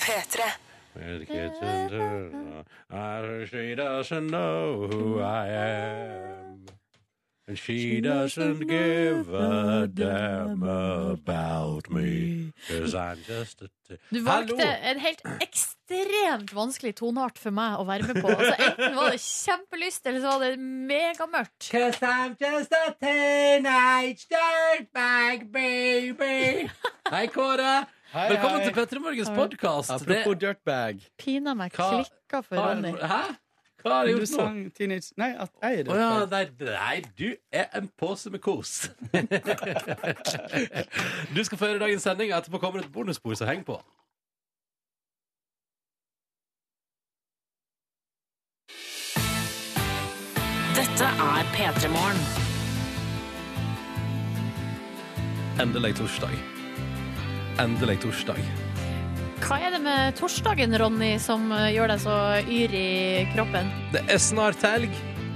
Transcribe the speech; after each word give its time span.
P3. 0.00 0.40
She 3.50 3.74
doesn't 3.74 4.26
know 4.28 4.88
who 4.90 5.20
I 5.20 5.48
am. 5.48 6.66
And 7.48 7.58
she 7.58 8.00
doesn't 8.00 8.68
give 8.68 9.34
a 9.34 9.88
damn 9.92 10.62
about 10.62 11.90
me. 11.90 12.52
Cause 12.68 12.94
I'm 12.94 13.18
just 13.26 13.62
a 13.62 13.68
t 13.88 13.96
Du 14.10 14.22
valgte 14.22 14.62
en 14.62 15.00
helt 15.02 15.20
ekstremt 15.40 16.54
vanskelig 16.54 16.94
toneart 16.96 17.40
for 17.42 17.50
meg 17.52 17.80
å 17.82 17.84
være 17.84 18.06
med 18.08 18.22
på. 18.22 18.30
Altså, 18.30 18.54
enten 18.56 18.94
var 18.96 19.10
det 19.12 19.20
kjempelyst, 19.20 20.06
eller 20.06 20.22
så 20.22 20.36
var 20.36 20.44
det 20.46 20.60
megamørkt. 20.92 21.66
Cause 21.68 21.98
I'm 22.00 22.36
just 22.40 22.72
a 22.72 22.94
teenage 23.02 24.28
dirtbag 24.30 25.50
baby. 25.52 26.70
Hei, 27.12 27.26
Kåre. 27.26 27.82
Hei, 28.12 28.28
Velkommen 28.28 28.58
hei. 28.60 28.66
til 28.68 28.74
Petter 28.76 28.98
Morgens 29.00 29.30
podkast. 29.36 29.90
Apropos 29.94 30.34
dirtbag. 30.40 30.98
Pina 31.18 31.54
meg 31.54 31.72
Hva- 31.72 32.02
klikka 32.02 32.40
for 32.44 32.56
Ronny. 32.60 32.90
Hæ? 32.92 33.22
Hva 33.82 33.90
har 33.94 34.04
jeg 34.06 34.14
Du 34.14 34.18
gjort 34.20 34.30
nå? 34.30 34.36
sang 34.36 34.72
teenage 34.76 35.12
Nei, 35.16 35.30
at 35.44 35.50
jeg 35.62 35.78
er 35.80 35.84
Å 35.84 35.86
ja, 35.96 36.26
dirtbag. 36.26 36.48
nei, 36.60 36.70
nei, 36.76 37.02
du 37.18 37.36
er 37.52 37.64
en 37.74 37.88
pose 37.98 38.30
med 38.30 38.40
kos. 38.40 38.90
du 41.34 41.44
skal 41.44 41.58
få 41.58 41.66
høre 41.66 41.78
dagens 41.86 42.02
sending. 42.02 42.30
Etterpå 42.32 42.58
kommer 42.60 42.80
et 42.84 42.92
bonusbord, 42.92 43.36
så 43.36 43.44
heng 43.48 43.64
på. 43.64 43.80
Dette 50.76 51.04
er 51.04 51.44
P3 51.54 51.88
Morgen. 51.92 52.20
Endelig 55.62 55.94
torsdag. 55.96 56.30
Endelig 57.60 57.98
torsdag. 58.04 58.38
Hva 59.42 59.58
er 59.58 59.74
det 59.74 59.80
med 59.82 60.14
torsdagen, 60.16 60.76
Ronny, 60.78 61.16
som 61.20 61.50
eh, 61.52 61.72
gjør 61.74 61.90
deg 61.92 62.04
så 62.04 62.18
yr 62.46 62.76
i 62.78 62.90
kroppen? 63.34 63.72
Det 63.92 64.04
er 64.06 64.20
snart 64.22 64.62
helg. 64.64 64.92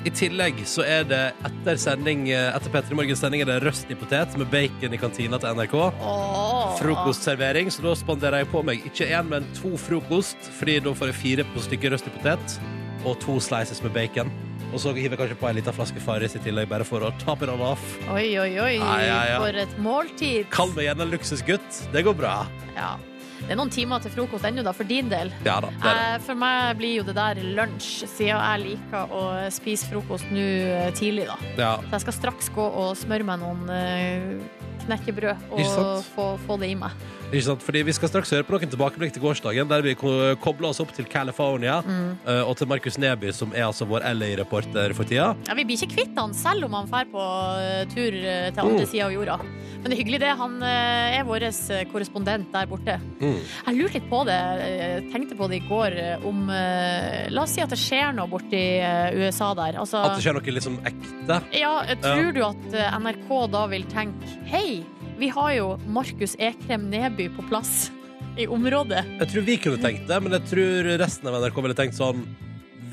I 0.07 0.13
tillegg 0.15 0.61
så 0.71 0.85
er 0.87 1.03
det 1.11 1.21
etter 1.49 1.79
sending 1.83 2.29
eh, 2.31 2.53
Etter 2.55 2.71
Petter 2.71 2.95
i 2.95 2.99
Morgens 3.01 3.19
sending 3.25 3.43
er 3.43 3.49
det 3.51 3.57
røst 3.65 3.91
i 3.91 3.97
potet 3.99 4.37
med 4.39 4.47
bacon 4.53 4.95
i 4.95 5.01
kantina 5.03 5.41
til 5.43 5.59
NRK. 5.59 5.75
Åh. 5.83 6.77
Frokostservering, 6.79 7.73
så 7.75 7.83
da 7.89 7.97
spanderer 7.99 8.45
jeg 8.45 8.51
på 8.55 8.62
meg 8.65 8.87
ikke 8.87 9.11
én, 9.11 9.27
men 9.33 9.49
to 9.59 9.75
frokost. 9.81 10.39
Fordi 10.61 10.79
da 10.87 10.95
får 10.95 11.11
jeg 11.11 11.21
fire 11.25 11.49
på 11.51 11.67
stykket 11.67 11.97
røst 11.97 12.09
i 12.09 12.15
potet 12.15 12.59
og 13.07 13.19
to 13.23 13.41
slices 13.43 13.83
med 13.83 13.93
bacon. 13.95 14.31
Og 14.77 14.83
så 14.83 14.93
hiver 14.93 15.15
jeg 15.15 15.23
kanskje 15.23 15.39
på 15.41 15.49
en 15.49 15.57
liten 15.57 15.73
flaske 15.73 16.01
Farris 16.05 16.35
i 16.37 16.41
tillegg, 16.45 16.69
bare 16.69 16.85
for 16.85 17.01
å 17.01 17.09
tape 17.23 17.47
it 17.47 17.53
av. 17.55 17.85
Oi, 18.13 18.27
oi, 18.37 18.51
oi. 18.61 18.73
Ja, 18.77 18.97
ja, 19.01 19.21
ja. 19.31 19.37
For 19.41 19.57
et 19.63 19.77
måltid. 19.81 20.51
Kall 20.53 20.75
meg 20.77 20.91
gjerne 20.91 21.07
luksusgutt. 21.09 21.79
Det 21.95 22.03
går 22.05 22.17
bra. 22.19 22.35
Ja. 22.77 22.99
Det 23.41 23.55
er 23.55 23.59
noen 23.61 23.73
timer 23.73 24.03
til 24.05 24.13
frokost 24.13 24.45
ennå, 24.49 24.61
da, 24.67 24.75
for 24.77 24.89
din 24.89 25.09
del. 25.09 25.31
Ja 25.47 25.57
da. 25.65 25.71
Det 25.73 25.89
er 25.89 25.97
det. 25.97 26.05
Eh, 26.19 26.21
For 26.27 26.41
meg 26.41 26.77
blir 26.77 26.95
jo 26.99 27.07
det 27.09 27.15
der 27.17 27.41
lunsj, 27.57 28.05
siden 28.05 28.37
jeg 28.37 28.63
liker 28.67 29.13
å 29.17 29.25
spise 29.55 29.89
frokost 29.89 30.29
nå 30.35 30.45
eh, 30.45 30.89
tidlig, 30.97 31.29
da. 31.31 31.37
Ja. 31.57 31.73
Så 31.87 31.95
jeg 31.97 32.05
skal 32.07 32.19
straks 32.19 32.53
gå 32.53 32.69
og 32.85 32.93
smøre 33.01 33.29
meg 33.29 33.41
noen 33.41 33.65
eh, 33.73 34.65
knekkebrød 34.85 35.53
og 35.57 36.05
få, 36.13 36.31
få 36.45 36.61
det 36.61 36.73
i 36.75 36.79
meg. 36.85 37.07
Ikke 37.27 37.43
sant? 37.43 37.63
Fordi 37.67 37.81
Vi 37.87 37.93
skal 37.97 38.09
straks 38.11 38.31
høre 38.33 38.45
på 38.47 38.55
noen 38.55 38.71
tilbakeblikk 38.71 39.13
til 39.17 39.23
gårsdagen, 39.25 39.69
der 39.69 39.83
vi 39.83 39.95
ko- 39.99 40.37
kobler 40.41 40.69
oss 40.71 40.79
opp 40.81 40.93
til 40.95 41.05
California 41.11 41.81
mm. 41.83 42.23
og 42.47 42.55
til 42.57 42.69
Markus 42.71 42.97
Neby, 43.03 43.33
som 43.35 43.51
er 43.53 43.65
altså 43.67 43.87
vår 43.91 44.05
LA-reporter 44.15 44.95
for 44.95 45.05
tida. 45.09 45.33
Ja, 45.49 45.55
Vi 45.59 45.65
blir 45.67 45.77
ikke 45.81 45.97
kvitt 45.97 46.17
han, 46.19 46.33
selv 46.39 46.69
om 46.69 46.77
han 46.79 46.87
drar 46.91 47.09
på 47.11 47.25
eh, 47.59 47.83
tur 47.93 48.15
eh, 48.15 48.51
til 48.55 48.63
andre 48.63 48.77
Mm. 48.87 48.91
sida 48.91 49.07
av 49.07 49.13
jorda. 49.15 49.37
Men 49.43 49.91
det 49.91 49.93
er 49.97 50.01
hyggelig, 50.03 50.21
det. 50.23 50.31
Han 50.39 50.57
eh, 50.63 51.19
er 51.19 51.25
vår 51.27 51.43
eh, 51.49 51.85
korrespondent 51.93 52.51
der 52.55 52.67
borte. 52.71 52.97
Mm. 53.21 53.37
Jeg 53.67 53.77
lurte 53.81 53.99
litt 53.99 54.09
på 54.11 54.23
det, 54.27 54.39
Jeg 54.67 55.05
tenkte 55.13 55.37
på 55.39 55.49
det 55.51 55.61
i 55.63 55.67
går, 55.69 55.97
eh, 55.99 56.27
om 56.31 56.49
eh, 56.51 57.27
La 57.35 57.43
oss 57.43 57.55
si 57.57 57.61
at 57.65 57.71
det 57.75 57.79
skjer 57.83 58.15
noe 58.17 58.31
borti 58.31 58.63
eh, 58.79 59.11
USA 59.19 59.53
der. 59.59 59.79
Altså, 59.83 59.99
At 60.06 60.17
det 60.21 60.25
skjer 60.27 60.39
noe 60.39 60.55
liksom 60.61 60.79
ekte. 60.87 61.43
ja, 61.59 61.75
tror 62.03 62.23
tror 62.23 62.33
du 62.39 62.43
at 62.47 62.75
eh, 62.75 62.99
NRK 63.03 63.31
da 63.50 63.67
vil 63.75 63.84
tenke 63.91 64.34
Hei, 64.47 64.84
vi 65.19 65.28
har 65.32 65.53
jo 65.56 65.69
Markus 65.88 66.37
Ekrem 66.38 66.88
Neby 66.91 67.28
på 67.37 67.44
plass 67.49 67.91
i 68.37 68.47
området. 68.47 69.04
Jeg 69.21 69.31
tror 69.32 69.47
vi 69.47 69.56
kunne 69.60 69.81
tenkt 69.81 70.09
det, 70.09 70.19
men 70.22 70.34
jeg 70.37 70.44
tror 70.50 70.91
resten 71.00 71.28
av 71.31 71.38
NRK 71.41 71.60
ville 71.65 71.77
tenkt 71.78 71.97
sånn 71.97 72.25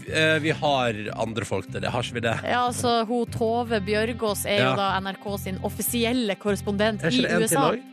eh, 0.08 0.38
Vi 0.44 0.52
har 0.56 1.00
andre 1.20 1.46
folk 1.48 1.68
til 1.72 1.82
det, 1.84 1.92
har 1.92 2.04
ikke 2.06 2.18
vi 2.20 2.24
det? 2.28 2.36
Ja, 2.48 2.62
altså, 2.70 3.02
hun 3.10 3.26
Tove 3.34 3.80
Bjørgaas 3.84 4.46
er 4.48 4.62
Ja. 4.62 4.70
jo 4.72 4.76
da 4.80 4.90
NRK 5.04 5.28
sin 5.40 5.60
offisielle 5.64 6.36
korrespondent 6.40 7.04
i 7.04 7.26
en 7.26 7.48
til 7.48 7.84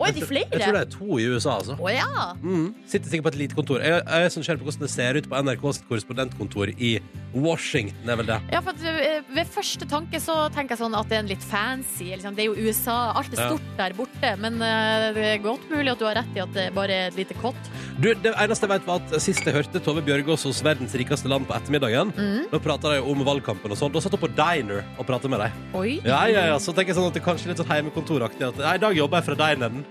Er 0.00 0.14
de 0.16 0.24
flere? 0.24 0.48
Jeg 0.52 0.62
tror 0.64 0.76
det 0.76 0.80
er 0.80 0.92
to 0.92 1.18
i 1.20 1.26
USA, 1.28 1.56
altså. 1.58 1.76
Å 1.76 1.92
ja! 1.92 2.26
Mm. 2.40 2.70
Sitter 2.88 3.12
sikkert 3.12 3.26
på 3.28 3.32
et 3.34 3.38
lite 3.42 3.58
kontor. 3.58 3.82
Jeg, 3.84 4.00
jeg 4.00 4.26
er 4.26 4.32
sånn 4.32 4.46
på 4.60 4.68
hvordan 4.68 4.86
det 4.86 4.92
ser 4.92 5.18
ut 5.18 5.28
på 5.30 5.42
NRKs 5.44 5.82
korrespondentkontor 5.90 6.72
i 6.76 6.92
Washington. 7.34 8.08
er 8.08 8.20
vel 8.20 8.30
det. 8.30 8.38
Ja, 8.54 8.62
for 8.64 8.72
at, 8.72 8.86
eh, 8.88 9.20
Ved 9.30 9.52
første 9.52 9.88
tanke 9.90 10.20
så 10.22 10.38
tenker 10.54 10.74
jeg 10.74 10.82
sånn 10.82 10.96
at 10.96 11.10
det 11.10 11.18
er 11.18 11.24
en 11.24 11.30
litt 11.30 11.44
fancy. 11.44 12.10
Liksom. 12.14 12.36
Det 12.36 12.46
er 12.46 12.48
jo 12.48 12.68
USA, 12.68 13.12
alt 13.12 13.32
er 13.34 13.44
Ja. 13.44 13.50
stort 13.52 13.76
der 13.76 13.96
borte. 13.98 14.32
Men 14.40 14.54
uh, 14.60 15.12
det 15.16 15.26
er 15.34 15.44
godt 15.44 15.68
mulig 15.70 15.92
at 15.92 16.00
du 16.00 16.06
har 16.08 16.16
rett 16.22 16.36
i 16.36 16.40
at 16.40 16.52
det 16.56 16.66
bare 16.74 16.90
er 16.90 17.12
et 17.12 17.20
lite 17.20 17.36
kott. 17.40 17.70
Du, 18.00 18.06
det 18.16 18.30
eneste 18.40 18.64
jeg 18.64 18.70
vet 18.72 18.86
var 18.88 19.02
at 19.02 19.10
Sist 19.20 19.44
jeg 19.44 19.52
hørte 19.52 19.80
Tove 19.84 20.00
Bjørgaas 20.06 20.46
hos 20.48 20.62
Verdens 20.64 20.94
rikeste 20.96 21.28
land 21.28 21.44
på 21.48 21.52
ettermiddagen, 21.56 22.12
Mm. 22.16 22.46
da 22.52 22.58
prata 22.62 22.94
de 22.94 23.00
om 23.02 23.20
valgkampen 23.26 23.70
og 23.74 23.76
sånn. 23.76 23.92
Da 23.92 24.00
satt 24.00 24.14
hun 24.16 24.22
på 24.22 24.30
diner 24.32 24.84
og 24.96 25.04
pratet 25.06 25.28
med 25.28 25.40
dem. 25.42 25.52
Oi! 25.76 26.00
Ja, 26.04 26.22
ja, 26.32 26.46
ja. 26.52 26.56
Så 26.58 26.72
tenker 26.72 26.94
jeg 26.94 26.96
sånn 26.96 27.10
at 27.10 27.14
det 27.18 27.22
kanskje 27.26 27.44
er 27.50 27.52
litt 27.52 27.60
sånn 27.60 27.68
heimekontoraktig. 27.68 28.46
At 28.48 28.56
nei, 28.62 28.74
i 28.78 28.82
dag 28.86 28.96
jobber 28.96 29.20
jeg 29.20 29.28
fra 29.28 29.36
dineren. 29.42 29.84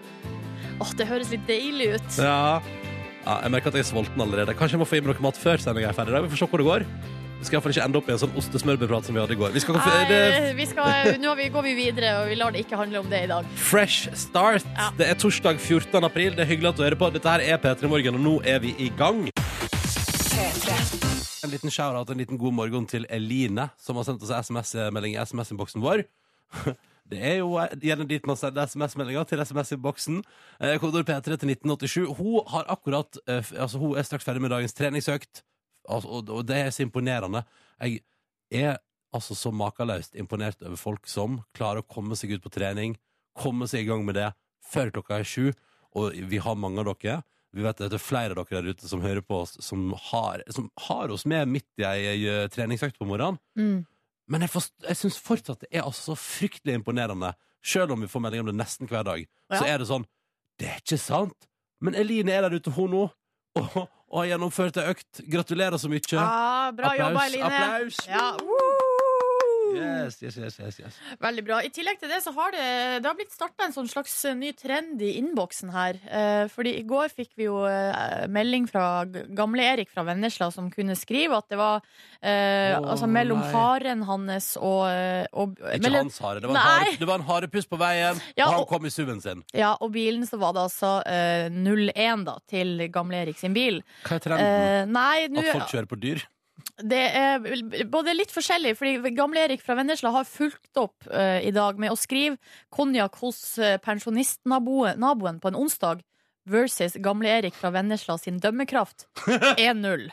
Åh, 0.81 0.91
det 0.97 1.05
høres 1.07 1.29
litt 1.29 1.45
deilig 1.45 1.93
ut. 1.99 2.17
Ja. 2.17 2.61
ja. 3.25 3.35
Jeg 3.43 3.51
merker 3.51 3.67
at 3.69 3.77
jeg 3.77 3.85
er 3.85 3.91
sulten 3.91 4.25
allerede. 4.25 4.55
Kanskje 4.57 4.79
jeg 4.79 4.81
må 4.81 4.89
få 4.89 4.97
i 4.97 5.01
meg 5.05 5.13
noe 5.13 5.27
mat 5.29 5.37
før 5.37 5.61
sendinga 5.61 5.91
er 5.91 5.97
ferdig. 5.97 6.15
Da. 6.15 6.21
Vi 6.25 6.33
får 6.33 6.41
se 6.41 6.49
hvor 6.49 6.63
det 6.63 6.69
går. 6.71 6.85
Vi 7.39 7.47
skal 7.47 7.55
iallfall 7.55 7.71
ikke 7.71 7.83
ende 7.87 7.99
opp 8.01 8.09
i 8.09 8.11
en 8.11 8.19
sånn 8.19 8.33
ostesmørbrødprat 8.35 9.05
som 9.07 9.15
vi 9.15 9.21
hadde 9.21 9.35
i 9.37 9.39
går. 9.39 9.53
Vi 9.55 9.61
skal 9.63 9.77
Nei, 9.79 9.99
det, 10.09 10.23
vi 10.57 10.65
skal, 10.67 11.13
nå 11.23 11.35
går 11.53 11.63
vi 11.69 11.75
videre, 11.77 12.09
og 12.19 12.27
vi 12.27 12.35
lar 12.35 12.51
det 12.51 12.65
ikke 12.65 12.75
handle 12.75 12.99
om 12.99 13.07
det 13.07 13.21
i 13.23 13.29
dag. 13.31 13.47
Fresh 13.55 14.11
start. 14.19 14.67
Ja. 14.75 14.89
Det 14.97 15.07
er 15.07 15.15
torsdag 15.21 15.55
14. 15.55 16.03
april. 16.03 16.35
Det 16.35 16.43
er 16.43 16.49
hyggelig 16.51 16.73
at 16.73 16.81
du 16.81 16.83
hører 16.83 16.99
på. 16.99 17.07
Dette 17.15 17.31
her 17.31 17.45
er 17.55 17.61
P3 17.63 17.87
Morgen, 17.87 18.19
og 18.19 18.25
nå 18.25 18.35
er 18.43 18.59
vi 18.65 18.73
i 18.75 18.89
gang. 18.99 19.23
En 21.39 21.53
liten 21.53 21.71
shout-out, 21.71 22.11
en 22.11 22.19
liten 22.19 22.37
god 22.37 22.57
morgen 22.59 22.85
til 22.91 23.07
Eline, 23.07 23.69
som 23.79 23.95
har 23.95 24.09
sendt 24.09 24.27
oss 24.27 24.35
SMS-melding 24.35 25.15
i 25.15 25.23
SMS-innboksen 25.23 25.83
vår. 25.85 26.03
Det 27.09 27.17
er 27.25 27.39
jo 27.39 27.55
gjerne 27.81 28.05
dit 28.05 28.27
man 28.29 28.37
sender 28.37 28.67
SMS-meldinger 28.69 29.23
til 29.25 29.41
SMS-innboksen. 29.41 30.19
Eh, 30.61 30.75
Kodord 30.81 31.07
P3 31.07 31.39
til 31.39 31.55
1987. 31.55 32.03
Hun 32.19 32.43
har 32.51 32.67
akkurat 32.69 33.17
eh, 33.25 33.41
Altså, 33.57 33.79
hun 33.81 33.97
er 33.97 34.05
straks 34.05 34.27
ferdig 34.27 34.43
med 34.43 34.53
dagens 34.53 34.75
treningsøkt, 34.77 35.41
altså, 35.87 36.09
og, 36.09 36.29
og 36.29 36.45
det 36.49 36.57
er 36.65 36.69
så 36.75 36.83
imponerende. 36.85 37.43
Jeg 37.79 38.01
er 38.51 38.77
altså 39.15 39.35
så 39.37 39.51
makeløst 39.55 40.15
imponert 40.19 40.61
over 40.65 40.77
folk 40.77 41.07
som 41.09 41.39
klarer 41.57 41.81
å 41.81 41.87
komme 41.89 42.17
seg 42.19 42.35
ut 42.35 42.43
på 42.45 42.51
trening, 42.53 42.97
komme 43.37 43.67
seg 43.69 43.85
i 43.85 43.89
gang 43.89 44.03
med 44.05 44.17
det 44.19 44.31
før 44.69 44.91
klokka 44.93 45.19
er 45.21 45.27
sju. 45.27 45.51
Og 45.97 46.13
vi 46.29 46.37
har 46.43 46.57
mange 46.59 46.81
av 46.83 46.91
dere. 46.91 47.21
Vi 47.55 47.63
vet 47.65 47.79
at 47.81 47.89
det 47.89 47.97
er 47.97 48.03
flere 48.03 48.35
av 48.37 48.45
dere 48.45 48.61
der 48.61 48.75
ute 48.75 48.89
som 48.89 49.01
hører 49.01 49.23
på 49.25 49.39
oss, 49.41 49.55
som 49.65 49.87
har, 50.11 50.43
som 50.53 50.67
har 50.85 51.09
oss 51.09 51.25
med 51.25 51.49
midt 51.49 51.81
i 51.81 51.85
ei 51.87 52.47
treningsøkt 52.53 52.99
på 53.01 53.07
morgenen. 53.09 53.39
Mm. 53.57 53.79
Men 54.29 54.45
jeg, 54.45 54.51
forst- 54.53 54.85
jeg 54.85 54.99
syns 54.99 55.17
fortsatt 55.25 55.63
det 55.63 55.71
er 55.71 55.87
altså 55.87 56.11
så 56.11 56.17
fryktelig 56.21 56.75
imponerende, 56.77 57.31
selv 57.65 57.95
om 57.95 58.03
vi 58.05 58.07
får 58.11 58.21
melding 58.27 58.43
om 58.43 58.51
det 58.51 58.59
nesten 58.59 58.87
hver 58.91 59.07
dag. 59.07 59.23
Så 59.49 59.63
er 59.65 59.81
det 59.81 59.87
sånn 59.89 60.05
Det 60.59 60.67
er 60.69 60.83
ikke 60.83 60.99
sant! 61.01 61.47
Men 61.81 61.95
Eline 61.97 62.35
er 62.35 62.45
der 62.45 62.59
ute, 62.59 62.71
hun 62.75 62.91
nå, 62.93 63.01
og, 63.59 63.79
og 64.09 64.23
har 64.23 64.31
gjennomført 64.33 64.77
ei 64.81 64.87
økt. 64.93 65.21
Gratulerer 65.29 65.77
så 65.81 65.89
mye. 65.91 66.01
Ah, 66.17 66.71
bra 66.73 66.91
Applaus, 66.93 66.99
jobba, 66.99 67.25
Eline. 67.29 67.45
applaus. 67.45 67.99
Ja, 68.09 68.31
woo! 68.41 68.68
Yes, 69.75 70.17
yes, 70.23 70.37
yes, 70.37 70.55
yes, 70.59 70.79
yes. 70.81 70.97
Veldig 71.21 71.43
bra. 71.45 71.59
I 71.65 71.69
tillegg 71.73 71.99
til 72.01 72.09
det 72.11 72.21
så 72.23 72.31
har 72.35 72.51
det, 72.55 72.63
det 73.03 73.07
har 73.09 73.15
blitt 73.17 73.33
starta 73.33 73.65
en 73.67 73.73
sånn 73.75 73.89
slags 73.91 74.13
ny 74.37 74.51
trend 74.57 75.01
i 75.05 75.11
innboksen 75.19 75.71
her. 75.73 75.99
Eh, 76.09 76.47
fordi 76.51 76.73
i 76.79 76.83
går 76.87 77.11
fikk 77.13 77.31
vi 77.39 77.47
jo 77.47 77.61
eh, 77.69 78.25
melding 78.31 78.67
fra 78.69 79.05
gamle 79.05 79.65
Erik 79.73 79.91
fra 79.93 80.03
Vennesla 80.07 80.49
som 80.55 80.69
kunne 80.73 80.95
skrive 80.99 81.37
at 81.37 81.49
det 81.53 81.59
var 81.59 81.81
eh, 82.21 82.75
altså 82.79 83.07
mellom 83.09 83.39
nei. 83.43 83.51
haren 83.53 84.03
hans 84.09 84.51
og, 84.57 84.87
eh, 84.89 85.25
og 85.33 85.55
Ikke 85.59 85.83
mellom- 85.87 86.07
hans 86.09 86.19
hare. 86.25 86.39
Det 86.39 86.49
var, 86.49 86.55
en 86.55 86.61
Nei. 86.63 86.79
hare, 86.85 86.97
det 86.99 87.07
var 87.11 87.21
en 87.21 87.27
harepuss 87.29 87.69
på 87.69 87.79
veien, 87.81 88.21
Ja, 88.35 88.47
og 88.47 88.53
han 88.53 88.61
og- 88.63 88.67
kom 88.73 88.85
i 88.85 88.89
SUV-en 88.89 89.21
sin. 89.21 89.43
Ja, 89.53 89.75
og 89.79 89.91
bilen 89.93 90.25
så 90.27 90.39
var 90.39 90.53
det 90.53 90.65
altså 90.67 90.95
eh, 91.05 91.49
01 91.49 92.25
da, 92.25 92.37
til 92.49 92.87
gamle 92.91 93.23
Erik 93.25 93.37
sin 93.37 93.53
bil. 93.53 93.81
Hva 94.05 94.15
er 94.17 94.19
trenden? 94.19 94.45
Eh, 94.45 94.85
nei, 94.85 95.27
nå 95.29 95.39
At 95.45 95.53
folk 95.59 95.71
kjører 95.71 95.89
på 95.91 95.99
dyr? 95.99 96.25
Det 96.79 96.99
er 97.19 97.43
både 97.91 98.13
litt 98.15 98.31
forskjellig, 98.31 98.75
fordi 98.79 99.11
gamle 99.17 99.41
Erik 99.43 99.63
fra 99.65 99.75
Vennesla 99.79 100.13
har 100.15 100.27
fulgt 100.27 100.79
opp 100.79 101.07
uh, 101.11 101.39
i 101.43 101.51
dag 101.55 101.79
med 101.81 101.91
å 101.91 101.99
skrive 101.99 102.37
konjakk 102.71 103.19
hos 103.23 103.41
uh, 103.59 103.75
pensjonistnaboen 103.83 105.41
på 105.41 105.51
en 105.51 105.59
onsdag. 105.59 106.05
versus 106.49 106.95
Gamle-Erik 106.97 107.53
fra 107.53 107.69
Vennesla 107.69 108.17
sin 108.17 108.39
dømmekraft 108.39 109.05
1-0. 109.59 110.09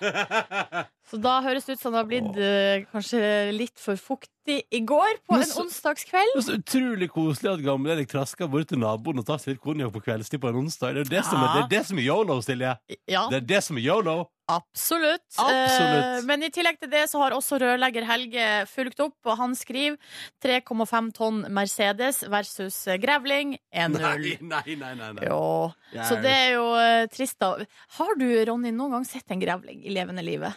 Så 1.06 1.20
da 1.22 1.36
høres 1.44 1.64
det 1.68 1.76
ut 1.76 1.82
som 1.84 1.92
det 1.94 2.00
har 2.02 2.08
blitt 2.10 2.38
eh, 2.42 2.84
kanskje 2.90 3.20
litt 3.54 3.78
for 3.78 3.94
fuktig 3.94 4.32
i 4.74 4.80
går 4.86 5.20
på 5.26 5.34
Men 5.36 5.42
en 5.42 5.48
så- 5.48 5.62
onsdagskveld. 5.64 6.32
Det 6.34 6.42
er 6.42 6.46
så 6.48 6.56
utrolig 6.58 7.08
koselig 7.10 7.52
at 7.52 7.62
gamle 7.64 7.92
Erik 7.94 8.08
trasker 8.10 8.48
bort 8.50 8.68
til 8.70 8.78
naboen 8.82 9.18
og 9.22 9.26
tar 9.26 9.38
seg 9.42 9.54
litt 9.54 9.62
konjakk 9.62 9.92
på 9.94 10.02
kveldstid 10.06 10.42
på 10.42 10.50
en 10.50 10.58
onsdag. 10.64 10.94
Det 10.98 11.06
er 11.06 11.10
det, 11.16 11.24
som 11.26 11.42
er, 11.42 11.48
det, 11.54 11.62
er 11.64 11.68
det 11.76 11.82
som 11.86 11.98
er 11.98 12.06
yolo, 12.08 12.40
Silje. 12.42 12.72
Ja, 13.10 13.28
Det 13.30 13.38
er 13.42 13.46
det 13.54 13.62
som 13.66 13.78
er 13.78 13.86
yolo. 13.86 14.16
absolutt. 14.50 15.24
Absolutt. 15.38 16.04
Eh, 16.18 16.26
Men 16.26 16.42
i 16.46 16.50
tillegg 16.54 16.78
til 16.82 16.90
det 16.90 17.04
så 17.10 17.18
har 17.22 17.34
også 17.38 17.58
rørlegger 17.62 18.06
Helge 18.06 18.66
fulgt 18.70 19.00
opp, 19.02 19.16
og 19.26 19.36
han 19.38 19.54
skriver 19.58 19.98
3,5 20.42 21.12
tonn 21.16 21.42
Mercedes 21.50 22.22
versus 22.30 22.86
eh, 22.86 22.98
grevling 23.02 23.56
1-0. 23.74 23.98
Nei, 24.42 24.62
nei, 24.74 24.74
nei. 24.76 24.94
nei, 24.94 25.12
nei. 25.12 25.26
Jo. 25.26 25.72
Så 26.02 26.18
det 26.22 26.34
er 26.34 26.52
jo 26.58 26.68
eh, 26.78 27.06
trist, 27.14 27.38
da. 27.42 27.54
Har 27.98 28.14
du, 28.18 28.26
Ronny, 28.50 28.70
noen 28.74 28.98
gang 28.98 29.04
sett 29.08 29.30
en 29.30 29.42
grevling 29.42 29.82
i 29.86 29.90
levende 29.94 30.22
livet? 30.26 30.54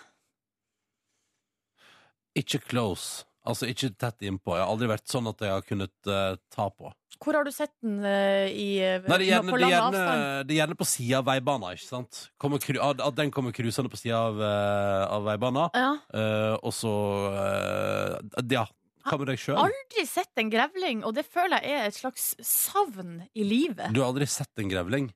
Ikke 2.37 2.59
close. 2.61 3.25
Altså 3.49 3.65
ikke 3.71 3.89
tett 3.97 4.21
innpå. 4.27 4.53
Jeg 4.57 4.61
har 4.65 4.69
aldri 4.69 4.89
vært 4.91 5.07
sånn 5.09 5.29
at 5.31 5.39
jeg 5.41 5.49
har 5.49 5.63
kunnet 5.65 6.09
eh, 6.11 6.35
ta 6.53 6.67
på. 6.69 6.91
Hvor 7.19 7.35
har 7.35 7.47
du 7.47 7.51
sett 7.51 7.71
den 7.81 8.03
eh, 8.05 8.47
i, 8.51 8.67
Nei, 8.79 8.99
det 9.07 9.15
er 9.15 9.23
gjerne, 9.25 9.51
på 9.51 9.57
det 9.57 9.63
er 9.63 9.63
lang 9.63 9.71
gjerne, 9.73 10.01
avstand? 10.03 10.47
det 10.47 10.53
er 10.53 10.59
gjerne 10.59 10.77
på 10.79 10.87
sida 10.87 11.17
av 11.21 11.25
veibana, 11.27 11.71
ikke 11.75 11.87
sant? 11.87 12.19
Kommer, 12.39 12.61
kru- 12.63 12.81
at 12.83 13.01
at 13.03 13.15
den 13.17 13.31
kommer 13.33 13.55
cruisende 13.55 13.91
på 13.91 13.99
sida 13.99 14.19
av, 14.29 14.37
uh, 14.43 15.15
av 15.17 15.25
veibana, 15.31 15.65
Ja. 15.75 15.89
Eh, 16.13 16.55
og 16.61 16.75
så 16.75 16.93
eh, 17.33 18.43
Ja. 18.53 18.65
Hva 19.09 19.17
med 19.17 19.29
deg 19.31 19.39
sjøl? 19.41 19.57
Aldri 19.57 20.03
sett 20.05 20.37
en 20.37 20.51
grevling, 20.51 20.99
og 21.07 21.15
det 21.17 21.23
føler 21.25 21.63
jeg 21.65 21.79
er 21.79 21.87
et 21.89 21.95
slags 21.97 22.33
savn 22.45 23.23
i 23.33 23.45
livet. 23.47 23.89
Du 23.95 24.01
har 24.03 24.11
aldri 24.11 24.27
sett 24.29 24.51
en 24.61 24.69
grevling? 24.69 25.07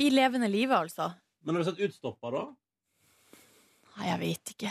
I 0.00 0.08
levende 0.10 0.48
livet, 0.50 0.74
altså. 0.74 1.12
Men 1.44 1.54
har 1.58 1.62
du 1.62 1.68
sett 1.70 1.84
utstoppa, 1.84 2.32
da? 2.34 2.42
Nei, 3.98 4.06
jeg 4.12 4.18
vet 4.20 4.52
ikke. 4.54 4.70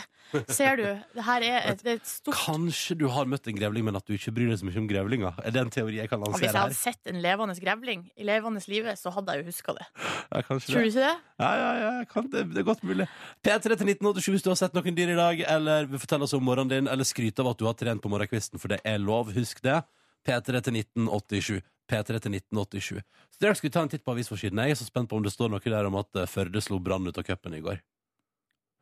Ser 0.52 0.76
du, 0.76 0.84
det 1.16 1.24
her 1.24 1.44
er 1.44 1.66
et, 1.70 1.82
det 1.84 1.92
er 1.94 1.98
et 1.98 2.08
stort 2.08 2.36
Kanskje 2.36 2.96
du 3.00 3.06
har 3.12 3.28
møtt 3.28 3.48
en 3.48 3.56
grevling, 3.56 3.84
men 3.86 3.96
at 3.96 4.04
du 4.08 4.12
ikke 4.16 4.32
bryr 4.36 4.50
deg 4.50 4.58
så 4.60 4.68
mye 4.68 4.80
om 4.80 4.88
grevlinger? 4.88 5.38
Er 5.40 5.54
det 5.54 5.62
en 5.62 5.72
teori 5.72 6.00
jeg 6.00 6.10
kan 6.12 6.20
lansere 6.20 6.36
her? 6.36 6.44
Hvis 6.44 6.56
jeg 6.56 6.60
hadde 6.60 6.78
sett 6.78 7.12
en 7.12 7.20
levende 7.24 7.56
grevling 7.60 8.04
i 8.16 8.26
levende 8.28 8.62
livet, 8.68 9.00
så 9.00 9.12
hadde 9.14 9.36
jeg 9.36 9.44
jo 9.44 9.52
huska 9.52 9.76
det. 9.78 9.86
Ja, 9.98 10.42
Tror 10.48 10.60
du 10.60 10.90
ikke 10.90 11.06
det? 11.06 11.14
Ja, 11.40 11.52
ja, 11.62 11.70
ja, 11.84 11.92
kan 12.12 12.28
det, 12.32 12.44
det 12.52 12.62
er 12.62 12.68
godt 12.68 12.84
mulig. 12.88 13.08
P3 13.44 13.62
til 13.64 13.92
1987 13.94 14.32
hvis 14.36 14.44
du 14.44 14.52
har 14.52 14.60
sett 14.60 14.76
noen 14.76 14.96
dyr 14.98 15.14
i 15.14 15.18
dag, 15.20 15.44
eller 15.56 15.88
vil 15.88 16.02
fortelle 16.04 16.28
oss 16.28 16.36
om 16.36 16.44
morgenen 16.44 16.72
din, 16.74 16.92
eller 16.92 17.08
skryte 17.08 17.44
av 17.44 17.52
at 17.54 17.60
du 17.60 17.68
har 17.68 17.76
trent 17.80 18.04
på 18.04 18.12
morgenkvisten, 18.12 18.60
for 18.60 18.72
det 18.72 18.82
er 18.88 19.00
lov. 19.00 19.32
Husk 19.36 19.64
det. 19.64 19.80
P3 20.28 20.60
til 20.60 20.80
1987. 20.82 21.60
P3 21.88 22.18
til 22.20 22.34
1987. 22.36 23.04
Straks 23.38 23.62
skal 23.62 23.68
vi 23.68 23.72
ta 23.72 23.84
en 23.84 23.92
titt 23.92 24.04
på 24.04 24.12
avisforsiden. 24.12 24.60
Jeg 24.60 24.76
er 24.76 24.80
så 24.80 24.88
spent 24.88 25.08
på 25.08 25.16
om 25.16 25.24
det 25.24 25.32
står 25.32 25.52
noe 25.52 25.62
der 25.64 25.88
om 25.88 25.96
at 26.00 26.20
eh, 26.20 26.28
Førde 26.28 26.60
slo 26.64 26.80
Brann 26.84 27.08
ut 27.08 27.16
av 27.16 27.24
cupen 27.24 27.56
i 27.56 27.62
går. 27.64 27.80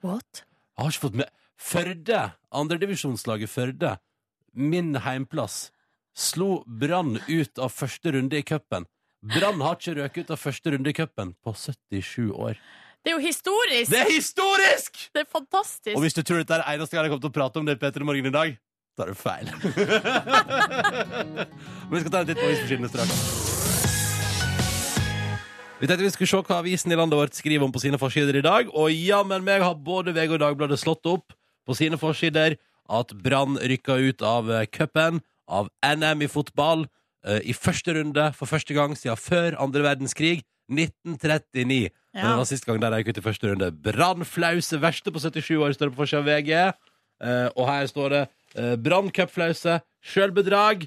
What? 0.07 0.45
Jeg 0.77 0.85
har 0.85 0.93
ikke 0.93 1.07
fått 1.09 1.21
med 1.23 1.33
Førde, 1.57 2.21
andredivisjonslaget 2.53 3.49
Førde, 3.51 3.97
min 4.53 4.95
heimplass, 5.05 5.71
slo 6.17 6.63
Brann 6.67 7.17
ut 7.29 7.61
av 7.61 7.73
første 7.73 8.13
runde 8.17 8.39
i 8.39 8.45
cupen. 8.47 8.87
Brann 9.25 9.63
har 9.65 9.79
ikke 9.79 9.97
røket 9.99 10.27
ut 10.27 10.35
av 10.37 10.41
første 10.41 10.75
runde 10.75 10.93
i 10.93 10.97
cupen 10.97 11.33
på 11.43 11.55
77 11.57 12.29
år. 12.33 12.61
Det 13.03 13.13
er 13.13 13.17
jo 13.17 13.23
historisk! 13.23 13.91
Det 13.93 14.01
er 14.03 14.13
historisk! 14.13 15.03
Det 15.15 15.25
er 15.25 15.29
fantastisk! 15.31 15.95
Og 15.97 16.03
hvis 16.05 16.17
du 16.17 16.23
tror 16.23 16.43
dette 16.43 16.59
er 16.59 16.75
eneste 16.75 16.97
gang 16.97 17.07
jeg 17.07 17.15
kommer 17.15 17.27
til 17.27 17.33
å 17.33 17.39
prate 17.41 17.63
om 17.63 17.69
det 17.69 17.79
Peter 17.81 18.03
i 18.03 18.09
Morgen 18.09 18.31
i 18.31 18.35
dag, 18.35 18.57
da 18.97 19.07
er 19.07 19.13
det 19.13 19.21
feil. 19.21 19.53
Men 21.89 21.99
vi 21.99 22.03
skal 22.03 22.13
ta 22.13 22.25
en 22.25 22.33
titt 22.33 22.41
på 22.41 22.49
avisforsidene 22.49 22.91
straks. 22.91 23.56
Vi 25.77 25.85
tenkte 25.85 26.07
vi 26.07 26.09
skulle 26.09 26.31
se 26.31 26.39
hva 26.41 26.57
avisen 26.63 26.93
i 26.93 26.97
landet 26.97 27.19
vårt 27.19 27.35
skriver 27.37 27.67
om 27.67 27.73
på 27.73 27.83
sine 27.83 27.99
forsider 28.01 28.39
i 28.39 28.45
dag. 28.45 28.71
Og 28.73 28.89
jammen 28.97 29.43
meg 29.45 29.61
har 29.61 29.75
både 29.77 30.15
VG 30.17 30.39
og 30.39 30.41
Dagbladet 30.41 30.79
slått 30.81 31.05
opp 31.11 31.35
på 31.69 31.77
sine 31.77 31.99
forsider 32.01 32.57
at 32.89 33.13
Brann 33.21 33.59
rykka 33.61 33.99
ut 34.01 34.25
av 34.25 34.49
eh, 34.49 34.65
cupen, 34.73 35.21
av 35.45 35.69
NM 35.85 36.25
i 36.25 36.31
fotball, 36.33 36.87
eh, 37.29 37.43
i 37.45 37.53
første 37.53 37.93
runde 37.99 38.31
for 38.39 38.49
første 38.49 38.73
gang 38.73 38.97
siden 38.97 39.21
før 39.21 39.59
andre 39.61 39.85
verdenskrig, 39.85 40.47
1939. 40.73 41.93
Men 42.17 42.25
Det 42.25 42.35
var 42.41 42.49
siste 42.49 42.71
gang 42.71 42.81
der 42.81 42.97
jeg 42.97 43.05
gikk 43.05 43.13
ut 43.13 43.21
i 43.21 43.29
første 43.29 43.53
runde. 43.53 43.73
Brannflause 43.85 44.81
verste 44.81 45.13
på 45.13 45.21
77 45.21 45.55
år, 45.61 45.77
står 45.77 45.91
det 45.91 45.99
på 45.99 46.07
forsida 46.07 46.25
av 46.25 46.31
VG. 46.33 46.53
Eh, 47.21 47.49
og 47.53 47.65
her 47.69 47.89
står 47.93 48.17
det 48.17 48.27
Brann 48.81 49.13
cupflause, 49.13 49.83
sjølbedrag, 50.01 50.87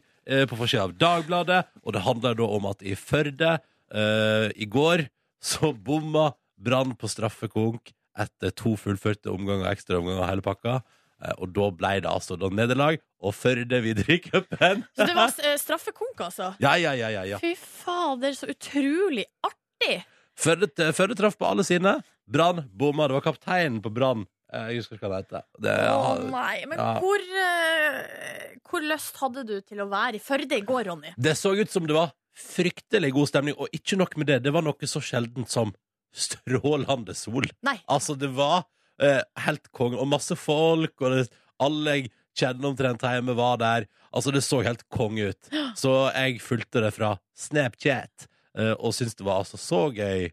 på 0.49 0.57
forsida 0.57 0.87
av 0.87 0.95
Dagbladet. 0.97 1.67
Og 1.85 1.93
det 1.93 2.01
handler 2.01 2.33
da 2.37 2.47
om 2.57 2.65
at 2.69 2.81
i 2.81 2.95
Førde 2.97 3.59
eh, 3.93 4.49
i 4.55 4.67
går 4.69 5.07
så 5.41 5.71
bomma 5.73 6.31
Brann 6.59 6.95
på 6.99 7.07
straffekonk 7.07 7.93
etter 8.19 8.51
to 8.51 8.73
fullførte 8.79 9.31
omganger, 9.31 9.69
ekstraomganger 9.71 10.23
av 10.25 10.27
hele 10.27 10.43
pakka. 10.43 10.79
Eh, 11.23 11.35
og 11.39 11.51
da 11.55 11.69
ble 11.75 11.93
det 12.03 12.11
altså 12.11 12.37
da 12.39 12.49
nederlag, 12.51 12.99
og 13.19 13.35
Førde 13.35 13.81
videre 13.83 14.17
i 14.17 14.21
cupen. 14.23 14.85
Så 14.95 15.07
det 15.07 15.15
var 15.17 15.35
eh, 15.43 15.57
straffekonk, 15.59 16.25
altså? 16.29 16.53
Ja, 16.63 16.75
ja, 16.79 16.95
ja, 16.99 17.11
ja, 17.15 17.25
ja. 17.33 17.39
Fy 17.41 17.53
fader, 17.59 18.35
så 18.35 18.49
utrolig 18.51 19.27
artig! 19.45 20.01
Førde, 20.39 20.71
Førde 20.95 21.17
traff 21.19 21.35
på 21.39 21.47
alle 21.47 21.65
sine. 21.67 21.97
Brann 22.29 22.63
bomma. 22.71 23.09
Det 23.09 23.17
var 23.17 23.25
kapteinen 23.25 23.81
på 23.83 23.91
Brann. 23.91 24.27
Jeg 24.49 24.79
husker 24.79 24.97
ikke 24.97 25.09
hva 25.09 25.19
det 25.19 25.27
heter. 25.27 25.43
Det, 25.61 25.73
Å 25.93 26.13
nei, 26.31 26.61
men 26.69 26.79
ja. 26.79 26.93
hvor, 27.03 27.21
uh, 27.21 28.55
hvor 28.65 28.85
lyst 28.87 29.19
hadde 29.21 29.43
du 29.45 29.59
til 29.61 29.83
å 29.83 29.89
være 29.91 30.17
i 30.17 30.23
Førde 30.23 30.57
i 30.57 30.63
går, 30.65 30.87
Ronny? 30.89 31.11
det 31.21 31.35
så 31.37 31.51
ut 31.53 31.69
som 31.69 31.85
det 31.85 31.93
var 31.97 32.15
fryktelig 32.39 33.11
god 33.15 33.31
stemning, 33.31 33.57
og 33.59 33.71
ikke 33.75 33.99
nok 33.99 34.15
med 34.19 34.31
det. 34.31 34.41
Det 34.45 34.53
var 34.55 34.65
noe 34.65 34.89
så 34.89 35.01
sjeldent 35.03 35.51
som 35.51 35.73
strålende 36.15 37.15
sol. 37.17 37.47
Nei. 37.65 37.77
Altså, 37.91 38.15
det 38.19 38.31
var 38.37 38.63
eh, 39.01 39.21
helt 39.45 39.69
konge, 39.75 39.99
og 39.99 40.09
masse 40.09 40.37
folk, 40.39 40.95
og 41.03 41.15
det, 41.15 41.27
alle 41.61 41.97
jeg 41.97 42.11
kjenner 42.39 42.71
omtrent 42.71 43.03
hjemme, 43.03 43.35
var 43.37 43.59
der. 43.61 43.87
Altså, 44.09 44.33
det 44.33 44.43
så 44.45 44.63
helt 44.65 44.85
konge 44.93 45.31
ut. 45.33 45.53
Så 45.77 45.93
jeg 46.15 46.39
fulgte 46.43 46.83
det 46.85 46.93
fra 46.95 47.15
Snapchat. 47.37 48.29
Eh, 48.59 48.73
og 48.75 48.93
syntes 48.95 49.17
det 49.17 49.25
var 49.27 49.41
altså 49.41 49.59
så 49.61 49.81
gøy. 49.95 50.27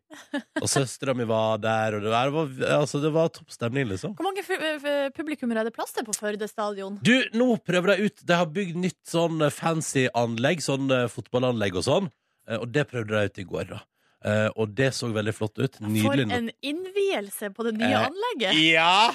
Og 0.61 0.69
søstera 0.71 1.15
mi 1.17 1.27
var 1.29 1.61
der, 1.63 1.99
og 1.99 2.05
det 2.05 2.13
var, 2.13 2.37
altså, 2.81 3.01
det 3.03 3.13
var 3.15 3.33
topp 3.35 3.55
stemning, 3.55 3.89
liksom. 3.93 4.17
Hvor 4.19 4.29
mange 4.29 4.45
eh, 4.45 5.09
publikummere 5.17 5.63
er 5.63 5.71
det 5.71 5.77
plass 5.77 5.95
til 5.97 6.07
på 6.07 6.17
Førde 6.17 6.49
stadion? 6.51 7.01
Du, 7.07 7.15
nå 7.37 7.55
prøver 7.67 7.95
de 7.95 8.09
ut 8.11 8.25
De 8.27 8.39
har 8.39 8.49
bygd 8.53 8.81
nytt 8.83 9.03
sånn 9.09 9.47
eh, 9.47 9.55
fancy 9.55 10.07
anlegg, 10.17 10.65
sånn 10.65 10.91
fotballanlegg 11.13 11.79
og 11.79 11.87
sånn. 11.87 12.15
Og 12.61 12.69
det 12.71 12.85
prøvde 12.87 13.17
de 13.17 13.31
ut 13.31 13.39
i 13.43 13.45
går, 13.47 13.71
da. 13.73 13.83
Uh, 14.27 14.49
Og 14.59 14.73
det 14.75 14.89
så 14.97 15.07
veldig 15.13 15.35
flott 15.37 15.59
ut. 15.61 15.77
For 15.79 16.23
en 16.25 16.49
innvielse 16.65 17.51
på 17.55 17.67
det 17.69 17.77
nye 17.77 17.93
uh, 17.95 18.07
anlegget! 18.09 18.57
Ja! 18.73 19.13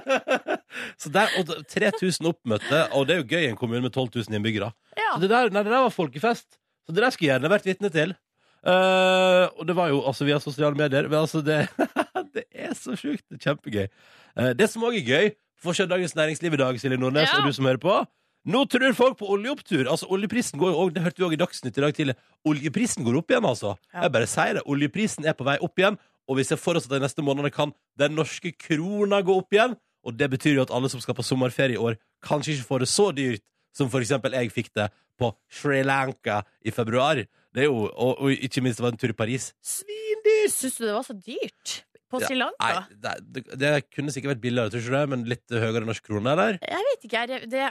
så 1.00 1.12
der, 1.14 1.32
og 1.40 1.52
3000 1.70 2.28
oppmøtte, 2.28 2.82
og 2.98 3.06
det 3.08 3.14
er 3.14 3.22
jo 3.22 3.28
gøy 3.30 3.46
i 3.46 3.50
en 3.52 3.60
kommune 3.60 3.80
med 3.86 3.94
12 3.94 4.10
000 4.18 4.36
innbyggere. 4.36 4.72
Ja. 4.98 5.14
Så 5.14 5.22
det 5.22 5.30
der, 5.32 5.52
nei, 5.54 5.62
det 5.64 5.72
der 5.72 5.86
var 5.86 5.94
folkefest. 5.94 6.58
Så 6.90 6.94
det 6.96 7.04
der 7.04 7.12
skulle 7.14 7.28
jeg 7.30 7.36
gjerne 7.38 7.52
vært 7.52 7.68
vitne 7.68 7.90
til. 7.94 8.14
Eh, 8.66 9.44
og 9.56 9.62
det 9.68 9.76
var 9.78 9.88
jo 9.92 10.00
altså 10.04 10.26
via 10.26 10.40
sosiale 10.42 10.74
medier. 10.76 11.06
Men 11.08 11.22
altså, 11.22 11.40
det, 11.44 11.68
det 12.34 12.44
er 12.50 12.74
så 12.74 12.96
sjukt. 12.98 13.22
Det 13.30 13.38
er 13.38 13.44
kjempegøy. 13.46 13.86
Eh, 13.86 14.50
det 14.58 14.66
som 14.72 14.82
òg 14.88 14.98
er 14.98 15.06
gøy, 15.06 15.30
for 15.60 15.76
Dagens 15.76 16.16
Næringsliv 16.16 16.56
i 16.56 16.60
dag, 16.60 16.80
Silje 16.80 16.96
Nordnes, 16.98 17.28
Ja. 17.30 17.38
og 17.38 17.46
du 17.46 17.52
som 17.52 17.66
hører 17.68 17.78
på. 17.80 17.94
Nå 18.48 18.64
tror 18.72 18.94
folk 18.96 19.18
på 19.20 19.28
oljeopptur. 19.28 19.84
Altså, 19.86 20.08
oljeprisen 20.08 20.58
går 20.58 20.70
jo 20.72 20.78
også, 20.86 20.94
Det 20.94 21.02
hørte 21.04 21.20
vi 21.20 21.26
òg 21.28 21.32
i 21.36 21.40
Dagsnytt 21.42 21.76
i 21.78 21.80
dag 21.84 21.94
tidlig. 21.94 22.14
Oljeprisen 22.48 23.04
går 23.04 23.18
opp 23.20 23.30
igjen, 23.30 23.44
altså. 23.44 23.76
Ja. 23.92 24.02
Jeg 24.06 24.12
bare 24.12 24.26
sier 24.26 24.54
det. 24.56 24.62
Oljeprisen 24.66 25.28
er 25.28 25.36
på 25.36 25.44
vei 25.44 25.58
opp 25.60 25.78
igjen. 25.78 25.98
Og 26.26 26.36
vi 26.40 26.44
ser 26.44 26.56
for 26.56 26.74
oss 26.76 26.86
at 26.88 26.94
de 26.96 27.00
neste 27.04 27.22
månedene 27.22 27.52
kan 27.52 27.72
den 28.00 28.16
norske 28.16 28.52
krona 28.56 29.20
gå 29.22 29.36
opp 29.36 29.52
igjen. 29.52 29.76
Og 30.04 30.16
det 30.16 30.30
betyr 30.32 30.56
jo 30.56 30.62
at 30.64 30.72
alle 30.72 30.88
som 30.88 31.00
skal 31.00 31.14
på 31.14 31.22
sommerferie 31.26 31.76
i 31.76 31.80
år, 31.80 31.98
kanskje 32.24 32.54
ikke 32.56 32.68
får 32.70 32.78
det 32.84 32.88
så 32.88 33.10
dyrt 33.12 33.42
som 33.76 33.90
for 33.92 34.02
eksempel 34.02 34.34
jeg 34.38 34.52
fikk 34.54 34.72
det 34.76 34.88
på 35.20 35.30
Sri 35.52 35.82
Lanka 35.86 36.40
i 36.64 36.72
februar. 36.74 37.20
Det 37.50 37.64
er 37.64 37.68
jo, 37.68 37.86
og, 37.90 38.22
og 38.22 38.32
ikke 38.32 38.62
minst 38.64 38.80
det 38.80 38.86
var 38.86 38.94
en 38.94 39.00
tur 39.00 39.12
i 39.12 39.16
Paris. 39.16 39.52
Svindyrt! 39.60 40.52
Syns 40.54 40.78
du 40.78 40.86
det 40.86 40.96
var 40.96 41.06
så 41.06 41.16
dyrt 41.18 41.80
på 42.10 42.20
Sri 42.22 42.36
Lanka? 42.38 42.68
Nei, 42.90 43.14
det, 43.34 43.42
det, 43.58 43.70
kunne 43.94 44.14
sikkert 44.14 44.34
vært 44.34 44.42
billigere, 44.44 44.72
tror 44.72 44.82
ikke 44.84 44.94
det? 44.94 45.10
Men 45.12 45.24
litt 45.30 45.54
høyere 45.54 45.82
norsk 45.86 46.06
krone, 46.06 46.34
eller? 46.34 46.58
Jeg 46.62 46.86
vet 46.88 47.06
ikke, 47.08 47.24
jeg, 47.32 47.48
det, 47.52 47.66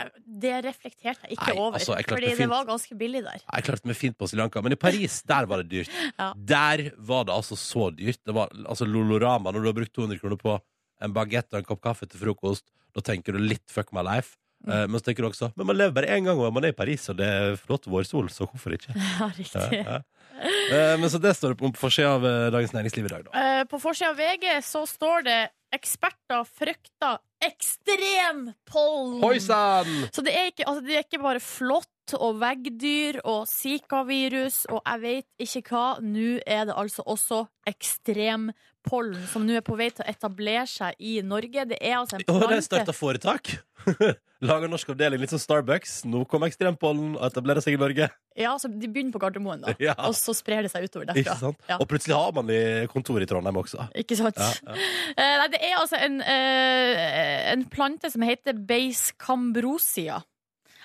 det 0.45 0.55
reflekterte 0.67 1.27
jeg 1.27 1.37
ikke 1.37 1.51
Nei, 1.51 1.57
over. 1.57 1.79
altså, 1.79 1.95
jeg 1.99 2.09
fordi 2.11 2.33
det 2.41 2.49
var 2.51 2.67
ganske 2.69 2.99
billig 2.99 3.23
der. 3.27 3.45
Jeg 3.45 3.67
klarte 3.69 3.91
meg 3.91 3.99
fint 3.99 4.19
på 4.19 4.29
Sri 4.31 4.41
Lanka, 4.41 4.63
men 4.65 4.75
i 4.75 4.79
Paris, 4.79 5.21
der 5.29 5.49
var 5.49 5.63
det 5.63 5.71
dyrt. 5.73 5.95
Ja. 6.19 6.33
Der 6.35 6.89
var 7.05 7.27
det 7.27 7.31
altså 7.31 7.55
så 7.55 7.89
dyrt. 7.95 8.19
Det 8.27 8.33
var 8.35 8.51
altså 8.67 8.83
Lolorama, 8.87 9.53
når 9.55 9.63
du 9.63 9.69
har 9.69 9.75
brukt 9.77 9.93
200 9.95 10.19
kroner 10.19 10.39
på 10.41 10.57
en 10.99 11.13
bagett 11.15 11.47
og 11.53 11.61
en 11.61 11.67
kopp 11.67 11.81
kaffe 11.83 12.07
til 12.09 12.19
frokost, 12.19 12.65
da 12.95 13.03
tenker 13.05 13.35
du 13.35 13.43
litt 13.43 13.71
fuck 13.71 13.93
my 13.95 14.03
life. 14.03 14.35
Eh, 14.67 14.85
men 14.87 14.99
så 14.99 15.05
tenker 15.07 15.23
du 15.23 15.29
også 15.29 15.51
Men 15.55 15.69
man 15.69 15.77
lever 15.79 15.93
bare 15.95 16.09
én 16.17 16.25
gang, 16.27 16.39
og 16.39 16.51
man 16.53 16.65
er 16.67 16.73
i 16.73 16.75
Paris, 16.75 17.05
og 17.09 17.15
det 17.21 17.27
er 17.27 17.55
flott 17.59 17.87
vårsol, 17.87 18.27
så 18.33 18.47
hvorfor 18.49 18.75
ikke? 18.75 18.91
Ja, 18.95 19.03
Ja, 19.19 19.29
riktig. 19.37 19.83
ja. 19.85 20.01
Eh, 20.39 20.95
men 20.99 21.09
så 21.11 21.19
det 21.19 21.35
står 21.35 21.53
det 21.55 21.59
på 21.61 21.71
forsida 21.79 22.15
av 22.17 22.25
eh, 22.27 22.49
Dagens 22.55 22.73
Næringsliv 22.75 23.07
i 23.07 23.13
dag, 23.13 23.25
da. 23.27 23.47
På 23.71 23.79
forsida 23.79 24.11
av 24.13 24.19
VG 24.19 24.59
så 24.63 24.85
står 24.87 25.23
det 25.27 25.39
'Eksperter 25.69 26.47
frykter 26.49 27.19
ekstrem 27.45 28.47
pollen'. 28.65 29.21
Hoi 29.21 29.37
sann! 29.39 29.91
Så 30.11 30.23
det 30.25 30.33
er, 30.33 30.47
ikke, 30.49 30.65
altså 30.65 30.81
det 30.85 30.95
er 30.97 31.03
ikke 31.05 31.21
bare 31.21 31.39
flått 31.43 31.91
katt 32.09 32.21
og 32.21 32.39
veggdyr 32.41 33.19
og 33.25 33.47
zikavirus 33.47 34.65
og 34.69 34.81
jeg 34.85 35.01
vet 35.03 35.45
ikke 35.45 35.63
hva. 35.69 35.99
Nå 36.01 36.39
er 36.45 36.65
det 36.69 36.75
altså 36.75 37.03
også 37.05 37.45
ekstrempollen 37.69 39.27
som 39.29 39.45
nå 39.45 39.59
er 39.59 39.65
på 39.65 39.77
vei 39.77 39.89
til 39.91 40.05
å 40.05 40.09
etablere 40.09 40.67
seg 40.67 40.95
i 40.99 41.21
Norge. 41.21 41.67
Det 41.69 41.77
er 41.79 41.99
altså 41.99 42.17
en 42.17 42.25
plante 42.25 42.45
Og 42.45 42.49
det 42.49 42.57
er 42.57 42.65
starta 42.65 42.95
foretak. 42.95 43.59
Lager 44.39 44.71
norsk 44.71 44.93
avdeling, 44.93 45.19
litt 45.19 45.33
som 45.33 45.39
Starbucks. 45.41 46.05
Nå 46.07 46.21
kom 46.31 46.45
ekstrempollen 46.47 47.17
og 47.17 47.25
etablerer 47.27 47.59
seg 47.59 47.75
i 47.75 47.79
Norge. 47.79 48.07
Ja, 48.39 48.53
så 48.55 48.69
De 48.71 48.87
begynner 48.87 49.11
på 49.11 49.19
Gardermoen, 49.19 49.65
da. 49.65 49.73
Ja. 49.83 49.97
og 50.07 50.15
så 50.15 50.31
sprer 50.37 50.63
det 50.63 50.71
seg 50.71 50.87
utover 50.87 51.09
derfra. 51.11 51.51
Ja. 51.67 51.75
Og 51.75 51.89
plutselig 51.91 52.15
har 52.15 52.31
man 52.37 52.47
i 52.53 52.87
kontor 52.91 53.19
i 53.19 53.27
Trondheim 53.27 53.59
også. 53.59 53.89
Ikke 53.99 54.17
sant? 54.19 54.39
Ja. 54.39 54.79
Eh, 55.19 55.35
nei, 55.35 55.47
det 55.51 55.57
er 55.65 55.73
altså 55.75 55.97
en, 55.99 56.19
eh, 56.21 57.49
en 57.51 57.63
plante 57.67 58.07
som 58.13 58.21
heter 58.23 58.55
Beiscambrosia. 58.55 60.21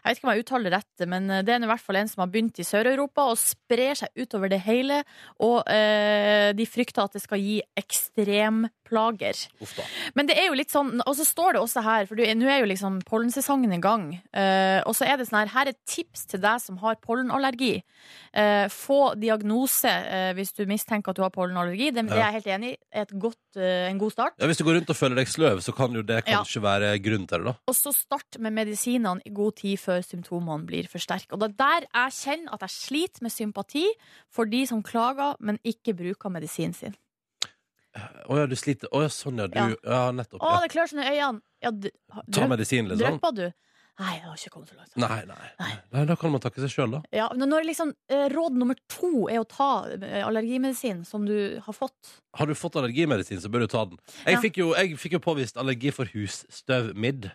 Jeg 0.04 0.10
vet 0.10 0.18
ikke 0.20 0.28
om 0.28 0.34
jeg 0.34 0.44
uttaler 0.44 0.74
rett, 0.76 1.04
men 1.08 1.30
det 1.48 1.54
er 1.54 1.62
i 1.64 1.68
hvert 1.70 1.80
fall 1.80 1.96
en 1.96 2.10
som 2.10 2.20
har 2.20 2.28
begynt 2.28 2.58
i 2.60 2.66
Sør-Europa 2.68 3.24
og 3.30 3.40
sprer 3.40 3.96
seg 3.96 4.20
utover 4.20 4.52
det 4.52 4.60
hele. 4.66 4.98
Og 5.40 5.62
eh, 5.72 6.52
de 6.52 6.66
frykter 6.68 7.06
at 7.06 7.16
det 7.16 7.22
skal 7.24 7.40
gi 7.40 7.62
ekstremplager. 7.80 8.83
Da. 8.84 9.86
Men 10.14 10.28
det 10.28 10.36
er 10.38 10.48
jo 10.48 10.56
litt 10.58 10.72
sånn 10.72 11.00
Og 11.04 11.14
så 11.16 11.24
står 11.26 11.56
det 11.56 11.62
også 11.62 11.82
her, 11.84 12.06
for 12.08 12.20
nå 12.20 12.48
er 12.50 12.60
jo 12.62 12.68
liksom 12.70 13.00
pollensesongen 13.08 13.72
i 13.74 13.80
gang. 13.82 14.06
Uh, 14.34 14.80
og 14.84 14.94
så 14.96 15.08
er 15.08 15.18
det 15.18 15.28
sånn 15.28 15.40
her 15.42 15.52
Her 15.54 15.72
er 15.72 15.78
tips 15.88 16.26
til 16.30 16.42
deg 16.44 16.62
som 16.62 16.78
har 16.82 16.98
pollenallergi. 17.02 17.78
Uh, 18.34 18.66
få 18.72 19.14
diagnose 19.20 19.90
uh, 19.90 20.32
hvis 20.36 20.54
du 20.56 20.64
mistenker 20.70 21.12
at 21.12 21.18
du 21.18 21.24
har 21.24 21.32
pollenallergi. 21.34 21.90
Det, 21.94 22.06
det 22.10 22.18
er 22.18 22.24
jeg 22.26 22.38
helt 22.38 22.50
enig 22.58 22.74
i. 22.74 22.78
Er 22.94 23.10
en 23.14 24.00
god 24.00 24.12
start. 24.12 24.36
Ja, 24.40 24.48
Hvis 24.50 24.58
du 24.58 24.64
går 24.66 24.78
rundt 24.80 24.90
og 24.90 24.98
føler 24.98 25.20
deg 25.20 25.30
sløv, 25.30 25.62
så 25.64 25.74
kan 25.76 25.94
jo 25.94 26.02
det 26.06 26.24
kanskje 26.26 26.62
være 26.64 26.94
grunnen 27.04 27.28
til 27.30 27.44
det. 27.44 27.52
da 27.52 27.70
Og 27.70 27.76
så 27.78 27.92
start 27.94 28.40
med 28.42 28.56
medisinene 28.56 29.22
i 29.24 29.32
god 29.34 29.58
tid 29.60 29.78
før 29.80 30.02
symptomene 30.04 30.66
blir 30.68 30.90
for 30.90 31.02
sterke. 31.02 31.32
Og 31.32 31.42
det 31.42 31.52
er 31.52 31.58
der 31.62 31.88
jeg 31.88 32.18
kjenner 32.20 32.56
at 32.56 32.66
jeg 32.66 32.74
sliter 32.74 33.26
med 33.26 33.34
sympati 33.34 33.86
for 34.32 34.50
de 34.50 34.64
som 34.66 34.82
klager, 34.82 35.38
men 35.40 35.60
ikke 35.64 35.96
bruker 35.96 36.32
medisinen 36.32 36.74
sin. 36.74 36.96
Å 37.94 38.38
ja, 38.40 38.46
du 38.50 38.56
sliter 38.58 38.88
Å 38.90 39.02
ja, 39.04 39.08
sånn 39.12 39.38
ja. 39.38 39.46
Du, 39.46 39.76
ja. 39.84 40.00
Nettopp. 40.12 40.40
Å, 40.42 40.54
Ja. 40.56 40.60
det 40.64 40.72
klør 40.74 40.88
sånn 40.90 41.02
i 41.04 41.10
øynene. 41.12 41.40
Ja, 41.62 41.70
d- 41.70 41.92
Ta 42.10 42.22
drøp, 42.26 42.48
medisin, 42.56 42.88
liksom. 42.90 43.18
drøppa 43.20 43.30
du? 43.36 43.44
Nei, 43.94 44.14
jeg 44.16 44.22
har 44.26 44.34
ikke 44.40 44.50
kommet 44.50 44.70
så 44.72 44.74
langt. 44.74 44.96
Nei, 44.98 45.20
nei. 45.30 45.50
Nei. 45.60 45.72
nei. 45.94 46.04
Da 46.10 46.16
kan 46.18 46.32
man 46.34 46.40
takke 46.42 46.58
seg 46.64 46.72
sjøl, 46.74 46.90
da. 46.96 47.00
Ja, 47.14 47.28
men 47.38 47.46
når 47.48 47.62
liksom 47.68 47.92
eh, 48.10 48.24
råd 48.32 48.56
nummer 48.58 48.74
to 48.90 49.28
er 49.30 49.38
å 49.38 49.46
ta 49.46 49.68
eh, 49.94 50.24
allergimedisin 50.26 51.04
som 51.06 51.28
du 51.28 51.60
har 51.62 51.72
fått 51.76 52.16
Har 52.34 52.50
du 52.50 52.54
fått 52.58 52.74
allergimedisin, 52.80 53.38
så 53.38 53.46
bør 53.54 53.60
du 53.62 53.68
ta 53.70 53.84
den. 53.86 54.00
Jeg, 54.26 54.34
Ja. 54.34 54.40
fikk, 54.42 54.58
jo, 54.58 54.72
jeg 54.74 54.98
fikk 54.98 55.12
jo 55.12 55.22
påvist 55.22 55.54
allergi 55.56 55.92
for 55.94 56.10
husstøvmidd. 56.10 57.30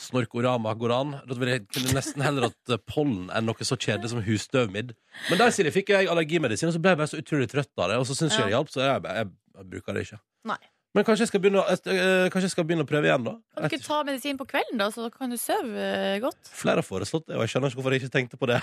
Snorkorama 0.00 0.72
går 0.80 0.92
an. 0.96 1.10
Da 1.28 1.34
ville 1.36 1.58
jeg 1.58 1.66
kunne 1.68 1.92
nesten 1.98 2.22
heller 2.24 2.46
hatt 2.48 2.72
eh, 2.72 2.78
pollen 2.88 3.28
enn 3.36 3.44
noe 3.46 3.66
så 3.66 3.76
kjedelig 3.76 4.10
som 4.14 4.22
husstøvmidd. 4.24 4.94
Men 5.28 5.38
der 5.42 5.52
Silje, 5.54 5.72
fikk 5.74 5.92
jeg 5.92 6.08
allergimedisin, 6.10 6.70
og 6.70 6.74
så 6.74 6.80
ble 6.82 6.94
jeg 6.94 7.00
bare 7.02 7.10
så 7.12 7.20
utrolig 7.20 7.50
trøtt 7.52 7.70
av 7.78 7.90
det. 7.92 7.98
Og 8.00 8.06
så 8.08 8.16
syns 8.16 8.34
jeg 8.38 8.48
det 8.48 8.54
hjalp, 8.56 8.70
så 8.72 8.80
jeg, 8.86 9.02
jeg, 9.04 9.30
jeg 9.56 9.70
bruker 9.70 9.94
det 9.94 10.06
ikke. 10.08 10.20
Nei. 10.50 10.58
Men 10.92 11.04
kanskje 11.06 11.22
jeg 11.22 11.28
skal 11.30 11.40
begynne, 11.44 11.60
å- 11.62 11.70
eh, 11.70 12.28
kanskje 12.34 12.48
jeg 12.48 12.50
skal 12.50 12.64
begynne 12.66 12.82
å 12.82 12.88
prøve 12.90 13.06
igjen, 13.06 13.22
da? 13.22 13.36
Kan 13.54 13.68
du 13.68 13.76
ikke 13.76 13.86
ta 13.86 14.02
medisin 14.02 14.36
på 14.40 14.46
kvelden, 14.50 14.76
da, 14.80 14.88
så 14.90 15.06
kan 15.14 15.30
du 15.30 15.36
sove 15.38 15.70
eh, 15.78 16.18
godt? 16.18 16.50
Flere 16.50 16.82
har 16.82 16.86
foreslått 16.88 17.28
det, 17.28 17.36
og 17.38 17.44
jeg 17.46 17.52
skjønner 17.52 17.70
ikke 17.70 17.78
hvorfor 17.78 17.94
jeg 17.94 18.02
ikke 18.02 18.14
tenkte 18.16 18.36
på 18.40 18.48
det. 18.50 18.58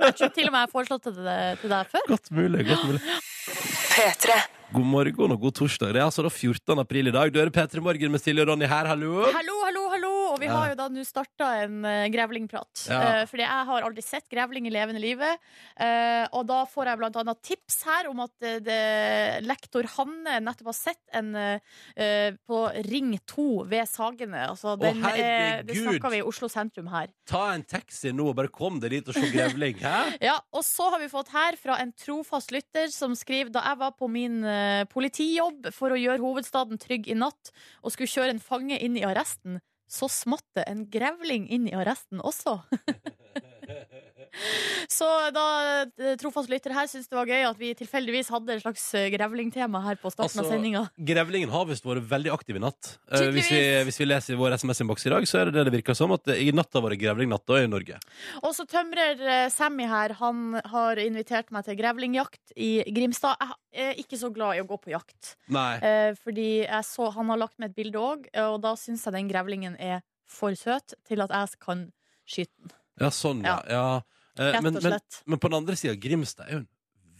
Jeg 0.00 0.14
tror 0.16 0.32
til 0.32 0.48
og 0.48 0.52
med 0.54 0.60
jeg 0.62 0.64
har 0.64 0.72
foreslått 0.72 1.04
det 1.10 1.14
til 1.60 1.70
deg- 1.74 1.90
før. 1.92 2.06
Godt 2.08 2.30
mulig. 2.32 2.64
godt 2.70 2.86
mulig 2.88 3.02
P3. 3.92 4.38
God 4.72 4.84
morgen 4.90 5.32
og 5.36 5.40
god 5.40 5.54
torsdag. 5.60 5.92
Det 5.94 6.00
er 6.00 6.06
altså 6.08 6.24
da 6.24 6.30
14. 6.32 6.80
april 6.82 7.06
i 7.08 7.12
dag. 7.14 7.30
Du 7.32 7.38
hører 7.38 7.52
P3 7.54 7.80
Morgen 7.84 8.10
med 8.16 8.20
Silje 8.20 8.42
og 8.42 8.48
Ronny 8.50 8.66
her. 8.66 8.88
Hallo, 8.90 9.22
hallo! 9.30 9.60
Og 10.36 10.44
vi 10.44 10.52
har 10.52 10.70
jo 10.72 10.78
da 10.78 10.88
nå 10.92 11.04
starta 11.08 11.50
en 11.64 11.80
uh, 11.86 12.06
grevlingprat. 12.12 12.86
Ja. 12.92 13.00
Uh, 13.00 13.22
fordi 13.30 13.46
jeg 13.46 13.68
har 13.72 13.88
aldri 13.88 14.04
sett 14.04 14.28
grevling 14.32 14.68
i 14.68 14.74
levende 14.74 15.02
livet. 15.02 15.40
Uh, 15.80 16.28
og 16.36 16.46
da 16.48 16.62
får 16.68 16.92
jeg 16.92 17.00
blant 17.00 17.16
annet 17.20 17.42
tips 17.46 17.80
her 17.86 18.08
om 18.10 18.20
at 18.24 18.46
eh, 18.46 18.58
det, 18.64 18.78
lektor 19.46 19.86
Hanne 19.96 20.38
nettopp 20.44 20.70
har 20.72 20.76
sett 20.76 21.14
en 21.16 21.32
eh, 21.38 21.76
eh, 21.96 22.34
på 22.46 22.62
Ring 22.88 23.14
2 23.28 23.46
ved 23.70 23.88
Sagene. 23.90 24.46
Altså, 24.50 24.76
den, 24.80 25.02
eh, 25.12 25.62
det 25.66 25.78
snakka 25.78 26.10
vi 26.12 26.20
i 26.20 26.26
Oslo 26.26 26.50
sentrum 26.52 26.90
her. 26.92 27.12
Ta 27.28 27.46
en 27.54 27.64
taxi 27.66 28.12
nå 28.14 28.30
og 28.32 28.36
bare 28.38 28.52
kom 28.52 28.80
deg 28.82 28.96
dit 28.96 29.12
og 29.12 29.18
se 29.18 29.30
grevling. 29.32 29.80
Ja, 30.26 30.36
Og 30.54 30.62
så 30.64 30.88
har 30.92 31.00
vi 31.02 31.08
fått 31.10 31.30
her 31.34 31.56
fra 31.60 31.76
en 31.82 31.92
trofast 31.96 32.52
lytter 32.54 32.88
som 32.92 33.14
skriver 33.18 33.52
da 33.54 33.62
jeg 33.68 33.80
var 33.80 33.94
på 33.98 34.08
min 34.10 34.42
eh, 34.46 34.84
politijobb 34.90 35.70
for 35.74 35.94
å 35.94 36.00
gjøre 36.00 36.22
hovedstaden 36.22 36.80
trygg 36.82 37.08
i 37.12 37.16
natt 37.18 37.52
og 37.82 37.94
skulle 37.94 38.10
kjøre 38.10 38.34
en 38.34 38.42
fange 38.42 38.78
inn 38.82 38.96
i 38.98 39.04
arresten, 39.06 39.60
så 39.88 40.08
smatt 40.10 40.46
det 40.58 40.66
en 40.70 40.84
grevling 40.90 41.48
inn 41.52 41.68
i 41.70 41.74
arresten 41.78 42.20
også. 42.20 42.58
så 44.92 45.10
da 45.34 45.46
eh, 45.80 46.14
trofast 46.20 46.52
lytter 46.52 46.76
her 46.76 46.90
syns 46.90 47.08
det 47.08 47.16
var 47.16 47.30
gøy 47.30 47.48
at 47.48 47.60
vi 47.60 47.72
tilfeldigvis 47.78 48.30
hadde 48.34 48.56
et 48.56 48.64
slags 48.64 48.86
eh, 48.98 49.08
grevlingtema 49.14 49.82
her 49.86 50.00
på 50.00 50.12
starten 50.12 50.44
av 50.44 50.50
sendingen 50.50 50.66
sendinga. 50.66 50.88
Grevlingen 50.96 51.52
har 51.52 51.66
visst 51.68 51.86
vært 51.86 52.06
veldig 52.10 52.32
aktiv 52.34 52.58
i 52.58 52.62
natt. 52.62 52.92
Eh, 53.10 53.28
hvis, 53.34 53.50
vi, 53.52 53.60
hvis 53.88 54.00
vi 54.00 54.08
leser 54.08 54.34
i 54.34 54.38
vår 54.40 54.56
SMS-innboks 54.58 55.06
i 55.06 55.12
dag, 55.12 55.26
så 55.28 55.40
er 55.40 55.50
det 55.50 55.56
det 55.58 55.66
det 55.68 55.74
virker 55.78 55.96
som. 55.98 56.14
At 56.16 56.26
det 56.28 56.38
i 56.42 56.50
natt 56.54 56.74
har 56.74 56.84
vært 56.84 57.00
grevlingnatta 57.00 57.60
i 57.62 57.70
Norge. 57.70 58.00
Og 58.42 58.54
så 58.56 58.66
tømrer 58.70 59.22
eh, 59.22 59.46
Sammy 59.52 59.88
her, 59.90 60.16
han 60.20 60.58
har 60.72 61.00
invitert 61.02 61.52
meg 61.54 61.66
til 61.68 61.78
grevlingjakt 61.78 62.56
i 62.56 62.70
Grimstad. 62.96 63.40
Jeg 63.76 63.92
er 63.92 64.02
ikke 64.02 64.20
så 64.20 64.32
glad 64.34 64.56
i 64.56 64.64
å 64.64 64.68
gå 64.68 64.80
på 64.82 64.94
jakt. 64.94 65.36
Eh, 65.52 66.12
fordi 66.22 66.50
jeg 66.64 66.88
så, 66.88 67.10
han 67.16 67.32
har 67.32 67.42
lagt 67.44 67.58
med 67.60 67.70
et 67.72 67.78
bilde 67.78 68.02
òg, 68.02 68.28
og 68.46 68.60
da 68.64 68.76
syns 68.80 69.06
jeg 69.06 69.16
den 69.16 69.30
grevlingen 69.30 69.78
er 69.82 70.02
for 70.26 70.56
søt 70.58 70.96
til 71.06 71.22
at 71.22 71.32
jeg 71.32 71.62
kan 71.62 71.88
skyte 72.26 72.54
den. 72.58 72.76
Ja, 72.96 73.10
sånn, 73.12 73.42
ja. 73.44 73.60
ja. 73.68 73.86
Eh, 74.38 74.52
Rett 74.52 74.62
men, 74.62 74.76
og 74.76 74.82
men, 74.82 74.92
slett. 74.96 75.22
men 75.26 75.38
på 75.42 75.48
den 75.50 75.58
andre 75.62 75.76
sida, 75.76 75.94
Grimstad 76.00 76.46
er 76.48 76.52
jo 76.58 76.58
en 76.64 76.68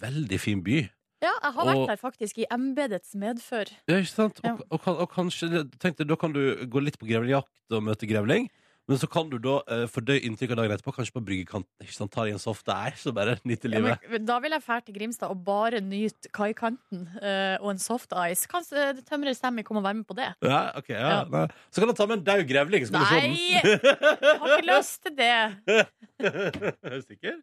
veldig 0.03 0.41
fin 0.43 0.63
by. 0.63 0.83
Ja, 1.25 1.33
jeg 1.43 1.53
har 1.55 1.63
Og- 1.65 1.71
vært 1.73 1.89
der 1.95 1.97
faktisk, 1.97 2.39
i 2.39 2.47
embetets 2.53 3.15
medfør. 3.17 3.71
Ja, 3.89 3.97
ikke 3.97 4.13
sant? 4.13 4.41
Ja. 4.45 4.53
Og, 4.71 4.81
og, 4.87 4.99
og 5.07 5.11
kanskje 5.15 5.65
tenkte, 5.81 6.07
Da 6.07 6.15
kan 6.17 6.33
du 6.33 6.67
gå 6.67 6.83
litt 6.85 6.99
på 7.01 7.09
grevlingjakt 7.09 7.73
og 7.73 7.83
møte 7.83 8.07
grevling. 8.07 8.51
Men 8.87 8.99
så 8.99 9.09
kan 9.11 9.27
du 9.27 9.35
da 9.43 9.57
uh, 9.67 9.89
fordøye 9.91 10.23
inntrykket 10.23 10.53
av 10.55 10.61
dagen 10.63 10.77
etterpå, 10.77 10.93
kanskje 10.95 11.15
på 11.17 11.23
bryggekanten. 11.27 11.67
Ikke 11.83 11.95
sant? 11.97 12.13
Ta 12.15 12.23
deg 12.23 12.37
en 12.37 12.39
soft 12.39 12.69
der, 12.69 12.95
så 12.95 13.11
bare 13.13 13.33
nyte 13.49 13.67
Ja, 13.73 13.81
men, 13.83 14.25
da 14.29 14.37
vil 14.39 14.55
jeg 14.55 14.63
fære 14.63 14.85
til 14.87 14.95
Grimstad 14.95 15.33
og 15.33 15.41
bare 15.43 15.81
nyte 15.83 16.31
kaikanten 16.31 17.09
uh, 17.19 17.57
og 17.65 17.73
en 17.73 17.79
soft 17.83 18.15
ice. 18.15 18.47
Kan 18.47 18.63
uh, 18.71 18.93
tømrer 19.09 19.35
Sammy 19.35 19.65
komme 19.67 19.83
og 19.83 19.89
være 19.89 19.99
med 20.05 20.07
på 20.07 20.15
det? 20.15 20.29
Ja, 20.47 20.71
ok, 20.79 20.93
ja, 20.95 21.25
Ja. 21.27 21.47
Så 21.73 21.83
kan 21.83 21.91
du 21.91 21.95
ta 21.99 22.07
med 22.07 22.21
en 22.21 22.25
daud 22.29 22.47
grevling. 22.47 22.87
Så 22.87 22.93
kan 22.95 23.11
Nei! 23.11 23.59
du 23.65 23.75
Jeg 23.75 24.39
har 24.39 24.55
ikke 24.55 24.69
lyst 24.71 25.03
til 25.03 25.17
det. 25.19 25.35
Er 26.17 26.95
du 26.97 27.03
sikker? 27.03 27.37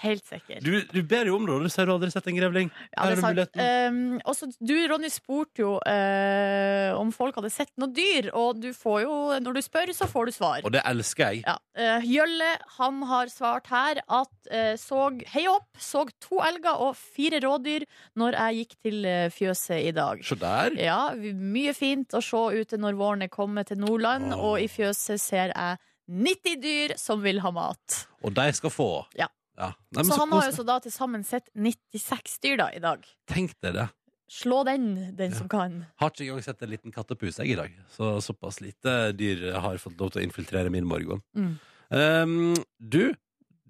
Helt 0.00 0.24
sikker. 0.24 0.60
Du, 0.64 0.70
du 0.88 1.00
ber 1.04 1.28
jo 1.28 1.36
om 1.36 1.46
det, 1.46 1.54
og 1.56 1.66
du 1.66 1.72
sier 1.72 1.88
du 1.88 1.92
har 1.92 1.98
aldri 1.98 2.10
sett 2.14 2.28
en 2.30 2.38
grevling. 2.38 2.70
Ja, 2.94 3.08
det 3.10 3.16
er 3.16 3.22
sant. 3.22 3.58
Um, 3.58 3.98
også, 4.24 4.48
du, 4.56 4.74
Ronny, 4.88 5.10
spurte 5.12 5.64
jo 5.64 5.72
uh, 5.82 6.96
om 6.96 7.10
folk 7.14 7.36
hadde 7.36 7.50
sett 7.52 7.72
noe 7.80 7.90
dyr, 7.92 8.30
og 8.36 8.62
du 8.62 8.70
får 8.76 9.02
jo, 9.04 9.16
når 9.42 9.58
du 9.58 9.62
spør, 9.64 9.92
så 9.96 10.08
får 10.08 10.30
du 10.30 10.36
svar. 10.36 10.64
Og 10.64 10.72
det 10.72 10.84
elsker 10.88 11.34
jeg. 11.36 11.42
Ja. 11.44 11.58
Uh, 11.76 12.06
Jølle 12.08 12.52
han 12.78 13.02
har 13.10 13.32
svart 13.32 13.68
her 13.72 14.00
at 14.00 14.52
uh, 14.52 14.74
såg 14.80 15.24
Hei 15.34 15.44
opp, 15.50 15.68
Såg 15.82 16.12
to 16.22 16.38
elger 16.40 16.78
og 16.80 16.94
fire 16.96 17.40
rådyr 17.42 17.84
når 18.16 18.36
jeg 18.38 18.62
gikk 18.62 18.76
til 18.86 19.08
fjøset 19.34 19.90
i 19.90 19.92
dag. 19.96 20.22
Så 20.24 20.38
der. 20.40 20.76
Ja, 20.80 21.00
mye 21.16 21.74
fint 21.76 22.16
å 22.16 22.22
se 22.24 22.40
ute 22.56 22.78
når 22.80 22.96
våren 22.96 23.26
er 23.26 23.32
kommet 23.32 23.68
til 23.68 23.80
Nordland, 23.82 24.32
oh. 24.32 24.52
og 24.52 24.64
i 24.64 24.70
fjøset 24.70 25.20
ser 25.20 25.52
jeg 25.52 25.76
90 26.06 26.60
dyr 26.62 26.94
som 27.00 27.22
vil 27.24 27.40
ha 27.42 27.50
mat. 27.54 28.06
Og 28.22 28.34
de 28.36 28.46
skal 28.56 28.72
få. 28.72 28.90
Ja. 29.18 29.28
Nei, 29.56 29.72
så 30.04 30.10
så 30.10 30.18
han 30.20 30.34
har 30.36 30.50
jo 30.50 30.56
så 30.58 30.64
da 30.68 30.76
til 30.84 30.92
sammen 30.92 31.22
sett 31.24 31.46
96 31.56 32.40
dyr 32.44 32.58
da 32.60 32.66
i 32.76 32.82
dag. 32.82 33.06
Tenk 33.30 33.54
deg 33.64 33.78
det. 33.78 33.86
Slå 34.28 34.64
den, 34.66 35.14
den 35.16 35.34
som 35.34 35.46
kan. 35.48 35.84
Har 36.02 36.10
ikke 36.10 36.24
engang 36.26 36.42
sett 36.42 36.64
en 36.64 36.72
liten 36.72 36.94
kattepus 36.94 37.38
jeg 37.38 37.54
i 37.54 37.58
dag. 37.58 37.76
Så 37.94 38.16
såpass 38.24 38.58
lite 38.60 39.12
dyr 39.14 39.52
har 39.54 39.78
fått 39.78 40.00
lov 40.02 40.10
til 40.12 40.24
å 40.24 40.26
infiltrere 40.26 40.72
min 40.74 40.88
morgen. 40.88 41.22
Mm. 41.38 41.52
Um, 41.94 42.56
du, 42.78 43.14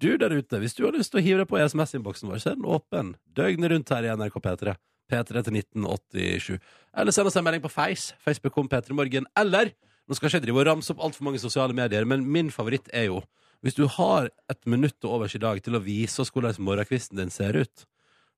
du 0.01 0.09
der 0.17 0.33
ute, 0.33 0.59
hvis 0.63 0.73
du 0.73 0.83
har 0.87 0.97
lyst 0.97 1.13
til 1.13 1.21
å 1.21 1.25
hive 1.25 1.43
deg 1.43 1.51
på 1.51 1.61
SMS-innboksen 1.61 2.31
vår, 2.31 2.41
så 2.41 2.51
er 2.51 2.57
den 2.57 2.65
åpen 2.73 3.13
døgnet 3.37 3.71
rundt 3.75 3.93
her 3.93 4.09
i 4.09 4.15
NRK 4.17 4.39
P3. 4.41 4.73
P3 5.07 5.43
til 5.45 5.59
1987. 5.61 6.57
Eller 6.97 7.15
send 7.15 7.29
oss 7.29 7.37
en 7.39 7.45
melding 7.45 7.63
på 7.63 7.71
Face. 7.71 8.17
Facebook 8.25 8.57
om 8.59 8.67
P3 8.71 8.97
Morgen. 8.97 9.29
Eller 9.39 9.71
Nå 10.07 10.15
skal 10.15 10.29
ikke 10.29 10.39
jeg 10.39 10.45
drive 10.47 10.61
og 10.63 10.67
ramse 10.69 10.93
opp 10.93 11.01
altfor 11.03 11.27
mange 11.27 11.39
sosiale 11.43 11.75
medier, 11.75 12.05
men 12.07 12.23
min 12.31 12.49
favoritt 12.53 12.87
er 12.95 13.09
jo 13.09 13.21
hvis 13.65 13.73
du 13.75 13.87
har 13.89 14.29
et 14.51 14.65
minutt 14.69 14.93
til 15.01 15.09
overs 15.09 15.33
i 15.35 15.39
dag 15.41 15.59
til 15.65 15.75
å 15.75 15.81
vise 15.81 16.21
oss 16.21 16.29
hvordan 16.31 16.59
morgenkvisten 16.61 17.17
din 17.17 17.31
ser 17.33 17.57
ut, 17.57 17.85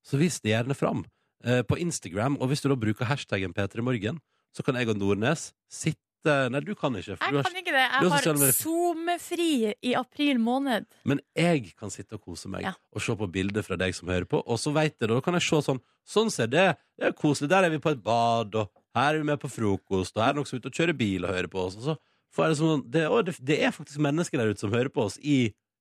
så 0.01 0.17
vis 0.17 0.39
det 0.39 0.53
gjerne 0.53 0.77
fram 0.79 1.01
eh, 1.43 1.59
på 1.67 1.75
Instagram. 1.77 2.37
Og 2.39 2.47
hvis 2.49 2.63
du 2.63 2.69
da 2.71 2.77
bruker 2.79 3.05
hashtaggen 3.09 3.51
P3morgen, 3.53 4.21
så 4.55 4.63
kan 4.63 4.79
jeg 4.79 4.87
og 4.89 4.97
Nordnes 5.01 5.49
sitte 5.69 5.99
Nei, 6.51 6.59
du 6.59 6.73
kan 6.75 6.91
ikke. 6.99 7.15
For 7.15 7.31
du 7.31 7.37
Jeg 7.37 7.43
har 7.43 7.45
kan 7.47 7.59
ikke 7.61 7.71
det. 7.75 7.83
Jeg 7.83 8.09
har. 8.11 8.49
SoMe-fri 8.57 9.51
i 9.87 9.93
april 9.95 10.39
måned. 10.43 10.87
Men 11.07 11.21
jeg 11.37 11.69
kan 11.79 11.91
sitte 11.93 12.17
og 12.17 12.25
kose 12.25 12.49
meg 12.51 12.65
Ja. 12.65 12.73
og 12.91 13.01
se 13.03 13.15
på 13.15 13.27
bilder 13.31 13.63
fra 13.63 13.77
deg 13.79 13.95
som 13.95 14.09
hører 14.11 14.25
på. 14.27 14.41
Og 14.45 14.59
så 14.59 14.73
veit 14.75 14.97
jeg 14.99 15.07
det, 15.07 15.15
da 15.15 15.21
kan 15.21 15.33
jeg 15.39 15.43
se 15.47 15.61
sånn 15.69 15.79
Sånn 16.09 16.31
ser 16.33 16.47
det. 16.49 16.75
Det 16.97 17.05
er 17.05 17.11
koselig. 17.13 17.49
Der 17.51 17.63
er 17.67 17.69
vi 17.69 17.77
på 17.77 17.91
et 17.91 18.01
bad, 18.03 18.55
og 18.55 18.71
her 18.97 19.13
er 19.13 19.21
vi 19.21 19.29
med 19.29 19.41
på 19.41 19.51
frokost, 19.51 20.15
og 20.17 20.23
her 20.23 20.33
er 20.33 20.39
noen 20.39 20.49
som 20.49 20.57
er 20.57 20.63
ute 20.63 20.71
og 20.71 20.81
kjører 20.81 20.97
bil 20.97 21.25
og 21.25 21.33
hører 21.35 21.51
på 21.51 21.63
oss. 21.65 21.77
Og 21.79 21.87
så 21.89 21.97
får 22.35 22.45
jeg 22.45 22.53
det 22.53 22.59
sånn 22.61 22.85
det, 22.93 23.07
å, 23.09 23.21
det, 23.25 23.35
det 23.45 23.57
er 23.65 23.75
faktisk 23.75 24.01
mennesker 24.05 24.41
der 24.41 24.53
ute 24.53 24.65
som 24.65 24.73
hører 24.73 24.91
på 24.93 25.07
oss 25.09 25.19
i 25.21 25.39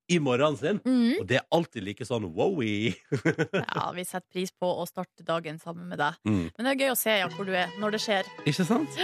i 0.09 0.17
morgenen 0.19 0.57
sin. 0.57 0.79
mm. 0.85 1.19
Og 1.21 1.27
det 1.29 1.37
er 1.37 1.43
alltid 1.53 1.85
like 1.85 2.05
sånn 2.07 2.25
wowy. 2.33 2.95
Ja, 3.75 3.89
vi 3.93 4.05
setter 4.07 4.25
pris 4.33 4.49
på 4.49 4.69
å 4.81 4.85
starte 4.89 5.21
dagen 5.25 5.59
sammen 5.61 5.85
med 5.91 6.01
deg. 6.01 6.17
Mm. 6.25 6.47
Men 6.49 6.65
det 6.65 6.71
er 6.71 6.79
gøy 6.81 6.93
å 6.95 6.97
se 6.97 7.17
ja, 7.19 7.27
hvor 7.35 7.45
du 7.45 7.53
er 7.53 7.69
når 7.81 7.93
det 7.93 8.01
skjer. 8.01 8.31
Ikke 8.49 8.65
sant? 8.65 8.97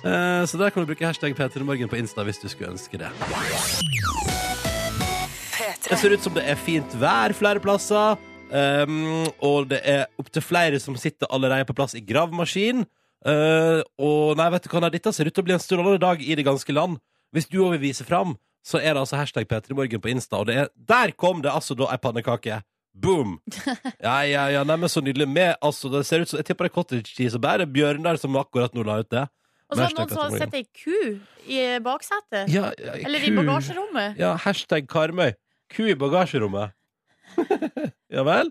Eh, 0.00 0.42
så 0.48 0.60
der 0.60 0.72
kan 0.72 0.84
du 0.84 0.88
bruke 0.88 1.04
hashtag 1.04 1.36
P3morgen 1.36 1.92
på 1.92 2.00
Insta 2.00 2.24
hvis 2.24 2.40
du 2.40 2.48
skulle 2.48 2.72
ønske 2.72 3.00
det. 3.00 3.12
Det 5.86 5.98
ser 6.00 6.16
ut 6.16 6.24
som 6.24 6.34
det 6.36 6.46
er 6.48 6.58
fint 6.58 6.96
vær 7.00 7.36
flere 7.36 7.62
plasser. 7.62 8.16
Um, 8.46 9.26
og 9.42 9.66
det 9.72 9.80
er 9.82 10.04
opptil 10.22 10.44
flere 10.44 10.78
som 10.78 10.94
sitter 10.98 11.26
allerede 11.34 11.66
på 11.66 11.74
plass 11.76 11.96
i 11.98 12.02
gravemaskin. 12.06 12.84
Uh, 13.24 13.80
og 14.02 14.36
nei, 14.38 14.48
vet 14.54 14.66
du 14.66 14.70
hva, 14.72 14.82
nei, 14.84 14.92
dette 14.94 15.12
ser 15.14 15.28
ut 15.28 15.34
til 15.34 15.44
å 15.44 15.46
bli 15.46 15.56
en 15.56 15.62
strålende 15.62 16.02
dag 16.02 16.20
i 16.22 16.36
det 16.38 16.44
ganske 16.46 16.74
land. 16.74 16.98
Hvis 17.34 17.48
du 17.50 17.58
òg 17.64 17.76
vil 17.76 17.88
vise 17.88 18.06
fram, 18.06 18.36
så 18.66 18.80
er 18.80 18.94
det 18.94 19.02
altså 19.04 19.18
hashtag 19.18 19.46
P3morgen 19.50 20.02
på 20.02 20.10
Insta. 20.10 20.40
Og 20.40 20.50
det 20.50 20.58
er, 20.60 20.70
der 20.74 21.14
kom 21.18 21.42
det 21.44 21.52
altså 21.54 21.76
da 21.78 21.88
ei 21.94 22.00
pannekake. 22.02 22.60
Boom! 22.96 23.38
Ja, 24.06 24.20
ja, 24.24 24.46
ja, 24.52 24.62
neimen 24.64 24.90
så 24.90 25.02
nydelig. 25.04 25.28
Med, 25.28 25.54
altså, 25.62 25.90
det 25.92 26.04
ser 26.06 26.24
ut 26.24 26.30
som, 26.30 26.40
Jeg 26.40 26.50
tipper 26.50 26.66
det 26.66 26.72
er 26.72 26.76
cottage 26.76 27.12
cheese 27.12 27.38
og 27.38 27.42
bær. 27.44 27.64
Bjørnar 27.68 28.20
som 28.20 28.36
akkurat 28.40 28.74
nå 28.76 28.84
la 28.86 29.00
ut 29.02 29.10
det. 29.12 29.26
Og 29.66 29.76
så 29.76 29.82
er 29.82 29.90
det 29.90 29.98
noen 29.98 30.12
som 30.12 30.22
har 30.22 30.38
sett 30.44 30.54
ei 30.54 30.64
ku 30.70 31.50
i 31.50 31.60
baksetet. 31.82 32.52
Ja, 32.54 32.70
ja, 32.78 32.94
Eller 33.02 33.26
i 33.26 33.32
bagasjerommet. 33.34 34.20
Ja, 34.20 34.36
hashtag 34.44 34.86
Karmøy. 34.90 35.34
Ku 35.74 35.88
i 35.90 35.96
bagasjerommet. 35.98 36.75
ja 38.16 38.22
vel? 38.26 38.50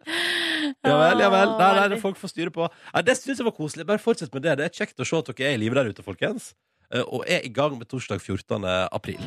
Ja 0.86 0.96
vel, 1.00 1.24
ja 1.24 1.30
vel. 1.34 1.54
Nei, 1.60 1.72
nei, 1.80 1.88
det 1.96 2.00
folk 2.01 2.18
får 2.22 2.32
styre 2.34 2.54
på. 2.56 2.68
Nei, 2.94 3.04
det 3.08 3.18
syns 3.20 3.42
jeg 3.42 3.48
var 3.48 3.56
koselig. 3.58 3.86
Bare 3.89 4.01
fortsett 4.01 4.34
med 4.36 4.46
det. 4.46 4.58
Det 4.62 4.68
er 4.70 4.75
kjekt 4.84 5.01
å 5.01 5.08
se 5.08 5.18
at 5.20 5.32
dere 5.34 5.51
er 5.51 5.58
i 5.58 5.62
live 5.63 5.77
der 5.77 5.92
ute, 5.94 6.06
folkens. 6.06 6.51
Eh, 6.94 7.01
Og 7.06 7.25
er 7.27 7.46
i 7.46 7.50
gang 7.54 7.77
med 7.80 7.88
torsdag 7.89 8.22
14. 8.22 8.65
april. 8.94 9.22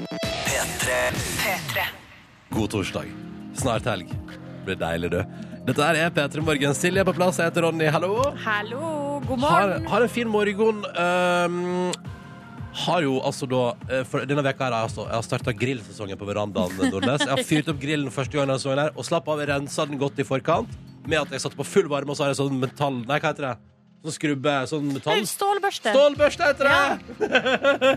God 2.50 2.70
torsdag. 2.72 3.10
Snart 3.58 3.86
helg. 3.90 4.08
Det 4.08 4.64
blir 4.66 4.78
deilig, 4.80 5.10
du. 5.14 5.22
Dette 5.68 5.84
er 5.84 6.10
P3 6.16 6.40
Morgen. 6.44 6.74
Silje 6.76 7.02
er 7.02 7.08
på 7.08 7.12
plass. 7.16 7.38
Jeg 7.40 7.50
heter 7.50 7.66
Ronny. 7.66 7.88
Hallo. 7.92 8.12
Hallo, 8.44 9.20
god 9.26 9.42
Har, 9.44 9.68
morgen. 9.74 9.86
har 9.92 10.06
en 10.06 10.12
fin 10.12 10.28
morgen. 10.32 10.84
Um, 10.96 11.92
har 12.84 13.04
jo 13.06 13.16
altså 13.24 13.48
da 13.50 13.62
eh, 13.88 14.04
for 14.08 14.26
Denne 14.28 14.44
veka 14.46 14.68
her 14.68 14.76
altså, 14.80 15.06
jeg 15.08 15.16
har 15.16 15.24
starta 15.26 15.54
grillsesongen 15.56 16.18
på 16.20 16.28
verandaen. 16.28 16.76
Nordnes. 16.78 17.24
Jeg 17.24 17.32
har 17.32 17.46
fyrt 17.46 17.72
opp 17.72 17.80
grillen 17.82 18.12
første 18.14 18.36
gang 18.36 18.48
denne 18.48 18.60
sesongen 18.60 18.84
her 18.86 18.94
og 18.94 19.08
slapp 19.08 19.30
av, 19.32 19.42
rensa 19.50 19.86
den 19.88 20.00
godt 20.00 20.20
i 20.20 20.26
forkant. 20.28 20.76
Med 21.08 21.22
at 21.22 21.32
jeg 21.32 21.42
satte 21.44 21.58
på 21.58 21.66
full 21.66 21.88
varme, 21.90 22.12
og 22.12 22.18
så 22.18 22.26
har 22.26 22.34
jeg 22.34 22.42
sånn 22.42 22.58
metall 22.60 23.00
Nei, 23.08 23.16
hva 23.16 23.32
heter 23.32 23.46
det? 23.48 23.56
Sånn 23.98 24.14
skrubbe, 24.14 24.52
sånn 24.70 24.90
metall. 24.94 25.24
Stålbørste. 25.26 25.90
Stålbørste 25.90 26.50
heter 26.52 26.68
det! 26.68 27.24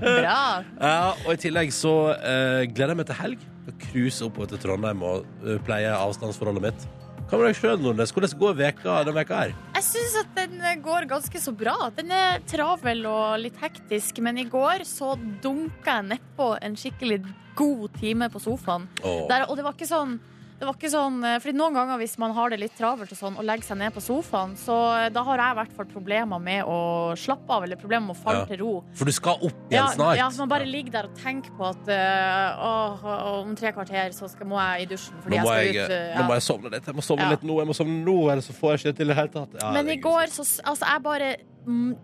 Bra. 0.02 0.40
Ja, 0.82 1.12
og 1.14 1.30
i 1.36 1.38
tillegg 1.44 1.70
så 1.76 1.94
uh, 2.16 2.64
gleder 2.66 2.96
jeg 2.96 3.02
meg 3.04 3.10
til 3.12 3.20
helg. 3.20 3.44
Å 3.70 3.76
Cruise 3.84 4.26
oppover 4.26 4.50
til 4.50 4.64
Trondheim 4.64 5.06
og 5.06 5.28
uh, 5.46 5.60
pleie 5.68 5.94
avstandsforholdet 5.94 6.72
mitt. 6.72 6.88
Hva 7.32 7.38
med 7.40 7.48
deg 7.48 7.60
sjøl, 7.62 7.78
Nordnes? 7.80 8.12
Hvordan 8.12 8.32
går 8.42 8.56
veka 8.60 8.94
denne 9.08 9.14
veka 9.16 9.38
her? 9.40 9.52
Jeg 9.78 9.86
syns 9.86 10.16
at 10.20 10.32
den 10.36 10.58
går 10.84 11.06
ganske 11.08 11.40
så 11.40 11.54
bra. 11.56 11.78
Den 11.96 12.10
er 12.12 12.42
travel 12.44 13.06
og 13.08 13.38
litt 13.40 13.56
hektisk, 13.62 14.20
men 14.20 14.42
i 14.42 14.44
går 14.52 14.84
så 14.84 15.14
dunka 15.40 15.94
jeg 16.02 16.10
nedpå 16.10 16.50
en 16.60 16.76
skikkelig 16.76 17.22
god 17.56 17.96
time 18.02 18.28
på 18.34 18.42
sofaen. 18.44 18.90
Oh. 19.00 19.30
Der, 19.32 19.46
og 19.48 19.56
det 19.56 19.64
var 19.64 19.80
ikke 19.80 19.88
sånn 19.88 20.18
det 20.62 20.68
var 20.70 20.76
ikke 20.78 20.90
sånn, 20.94 21.16
eh, 21.26 21.40
fordi 21.42 21.58
Noen 21.58 21.74
ganger 21.74 21.98
hvis 21.98 22.14
man 22.22 22.36
har 22.38 22.52
det 22.54 22.60
litt 22.62 22.76
travelt 22.78 23.10
og 23.12 23.18
sånn, 23.18 23.38
og 23.42 23.46
legger 23.50 23.66
seg 23.66 23.80
ned 23.82 23.96
på 23.96 24.02
sofaen, 24.06 24.52
så 24.62 24.76
eh, 25.00 25.08
da 25.10 25.24
har 25.26 25.42
jeg 25.42 25.56
i 25.56 25.58
hvert 25.58 25.72
fall 25.80 25.88
problemer 25.90 26.38
med 26.46 26.70
å 26.70 26.76
slappe 27.18 27.50
av, 27.50 27.66
eller 27.66 27.80
problemer 27.82 28.12
med 28.12 28.16
å 28.16 28.20
falle 28.22 28.44
Ja. 28.44 28.46
til 28.52 28.62
ro. 28.62 28.84
For 28.94 29.10
du 29.10 29.12
skal 29.18 29.42
opp 29.42 29.58
igjen 29.72 29.80
Ja, 29.80 29.88
snart. 29.96 30.18
ja, 30.22 30.28
så 30.30 30.44
man 30.46 30.50
bare 30.54 30.68
ligger 30.70 30.92
der 31.00 31.10
og 31.10 31.16
tenker 31.18 31.50
på 31.58 31.66
at 31.72 31.90
eh, 31.90 32.62
åh, 32.62 33.42
om 33.42 33.56
tre 33.58 33.74
kvarter 33.74 34.14
så 34.14 34.30
skal, 34.30 34.46
må 34.54 34.62
jeg 34.62 34.86
i 34.86 34.90
dusjen. 34.94 35.18
Fordi 35.26 35.38
Nå 35.38 35.44
må 35.50 35.56
jeg 35.58 35.74
jeg, 35.74 35.74
skal 35.74 35.86
ut. 35.86 35.98
eh, 35.98 36.14
nå 36.16 36.22
ja. 36.22 36.28
må 36.30 36.38
jeg 36.38 36.46
sovne 36.52 36.72
litt. 36.78 36.86
Jeg 36.86 36.96
må 37.02 37.02
sovne 37.10 37.26
Ja. 37.26 37.30
litt 37.34 37.44
nå, 37.50 37.58
jeg 37.58 37.68
må 37.74 37.78
sovne 37.82 37.98
nå, 38.06 38.18
ellers 38.32 38.46
så 38.52 38.54
får 38.54 38.70
jeg 38.72 38.78
ikke 38.80 38.92
det 38.92 38.96
til 39.02 39.06
i 39.10 39.14
det 39.14 39.18
hele 39.18 39.34
tatt. 39.40 39.60
Ja, 39.62 39.72
Men 39.74 39.90
i 39.90 39.98
går 39.98 40.30
så 40.30 40.46
Altså, 40.62 40.86
jeg 40.86 41.02
bare 41.04 41.36
mm, 41.66 41.96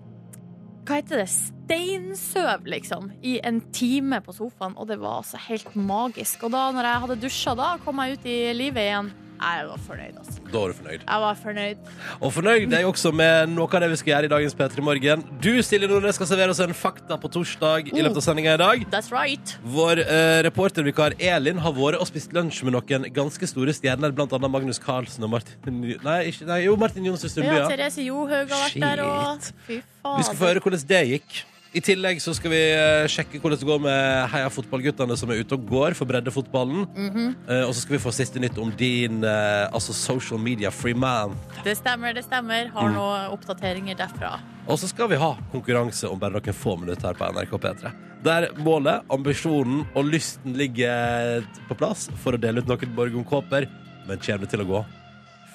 Hva 0.88 1.02
heter 1.02 1.20
det? 1.20 1.28
Steinsøv, 1.28 2.68
liksom. 2.72 3.10
I 3.20 3.42
en 3.44 3.58
time 3.76 4.22
på 4.24 4.32
sofaen. 4.32 4.78
Og 4.80 4.88
det 4.88 4.96
var 5.02 5.20
altså 5.20 5.40
helt 5.50 5.74
magisk. 5.76 6.46
Og 6.48 6.54
da 6.54 6.70
når 6.72 6.88
jeg 6.88 7.02
hadde 7.04 7.18
dusja, 7.26 7.56
da 7.60 7.74
kom 7.84 8.00
jeg 8.00 8.16
ut 8.16 8.28
i 8.32 8.38
livet 8.56 8.86
igjen. 8.86 9.10
Jeg 9.38 9.66
var 9.70 9.82
fornøyd, 9.86 10.16
altså. 10.18 10.40
Da 10.48 10.60
var 10.60 10.72
du 10.72 10.78
fornøyd. 10.78 11.04
Jeg 11.04 11.22
var 11.24 11.40
fornøyd. 11.42 11.90
Og 12.18 12.34
fornøyd 12.34 12.74
er 12.74 12.82
jeg 12.82 12.90
også 12.90 13.12
med 13.16 13.52
noe 13.54 13.70
av 13.70 13.84
det 13.84 13.90
vi 13.92 14.00
skal 14.02 14.12
gjøre 14.14 14.30
i 14.30 14.32
dagens 14.32 14.56
P3 14.58 14.86
Morgen. 14.88 15.26
Du, 15.44 15.52
Silje 15.66 15.90
Nordnes, 15.92 16.18
skal 16.18 16.30
servere 16.32 16.56
oss 16.56 16.62
en 16.64 16.74
fakta 16.78 17.18
på 17.22 17.32
torsdag 17.36 17.92
i 17.94 18.02
løpet 18.02 18.22
av 18.22 18.26
sendinga 18.26 18.56
i 18.58 18.62
dag. 18.62 18.86
That's 18.94 19.12
right. 19.14 19.54
Vår 19.78 20.02
eh, 20.04 20.40
reportervikar 20.48 21.18
Elin 21.20 21.62
har 21.62 21.76
vært 21.78 22.02
og 22.02 22.10
spist 22.10 22.34
lunsj 22.36 22.64
med 22.68 22.78
noen 22.78 23.10
ganske 23.14 23.50
store 23.50 23.76
stjerner, 23.78 24.16
blant 24.18 24.34
annet 24.34 24.54
Magnus 24.54 24.82
Carlsen 24.82 25.28
og 25.28 25.36
Martin 25.36 25.84
Nei, 26.04 26.18
ikke, 26.32 26.48
nei 26.48 26.64
jo, 26.66 26.74
Martin 26.80 27.06
Johnsen 27.06 27.32
Sundby. 27.32 27.54
Ja. 27.60 27.68
Therese 27.70 28.06
Johaug 28.06 28.50
har 28.50 28.66
vært 28.66 28.82
der, 28.82 29.04
og 29.06 29.52
Fy 29.68 29.80
faen. 30.02 30.18
Vi 30.18 30.28
skal 30.28 30.40
få 30.40 30.52
høre 30.52 30.64
hvordan 30.64 30.90
det 30.90 31.04
gikk. 31.12 31.40
I 31.78 31.82
tillegg 31.84 32.18
så 32.24 32.34
skal 32.34 32.50
vi 32.50 32.60
eh, 32.74 33.06
sjekke 33.12 33.38
hvordan 33.42 33.60
det 33.62 33.68
går 33.68 33.82
med 33.84 34.30
Heia 34.32 34.50
fotballguttene 34.50 35.18
som 35.20 35.30
er 35.30 35.44
ute 35.44 35.58
og 35.58 35.68
går 35.70 35.96
for 36.00 36.10
breddefotballen. 36.10 36.88
Mhm. 36.96 37.28
Eh, 37.46 37.64
og 37.68 37.74
så 37.76 37.84
skal 37.84 37.98
vi 37.98 38.02
få 38.02 38.14
siste 38.16 38.42
nytt 38.42 38.58
om 38.62 38.72
din 38.80 39.20
eh, 39.22 39.68
altså 39.68 39.94
social 39.94 40.42
media 40.42 40.72
free 40.74 40.98
man. 40.98 41.36
Det 41.68 41.76
stemmer, 41.78 42.16
det 42.18 42.26
stemmer. 42.26 42.72
Mm. 42.72 42.74
Har 42.80 42.90
noen 42.96 43.36
oppdateringer 43.36 44.00
derfra. 44.00 44.38
Og 44.66 44.82
så 44.82 44.90
skal 44.90 45.12
vi 45.12 45.22
ha 45.22 45.36
konkurranse 45.54 46.10
om 46.10 46.18
bare 46.20 46.40
noen 46.40 46.58
få 46.58 46.80
minutter 46.82 47.12
her 47.12 47.20
på 47.20 47.30
NRK 47.36 47.54
P3. 47.68 47.94
Der 48.26 48.50
målet, 48.58 49.06
ambisjonen 49.14 49.86
og 49.94 50.10
lysten 50.10 50.58
ligger 50.58 51.46
på 51.70 51.78
plass 51.78 52.08
for 52.24 52.34
å 52.34 52.42
dele 52.42 52.64
ut 52.64 52.72
noen 52.72 52.98
morgenkåper. 52.98 53.70
Men 54.10 54.24
kommer 54.24 54.48
det 54.48 54.56
til 54.56 54.66
å 54.66 54.70
gå? 54.74 54.84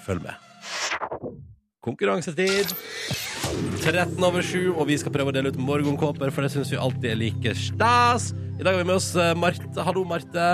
Følg 0.06 0.22
med. 0.28 0.38
Konkurransetid. 1.82 2.70
13 3.82 4.22
over 4.22 4.42
7, 4.46 4.70
og 4.78 4.86
vi 4.86 4.96
skal 5.00 5.12
prøve 5.14 5.32
å 5.32 5.34
dele 5.34 5.50
ut 5.50 5.56
morgenkåper, 5.58 6.30
for 6.30 6.46
det 6.46 6.52
syns 6.54 6.70
vi 6.70 6.78
alltid 6.78 7.08
er 7.10 7.18
like 7.18 7.54
stas. 7.58 8.28
I 8.54 8.62
dag 8.62 8.76
har 8.76 8.84
vi 8.84 8.86
med 8.86 9.00
oss 9.00 9.08
eh, 9.18 9.32
Marte. 9.34 9.82
Hallo, 9.82 10.04
Marte. 10.06 10.44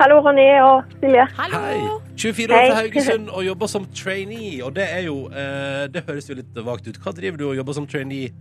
Hallo, 0.00 0.16
Ronny 0.24 0.48
og 0.64 0.88
Silje. 0.98 1.28
Hallo! 1.38 1.60
Hei. 1.62 1.76
24 2.18 2.56
år 2.56 2.64
fra 2.72 2.78
Haugesund 2.80 3.30
og 3.30 3.44
jobber 3.46 3.70
som 3.70 3.86
trainee. 3.94 4.56
Og 4.66 4.74
det 4.76 4.88
er 4.90 5.04
jo 5.06 5.14
eh, 5.30 5.84
Det 5.94 6.02
høres 6.08 6.26
jo 6.30 6.36
litt 6.40 6.58
vagt 6.66 6.90
ut. 6.90 6.98
Hva 7.04 7.12
driver 7.16 7.38
du 7.40 7.46
og 7.52 7.54
jobber 7.60 7.76
som 7.78 7.86
trainee? 7.88 8.32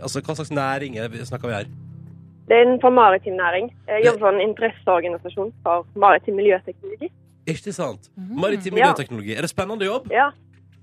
Altså, 0.00 0.20
Hva 0.24 0.36
slags 0.36 0.52
næring 0.52 0.98
er 1.00 1.08
det- 1.08 1.24
snakker 1.30 1.48
vi 1.48 1.56
her? 1.56 1.72
Det 2.50 2.56
er 2.58 2.66
innenfor 2.66 2.92
maritim 2.92 3.38
næring. 3.40 3.72
Jeg 3.88 4.04
jobber 4.10 4.26
for 4.26 4.36
en 4.36 4.44
interesseorganisasjon 4.44 5.52
for 5.64 5.86
maritim 5.96 6.36
miljøteknologi. 6.36 7.08
Ikke 7.48 7.72
sant? 7.72 8.10
Mhm. 8.18 8.40
Maritim 8.44 8.74
miljøteknologi. 8.76 9.34
Er 9.38 9.40
det 9.46 9.50
spennende 9.50 9.86
jobb? 9.88 10.10
Ja, 10.12 10.28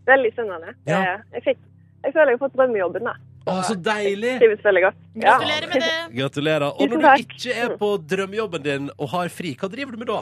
veldig 0.07 0.31
spennende. 0.33 0.73
Ja. 0.89 0.99
Eh, 1.01 1.17
Jeg, 1.37 1.43
fikk, 1.49 1.57
jeg 2.03 2.13
føler 2.15 2.31
jeg 2.33 2.39
har 2.39 2.43
fått 2.47 2.55
drømmejobben. 2.57 3.03
da. 3.09 3.13
Å, 3.47 3.61
så 3.63 3.75
deilig! 3.79 4.33
Trives 4.41 4.63
veldig 4.65 4.81
godt. 4.83 4.97
Ja. 5.15 5.37
Gratulerer 5.39 5.67
med 5.71 5.83
det. 5.85 5.91
Gratulerer. 6.19 6.65
Og 6.73 6.89
når 6.91 7.03
du 7.05 7.23
ikke 7.23 7.53
er 7.63 7.75
på 7.79 7.91
drømmejobben 8.15 8.63
din 8.65 8.89
og 8.97 9.09
har 9.13 9.29
fri, 9.31 9.53
hva 9.55 9.69
driver 9.71 9.95
du 9.95 10.01
med 10.03 10.09
da? 10.11 10.21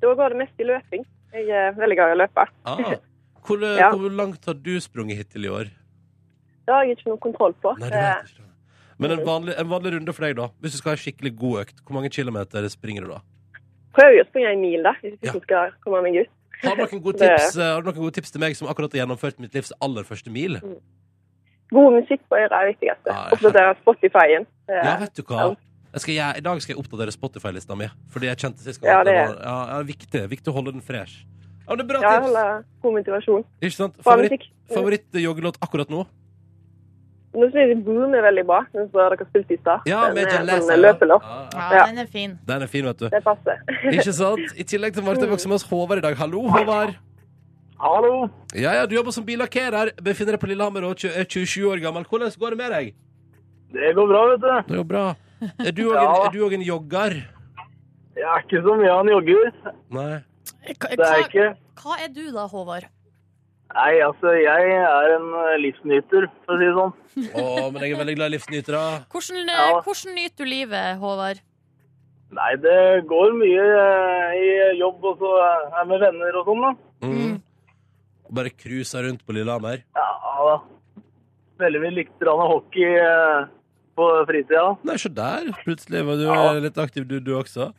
Da 0.00 0.14
går 0.16 0.34
det 0.34 0.38
mest 0.44 0.62
i 0.62 0.66
løping. 0.68 1.02
Jeg 1.34 1.48
er 1.50 1.72
veldig 1.78 1.96
glad 1.98 2.12
i 2.12 2.14
å 2.18 2.20
løpe. 2.24 2.46
Ah. 2.66 2.84
Hvor, 3.46 3.62
Ja. 3.64 3.88
hvor 3.96 4.10
langt 4.12 4.44
har 4.46 4.54
du 4.54 4.74
sprunget 4.84 5.16
hittil 5.16 5.46
i 5.46 5.48
år? 5.50 5.70
Det 6.68 6.74
har 6.74 6.84
jeg 6.84 6.98
ikke 6.98 7.08
noe 7.10 7.18
kontroll 7.24 7.54
på. 7.64 7.72
Nei, 7.80 7.88
du 7.88 7.96
Eh, 7.96 8.02
vet 8.20 8.34
ikke. 8.34 8.46
Men 9.00 9.14
en 9.16 9.22
vanlig, 9.24 9.54
en 9.58 9.70
vanlig 9.70 9.92
runde 9.94 10.12
for 10.12 10.26
deg, 10.26 10.34
da? 10.36 10.48
Hvis 10.60 10.74
du 10.76 10.78
skal 10.78 10.90
ha 10.92 10.96
en 10.98 11.00
skikkelig 11.00 11.32
god 11.40 11.62
økt, 11.62 11.78
hvor 11.86 11.96
mange 11.96 12.10
kilometer 12.12 12.66
springer 12.68 13.06
du 13.06 13.14
da? 13.14 13.20
Prøver 13.96 14.18
jo 14.18 14.24
å 14.26 14.28
springe 14.28 14.50
en 14.52 14.60
mil, 14.60 14.82
da, 14.84 14.92
hvis 15.00 15.16
jeg 15.16 15.30
Ja. 15.32 15.40
skal 15.40 15.72
komme 15.82 16.02
meg 16.04 16.18
ut. 16.20 16.30
Har 16.62 16.76
du 16.76 16.82
noen 16.84 17.02
gode 17.02 17.18
tips, 17.18 17.56
eh, 17.56 17.64
har 17.74 17.80
du 17.82 17.88
noen 17.90 17.96
gode 18.02 18.14
tips 18.18 18.30
til 18.34 18.40
meg 18.42 18.56
som 18.56 18.68
akkurat 18.68 18.92
har 18.92 19.02
gjennomført 19.06 19.38
mitt 19.40 19.54
livs 19.56 19.72
aller 19.80 20.04
første 20.04 20.30
mil? 20.32 20.58
God 21.70 21.92
musikk 21.94 22.20
på 22.28 22.36
øret 22.36 22.52
er 22.52 22.66
det 22.66 22.76
viktigste. 22.76 23.12
Ja, 23.14 23.28
Oppdatere 23.36 23.74
Spotify-en. 23.80 24.46
Ja, 24.68 24.96
vet 24.98 25.14
du 25.14 25.22
hva? 25.22 25.54
Gjøre- 25.92 26.36
I 26.36 26.40
dag 26.40 26.60
skal 26.62 26.74
jeg 26.76 26.84
oppdatere 26.84 27.12
Spotify-lista 27.14 27.76
mi. 27.78 27.86
Fordi 28.10 28.26
jeg 28.26 28.36
kjente 28.38 28.58
sist 28.62 28.80
gang 28.80 28.90
Ja, 28.90 29.04
det 29.04 29.14
er, 29.14 29.34
ja, 29.42 29.56
ja, 29.76 29.82
viktig, 29.82 30.28
viktig 30.30 30.50
å 30.50 30.54
holde 30.54 30.72
den 30.72 30.80
fresh. 30.82 31.24
Ja, 31.68 31.76
det 31.76 31.84
er 31.84 31.88
bra 31.88 32.00
tips! 32.00 32.32
Ja, 32.34 32.62
god 32.82 32.94
motivasjon. 32.98 33.44
Ikke 33.62 33.72
sant? 33.76 33.96
Favoritt. 34.02 34.46
Favoritt-joggelåt 34.70 35.58
akkurat 35.62 35.88
nå? 35.90 36.06
Nå 37.32 37.46
synes 37.52 37.68
jeg 37.70 37.84
Boom 37.86 38.14
er 38.18 38.24
veldig 38.26 38.42
bra, 38.48 38.60
den 38.74 38.88
som 38.90 38.98
dere 38.98 39.26
spilte 39.28 39.54
i 39.54 39.58
stad. 39.60 39.84
Ja, 39.86 40.00
Den 40.08 40.14
med 40.18 40.32
John 40.32 40.48
sånn 40.66 40.80
Lesser. 40.82 41.06
Ja. 41.12 41.18
Ja, 41.54 41.68
Ja. 41.76 41.84
den 41.86 41.98
er 42.02 42.06
fin. 42.10 42.38
Den 42.48 42.62
er 42.62 42.66
fin, 42.66 42.84
vet 42.84 42.98
du. 42.98 43.08
Det 43.08 43.20
passer. 43.22 43.60
Ikke 43.94 44.12
sant? 44.16 44.56
I 44.58 44.64
tillegg 44.66 44.94
til 44.96 45.04
Marte 45.06 45.28
vokser 45.30 45.48
med 45.52 45.60
oss 45.60 45.66
Håvard 45.70 45.98
i 46.02 46.04
dag. 46.08 46.16
Hallo, 46.18 46.42
Håvard. 46.50 46.96
Hallo. 47.80 48.28
Ja, 48.54 48.72
ja, 48.80 48.86
Du 48.86 48.94
jobber 48.96 49.14
som 49.14 49.24
billakkerer, 49.24 49.92
befinner 50.02 50.32
deg 50.36 50.40
på 50.42 50.50
Lillehammer 50.50 50.84
og 50.90 51.04
er 51.06 51.24
27 51.24 51.64
år 51.70 51.80
gammel. 51.80 52.04
Hvordan 52.04 52.34
går 52.38 52.50
det 52.50 52.58
med 52.58 52.72
deg? 52.74 52.90
Det 53.72 53.94
går 53.94 54.08
bra, 54.10 54.24
vet 54.32 54.40
du. 54.40 54.50
Det 54.74 54.76
går 54.82 54.88
bra. 54.90 55.04
Er 55.64 55.72
du 55.72 55.84
òg 55.94 55.94
Ja. 55.94 56.54
en, 56.56 56.60
en 56.60 56.66
jogger? 56.66 57.14
Jeg 58.18 58.26
er 58.26 58.42
ikke 58.42 58.60
så 58.66 58.74
mye 58.76 58.90
av 58.90 59.00
en 59.06 59.12
jogger. 59.14 59.52
Nei. 59.90 60.12
Hva, 60.74 60.88
Det 60.90 61.06
er 61.06 61.22
ikke 61.28 61.46
hva 61.80 61.94
er 62.04 62.08
du 62.12 62.24
da, 62.34 62.42
Håvard? 62.50 62.84
Nei, 63.74 64.00
altså, 64.02 64.32
jeg 64.34 64.70
er 64.74 65.12
en 65.14 65.28
eh, 65.44 65.58
livsnyter, 65.62 66.24
for 66.44 66.56
å 66.56 66.58
si 66.58 66.66
det 66.66 66.74
sånn. 66.74 66.94
Å, 67.38 67.44
men 67.70 67.84
jeg 67.84 67.92
er 67.94 68.00
veldig 68.00 68.16
glad 68.18 68.32
i 68.32 68.34
livsnytere. 68.34 68.80
Hvordan, 69.12 69.46
Ja. 69.46 69.68
hvordan 69.86 70.14
nyter 70.16 70.44
du 70.44 70.50
livet, 70.50 70.98
Håvard? 70.98 71.40
Nei, 72.34 72.50
det 72.62 73.06
går 73.10 73.32
mye 73.38 73.68
eh, 73.84 74.34
i 74.40 74.50
jobb 74.80 75.04
og 75.12 75.22
så 75.22 75.30
er 75.80 75.86
med 75.90 76.02
venner 76.02 76.36
og 76.40 76.50
sånn, 76.50 76.60
da. 76.66 76.72
Mm. 77.06 77.38
Bare 78.30 78.50
cruisa 78.54 79.02
rundt 79.02 79.24
på 79.26 79.34
Lillehammer. 79.34 79.82
Ja 79.98 80.10
da. 80.46 80.58
Veldig 81.60 81.80
mye 81.82 81.94
litt 81.96 82.12
grann 82.22 82.42
hockey 82.50 82.86
eh, 82.98 83.48
på 83.98 84.06
fritida. 84.28 84.76
Nei, 84.86 84.96
se 85.02 85.10
der. 85.14 85.50
Plutselig 85.64 86.04
var 86.06 86.16
du 86.16 86.26
Ja. 86.26 86.38
eh, 86.54 86.60
litt 86.66 86.78
aktiv, 86.78 87.06
du, 87.10 87.18
du 87.20 87.34
også. 87.38 87.72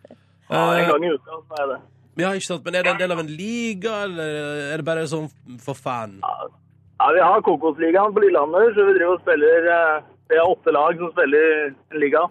Ja, 0.52 0.74
en 0.76 0.84
Eh, 0.84 0.88
gang 0.92 1.04
i 1.08 1.14
uka 1.16 1.40
så 1.48 1.64
er 1.64 1.68
det. 1.76 1.80
Ja, 2.20 2.32
ikke 2.36 2.46
sant? 2.48 2.66
Men 2.66 2.76
er 2.76 2.84
det 2.84 2.92
en 2.96 3.00
del 3.00 3.12
av 3.16 3.20
en 3.24 3.28
liga, 3.32 4.04
eller 4.04 4.74
er 4.74 4.78
det 4.82 4.86
bare 4.86 5.06
sånn 5.08 5.30
for 5.64 5.74
fan? 5.78 6.18
Ja, 6.22 7.08
Vi 7.16 7.20
har 7.24 7.42
Kokosligaen 7.42 8.14
på 8.14 8.22
Lillehammer, 8.22 8.74
så 8.76 8.86
vi 8.90 8.94
driver 9.00 9.16
og 9.16 9.22
spiller 9.24 9.70
eh, 9.74 10.04
Vi 10.30 10.38
har 10.38 10.52
åtte 10.52 10.72
lag 10.76 10.98
som 11.00 11.12
spiller 11.16 11.74
en 11.92 12.00
liga. 12.00 12.26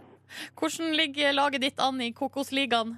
Hvordan 0.61 0.93
ligger 0.95 1.33
laget 1.35 1.61
ditt 1.64 1.81
an 1.83 2.01
i 2.01 2.12
Kokosligaen? 2.12 2.97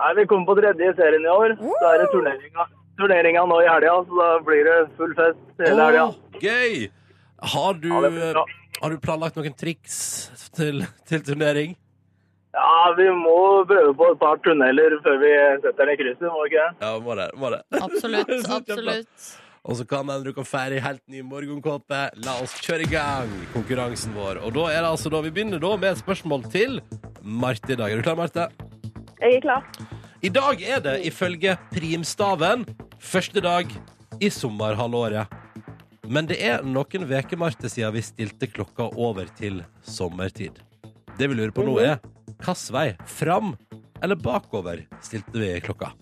Nei, 0.00 0.12
Vi 0.16 0.26
kommer 0.30 0.46
på 0.48 0.56
tredje 0.60 0.90
i 0.90 0.96
serien 0.96 1.24
i 1.24 1.32
år. 1.32 1.56
Så 1.60 1.90
er 1.90 1.98
det 2.02 2.08
turneringa, 2.14 2.64
turneringa 3.00 3.44
nå 3.48 3.60
i 3.64 3.68
helga, 3.68 3.96
så 4.08 4.20
da 4.22 4.30
blir 4.46 4.64
det 4.68 4.76
full 4.96 5.12
fest 5.18 5.64
hele 5.64 5.82
helga. 5.90 6.06
Åh, 6.08 6.40
gøy! 6.40 6.86
Har 7.52 7.74
du, 7.76 7.88
Ja, 7.92 8.32
bra. 8.32 8.44
har 8.82 8.90
du 8.90 8.96
planlagt 9.04 9.36
noen 9.36 9.52
triks 9.56 9.96
til, 10.56 10.80
til 11.04 11.20
turnering? 11.26 11.76
Ja, 12.56 12.92
vi 12.96 13.06
må 13.12 13.64
prøve 13.68 13.90
på 13.98 14.06
et 14.14 14.20
par 14.20 14.38
tunneler 14.44 14.94
før 15.04 15.18
vi 15.20 15.32
setter 15.60 15.82
den 15.82 15.92
i 15.92 15.96
krysset, 16.00 16.28
må 16.30 16.44
vi 16.44 16.54
ikke 16.54 16.62
det? 16.62 16.86
Ja, 16.86 16.92
må 17.04 17.16
det. 17.18 17.26
Må 17.36 17.50
det. 17.52 17.58
Absolutt. 17.86 18.32
Absolutt. 18.48 19.26
Og 19.66 19.76
så 19.76 19.84
kan 19.90 20.06
den 20.08 20.22
bruke 20.22 20.44
ferdig 20.46 20.78
helt 20.84 21.02
ny 21.10 21.20
morgenkåpe. 21.26 22.00
La 22.24 22.36
oss 22.40 22.54
kjøre 22.64 22.86
i 22.86 22.90
gang 22.92 23.32
konkurransen 23.52 24.14
vår. 24.16 24.40
Og 24.46 24.54
da 24.56 24.70
er 24.70 24.80
det 24.80 24.92
altså 24.94 25.12
da 25.12 25.20
vi 25.26 25.34
begynner 25.34 25.60
da 25.60 25.74
med 25.74 25.90
et 25.90 26.00
spørsmål 26.00 26.46
til 26.54 26.78
Marte 27.20 27.74
i 27.74 27.78
dag. 27.78 27.90
Er 27.90 28.00
du 28.00 28.06
klar, 28.06 28.16
Marte? 28.16 28.48
Jeg 29.20 29.40
er 29.40 29.44
klar. 29.44 29.66
I 30.24 30.32
dag 30.32 30.62
er 30.62 30.84
det 30.86 30.96
ifølge 31.10 31.58
primstaven 31.74 32.64
første 33.02 33.42
dag 33.44 33.74
i 34.22 34.30
sommerhalvåret. 34.32 35.34
Men 36.06 36.30
det 36.30 36.38
er 36.46 36.62
noen 36.64 37.04
uker, 37.10 37.36
Marte, 37.36 37.68
siden 37.68 37.98
vi 37.98 38.06
stilte 38.06 38.48
klokka 38.48 38.88
over 38.94 39.28
til 39.36 39.64
sommertid. 39.82 40.62
Det 41.18 41.26
vi 41.26 41.36
lurer 41.36 41.52
på 41.52 41.66
nå 41.66 41.80
er 41.82 41.98
hvilken 42.38 42.72
vei, 42.74 42.96
fram 43.06 43.54
eller 44.02 44.16
bakover, 44.16 44.84
stilte 45.02 45.38
vi 45.40 45.60
klokka? 45.64 45.92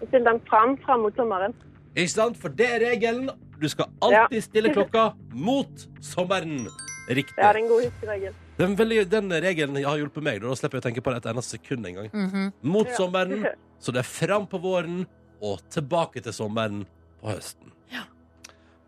Jeg 0.00 0.08
stiller 0.08 0.32
den 0.32 0.40
fram 0.48 0.76
fram 0.82 1.04
mot 1.06 1.14
sommeren. 1.16 1.54
Ikke 1.94 2.10
sant? 2.10 2.36
For 2.40 2.48
det 2.48 2.66
er 2.66 2.80
regelen. 2.90 3.30
Du 3.60 3.68
skal 3.70 3.86
alltid 4.02 4.42
stille 4.42 4.72
klokka 4.76 5.12
mot 5.32 5.84
sommeren. 6.02 6.64
Riktig. 7.08 7.36
Det 7.36 7.44
er 7.46 7.58
en 7.60 7.68
god 7.70 7.84
huskeregel. 7.84 8.34
Den, 8.58 8.74
veldig, 8.78 8.98
den 9.10 9.30
regelen 9.42 9.78
har 9.84 9.98
hjulpet 9.98 10.22
meg. 10.26 10.40
Da 10.42 10.54
slipper 10.58 10.78
jeg 10.78 10.82
å 10.82 10.86
tenke 10.88 11.02
på 11.04 11.12
det 11.14 11.22
et 11.22 11.30
eneste 11.32 11.58
sekund 11.58 11.86
engang. 11.86 12.10
Mhm. 12.14 12.52
Mot 12.62 12.88
Ja. 12.90 12.96
sommeren, 12.96 13.46
så 13.82 13.92
det 13.94 14.02
er 14.02 14.08
fram 14.10 14.46
på 14.50 14.58
våren 14.62 15.04
og 15.42 15.62
tilbake 15.70 16.22
til 16.22 16.32
sommeren 16.34 16.84
på 17.22 17.30
høsten. 17.32 17.70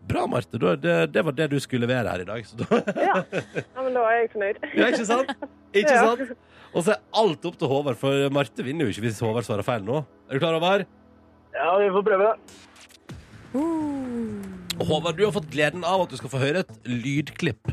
Bra, 0.08 0.26
Marte. 0.28 0.58
Det, 0.82 0.94
det 1.14 1.22
var 1.24 1.32
det 1.36 1.46
du 1.54 1.56
skulle 1.62 1.86
levere 1.86 2.10
her 2.12 2.24
i 2.24 2.26
dag. 2.28 2.44
Så 2.46 2.58
da, 2.60 2.80
Ja. 3.00 3.22
ja, 3.32 3.82
men 3.82 3.94
da 3.96 4.02
er 4.10 4.18
jeg 4.22 4.32
fornøyd. 4.34 4.58
ja, 4.80 4.88
ikke 4.92 5.06
sant? 5.08 5.30
Ikke 5.72 5.94
Ja. 5.94 6.02
sant? 6.10 6.34
Og 6.74 6.82
så 6.84 6.92
er 6.96 7.00
alt 7.22 7.44
opp 7.46 7.56
til 7.60 7.70
Håvard, 7.70 7.96
for 8.00 8.28
Marte 8.34 8.64
vinner 8.66 8.88
jo 8.88 8.92
ikke 8.92 9.04
hvis 9.06 9.20
Håvard 9.22 9.46
svarer 9.46 9.62
feil 9.66 9.84
nå. 9.86 10.02
Er 10.28 10.34
du 10.36 10.42
klar, 10.42 10.56
Håvard? 10.58 10.84
Ja, 11.54 11.70
vi 11.78 11.88
får 11.94 12.04
prøve. 12.08 12.32
Uh. 13.54 14.42
Håvard, 14.82 15.16
du 15.16 15.22
har 15.24 15.32
fått 15.36 15.46
gleden 15.54 15.84
av 15.86 16.02
at 16.02 16.10
du 16.10 16.16
skal 16.18 16.32
få 16.32 16.40
høre 16.42 16.64
et 16.64 16.72
lydklipp. 16.90 17.70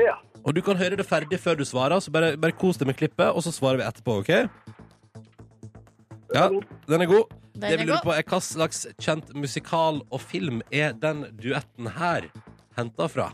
Ja. 0.00 0.16
Og 0.42 0.56
du 0.56 0.62
kan 0.64 0.80
høre 0.80 0.96
det 0.98 1.04
ferdig 1.06 1.38
før 1.38 1.60
du 1.60 1.64
svarer, 1.68 2.00
så 2.00 2.10
bare, 2.10 2.32
bare 2.40 2.56
kos 2.56 2.80
deg 2.80 2.88
med 2.88 2.96
klippet, 2.98 3.28
og 3.28 3.44
så 3.44 3.52
svarer 3.52 3.82
vi 3.82 3.84
etterpå, 3.86 4.16
OK? 4.24 4.32
Ja, 6.32 6.48
den 6.88 7.04
er 7.04 7.10
god. 7.10 7.28
Den 7.54 7.70
det 7.70 7.78
vi 7.80 7.84
lurer 7.84 8.00
på 8.04 8.12
er 8.16 8.24
Hva 8.24 8.38
slags 8.40 8.86
kjent 9.00 9.34
musikal 9.36 10.00
og 10.08 10.20
film 10.24 10.62
er 10.72 10.94
den 10.96 11.26
duetten 11.36 11.90
her 11.98 12.30
henta 12.78 13.08
fra? 13.12 13.32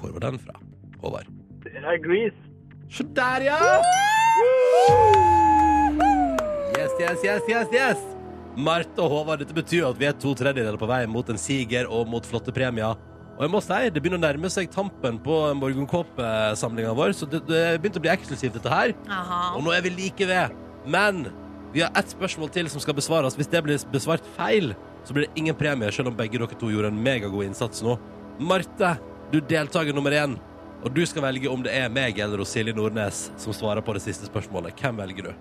Hvor 0.00 0.12
var 0.16 0.30
den 0.30 0.38
fra, 0.40 0.56
Håvard? 1.02 1.28
Det 1.62 1.76
er 1.76 2.00
Grease. 2.06 2.36
Se 2.90 3.04
der, 3.16 3.44
ja! 3.50 3.58
Yes, 6.78 6.90
yes, 7.00 7.18
yes, 7.24 7.42
yes, 7.48 7.68
yes! 7.74 8.09
Marte 8.58 8.98
og 9.02 9.12
Håvard, 9.12 9.42
dette 9.42 9.54
betyr 9.54 9.86
at 9.86 9.98
vi 9.98 10.08
er 10.08 10.16
to 10.18 10.32
tredjedeler 10.34 10.78
på 10.80 10.88
vei 10.90 11.04
mot 11.10 11.28
en 11.30 11.38
siger 11.38 11.86
og 11.86 12.08
mot 12.10 12.26
flotte 12.26 12.52
premier. 12.54 12.98
Og 13.38 13.44
jeg 13.46 13.52
må 13.54 13.60
si, 13.64 13.76
det 13.88 14.02
begynner 14.02 14.20
å 14.20 14.24
nærme 14.26 14.50
seg 14.52 14.68
tampen 14.72 15.20
på 15.22 15.36
morgenkåpesamlinga 15.56 16.90
vår, 16.98 17.14
så 17.16 17.28
det, 17.30 17.40
det 17.48 17.62
begynte 17.80 18.02
å 18.02 18.04
bli 18.04 18.12
eksklusivt, 18.12 18.58
dette 18.58 18.72
her. 18.72 18.92
Aha. 19.08 19.38
Og 19.56 19.64
nå 19.64 19.72
er 19.72 19.86
vi 19.86 19.94
like 19.94 20.26
ved. 20.28 20.56
Men 20.90 21.22
vi 21.72 21.84
har 21.84 21.94
ett 21.96 22.12
spørsmål 22.12 22.50
til 22.52 22.68
som 22.68 22.82
skal 22.82 22.98
besvares. 22.98 23.38
Hvis 23.38 23.48
det 23.48 23.62
blir 23.64 23.80
besvart 23.94 24.26
feil, 24.36 24.74
så 25.06 25.16
blir 25.16 25.24
det 25.24 25.40
ingen 25.40 25.56
premie, 25.56 25.88
selv 25.94 26.10
om 26.10 26.18
begge 26.18 26.36
dere 26.36 26.58
to 26.60 26.68
gjorde 26.68 26.90
en 26.92 27.00
megagod 27.00 27.46
innsats 27.46 27.84
nå. 27.86 27.94
Marte, 28.42 28.96
du 29.30 29.38
er 29.38 29.46
deltaker 29.54 29.96
nummer 29.96 30.12
én. 30.12 30.36
Og 30.80 30.92
du 30.96 31.00
skal 31.08 31.24
velge 31.26 31.48
om 31.52 31.62
det 31.64 31.72
er 31.76 31.88
meg 31.92 32.18
eller 32.24 32.40
Silje 32.48 32.72
Nordnes 32.76 33.26
som 33.40 33.56
svarer 33.56 33.84
på 33.84 33.94
det 33.96 34.02
siste 34.04 34.28
spørsmålet. 34.28 34.76
Hvem 34.80 35.00
velger 35.00 35.28
du? 35.28 35.32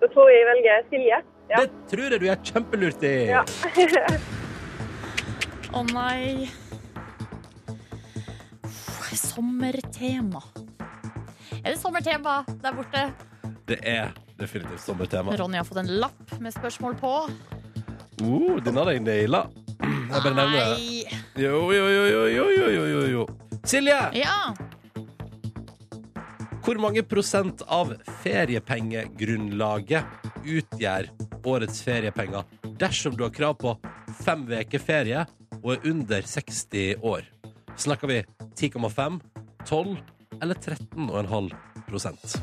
Da 0.00 0.08
tror 0.12 0.28
jeg 0.28 0.40
jeg 0.40 0.48
velger 0.54 0.88
Silje. 0.92 1.20
Ja. 1.50 1.64
Det 1.64 1.90
tror 1.90 2.14
jeg 2.14 2.22
du 2.22 2.26
gjør 2.28 2.42
kjempelurt 2.46 3.02
i. 3.06 3.14
Å 3.34 3.40
ja. 3.40 3.42
oh, 5.74 5.84
nei. 5.90 6.46
Sommertema. 9.18 10.42
Er 11.60 11.72
det 11.72 11.78
sommertema 11.80 12.40
der 12.62 12.76
borte? 12.76 13.08
Det 13.68 13.80
er 13.86 14.14
definitivt 14.38 14.82
sommertema. 14.84 15.34
Ronny 15.36 15.58
har 15.58 15.66
fått 15.66 15.82
en 15.82 15.90
lapp 16.00 16.36
med 16.38 16.54
spørsmål 16.54 16.96
på. 17.02 17.14
Uh, 18.22 18.56
den 18.62 18.78
hadde 18.78 18.96
jeg 18.96 19.04
naila. 19.04 19.44
Jeg 19.80 20.22
bare 20.22 20.34
nevner 20.36 20.74
det. 20.74 21.20
Jo, 21.40 21.66
jo, 21.74 21.86
jo, 21.90 22.04
jo, 22.10 22.46
jo, 22.54 22.84
jo, 22.86 23.02
jo. 23.10 23.26
Silje! 23.66 23.98
Ja. 24.16 24.52
Hvor 26.60 26.76
mange 26.76 27.00
prosent 27.08 27.62
av 27.72 27.94
feriepengegrunnlaget 28.20 30.04
utgjør 30.44 31.08
årets 31.48 31.80
feriepenger 31.84 32.44
dersom 32.80 33.16
du 33.16 33.24
har 33.24 33.32
krav 33.32 33.56
på 33.60 33.72
fem 34.20 34.44
uker 34.50 34.82
ferie 34.84 35.24
og 35.62 35.70
er 35.74 35.86
under 35.88 36.20
60 36.28 37.00
år? 37.00 37.24
Snakker 37.80 38.12
vi 38.12 38.18
10,5, 38.60 39.20
12 39.64 39.96
eller 40.42 40.54
13,5 40.60 41.48
prosent? 41.88 42.36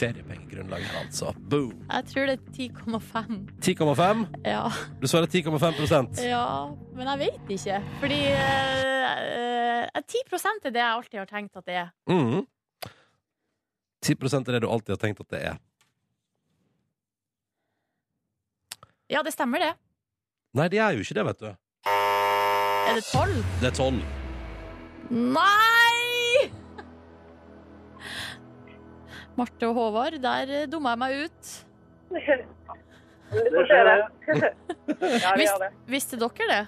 Feriepengegrunnlaget 0.00 0.86
her, 0.90 1.00
altså. 1.04 1.32
Boom. 1.50 1.74
Jeg 1.92 2.04
tror 2.12 2.30
det 2.30 2.36
er 2.38 2.42
10,5. 2.56 3.34
10,5. 3.60 4.22
Ja. 4.48 4.62
Du 5.02 5.06
svarer 5.10 5.26
10,5 5.26 5.76
prosent. 5.78 6.22
ja. 6.24 6.44
Men 6.96 7.06
jeg 7.12 7.18
vet 7.18 7.52
ikke. 7.56 7.80
Fordi 8.00 8.20
eh, 8.32 9.84
eh, 9.94 10.02
10 10.02 10.22
er 10.64 10.70
det 10.70 10.80
jeg 10.80 10.88
alltid 10.94 11.18
har 11.18 11.26
tenkt 11.30 11.56
at 11.56 11.66
det 11.66 11.74
er. 11.74 11.92
Mhm. 12.08 12.46
10% 14.00 14.48
er 14.48 14.52
det 14.52 14.62
du 14.62 14.70
alltid 14.70 14.96
har 14.96 15.02
tenkt 15.06 15.20
at 15.20 15.30
det 15.30 15.42
er. 15.44 15.56
Ja, 19.10 19.22
det 19.22 19.32
stemmer, 19.32 19.58
det. 19.58 19.74
Nei, 20.54 20.68
det 20.68 20.78
er 20.78 20.94
jo 20.94 21.04
ikke 21.04 21.14
det, 21.14 21.26
vet 21.26 21.40
du. 21.40 21.50
Er 21.50 22.94
det 22.94 23.04
12? 23.04 23.34
Det 23.60 23.68
er 23.70 23.76
12. 23.76 24.00
Nei! 25.10 25.69
Marte 29.38 29.68
og 29.68 29.74
Håvard, 29.78 30.16
der 30.22 30.50
eh, 30.62 30.66
dumma 30.70 30.94
jeg 30.94 31.00
meg 31.02 31.12
ut. 31.26 31.50
Det 32.10 32.22
skjer, 32.26 33.86
det. 33.86 34.00
Ja, 35.22 35.34
vi 35.38 35.44
gjør 35.46 35.60
det. 35.62 35.68
Visste 35.92 36.18
dere 36.18 36.46
det? 36.50 36.62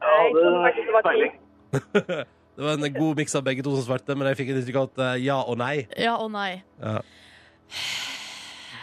Ja, 0.00 0.16
det 0.34 0.92
var 0.92 1.06
peiling. 1.06 1.32
Det 2.60 2.66
var 2.66 2.74
en 2.76 2.92
god 2.92 3.16
miks 3.16 3.32
av 3.38 3.44
begge 3.46 3.62
to 3.64 3.70
som 3.72 3.84
svarte, 3.86 4.12
men 4.18 4.26
jeg 4.28 4.36
fikk 4.36 4.50
et 4.52 4.58
inntrykk 4.60 4.76
av 4.82 4.88
at 4.90 5.20
ja 5.22 5.36
og 5.48 5.56
nei. 5.56 5.86
Ja 5.96 6.16
og 6.20 6.28
nei. 6.34 6.58
Ja. 6.82 6.98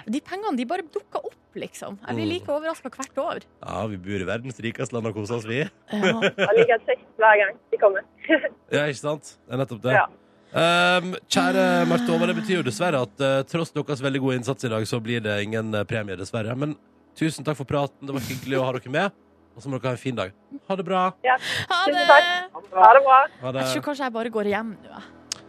De 0.07 0.21
pengene 0.23 0.55
de 0.57 0.65
bare 0.65 0.85
dukka 0.87 1.19
opp, 1.19 1.35
liksom. 1.59 1.99
Jeg 2.07 2.15
blir 2.17 2.25
Mm. 2.25 2.31
like 2.31 2.49
overraska 2.55 2.89
hvert 2.89 3.17
år. 3.21 3.43
ja, 3.67 3.85
vi 3.91 3.97
bor 4.01 4.23
i 4.23 4.29
verdens 4.31 4.57
rikeste 4.63 4.95
land 4.95 5.05
og 5.11 5.13
koser 5.19 5.35
oss, 5.37 5.45
vi. 5.45 5.59
Ja. 5.59 5.69
Jeg 5.91 6.57
liker 6.57 6.81
kjekt 6.87 7.05
hver 7.21 7.37
gang 7.43 7.59
de 7.69 7.77
kommer. 7.77 8.01
Ja, 8.73 8.87
ikke 8.87 9.01
sant? 9.03 9.35
Det 9.45 9.53
er 9.53 9.61
nettopp 9.61 9.83
det. 9.83 9.93
Ja. 9.99 10.07
Um, 10.47 11.11
kjære 11.27 11.63
Marte 11.89 12.07
Håvard, 12.07 12.31
det 12.31 12.37
betyr 12.37 12.61
jo 12.61 12.65
dessverre 12.65 13.01
at 13.03 13.23
uh, 13.23 13.41
tross 13.49 13.73
deres 13.75 14.03
veldig 14.03 14.21
gode 14.23 14.37
innsats 14.39 14.63
i 14.63 14.71
dag, 14.71 14.85
så 14.87 14.99
blir 15.03 15.19
det 15.25 15.35
ingen 15.43 15.75
eh, 15.75 15.83
premie, 15.87 16.15
dessverre. 16.15 16.55
Men 16.55 16.77
tusen 17.19 17.45
takk 17.45 17.59
for 17.59 17.67
praten. 17.67 18.07
Det 18.07 18.15
var 18.15 18.23
hyggelig 18.29 18.59
å 18.59 18.63
ha 18.63 18.71
dere 18.77 18.93
med. 18.93 19.17
Og 19.57 19.63
så 19.63 19.71
må 19.71 19.79
dere 19.79 19.91
ha 19.91 19.97
en 19.97 20.01
fin 20.01 20.15
dag. 20.15 20.33
Ha 20.69 20.77
det 20.77 20.85
bra. 20.87 21.03
Ha 21.17 21.37
det! 21.41 21.51
Ha 21.67 21.83
det 21.91 23.03
bra. 23.03 23.19
Ha 23.41 23.51
det. 23.51 23.65
Jeg 23.65 23.73
tror 23.73 23.85
kanskje 23.89 24.05
jeg 24.05 24.15
bare 24.15 24.31
går 24.33 24.51
hjem 24.53 24.73
nå. 24.77 24.91
jeg. 24.93 25.05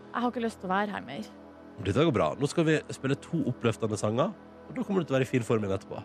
Jeg 0.08 0.22
har 0.24 0.30
ikke 0.32 0.44
lyst 0.48 0.62
til 0.62 0.70
å 0.70 0.72
være 0.72 0.96
her 0.96 1.04
mer. 1.06 1.30
Dette 1.86 2.06
går 2.08 2.14
bra. 2.16 2.30
Nå 2.40 2.50
skal 2.50 2.66
vi 2.66 2.78
spille 2.96 3.18
to 3.22 3.42
oppløftende 3.52 4.00
sanger. 4.00 4.32
Og 4.68 4.76
da 4.76 4.84
kommer 4.84 5.04
du 5.04 5.08
til 5.08 5.14
å 5.14 5.20
være 5.20 5.28
i 5.28 5.30
fin 5.30 5.44
form 5.46 5.62
igjen 5.62 5.76
etterpå. 5.78 6.02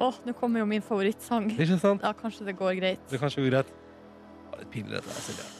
Åh, 0.00 0.20
nå 0.24 0.34
kommer 0.38 0.62
jo 0.62 0.70
min 0.70 0.84
favorittsang. 0.84 1.50
Ikke 1.58 1.76
sant? 1.82 2.06
Ja, 2.06 2.14
kanskje 2.16 2.48
det 2.48 2.56
går 2.56 2.78
greit. 2.80 3.02
Det 3.10 3.20
kanskje 3.20 3.44
går 3.44 3.52
greit. 3.52 3.74
Det 3.74 4.54
var 4.54 4.62
litt 4.64 4.72
pinlig, 4.78 4.96
dette 4.96 5.12
her, 5.12 5.26
Silje. 5.26 5.59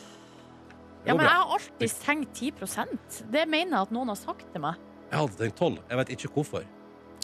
Det 1.01 1.09
Ja, 1.09 1.15
men 1.17 1.25
jeg 1.25 1.33
har 1.33 1.55
alltid 1.57 1.93
tenkt 2.05 2.35
10% 2.37 3.31
Det 3.33 3.47
mener 3.49 3.73
jeg 3.79 3.87
at 3.89 3.91
noen 3.95 4.09
har 4.13 4.19
sagt 4.21 4.45
til 4.53 4.61
meg. 4.61 4.75
Jeg 5.11 5.19
alltid 5.21 5.39
tenkt 5.47 5.57
tolv. 5.59 5.79
Jeg 5.89 5.97
vet 6.01 6.11
ikke 6.17 6.29
hvorfor. 6.35 6.67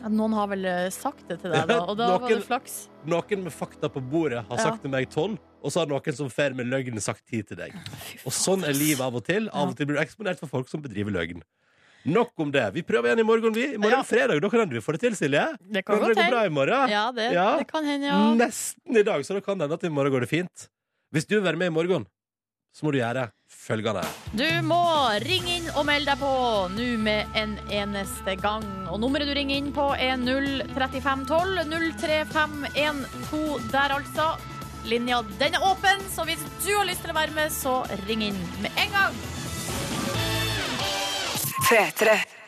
Ja, 0.00 0.08
Noen 0.12 0.32
har 0.36 0.48
vel 0.48 0.64
eh, 0.68 0.88
sagt 0.92 1.22
det 1.28 1.38
til 1.40 1.52
deg, 1.52 1.66
da, 1.70 1.78
og 1.88 1.96
da 1.96 2.08
var 2.18 2.28
det 2.28 2.42
flaks. 2.44 2.88
Noen 3.08 3.44
med 3.46 3.52
fakta 3.54 3.88
på 3.92 4.00
bordet 4.00 4.42
har 4.48 4.56
Ja. 4.58 4.62
sagt 4.70 4.82
til 4.82 4.90
meg 4.92 5.08
tolv, 5.12 5.38
og 5.62 5.72
så 5.72 5.80
har 5.80 5.86
noen 5.92 6.16
som 6.16 6.28
fer 6.32 6.52
med 6.56 6.66
løgn 6.68 7.00
sagt 7.00 7.24
10 7.30 7.42
til 7.52 7.56
deg. 7.56 7.72
Og 8.26 8.32
sånn 8.32 8.64
er 8.64 8.72
livet 8.76 9.00
av 9.00 9.14
og 9.16 9.24
til. 9.24 9.48
Av 9.52 9.68
og 9.70 9.76
til 9.76 9.86
blir 9.88 9.96
du 9.96 10.02
eksponert 10.02 10.38
for 10.40 10.48
folk 10.52 10.68
som 10.68 10.82
bedriver 10.84 11.12
løgn. 11.16 11.40
Nok 12.06 12.32
om 12.38 12.50
det. 12.54 12.62
Vi 12.76 12.82
prøver 12.86 13.08
igjen 13.10 13.24
i 13.24 13.26
morgen, 13.26 13.52
vi. 13.56 13.64
I 13.74 13.78
morgen 13.82 13.98
Ja. 13.98 14.02
fredag. 14.06 14.40
Da 14.40 14.48
kan 14.48 14.60
hende 14.60 14.76
vi 14.76 14.80
får 14.84 14.92
det 14.94 15.00
til, 15.00 15.16
Silje. 15.18 15.46
Det 15.60 15.84
kan 15.84 15.98
Kan 15.98 16.08
det 16.12 16.16
gå 16.16 16.28
bra 16.30 16.44
i 16.46 16.52
morgen? 16.54 16.88
Ja, 16.92 17.10
det, 17.10 17.32
Ja. 17.32 17.56
det 17.58 17.66
kan 17.72 17.84
hende, 17.84 18.06
ja. 18.06 18.34
Nesten 18.34 18.96
i 18.96 19.02
dag, 19.02 19.24
så 19.26 19.34
det 19.34 19.44
kan 19.44 19.58
hende 19.58 19.74
at 19.74 19.82
i 19.82 19.88
morgen 19.88 20.12
går 20.12 20.20
det 20.20 20.28
fint. 20.30 20.68
Hvis 21.12 21.26
du 21.26 21.34
vil 21.40 21.42
være 21.44 21.56
med 21.56 21.66
i 21.66 21.74
morgen, 21.74 22.06
så 22.76 22.84
må 22.84 22.92
du 22.92 22.98
gjøre 23.00 23.30
følgende. 23.48 24.02
Du 24.36 24.44
må 24.66 24.82
ringe 25.24 25.54
inn 25.62 25.68
og 25.72 25.86
melde 25.88 26.12
deg 26.12 26.20
på 26.20 26.32
nå 26.74 26.88
med 27.00 27.38
en 27.40 27.54
eneste 27.72 28.34
gang. 28.42 28.66
Og 28.92 29.00
nummeret 29.00 29.30
du 29.30 29.32
ringer 29.38 29.56
inn 29.56 29.70
på 29.72 29.86
er 29.96 30.20
03512 30.20 31.64
03512 32.02 33.72
der, 33.72 33.96
altså. 33.96 34.28
Linja 34.86 35.22
den 35.40 35.56
er 35.56 35.64
åpen, 35.66 36.04
så 36.12 36.22
hvis 36.28 36.44
du 36.62 36.68
har 36.76 36.84
lyst 36.86 37.00
til 37.02 37.10
å 37.10 37.16
være 37.16 37.32
med, 37.34 37.50
så 37.50 37.80
ring 38.04 38.28
inn 38.28 38.36
med 38.60 38.76
en 38.84 38.92
gang. 38.94 39.16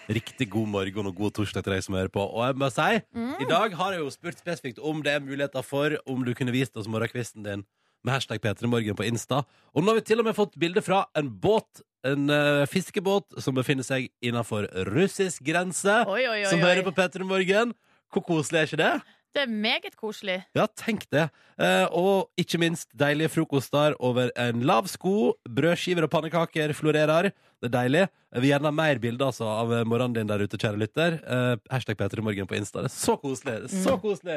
Riktig 0.09 0.47
god 0.53 0.69
morgen 0.71 1.09
og 1.11 1.17
god 1.19 1.35
torsdag 1.41 1.65
til 1.65 1.75
deg 1.75 1.83
som 1.85 1.97
hører 1.99 2.13
på. 2.13 2.23
Og 2.23 2.45
jeg 2.47 2.61
må 2.61 2.69
si, 2.71 3.01
Mm. 3.17 3.35
i 3.43 3.49
dag 3.49 3.75
har 3.81 3.93
jeg 3.93 4.01
jo 4.05 4.11
spurt 4.15 4.39
spesifikt 4.39 4.79
om 4.79 5.03
det 5.03 5.13
er 5.17 5.21
muligheter 5.25 5.65
for 5.65 5.99
om 6.07 6.23
du 6.25 6.35
kunne 6.35 6.53
vist 6.55 6.77
oss 6.77 6.87
morgenkvisten 6.87 7.43
din 7.43 7.65
med 8.05 8.15
hashtag 8.15 8.41
P3morgen 8.45 8.97
på 8.99 9.07
Insta. 9.09 9.43
Og 9.75 9.83
nå 9.83 9.93
har 9.93 10.01
vi 10.01 10.07
til 10.09 10.23
og 10.23 10.29
med 10.29 10.37
fått 10.39 10.57
bilde 10.61 10.83
fra 10.85 11.05
en 11.19 11.31
båt, 11.43 11.83
en 12.07 12.31
uh, 12.31 12.65
fiskebåt, 12.71 13.41
som 13.43 13.57
befinner 13.59 13.87
seg 13.87 14.09
innafor 14.25 14.69
russisk 14.93 15.43
grense. 15.47 16.03
Oi, 16.07 16.25
oi, 16.25 16.41
oi, 16.45 16.51
Som 16.51 16.63
hører 16.63 16.85
på 16.87 16.95
oi. 16.95 16.99
P3 16.99 17.27
Morgen. 17.27 17.75
Hvor 18.15 18.25
koselig 18.25 18.61
er 18.61 18.71
ikke 18.71 18.81
det? 18.81 18.93
Det 19.37 19.43
er 19.45 19.51
meget 19.53 19.97
koselig. 19.99 20.39
Ja, 20.57 20.65
tenk 20.79 21.05
det. 21.13 21.27
Eh, 21.61 21.85
og 21.93 22.31
ikke 22.41 22.61
minst 22.63 22.89
deilige 22.97 23.29
frokoster 23.31 23.95
over 24.01 24.33
en 24.41 24.65
lav 24.67 24.89
sko. 24.89 25.35
Brødskiver 25.45 26.07
og 26.07 26.13
pannekaker 26.15 26.73
florerer. 26.75 27.31
Det 27.59 27.67
er 27.69 27.73
deilig. 27.75 28.03
Jeg 28.31 28.43
vil 28.45 28.51
gjerne 28.53 28.69
ha 28.69 28.75
mer 28.77 28.99
bilder 29.03 29.31
altså, 29.33 29.47
av 29.51 29.73
morgenen 29.89 30.15
din 30.15 30.29
der 30.31 30.43
ute, 30.45 30.59
kjære 30.61 30.79
lytter. 30.79 31.17
Eh, 31.27 31.57
hashtag 31.73 31.97
P3morgen 31.99 32.47
på 32.47 32.55
Insta. 32.55 32.85
Det 32.85 32.91
er 32.93 32.95
så 32.95 33.17
koselig. 33.19 33.55
Det 33.65 33.71
er 33.73 33.83
så 33.83 33.97
Mm. 33.97 34.03
koselig. 34.05 34.37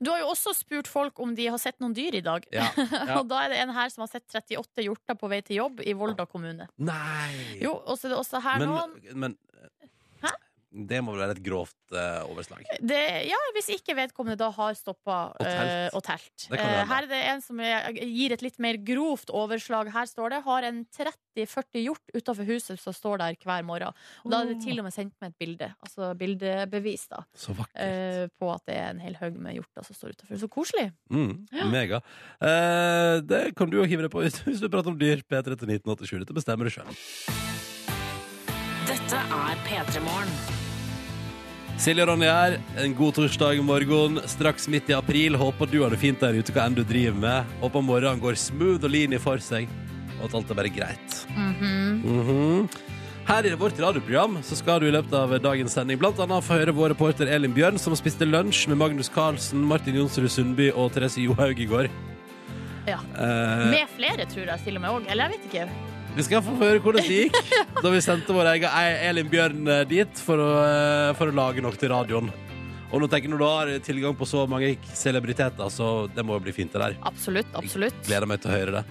Du 0.00 0.10
har 0.10 0.20
jo 0.22 0.30
også 0.32 0.54
spurt 0.56 0.88
folk 0.88 1.20
om 1.20 1.34
de 1.36 1.48
har 1.52 1.58
sett 1.58 1.76
noen 1.84 1.92
dyr 1.92 2.14
i 2.14 2.22
dag. 2.24 2.46
Ja, 2.54 2.70
ja. 2.78 3.18
og 3.20 3.28
da 3.28 3.42
er 3.44 3.52
det 3.52 3.58
en 3.60 3.74
her 3.76 3.88
som 3.92 4.06
har 4.06 4.08
sett 4.14 4.24
38 4.32 4.86
hjorter 4.86 5.18
på 5.20 5.28
vei 5.28 5.42
til 5.44 5.56
jobb 5.60 5.82
i 5.84 5.92
Volda 5.92 6.24
kommune. 6.24 6.68
Nei! 6.78 7.58
Jo, 7.60 7.74
og 7.84 7.98
så 7.98 8.08
er 8.08 8.14
det 8.14 8.20
også 8.22 8.40
her 8.46 8.58
men, 8.64 8.68
noen 8.72 9.18
men? 9.26 9.36
Det 10.72 11.02
må 11.04 11.12
vel 11.12 11.20
være 11.26 11.36
et 11.36 11.42
grovt 11.44 11.76
uh, 11.92 12.24
overslag. 12.30 12.64
det, 12.80 13.00
Ja, 13.28 13.38
hvis 13.56 13.68
ikke 13.76 13.96
vedkommende 13.98 14.38
da 14.40 14.48
har 14.56 14.74
stoppa 14.78 15.18
Og 15.36 15.44
telt. 15.44 15.72
Uh, 15.92 15.98
og 15.98 16.04
telt. 16.06 16.46
Hende. 16.48 16.86
her 16.88 17.02
er 17.04 17.10
det 17.10 17.22
en 17.34 17.42
som 17.44 17.60
er, 17.60 17.90
gir 18.00 18.32
et 18.32 18.44
litt 18.44 18.58
mer 18.62 18.78
grovt 18.80 19.30
overslag. 19.30 19.90
Her 19.92 20.08
står 20.08 20.36
det 20.36 20.42
har 20.46 20.68
en 20.68 20.82
30-40 20.96 21.82
hjort 21.84 22.14
utafor 22.16 22.48
huset 22.48 22.80
som 22.80 22.96
står 22.96 23.20
der 23.22 23.36
hver 23.44 23.64
morgen. 23.68 23.92
Og 24.24 24.32
da 24.32 24.42
er 24.42 24.52
det 24.52 24.60
til 24.64 24.80
og 24.80 24.88
med 24.88 24.94
sendt 24.96 25.14
med 25.20 25.32
et 25.32 25.38
bilde. 25.44 25.68
Altså 25.84 26.12
bildebevis 26.18 27.08
da 27.12 27.22
Så 27.36 27.52
vakkert. 27.56 28.32
på 28.40 28.52
at 28.52 28.64
det 28.68 28.76
er 28.80 28.90
en 28.92 29.00
hel 29.04 29.16
haug 29.20 29.36
med 29.40 29.58
hjorter 29.58 29.84
som 29.86 29.96
står 29.96 30.16
utafor. 30.16 30.40
Så 30.40 30.48
koselig. 30.52 30.88
Mm, 31.12 31.46
mega. 31.72 32.00
Eh, 32.40 33.20
det 33.24 33.44
kan 33.56 33.70
du 33.70 33.78
jo 33.80 33.84
hive 33.88 34.06
deg 34.06 34.12
på 34.12 34.24
hvis 34.24 34.40
hvis 34.46 34.60
du 34.60 34.68
prater 34.72 34.92
om 34.92 34.98
dyr. 34.98 35.22
P3 35.28 35.56
til 35.56 35.68
1987. 35.76 36.18
Dette 36.24 36.36
bestemmer 36.36 36.68
du 36.68 36.72
sjøl. 36.74 36.90
Dette 38.88 39.16
er 39.16 39.62
P3 39.68 40.02
Morgen. 40.04 40.61
Silje 41.82 42.04
og 42.04 42.12
Ronny 42.12 42.28
her. 42.30 42.60
En 42.78 42.92
god 42.94 43.16
torsdag 43.16 43.58
morgen. 43.66 44.20
Straks 44.30 44.68
midt 44.70 44.90
i 44.92 44.94
april. 44.94 45.34
Håper 45.34 45.66
du 45.66 45.80
har 45.82 45.90
det 45.90 45.98
fint 45.98 46.20
der 46.22 46.36
ute, 46.38 46.54
hva 46.54 46.68
enn 46.68 46.76
du 46.78 46.84
driver 46.86 47.16
med. 47.18 47.56
Håper 47.58 47.82
morgenen 47.82 48.22
går 48.22 48.38
smooth 48.38 48.86
og 48.86 48.92
lean 48.92 49.16
for 49.22 49.42
seg, 49.42 49.66
og 50.20 50.28
at 50.28 50.36
alt 50.38 50.52
er 50.54 50.60
bare 50.60 50.70
greit. 50.70 51.16
Mhm. 51.34 52.68
Her 53.26 53.46
i 53.46 53.54
vårt 53.58 53.78
radioprogram 53.78 54.38
så 54.42 54.56
skal 54.58 54.80
du 54.82 54.86
i 54.86 54.94
løpet 54.94 55.12
av 55.14 55.34
dagens 55.42 55.74
sending 55.74 55.98
annet 55.98 56.44
få 56.44 56.58
høre 56.58 56.74
vår 56.74 56.90
reporter 56.94 57.26
Elin 57.26 57.54
Bjørn, 57.54 57.78
som 57.78 57.94
spiste 57.94 58.26
lunsj 58.26 58.68
med 58.68 58.78
Magnus 58.78 59.08
Carlsen, 59.08 59.62
Martin 59.62 59.94
Jonsrud 59.94 60.30
Sundby 60.30 60.70
og 60.74 60.92
Therese 60.92 61.18
Johaug 61.18 61.58
i 61.58 61.66
går. 61.66 61.88
Ja. 62.86 62.98
Eh, 63.14 63.70
Med 63.70 63.88
flere, 63.96 64.26
tror 64.26 64.46
jeg 64.46 64.64
til 64.64 64.76
og 64.76 64.82
med 64.82 64.90
òg. 64.90 65.10
Eller 65.10 65.30
jeg 65.30 65.38
vet 65.38 65.50
ikke. 65.50 65.91
Vi 66.16 66.24
skal 66.26 66.42
få 66.44 66.54
høre 66.60 66.80
hvordan 66.82 67.06
det 67.06 67.20
gikk 67.24 67.52
da 67.78 67.90
vi 67.92 68.00
sendte 68.04 68.34
vår 68.36 68.50
egen 68.52 68.74
Elin 69.08 69.28
Bjørn 69.32 69.68
eh, 69.72 69.84
dit 69.88 70.24
for 70.26 70.40
å, 70.40 70.48
eh, 70.60 71.12
for 71.18 71.32
å 71.32 71.36
lage 71.36 71.64
noe 71.64 71.78
til 71.78 71.92
radioen. 71.92 72.28
Og 72.92 73.00
nå 73.00 73.08
tenker 73.08 73.30
jeg 73.30 73.32
når 73.32 73.40
du 73.40 73.46
har 73.48 73.70
tilgang 73.86 74.16
på 74.18 74.28
så 74.28 74.44
mange 74.50 74.74
celebriteter, 74.92 75.70
så 75.72 76.10
det 76.12 76.24
må 76.28 76.36
jo 76.36 76.44
bli 76.44 76.52
fint 76.52 76.74
det 76.74 76.82
der. 76.82 76.98
Absolutt. 77.08 77.48
absolutt 77.56 77.96
Jeg 78.02 78.10
Gleder 78.10 78.28
meg 78.28 78.42
til 78.42 78.52
å 78.52 78.58
høre 78.58 78.74
det. 78.76 78.82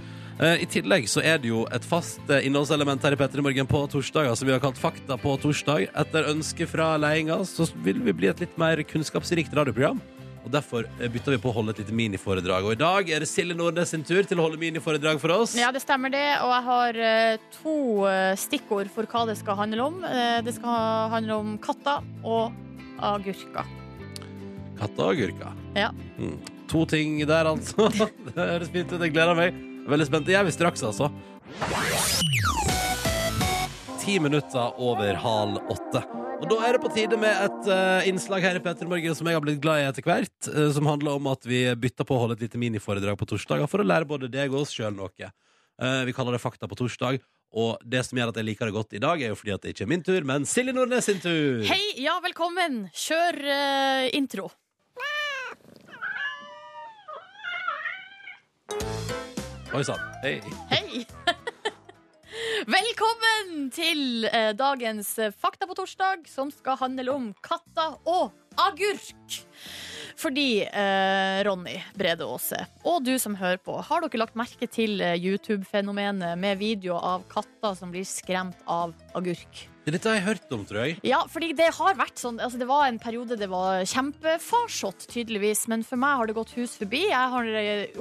Eh, 0.42 0.64
I 0.66 0.70
tillegg 0.74 1.06
så 1.12 1.22
er 1.22 1.38
det 1.44 1.52
jo 1.52 1.68
et 1.70 1.86
fast 1.86 2.34
innholdselement 2.40 3.06
her 3.06 3.14
i 3.14 3.20
Petter 3.22 3.44
i 3.44 3.46
morgen 3.46 3.70
på 3.70 3.84
torsdager 3.94 4.34
som 4.40 4.50
vi 4.50 4.56
har 4.56 4.64
kalt 4.64 4.82
Fakta 4.82 5.20
på 5.22 5.36
torsdag. 5.44 5.92
Etter 6.02 6.32
ønske 6.34 6.66
fra 6.72 6.96
ledelsen 6.98 7.70
så 7.70 7.84
vil 7.86 8.02
vi 8.08 8.18
bli 8.18 8.32
et 8.34 8.42
litt 8.42 8.58
mer 8.62 8.82
kunnskapsrikt 8.90 9.54
radioprogram. 9.62 10.02
Og 10.42 10.50
Derfor 10.54 10.88
bytta 10.98 11.12
bytter 11.14 11.36
vi 11.36 11.40
på 11.42 11.52
å 11.52 11.56
holde 11.56 11.76
et 11.76 11.82
lite 11.84 11.96
miniforedrag. 11.96 12.66
Og 12.66 12.74
i 12.74 12.80
dag 12.80 13.10
er 13.14 13.22
det 13.24 13.30
Silje 13.30 13.58
Nordnes 13.58 13.92
sin 13.94 14.06
tur 14.08 14.26
til 14.28 14.42
å 14.42 14.48
holde 14.48 14.60
miniforedrag 14.62 15.22
for 15.22 15.34
oss. 15.36 15.54
Ja, 15.60 15.70
det 15.74 15.84
stemmer 15.84 16.14
det. 16.14 16.26
Og 16.42 16.54
jeg 16.54 16.66
har 16.70 17.02
eh, 17.10 17.44
to 17.60 17.76
eh, 18.10 18.34
stikkord 18.42 18.90
for 18.94 19.10
hva 19.12 19.28
det 19.30 19.38
skal 19.42 19.60
handle 19.60 19.90
om. 19.92 20.00
Eh, 20.08 20.40
det 20.46 20.56
skal 20.58 21.14
handle 21.14 21.38
om 21.44 21.54
katter 21.62 22.02
og 22.26 22.58
agurker. 22.98 23.70
Katter 24.82 25.06
og 25.06 25.14
agurker. 25.14 25.62
Ja. 25.78 25.92
Mm. 26.18 26.40
To 26.72 26.86
ting 26.90 27.20
der, 27.28 27.52
altså. 27.52 27.92
det 28.26 28.38
høres 28.38 28.74
fint 28.74 28.96
ut. 28.96 29.02
Jeg 29.02 29.14
gleder 29.14 29.38
meg. 29.38 29.62
Veldig 29.92 30.10
spent. 30.10 30.34
Jeg 30.34 30.50
vil 30.50 30.54
vi 30.54 30.58
straks, 30.58 30.86
altså. 30.90 31.12
Ti 34.02 34.20
minutter 34.20 34.80
over 34.82 35.14
halv 35.14 35.58
åtte. 35.70 36.00
Og 36.42 36.48
da 36.50 36.56
er 36.66 36.74
det 36.74 36.82
på 36.82 36.90
tide 36.90 37.18
med 37.22 37.30
et 37.30 37.68
uh, 37.70 38.08
innslag 38.10 38.42
her 38.42 38.58
i 38.58 38.62
Petter 38.64 38.88
Morgen 38.90 39.14
som 39.14 39.28
jeg 39.30 39.38
har 39.38 39.44
blitt 39.46 39.60
glad 39.62 39.84
i 39.84 39.86
etter 39.86 40.08
hvert. 40.08 40.48
uh, 40.50 40.72
som 40.74 40.88
handler 40.90 41.20
om 41.20 41.28
at 41.30 41.46
vi 41.46 41.60
bytter 41.78 42.08
på 42.10 42.16
å 42.18 42.24
holde 42.24 42.40
et 42.40 42.48
lite 42.48 42.58
miniforedrag 42.58 43.20
på 43.20 43.28
torsdager 43.30 43.70
for 43.70 43.84
å 43.84 43.86
lære 43.86 44.10
både 44.10 44.32
deg 44.34 44.50
og 44.50 44.64
oss 44.64 44.74
sjøl 44.74 44.96
noe. 44.98 45.30
Uh, 45.78 46.02
vi 46.10 46.16
kaller 46.18 46.34
det 46.34 46.42
Fakta 46.42 46.66
på 46.66 46.80
torsdag. 46.82 47.22
Og 47.54 47.78
det 47.86 48.02
som 48.08 48.18
gjør 48.18 48.32
at 48.32 48.40
jeg 48.42 48.48
liker 48.48 48.72
det 48.72 48.76
godt 48.80 48.98
i 48.98 49.04
dag, 49.04 49.22
er 49.22 49.36
jo 49.36 49.38
fordi 49.38 49.54
at 49.54 49.62
det 49.62 49.76
ikke 49.76 49.86
er 49.86 49.92
min 49.94 50.06
tur, 50.08 50.26
men 50.26 50.50
Silje 50.50 50.74
Nordnes 50.74 51.06
sin 51.06 51.22
tur. 51.22 51.62
Hei, 51.70 51.84
ja, 52.02 52.16
velkommen. 52.26 52.88
Kjør 52.96 53.38
intro. 54.18 54.50
Oi 59.72 59.86
sann. 59.86 60.02
Hei. 60.26 60.40
Hei! 60.74 61.06
Velkommen 62.70 63.70
til 63.74 64.26
eh, 64.30 64.52
dagens 64.58 65.14
eh, 65.22 65.34
Fakta 65.34 65.68
på 65.70 65.76
torsdag, 65.78 66.28
som 66.30 66.52
skal 66.54 66.80
handle 66.80 67.14
om 67.14 67.32
katter 67.46 67.98
og 68.10 68.32
agurk. 68.60 69.38
Fordi, 70.22 70.64
eh, 70.66 71.42
Ronny 71.48 71.80
Brede 71.98 72.28
Aase, 72.28 72.64
og 72.86 73.04
du 73.06 73.14
som 73.22 73.38
hører 73.40 73.62
på, 73.62 73.78
har 73.88 74.06
dere 74.06 74.22
lagt 74.22 74.38
merke 74.40 74.70
til 74.70 75.02
eh, 75.02 75.18
YouTube-fenomenet 75.18 76.38
med 76.38 76.62
videoer 76.62 77.12
av 77.16 77.28
katter 77.32 77.78
som 77.78 77.94
blir 77.94 78.06
skremt 78.06 78.62
av 78.70 78.94
agurk? 79.18 79.71
Dette 79.82 80.06
har 80.06 80.20
jeg 80.20 80.26
hørt 80.28 80.54
om, 80.54 80.62
tror 80.68 80.84
jeg. 80.86 81.00
Ja, 81.08 81.24
fordi 81.32 81.52
det 81.58 81.72
har 81.74 81.96
vært 81.98 82.20
sånn 82.22 82.38
altså 82.44 82.60
Det 82.62 82.68
var 82.70 82.86
en 82.86 83.00
periode 83.02 83.38
det 83.40 83.48
var 83.50 83.82
kjempefarsott, 83.90 85.08
tydeligvis. 85.10 85.66
Men 85.72 85.86
for 85.88 86.02
meg 86.02 86.20
har 86.20 86.30
det 86.30 86.38
gått 86.38 86.54
hus 86.60 86.76
forbi. 86.78 87.08
Jeg 87.10 87.34
har 87.34 87.50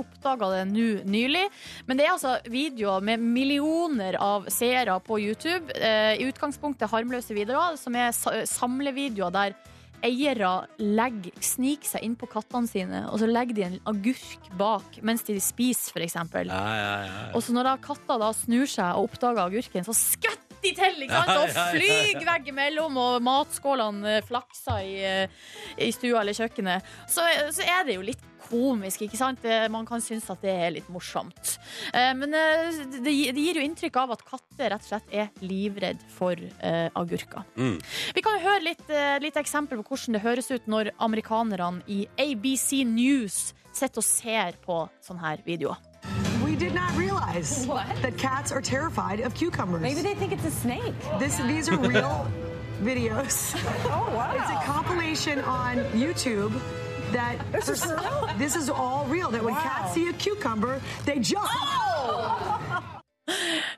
oppdaga 0.03 0.51
det 0.59 0.63
nå 0.75 0.89
nylig. 1.09 1.47
Men 1.89 2.01
det 2.01 2.07
er 2.07 2.13
altså 2.13 2.37
videoer 2.53 3.05
med 3.05 3.25
millioner 3.25 4.21
av 4.21 4.51
seere 4.53 4.99
på 5.07 5.23
YouTube. 5.23 5.73
Eh, 5.79 6.21
I 6.21 6.29
utgangspunktet 6.29 6.93
harmløse 6.93 7.37
videoer, 7.37 7.81
som 7.81 7.97
er 7.97 8.13
samlevideoer 8.13 9.35
der 9.35 9.57
eiere 10.05 10.51
legger, 10.81 11.35
sniker 11.45 11.89
seg 11.95 12.05
inn 12.07 12.15
på 12.19 12.29
kattene 12.31 12.69
sine, 12.71 13.03
og 13.11 13.21
så 13.21 13.29
legger 13.29 13.57
de 13.57 13.67
en 13.67 13.81
agurk 13.91 14.47
bak 14.59 15.01
mens 15.07 15.25
de 15.27 15.37
spiser, 15.43 15.93
f.eks. 15.93 16.17
Ja, 16.17 16.45
ja, 16.49 16.95
ja. 17.05 17.27
Og 17.37 17.45
så 17.45 17.53
når 17.57 17.69
da 17.69 17.75
katta 17.85 18.17
da 18.21 18.31
snur 18.37 18.69
seg 18.71 18.97
og 18.97 19.11
oppdager 19.11 19.45
agurken, 19.45 19.85
så 19.87 19.97
skvetter 19.97 20.50
de 20.63 20.73
til! 20.77 21.05
Ikke 21.07 21.21
sant? 21.27 21.37
Og 21.41 21.53
flyr 21.75 22.25
veggimellom, 22.27 22.99
og 23.01 23.21
matskålene 23.27 24.17
eh, 24.19 24.25
flakser 24.27 24.83
i, 24.87 24.97
eh, 25.05 25.39
i 25.81 25.93
stua 25.95 26.23
eller 26.23 26.37
kjøkkenet. 26.37 26.91
Så, 27.09 27.25
så 27.57 27.67
er 27.67 27.87
det 27.89 27.97
jo 27.99 28.05
litt 28.07 28.27
komisk, 28.51 29.05
ikke 29.05 29.19
sant? 29.21 29.45
Man 29.71 29.87
kan 29.87 30.03
synes 30.03 30.27
at 30.33 30.41
det 30.43 30.51
er 30.51 30.73
litt 30.75 30.89
morsomt. 30.91 31.53
Eh, 31.95 32.11
Men 32.19 32.35
eh, 32.35 32.81
det 33.05 33.13
gir 33.13 33.61
jo 33.61 33.65
inntrykk 33.65 34.01
av 34.03 34.17
at 34.17 34.25
katter 34.27 34.73
rett 34.75 34.87
og 34.87 34.89
slett 34.89 35.15
er 35.15 35.31
livredd 35.45 36.03
for 36.17 36.35
eh, 36.41 36.89
agurker. 36.99 37.47
Mm. 37.57 37.79
Vi 38.17 38.25
kan 38.25 38.39
jo 38.39 38.47
høre 38.49 38.65
litt, 38.65 38.85
eh, 38.91 39.19
litt 39.23 39.39
eksempel 39.41 39.81
på 39.81 39.93
hvordan 39.93 40.19
det 40.19 40.25
høres 40.25 40.51
ut 40.51 40.67
når 40.71 40.93
amerikanerne 40.99 41.85
i 41.91 42.03
ABC 42.19 42.83
News 42.89 43.53
sitter 43.71 44.03
og 44.03 44.07
ser 44.09 44.59
på 44.65 44.83
sånne 45.05 45.23
her 45.23 45.47
videoer. 45.47 45.79
We 46.51 46.57
did 46.57 46.75
not 46.75 46.97
realize 46.97 47.65
that 48.03 48.19
cats 48.19 48.51
are 48.51 48.61
terrified 48.61 49.21
of 49.21 49.35
cucumbers. 49.37 49.83
Maybe 49.83 50.03
they 50.03 50.15
think 50.15 50.33
it's 50.33 50.45
a 50.45 50.51
snake. 50.51 50.95
This, 51.21 51.37
these 51.39 51.69
are 51.69 51.79
real 51.79 52.27
videos. 52.83 53.55
Oh, 53.85 54.13
wow. 54.17 54.33
It's 54.35 54.51
a 54.51 54.65
compilation 54.67 55.39
on 55.43 55.77
YouTube 55.93 56.53
that 57.13 57.37
This 57.53 57.69
is 57.69 57.85
for 57.85 57.95
real? 57.97 58.29
this 58.37 58.57
is 58.57 58.69
all 58.69 59.05
real. 59.07 59.31
That 59.31 59.45
when 59.45 59.55
Wow. 59.55 59.61
cats 59.63 59.95
see 59.95 60.09
a 60.09 60.13
cucumber, 60.13 60.81
they 61.05 61.21
jump. 61.21 61.49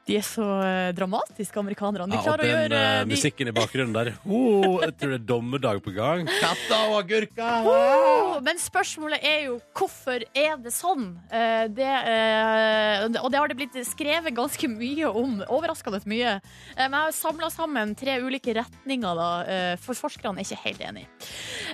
De 0.09 0.17
er 0.19 0.25
så 0.27 0.45
eh, 0.65 0.91
dramatiske, 0.97 1.59
amerikanerne. 1.61 2.11
De 2.13 2.19
Ja, 2.19 2.33
og 2.33 2.41
den, 2.41 2.49
å 2.49 2.53
gjøre 2.53 2.81
eh, 2.81 2.99
de, 3.03 3.11
musikken 3.13 3.51
i 3.51 3.55
bakgrunnen 3.57 3.95
der. 3.97 4.13
Oh, 4.33 4.81
jeg 4.83 4.95
tror 4.99 5.13
det 5.13 5.19
er 5.21 5.27
dommedag 5.29 5.83
på 5.85 5.93
gang. 5.95 6.27
Katter 6.41 6.89
og 6.91 6.99
agurka! 7.03 7.51
Oh, 7.69 8.39
Men 8.45 8.59
spørsmålet 8.63 9.23
er 9.29 9.47
jo 9.49 9.59
hvorfor 9.77 10.25
er 10.35 10.57
det 10.63 10.73
sånn? 10.75 11.09
Eh, 11.31 11.67
Det, 11.73 11.87
eh, 11.87 13.07
og 13.23 13.29
det 13.33 13.39
har 13.41 13.51
det 13.53 13.59
blitt 13.61 13.77
skrevet 13.89 14.35
ganske 14.37 14.69
mye 14.73 15.11
om. 15.11 15.41
Overraskende 15.53 16.01
mye. 16.09 16.37
Eh, 16.77 16.87
Men 16.89 16.97
jeg 16.99 17.09
har 17.11 17.17
samla 17.19 17.51
sammen 17.53 17.95
tre 17.99 18.19
ulike 18.23 18.55
retninger, 18.57 19.19
da, 19.19 19.31
eh, 19.47 19.77
for 19.83 19.99
forskerne 19.99 20.41
er 20.41 20.47
ikke 20.49 20.63
helt 20.67 20.83
enige. 20.89 21.09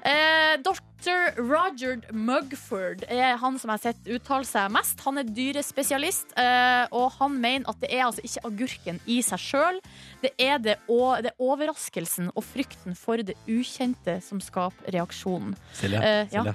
Eh, 0.03 0.57
Dr. 0.99 1.39
Roger 1.39 2.01
Mugford 2.13 3.05
er 3.09 3.37
han 3.39 3.59
som 3.61 3.71
jeg 3.71 3.77
har 3.79 3.83
sett 3.93 4.09
uttale 4.11 4.47
seg 4.49 4.73
mest. 4.75 4.99
Han 5.07 5.21
er 5.21 5.29
dyrespesialist, 5.31 6.33
eh, 6.39 6.87
og 6.91 7.13
han 7.21 7.37
mener 7.39 7.71
at 7.71 7.79
det 7.83 7.93
er 7.95 8.07
altså 8.09 8.25
ikke 8.27 8.43
agurken 8.49 8.99
i 9.07 9.21
seg 9.23 9.39
sjøl. 9.43 9.79
Det 10.25 10.33
er 10.43 10.59
det, 10.59 10.75
og, 10.91 11.23
det 11.23 11.31
er 11.31 11.45
overraskelsen 11.45 12.33
og 12.35 12.43
frykten 12.43 12.99
for 12.99 13.23
det 13.23 13.37
ukjente 13.47 14.19
som 14.27 14.43
skaper 14.43 14.91
reaksjonen. 14.97 15.55
Silje, 15.79 16.03
Eh, 16.03 16.27
ja. 16.35 16.55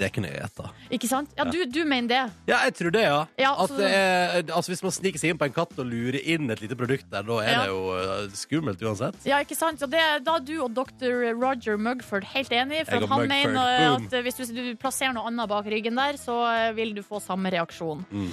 Det 0.00 0.08
kunne 0.16 0.30
jeg 0.30 0.40
gjette. 0.40 0.68
Ikke 0.96 1.08
sant? 1.10 1.32
Ja, 1.36 1.44
du, 1.44 1.58
du 1.68 1.82
mener 1.84 2.08
det. 2.08 2.20
Ja, 2.48 2.62
jeg 2.64 2.74
tror 2.78 2.92
det, 2.94 3.02
ja. 3.04 3.18
Ja, 3.38 3.50
At 3.60 3.68
så- 3.68 3.76
det 3.76 3.90
er, 3.92 4.42
altså, 4.56 4.72
hvis 4.72 4.82
man 4.86 4.94
sniker 4.96 5.20
seg 5.20 5.34
inn 5.34 5.38
på 5.40 5.44
en 5.50 5.52
katt 5.52 5.74
og 5.78 5.86
lurer 5.90 6.16
inn 6.24 6.48
et 6.50 6.62
lite 6.64 6.78
produkt 6.78 7.04
der, 7.12 7.22
da 7.28 7.36
er 7.44 7.50
Ja. 7.50 7.58
det 7.62 7.68
jo 7.74 7.80
eh, 8.00 8.30
skummelt 8.40 8.80
uansett. 8.86 9.18
Ja, 9.28 9.42
ikke 9.44 9.58
sant? 9.58 9.82
Og 9.84 9.90
det, 9.92 10.00
da 10.24 10.36
er 10.38 10.44
du 10.48 10.54
og 10.64 10.72
dr. 10.74 11.12
Roger 11.36 11.76
Mugford 11.76 12.24
helt 12.32 12.50
enige. 12.56 12.86
For 12.88 12.96
Jeg 12.96 13.02
og 13.04 13.12
han 13.12 13.26
Mugford, 13.26 13.34
mener 13.52 13.60
eh, 13.76 13.84
boom. 13.90 14.06
at 14.08 14.16
eh, 14.16 14.22
hvis 14.24 14.40
du, 14.40 14.44
du 14.56 14.76
plasserer 14.80 15.12
noe 15.14 15.28
annet 15.28 15.48
bak 15.52 15.68
ryggen 15.68 16.00
der, 16.00 16.16
så 16.20 16.38
eh, 16.48 16.72
vil 16.78 16.94
du 16.96 17.02
få 17.04 17.20
samme 17.20 17.52
reaksjon. 17.52 18.04
Mm. 18.10 18.30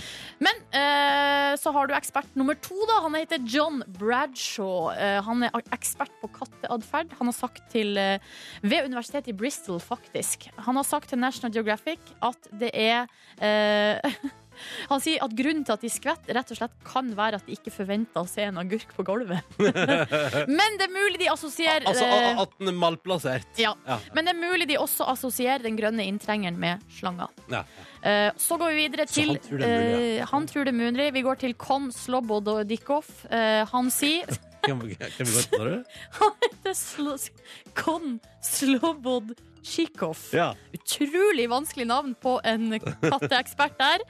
Men 0.47 0.63
eh, 0.71 1.51
så 1.59 1.73
har 1.75 1.87
du 1.91 1.95
ekspert 1.97 2.31
nummer 2.39 2.55
to, 2.63 2.77
da. 2.87 3.01
Han 3.03 3.19
heter 3.19 3.43
John 3.43 3.83
Bradshaw. 3.99 4.91
Eh, 4.95 5.19
han 5.27 5.43
er 5.43 5.51
ekspert 5.75 6.11
på 6.21 6.29
katteatferd. 6.35 7.11
Han 7.19 7.27
har 7.31 7.35
sagt 7.37 7.63
til 7.73 7.97
eh, 7.99 8.17
Ved 8.63 8.87
universitetet 8.87 9.33
i 9.33 9.37
Bristol, 9.37 9.79
faktisk. 9.83 10.47
Han 10.65 10.79
har 10.79 10.87
sagt 10.87 11.09
til 11.11 11.19
National 11.19 11.51
Geographic 11.57 12.13
at 12.23 12.51
det 12.61 12.71
er 12.73 13.07
eh, 13.41 14.17
Han 14.89 15.01
sier 15.03 15.21
at 15.23 15.33
grunnen 15.37 15.65
til 15.65 15.75
at 15.75 15.83
de 15.85 15.89
skvetter, 15.91 16.33
rett 16.37 16.51
og 16.53 16.59
slett 16.59 16.75
kan 16.87 17.11
være 17.17 17.39
at 17.39 17.47
de 17.47 17.57
ikke 17.57 17.73
forventer 17.73 18.23
å 18.23 18.29
se 18.29 18.45
en 18.47 18.57
agurk 18.61 18.93
på 18.95 19.05
gulvet. 19.05 19.45
Men 20.57 20.79
det 20.79 20.87
er 20.87 20.93
mulig 20.93 21.19
de 21.21 21.29
assosierer 21.31 21.85
Altså 21.89 22.07
eh, 22.07 22.41
at 22.41 22.55
den 22.59 22.71
er 22.71 22.79
malplassert. 22.79 23.49
ja. 23.61 23.75
Ja. 23.87 23.99
Men 24.15 24.27
det 24.27 24.33
er 24.33 24.39
mulig 24.41 24.67
de 24.69 24.79
også 24.81 25.07
assosierer 25.13 25.63
den 25.65 25.77
grønne 25.79 26.05
inntrengeren 26.07 26.57
med 26.59 26.83
slanger. 26.97 27.31
Ja. 27.53 27.63
Eh, 28.01 28.31
så 28.37 28.57
går 28.59 28.73
vi 28.73 28.87
videre 28.87 29.07
Så 29.09 29.21
til 29.21 29.31
han 29.35 29.39
tror 29.45 29.61
det 29.61 29.67
er 29.69 29.85
mulig, 29.85 30.09
eh, 30.17 30.25
Han 30.31 30.49
tror 30.49 30.67
det 30.67 30.73
er 30.73 30.79
mulig. 30.81 31.07
Vi 31.13 31.25
går 31.25 31.41
til 31.45 31.55
Kon 31.61 31.91
Slobododikov. 31.93 33.09
Uh, 33.29 33.63
han 33.71 33.91
sier 33.93 34.25
Hvem, 34.67 34.79
hvem 34.81 34.87
vi 34.89 34.95
går 34.99 35.13
til, 35.15 35.29
sa 35.31 35.63
du? 35.63 35.75
det 36.65 36.73
er 36.73 36.75
slo- 36.75 37.15
Kon 37.77 38.17
Slobodchikov. 39.67 40.17
Ja. 40.33 40.55
Utrolig 40.73 41.49
vanskelig 41.49 41.87
navn 41.87 42.15
på 42.21 42.37
en 42.43 42.79
katteekspert 42.79 43.77
der. 43.79 44.03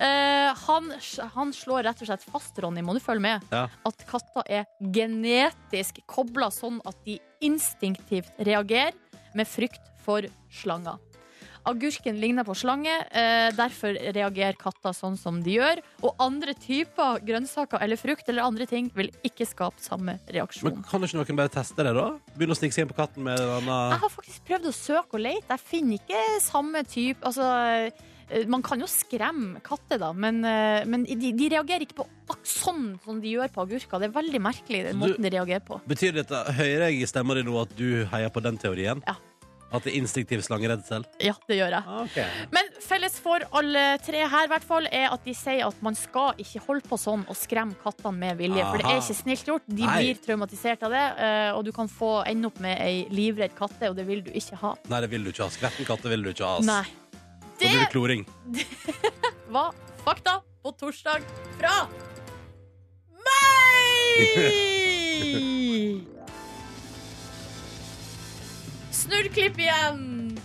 Eh, 0.00 0.54
han, 0.66 0.92
han 1.34 1.52
slår 1.54 1.84
rett 1.86 2.02
og 2.02 2.08
slett 2.10 2.24
fast, 2.26 2.58
Ronny, 2.58 2.82
må 2.82 2.94
du 2.96 3.00
følge 3.00 3.20
med, 3.22 3.42
Ja. 3.52 3.68
at 3.86 4.06
katter 4.10 4.42
er 4.50 4.64
genetisk 4.80 6.00
kobla 6.10 6.50
sånn 6.50 6.80
at 6.86 6.96
de 7.06 7.18
instinktivt 7.44 8.32
reagerer 8.38 8.94
med 9.34 9.46
frykt 9.46 9.82
for 10.04 10.22
slanger. 10.50 10.98
Agurken 11.66 12.18
ligner 12.20 12.44
på 12.44 12.52
slange, 12.56 12.92
eh, 13.10 13.50
derfor 13.56 13.96
reagerer 14.12 14.56
katter 14.60 14.92
sånn 14.92 15.16
som 15.16 15.42
de 15.42 15.56
gjør. 15.56 15.80
Og 16.04 16.14
andre 16.20 16.52
typer 16.54 17.20
grønnsaker 17.24 17.80
eller 17.80 17.96
frukt 17.96 18.28
eller 18.28 18.44
andre 18.44 18.66
ting 18.68 18.90
vil 18.94 19.08
ikke 19.24 19.46
skape 19.48 19.80
samme 19.80 20.18
reaksjon. 20.28 20.68
Men 20.74 20.82
kan 20.84 21.00
ikke 21.06 21.16
noen 21.22 21.36
bare 21.40 21.48
teste 21.48 21.76
det, 21.86 21.94
da? 21.96 22.18
Begynne 22.36 22.52
å 22.56 22.60
snike 22.60 22.76
seg 22.76 22.84
inn 22.84 22.92
på 22.92 22.98
katten 23.00 23.24
med 23.24 23.40
en 23.40 23.64
Jeg 23.64 24.00
har 24.04 24.12
faktisk 24.12 24.44
prøvd 24.50 24.68
å 24.68 24.74
søke 24.76 25.14
og 25.16 25.24
lete. 25.24 25.48
Jeg 25.48 25.60
finner 25.60 25.98
ikke 26.02 26.24
samme 26.44 26.84
type 26.84 27.24
Altså, 27.24 27.90
eh, 28.28 28.44
man 28.46 28.62
kan 28.62 28.80
jo 28.80 28.86
skremme 28.86 29.62
katter, 29.64 29.98
da, 29.98 30.12
men, 30.12 30.44
eh, 30.44 30.84
men 30.84 31.04
de, 31.04 31.32
de 31.32 31.48
reagerer 31.48 31.86
ikke 31.86 31.96
på 32.04 32.06
sånn 32.44 32.98
som 33.04 33.20
de 33.20 33.34
gjør 33.36 33.48
på 33.52 33.64
agurker. 33.64 34.00
Det 34.00 34.08
er 34.10 34.14
veldig 34.20 34.40
merkelig, 34.40 34.84
den 34.84 34.98
Du- 35.00 35.06
måten 35.06 35.22
de 35.22 35.30
reagerer 35.30 35.64
på. 35.64 35.80
Betyr 35.88 36.12
dette, 36.12 36.44
Hører 36.54 36.90
jeg 36.90 37.02
i 37.02 37.06
stemma 37.06 37.34
di 37.34 37.42
nå 37.42 37.60
at 37.62 37.74
du 37.76 38.04
heier 38.06 38.28
på 38.30 38.42
den 38.42 38.56
teorien? 38.58 39.02
Ja. 39.06 39.14
At 39.74 39.82
det 39.82 39.90
er 39.92 39.96
instinktiv 39.98 40.40
slangeredsel? 40.46 41.02
Ja, 41.24 41.32
det 41.48 41.56
gjør 41.58 41.70
jeg. 41.74 41.82
Okay. 42.04 42.26
Men 42.54 42.64
felles 42.84 43.16
for 43.22 43.38
alle 43.58 43.82
tre 44.04 44.20
her, 44.30 44.46
hvert 44.52 44.62
fall, 44.66 44.86
er 44.94 45.08
at 45.10 45.22
de 45.26 45.34
sier 45.34 45.66
at 45.66 45.78
man 45.82 45.94
skal 45.98 46.30
ikke 46.38 46.60
holde 46.68 46.86
på 46.88 46.96
sånn 47.00 47.22
og 47.26 47.36
skremme 47.38 47.74
kattene 47.82 48.14
med 48.20 48.38
vilje. 48.38 48.62
For 48.68 48.76
det 48.78 48.86
er 48.92 48.98
ikke 49.02 49.18
snilt 49.18 49.46
gjort. 49.50 49.66
De 49.66 49.82
Nei. 49.82 49.96
blir 49.98 50.14
traumatisert 50.22 50.80
av 50.86 50.90
det, 50.94 51.04
eh, 51.26 51.50
og 51.56 51.62
du 51.66 51.72
kan 51.74 51.88
få 51.90 52.12
ende 52.30 52.46
opp 52.52 52.58
med 52.62 52.78
ei 52.84 52.96
livredd 53.10 53.54
katte, 53.58 53.84
og 53.90 53.94
det 53.98 54.06
vil 54.06 54.22
du 54.26 54.30
ikke 54.30 54.56
ha. 54.62 54.72
Nei, 54.92 55.00
det 55.04 55.10
vil 55.10 55.22
du 55.26 55.30
ikke 55.34 55.44
ha. 55.48 55.52
Skvetten 55.58 55.84
katte 55.88 56.06
vil 56.12 56.22
du 56.22 56.28
ikke 56.30 56.46
ha. 56.46 56.54
Nei. 56.62 56.82
Nei. 56.84 56.90
Da 57.54 57.58
blir 57.58 57.70
det 57.78 57.84
Det 57.84 57.92
kloring. 57.94 58.22
var 59.54 59.68
fakta 60.04 60.32
på 60.62 60.68
torsdag 60.80 61.20
fra 61.58 61.74
meg! 63.24 65.44
Snurrklipp 69.04 69.58
igjen! 69.58 70.38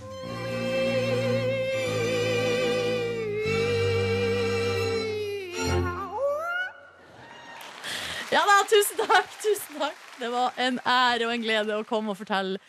Ja 8.30 8.42
da, 8.46 8.58
tusen 8.70 9.00
takk, 9.00 9.30
tusen 9.42 9.80
takk. 9.80 10.02
Det 10.20 10.28
var 10.30 10.60
en 10.60 10.80
ære 10.84 11.26
og 11.26 11.32
en 11.34 11.44
glede 11.46 11.78
å 11.80 11.86
komme 11.88 12.12
og 12.12 12.20
fortelle 12.20 12.60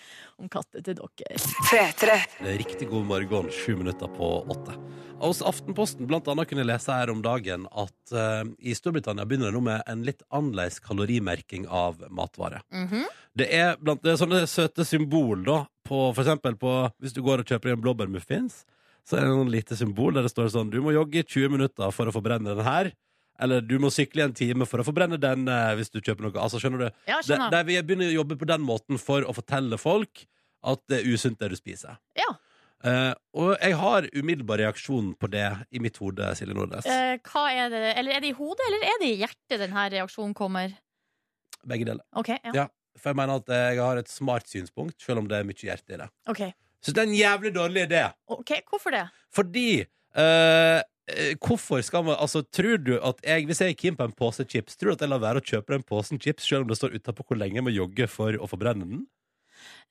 om 0.40 0.48
katter 0.48 0.84
til 0.86 0.96
dere. 0.96 2.20
Det 2.38 2.46
er 2.46 2.58
Riktig 2.62 2.86
god 2.88 3.08
morgen, 3.10 3.50
sju 3.52 3.74
minutter 3.76 4.08
på 4.14 4.28
åtte. 4.46 4.78
Hos 5.20 5.42
Aftenposten 5.44 6.06
blant 6.08 6.30
annet 6.32 6.48
kunne 6.48 6.62
jeg 6.62 6.70
lese 6.70 6.94
her 6.96 7.10
om 7.12 7.20
dagen 7.24 7.66
at 7.76 8.14
uh, 8.14 8.46
i 8.62 8.72
Storbritannia 8.78 9.26
begynner 9.28 9.50
det 9.50 9.58
nå 9.58 9.64
med 9.66 9.82
en 9.90 10.06
litt 10.06 10.22
annerledes 10.30 10.78
kalorimerking 10.86 11.66
av 11.66 12.06
matvarer. 12.08 12.62
Mhm. 12.70 13.10
Det 13.36 13.46
er, 13.54 13.76
blant, 13.78 14.00
det 14.02 14.10
er 14.10 14.16
sånne 14.18 14.40
søte 14.50 14.82
symbol 14.84 15.44
da, 15.46 15.60
på, 15.90 15.98
for 16.14 16.22
eksempel 16.22 16.56
på, 16.60 16.74
hvis 17.02 17.16
du 17.16 17.20
går 17.26 17.42
og 17.42 17.50
kjøper 17.50 17.74
en 17.74 17.82
blåbærmuffins, 17.82 18.62
så 19.06 19.18
er 19.18 19.26
det 19.26 19.34
noen 19.34 19.50
lite 19.52 19.76
symbol 19.78 20.14
der 20.14 20.26
det 20.26 20.32
står 20.32 20.52
sånn, 20.54 20.70
du 20.72 20.78
må 20.84 20.94
jogge 20.94 21.22
i 21.22 21.26
20 21.26 21.54
minutter 21.56 21.94
for 21.94 22.10
å 22.10 22.14
forbrenne 22.14 22.54
den 22.54 22.66
her, 22.66 22.92
eller 23.40 23.64
du 23.64 23.78
må 23.80 23.88
sykle 23.92 24.22
i 24.22 24.26
en 24.28 24.36
time 24.36 24.66
for 24.68 24.82
å 24.82 24.84
forbrenne 24.86 25.16
den 25.20 25.48
eh, 25.48 25.72
hvis 25.78 25.88
du 25.88 25.98
kjøper 26.02 26.26
noe. 26.26 26.34
Altså, 26.42 26.60
skjønner 26.60 26.82
du? 26.84 26.88
Ja, 27.08 27.16
Det, 27.22 27.30
skjønner. 27.30 27.54
der 27.54 27.64
vi 27.70 27.78
begynner 27.80 28.10
å 28.10 28.18
jobbe 28.18 28.36
på 28.36 28.48
den 28.50 28.62
måten 28.66 29.00
for 29.00 29.24
å 29.24 29.32
fortelle 29.36 29.78
folk 29.80 30.26
at 30.68 30.82
det 30.92 30.98
er 31.00 31.08
usunt 31.08 31.40
det 31.40 31.48
du 31.48 31.56
spiser. 31.56 31.96
Ja. 32.20 32.28
Uh, 32.80 33.12
og 33.36 33.50
jeg 33.60 33.76
har 33.76 34.06
umiddelbar 34.16 34.60
reaksjon 34.60 35.14
på 35.20 35.28
det 35.32 35.46
i 35.72 35.80
mitt 35.84 35.96
hode, 36.00 36.30
Silje 36.36 36.56
Nordnes. 36.56 36.86
Uh, 36.88 37.16
hva 37.28 37.46
er 37.52 37.72
det? 37.72 37.80
Eller 38.00 38.16
er 38.16 38.24
det 38.24 38.30
i 38.30 38.36
hodet, 38.36 38.64
eller 38.68 38.86
er 38.88 39.00
det 39.02 39.08
i 39.08 39.18
hjertet 39.20 39.60
denne 39.64 39.88
reaksjonen 39.96 40.36
kommer? 40.36 40.76
Begge 41.68 41.88
deler. 41.88 42.04
Ok, 42.16 42.30
ja. 42.36 42.54
Ja. 42.56 42.66
For 42.98 43.12
jeg 43.12 43.20
mener 43.20 43.40
at 43.40 43.52
jeg 43.54 43.78
har 43.80 44.00
et 44.00 44.10
smart 44.10 44.48
synspunkt, 44.50 44.98
selv 45.02 45.22
om 45.22 45.28
det 45.30 45.38
er 45.38 45.46
mye 45.48 45.68
hjerte 45.68 45.94
i 45.94 46.00
det. 46.00 46.08
Okay. 46.30 46.52
Så 46.80 46.94
det 46.96 47.02
er 47.02 47.08
en 47.08 47.16
jævlig 47.16 47.52
dårlig 47.54 47.84
idé. 47.88 48.04
Ok, 48.26 48.52
Hvorfor 48.68 48.94
det? 48.94 49.04
Fordi 49.34 49.84
eh, 50.16 50.80
eh, 50.80 51.36
Hvorfor 51.46 51.80
skal 51.80 52.04
man 52.04 52.16
Altså, 52.18 52.42
tror 52.42 52.76
du 52.76 52.96
at 52.96 53.20
jeg 53.24 53.46
Hvis 53.46 53.60
jeg 53.60 53.68
er 53.68 53.78
keen 53.78 53.96
på 53.96 54.04
en 54.08 54.16
pose 54.16 54.44
chips, 54.48 54.76
tror 54.76 54.90
du 54.90 54.96
at 54.96 55.00
jeg 55.04 55.12
lar 55.12 55.20
være 55.20 55.42
å 55.42 55.44
kjøpe 55.52 55.76
den 55.76 55.84
posen 55.86 56.20
chips 56.20 56.48
selv 56.48 56.64
om 56.64 56.68
det 56.68 56.80
står 56.80 56.96
utapå 56.96 57.26
hvor 57.26 57.36
lenge 57.40 57.60
jeg 57.60 57.66
må 57.66 57.74
jogge 57.74 58.08
for 58.08 58.36
å 58.36 58.48
forbrenne 58.48 58.88
den? 58.88 59.04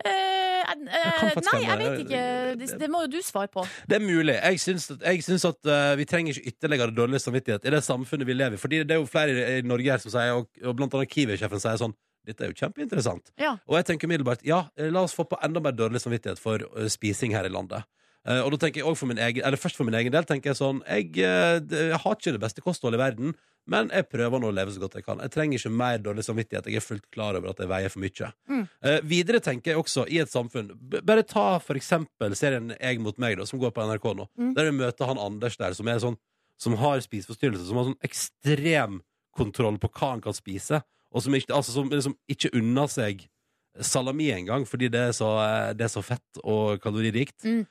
Uh, 0.02 0.10
uh, 0.10 1.26
jeg 1.30 1.44
nei, 1.46 1.60
jeg 1.62 1.78
vet 1.78 2.00
ikke. 2.02 2.22
Det, 2.58 2.68
det 2.82 2.88
må 2.90 3.04
jo 3.04 3.10
du 3.14 3.20
svare 3.22 3.52
på. 3.54 3.66
Det 3.86 4.00
er 4.00 4.02
mulig. 4.02 4.34
Jeg 4.34 4.62
syns 4.64 4.88
at, 4.96 5.04
jeg 5.12 5.26
syns 5.28 5.46
at 5.46 5.70
uh, 5.70 5.94
vi 6.00 6.08
trenger 6.10 6.34
ikke 6.34 6.54
ytterligere 6.56 6.96
dårlig 6.96 7.22
samvittighet 7.22 7.68
i 7.68 7.74
det 7.76 7.84
samfunnet 7.86 8.26
vi 8.26 8.38
lever 8.38 8.58
i. 8.58 8.62
Fordi 8.62 8.80
det 8.82 8.96
er 8.96 9.02
jo 9.02 9.10
flere 9.10 9.60
i 9.60 9.68
Norge 9.68 9.92
her 9.94 10.02
som 10.02 10.14
sier, 10.14 10.40
og, 10.40 10.50
og 10.64 10.78
blant 10.80 10.96
annet 10.98 11.12
Kiwi-sjefen 11.14 11.62
sier 11.62 11.78
sånn 11.84 11.94
dette 12.28 12.46
er 12.46 12.52
jo 12.52 12.60
kjempeinteressant. 12.60 13.32
Ja. 13.40 13.56
Og 13.70 13.80
jeg 13.80 13.88
tenker 13.90 14.10
umiddelbart 14.10 14.44
ja, 14.48 14.66
eh, 14.78 14.92
la 14.92 15.06
oss 15.08 15.16
få 15.18 15.26
på 15.30 15.40
enda 15.46 15.62
mer 15.64 15.76
dårlig 15.78 16.02
samvittighet 16.04 16.42
for 16.42 16.66
eh, 16.68 16.90
spising 16.92 17.36
her 17.38 17.48
i 17.48 17.54
landet. 17.54 17.88
Uh, 18.28 18.42
og 18.44 18.52
da 18.52 18.66
tenker 18.66 18.82
jeg 18.82 18.88
også 18.90 19.06
for 19.06 19.10
min 19.14 19.22
egen 19.24 19.46
Eller 19.48 19.56
først 19.56 19.78
for 19.80 19.88
min 19.88 19.96
egen 19.96 20.12
del 20.12 20.26
tenker 20.28 20.52
jeg 20.52 20.58
sånn 20.60 20.82
Jeg, 20.84 21.06
uh, 21.24 21.56
jeg 21.64 22.00
har 22.04 22.18
ikke 22.18 22.34
det 22.36 22.42
beste 22.44 22.60
kostholdet 22.60 23.00
i 23.00 23.02
verden, 23.02 23.32
men 23.72 23.88
jeg 23.96 24.10
prøver 24.12 24.42
nå 24.44 24.50
å 24.50 24.56
leve 24.58 24.74
så 24.76 24.82
godt 24.82 24.98
jeg 24.98 25.06
kan. 25.06 25.22
Jeg 25.24 25.32
trenger 25.32 25.60
ikke 25.60 25.72
mer 25.80 26.02
dårlig 26.04 26.26
samvittighet. 26.26 26.68
Jeg 26.68 26.82
er 26.82 26.84
fullt 26.84 27.06
klar 27.14 27.38
over 27.38 27.54
at 27.54 27.62
jeg 27.64 27.70
veier 27.72 27.94
for 27.94 28.04
mye. 28.04 28.30
Mm. 28.52 28.64
Uh, 28.84 28.98
videre 29.08 29.40
tenker 29.46 29.72
jeg 29.72 29.80
også 29.80 30.04
i 30.12 30.20
et 30.20 30.32
samfunn 30.32 30.72
Bare 30.98 31.24
ta 31.24 31.46
for 31.64 31.80
eksempel 31.80 32.36
serien 32.40 32.74
Jeg 32.76 33.00
mot 33.04 33.16
meg, 33.24 33.38
da, 33.40 33.48
som 33.48 33.62
går 33.62 33.72
på 33.76 33.88
NRK 33.88 34.10
nå. 34.20 34.28
Mm. 34.36 34.54
Der 34.58 34.68
vi 34.68 34.76
møter 34.82 35.12
han 35.14 35.22
Anders 35.22 35.56
der, 35.62 35.78
som 35.78 35.88
er 35.88 36.04
sånn 36.04 36.20
Som 36.60 36.76
har 36.82 37.00
spiseforstyrrelse, 37.06 37.70
som 37.70 37.80
har 37.80 37.88
sånn 37.88 38.02
ekstrem 38.04 39.00
kontroll 39.38 39.80
på 39.80 39.92
hva 39.96 40.16
han 40.18 40.24
kan 40.26 40.36
spise, 40.36 40.82
og 41.10 41.26
som 41.26 41.36
ikke, 41.36 41.54
altså, 41.56 41.74
som 41.74 41.90
liksom 41.92 42.16
ikke 42.30 42.52
unner 42.58 42.90
seg 42.92 43.26
salami 43.86 44.30
engang, 44.34 44.66
fordi 44.68 44.90
det 44.92 45.02
er, 45.10 45.14
så, 45.16 45.30
eh, 45.44 45.72
det 45.78 45.88
er 45.88 45.94
så 45.94 46.04
fett 46.06 46.42
og 46.44 46.82
kaloririkt. 46.84 47.46
Mm. 47.46 47.64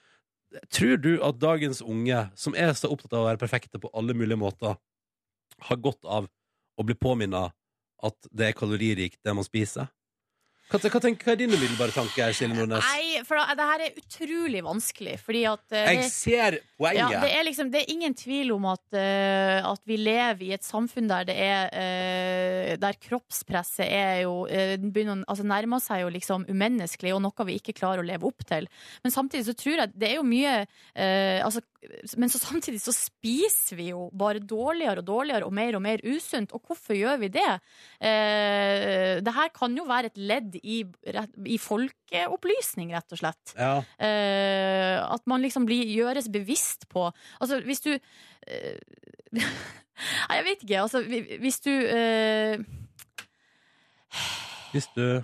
Tror 0.72 0.96
du 0.96 1.10
at 1.24 1.40
dagens 1.40 1.82
unge, 1.84 2.22
som 2.38 2.56
er 2.56 2.72
så 2.76 2.90
opptatt 2.92 3.12
av 3.12 3.24
å 3.24 3.28
være 3.28 3.40
perfekte 3.40 3.80
på 3.82 3.90
alle 3.96 4.16
mulige 4.16 4.40
måter, 4.40 4.78
har 5.68 5.82
godt 5.82 6.06
av 6.06 6.28
å 6.78 6.86
bli 6.86 6.96
påminnet 6.96 7.54
at 8.06 8.30
det 8.30 8.48
er 8.48 8.56
kaloririkt, 8.56 9.20
det 9.26 9.34
man 9.34 9.46
spiser? 9.46 9.90
Hva, 10.68 10.76
hva, 10.84 11.00
tenker, 11.00 11.24
hva 11.24 11.32
er 11.32 11.38
din 11.40 11.52
umiddelbare 11.54 11.94
tanke 11.96 12.20
her, 12.20 12.34
Silje 12.36 12.52
Nordnes? 12.52 12.84
Nei, 12.92 13.22
for 13.24 13.40
da, 13.40 13.54
det 13.56 13.68
her 13.70 13.84
er 13.86 13.94
utrolig 14.02 14.60
vanskelig, 14.66 15.14
fordi 15.24 15.46
at 15.48 15.76
eh, 15.78 15.86
Jeg 15.96 16.10
ser 16.12 16.56
poenget. 16.76 17.14
Ja, 17.14 17.22
det, 17.24 17.30
er 17.38 17.46
liksom, 17.46 17.70
det 17.72 17.80
er 17.80 17.92
ingen 17.94 18.16
tvil 18.18 18.52
om 18.52 18.66
at, 18.68 18.84
uh, 18.92 19.70
at 19.70 19.80
vi 19.88 19.96
lever 19.96 20.44
i 20.44 20.50
et 20.58 20.66
samfunn 20.66 21.08
der 21.08 21.24
det 21.30 21.38
er 21.40 21.72
uh, 21.72 22.74
Der 22.82 23.00
kroppspresset 23.00 23.86
er 23.86 24.26
jo 24.26 24.42
begynner, 24.44 25.24
altså 25.24 25.46
nærmer 25.48 25.80
seg 25.80 26.04
jo 26.04 26.12
liksom 26.12 26.44
umenneskelig, 26.50 27.14
og 27.16 27.24
noe 27.24 27.48
vi 27.48 27.56
ikke 27.62 27.76
klarer 27.78 28.04
å 28.04 28.08
leve 28.10 28.28
opp 28.28 28.44
til. 28.48 28.68
Men 29.06 29.14
samtidig 29.14 29.48
så 29.48 29.56
tror 29.56 29.80
jeg 29.86 29.96
det 29.96 30.12
er 30.12 30.18
jo 30.18 30.26
mye 30.28 30.54
altså, 31.44 31.62
Men 32.18 32.30
så 32.30 32.40
samtidig 32.40 32.80
så 32.82 32.92
spiser 32.94 33.78
vi 33.78 33.88
jo 33.92 34.08
bare 34.18 34.42
dårligere 34.42 35.02
og 35.02 35.06
dårligere 35.06 35.46
og 35.46 35.54
mer 35.54 35.76
og 35.78 35.82
mer 35.84 36.02
usunt. 36.02 36.52
Og 36.56 36.62
hvorfor 36.66 36.96
gjør 36.98 37.20
vi 37.22 37.30
det? 37.36 37.52
Eh, 38.02 39.20
det 39.22 39.34
her 39.36 39.52
kan 39.54 39.76
jo 39.78 39.86
være 39.86 40.10
et 40.10 40.18
ledd 40.18 40.58
i, 40.58 40.80
i 41.46 41.58
folkeopplysning, 41.62 42.90
rett 42.96 43.14
og 43.14 43.22
slett. 43.22 43.54
Ja. 43.54 43.76
Eh, 44.02 44.98
at 45.04 45.22
man 45.30 45.44
liksom 45.44 45.68
blir, 45.68 45.86
gjøres 45.86 46.30
bevisst 46.32 46.88
på 46.90 47.06
Altså, 47.38 47.60
hvis 47.64 47.80
du 47.84 47.92
eh, 47.94 48.78
Nei, 49.38 50.36
jeg 50.38 50.44
vet 50.46 50.62
ikke. 50.62 50.82
Altså, 50.82 51.02
hvis 51.42 51.60
du 51.62 51.70
eh, 51.70 52.58
Hvis 54.74 54.90
du 54.94 55.22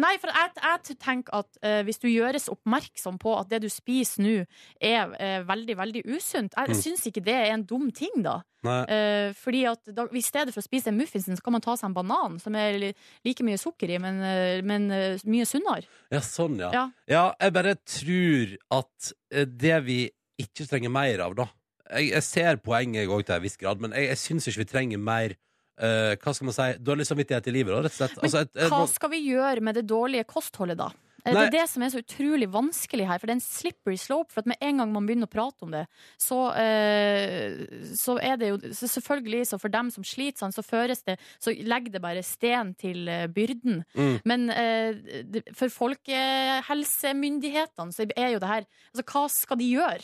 Nei, 0.00 0.14
for 0.16 0.30
jeg, 0.32 0.52
jeg 0.56 0.96
tenker 1.02 1.34
at 1.36 1.58
uh, 1.60 1.82
hvis 1.84 1.98
du 2.00 2.06
gjøres 2.08 2.46
oppmerksom 2.48 3.18
på 3.20 3.34
at 3.36 3.50
det 3.50 3.58
du 3.60 3.68
spiser 3.68 4.22
nå, 4.24 4.34
er 4.80 5.10
uh, 5.12 5.42
veldig, 5.48 5.76
veldig 5.76 6.02
usunt 6.14 6.54
Jeg 6.56 6.72
Mm. 6.72 6.78
syns 6.80 7.04
ikke 7.10 7.20
det 7.26 7.34
er 7.34 7.50
en 7.52 7.64
dum 7.68 7.90
ting, 7.92 8.22
da. 8.24 8.38
Eh, 8.62 9.32
fordi 9.34 9.64
at 9.66 9.88
da, 9.90 10.04
I 10.14 10.20
stedet 10.22 10.54
for 10.54 10.62
å 10.62 10.64
spise 10.64 10.92
muffinsen, 10.94 11.34
så 11.36 11.42
kan 11.42 11.52
man 11.56 11.60
ta 11.64 11.74
seg 11.76 11.88
en 11.90 11.94
banan, 11.96 12.36
som 12.40 12.54
er 12.54 12.76
li- 12.78 12.92
like 13.26 13.42
mye 13.42 13.58
sukker 13.58 13.90
i, 13.90 13.98
men, 13.98 14.20
men 14.64 14.86
mye 15.26 15.44
sunnere. 15.50 15.82
Ja, 16.14 16.20
sånn, 16.22 16.60
ja. 16.62 16.70
Ja. 16.72 16.84
Ja, 17.10 17.24
jeg 17.42 17.52
bare 17.56 17.74
tror 17.82 18.52
at 18.78 19.12
det 19.58 19.80
vi 19.84 19.98
ikke 20.38 20.68
trenger 20.70 20.94
mer 20.94 21.24
av, 21.26 21.34
da 21.42 21.48
Jeg, 21.92 22.12
jeg 22.14 22.22
ser 22.24 22.56
poenget 22.62 23.10
òg 23.10 23.26
til 23.26 23.34
en 23.34 23.42
viss 23.42 23.58
grad, 23.60 23.82
men 23.82 23.92
jeg, 23.98 24.06
jeg 24.14 24.20
syns 24.22 24.46
ikke 24.48 24.62
vi 24.62 24.70
trenger 24.70 25.02
mer 25.02 25.34
eh, 25.82 26.14
Hva 26.16 26.32
skal 26.34 26.44
man 26.46 26.54
si 26.54 26.72
dårlig 26.78 27.06
samvittighet 27.10 27.46
i 27.48 27.50
livet, 27.58 27.74
da, 27.74 27.80
rett 27.82 27.92
og 27.92 27.96
slett. 28.00 28.16
Men 28.16 28.24
Altså, 28.30 28.40
et- 28.46 28.56
et- 28.56 28.70
hva 28.70 28.86
skal 28.88 29.10
vi 29.10 29.26
gjøre 29.28 29.60
med 29.60 29.74
det 29.74 29.86
dårlige 29.90 30.24
kostholdet, 30.24 30.76
da? 30.78 30.88
Eh, 31.24 31.30
Det 31.32 31.38
Nei. 31.38 31.46
er 31.46 31.50
det 31.50 31.68
som 31.70 31.82
er 31.84 31.88
så 31.90 31.98
utrolig 32.02 32.48
vanskelig 32.50 33.06
her, 33.06 33.16
for 33.18 33.26
det 33.28 33.32
er 33.34 33.38
en 33.38 33.40
slippery 33.40 33.94
slope. 33.96 34.32
For 34.32 34.40
at 34.40 34.46
med 34.46 34.56
en 34.60 34.76
gang 34.78 34.92
man 34.92 35.06
begynner 35.06 35.26
å 35.28 35.30
prate 35.30 35.62
om 35.62 35.70
det, 35.70 35.86
så, 36.18 36.50
eh, 36.56 37.54
så 37.94 38.18
er 38.20 38.36
det 38.36 38.48
jo 38.48 38.58
så 38.74 38.86
Selvfølgelig, 38.90 39.46
så 39.46 39.58
for 39.60 39.68
dem 39.70 39.88
som 39.90 40.02
sliter 40.02 40.38
sånn, 40.42 40.52
så 40.52 40.62
føres 40.66 41.02
det 41.04 41.18
Så 41.38 41.52
legger 41.64 41.90
det 41.92 42.00
bare 42.02 42.22
sten 42.24 42.74
til 42.74 43.08
eh, 43.08 43.26
byrden. 43.28 43.84
Mm. 43.94 44.20
Men 44.24 44.50
eh, 44.50 44.92
det- 45.22 45.54
for 45.54 45.68
folkehelsemyndighetene 45.68 47.92
så 47.94 48.10
er 48.16 48.30
jo 48.34 48.38
det 48.42 48.48
her 48.48 48.64
Altså, 48.94 49.04
hva 49.06 49.28
skal 49.30 49.56
de 49.58 49.64
gjøre? 49.76 50.02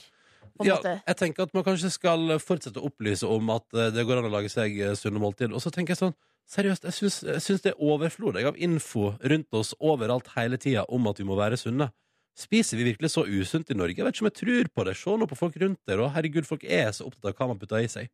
På 0.59 0.65
en 0.67 0.69
ja, 0.73 0.77
måte? 0.81 0.95
jeg 1.07 1.19
tenker 1.21 1.47
at 1.47 1.55
man 1.55 1.65
kanskje 1.67 1.91
skal 1.95 2.35
fortsette 2.43 2.81
å 2.83 2.89
opplyse 2.91 3.29
om 3.31 3.53
at 3.55 3.67
eh, 3.79 3.93
det 3.95 4.05
går 4.09 4.21
an 4.21 4.27
å 4.29 4.33
lage 4.33 4.51
seg 4.53 4.75
eh, 4.83 4.97
sunne 4.99 5.23
måltid. 5.23 5.55
Og 5.55 5.63
så 5.63 5.73
tenker 5.75 5.95
jeg 5.95 6.03
sånn 6.03 6.17
Seriøst, 6.49 6.87
jeg 6.89 6.97
syns, 6.97 7.17
jeg 7.29 7.43
syns 7.45 7.61
det 7.61 7.75
er 7.75 7.81
overflod 7.85 8.39
av 8.41 8.57
info 8.57 9.11
rundt 9.21 9.53
oss 9.59 9.75
overalt 9.85 10.31
hele 10.33 10.57
tida 10.57 10.87
om 10.89 11.05
at 11.11 11.19
vi 11.21 11.27
må 11.29 11.37
være 11.37 11.59
sunne. 11.61 11.91
Spiser 12.39 12.81
vi 12.81 12.87
virkelig 12.87 13.11
så 13.13 13.27
usunt 13.29 13.69
i 13.69 13.77
Norge? 13.77 13.99
Jeg 13.99 14.07
vet 14.07 14.17
ikke 14.17 14.25
om 14.25 14.31
jeg 14.31 14.39
tror 14.39 14.71
på 14.73 14.87
det. 14.89 14.95
Se 14.97 15.17
nå 15.21 15.29
på 15.29 15.37
folk 15.37 15.59
rundt 15.61 15.81
der, 15.91 16.01
og 16.01 16.15
herregud, 16.15 16.49
folk 16.49 16.65
er 16.65 16.89
så 16.97 17.05
opptatt 17.05 17.29
av 17.29 17.37
hva 17.37 17.51
man 17.51 17.61
putter 17.61 17.85
i 17.85 17.91
seg. 17.93 18.09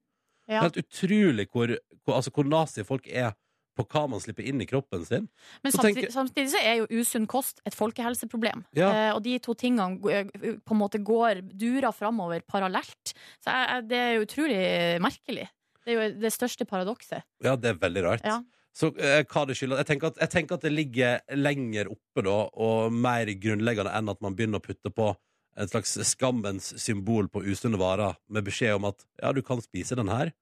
Det 0.48 0.56
Ja. 0.56 0.64
helt 0.64 0.80
utrolig 0.82 1.46
hvor, 1.52 1.70
hvor, 2.02 2.16
altså, 2.18 2.32
hvor 2.34 2.44
nazi 2.50 2.82
folk 2.84 3.06
er 3.06 3.36
på 3.76 3.84
hva 3.90 4.04
man 4.08 4.20
slipper 4.22 4.46
inn 4.46 4.60
i 4.62 4.66
kroppen 4.70 5.04
sin. 5.06 5.28
Men 5.64 5.72
Så 5.72 5.78
samtidig, 5.80 6.04
tenker- 6.08 6.14
samtidig 6.14 6.50
så 6.52 6.60
er 6.62 6.74
jo 6.82 6.86
usunn 7.00 7.26
kost 7.26 7.60
et 7.66 7.74
folkehelseproblem. 7.74 8.64
Ja. 8.78 8.88
Eh, 8.92 9.10
og 9.16 9.22
de 9.24 9.38
to 9.42 9.54
tingene 9.54 9.98
eh, 10.12 10.24
på 10.62 10.74
en 10.76 10.80
måte 10.80 11.02
går 11.02 11.42
durer 11.58 11.92
framover 11.92 12.40
parallelt. 12.46 13.14
Så 13.42 13.50
jeg, 13.50 13.68
jeg, 13.72 13.88
det 13.90 13.98
er 13.98 14.12
jo 14.14 14.26
utrolig 14.28 14.60
merkelig. 15.02 15.48
Det 15.84 15.92
er 15.92 15.98
jo 15.98 16.20
det 16.22 16.32
største 16.32 16.64
paradokset. 16.64 17.22
Ja, 17.44 17.56
det 17.56 17.74
er 17.74 17.80
veldig 17.82 18.04
rart. 18.06 18.24
Ja. 18.24 18.38
Så 18.74 18.88
eh, 18.98 19.22
hva 19.30 19.44
det 19.46 19.54
skylder 19.58 19.82
jeg, 19.82 19.86
tenker 19.92 20.06
at- 20.10 20.18
jeg 20.24 20.30
tenker 20.32 20.54
at 20.56 20.64
det 20.66 20.72
ligger 20.72 21.20
lenger 21.36 21.90
oppe 21.92 22.24
da, 22.26 22.38
og 22.54 22.92
mer 22.92 23.26
grunnleggende 23.38 23.92
enn 23.94 24.08
at 24.10 24.20
man 24.24 24.34
begynner 24.34 24.58
å 24.58 24.64
putte 24.64 24.90
på 24.90 25.12
en 25.56 25.68
slags 25.70 25.92
skammens 26.08 26.72
symbol 26.82 27.28
på 27.30 27.44
usunne 27.46 27.78
varer, 27.78 28.16
med 28.28 28.42
beskjed 28.48 28.74
om 28.74 28.88
at 28.88 29.04
ja, 29.22 29.30
du 29.30 29.42
kan 29.46 29.60
spise 29.62 29.94
den 29.94 30.08
her, 30.10 30.32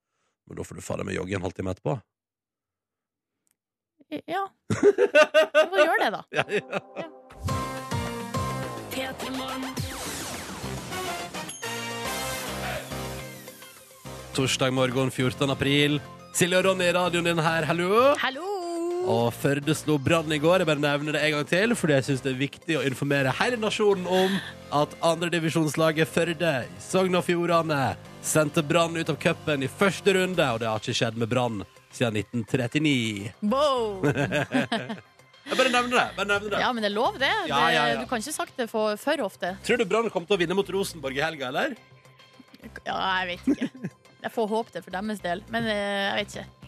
men 0.48 0.56
da 0.56 0.64
får 0.64 0.78
du 0.80 0.80
fader 0.80 1.04
meg 1.04 1.18
jogge 1.18 1.36
en 1.36 1.44
halvtime 1.44 1.74
etterpå. 1.74 1.98
Ja. 4.12 4.44
Du 4.68 5.72
må 5.72 5.78
gjøre 5.80 6.00
det, 6.04 6.10
da. 6.12 6.22
Ja, 6.36 6.44
ja. 6.52 6.62
Torsdag 14.36 14.72
morgen 14.72 15.10
14. 15.10 15.48
april. 15.50 15.96
Silje 16.36 16.58
og 16.60 16.66
Ronny 16.66 16.86
i 16.88 16.92
radioen 16.96 17.24
din 17.30 17.40
her, 17.40 17.64
hallo! 17.68 18.12
Hallo! 18.20 18.44
Og 19.12 19.32
Førde 19.34 19.74
slo 19.74 19.96
brann 19.98 20.30
i 20.32 20.38
går. 20.40 20.62
Jeg 20.62 20.68
bare 20.68 20.80
nevner 20.84 21.16
det 21.16 21.24
en 21.24 21.34
gang 21.38 21.48
til, 21.48 21.74
fordi 21.76 21.96
jeg 21.96 22.06
syns 22.06 22.22
det 22.24 22.32
er 22.34 22.40
viktig 22.40 22.78
å 22.78 22.84
informere 22.86 23.32
hele 23.40 23.58
nasjonen 23.60 24.06
om 24.06 24.36
at 24.78 24.94
andredivisjonslaget 25.08 26.08
Førde 26.08 26.52
i 26.68 26.80
Sogn 26.84 27.18
og 27.18 27.24
Fjordane 27.26 27.80
sendte 28.22 28.62
Brann 28.64 28.96
ut 28.96 29.10
av 29.10 29.18
cupen 29.20 29.64
i 29.64 29.72
første 29.72 30.14
runde, 30.16 30.48
og 30.52 30.62
det 30.62 30.70
har 30.70 30.84
ikke 30.84 31.00
skjedd 31.00 31.18
med 31.20 31.32
Brann 31.32 31.64
siden 31.92 32.18
1939. 32.22 33.32
Wow. 33.42 34.02
Jeg 35.42 35.58
bare 35.58 35.72
nevner 35.74 35.96
det. 35.96 36.04
bare 36.16 36.28
nevner 36.28 36.52
det. 36.54 36.60
Ja, 36.62 36.68
men 36.72 36.84
det 36.84 36.88
er 36.88 36.94
lov, 36.94 37.16
det. 37.18 37.32
Ja, 37.50 37.62
ja, 37.74 37.86
ja. 37.90 37.96
Du 38.00 38.06
kan 38.08 38.22
ikke 38.22 38.34
sagt 38.34 38.56
det 38.56 38.68
for, 38.70 38.94
for 39.00 39.24
ofte. 39.24 39.56
Tror 39.66 39.80
du 39.80 39.84
Brann 39.90 40.08
kommer 40.12 40.30
til 40.30 40.38
å 40.38 40.40
vinne 40.40 40.56
mot 40.56 40.70
Rosenborg 40.70 41.18
i 41.18 41.24
helga, 41.24 41.50
eller? 41.50 41.74
Ja, 42.86 42.96
jeg 43.22 43.32
vet 43.34 43.50
ikke. 43.56 43.90
Jeg 44.22 44.30
får 44.30 44.50
håpe 44.52 44.76
det 44.76 44.84
for 44.84 44.94
deres 44.94 45.22
del, 45.24 45.42
men 45.50 45.66
eh, 45.66 46.04
jeg 46.06 46.18
vet 46.20 46.36
ikke. 46.36 46.61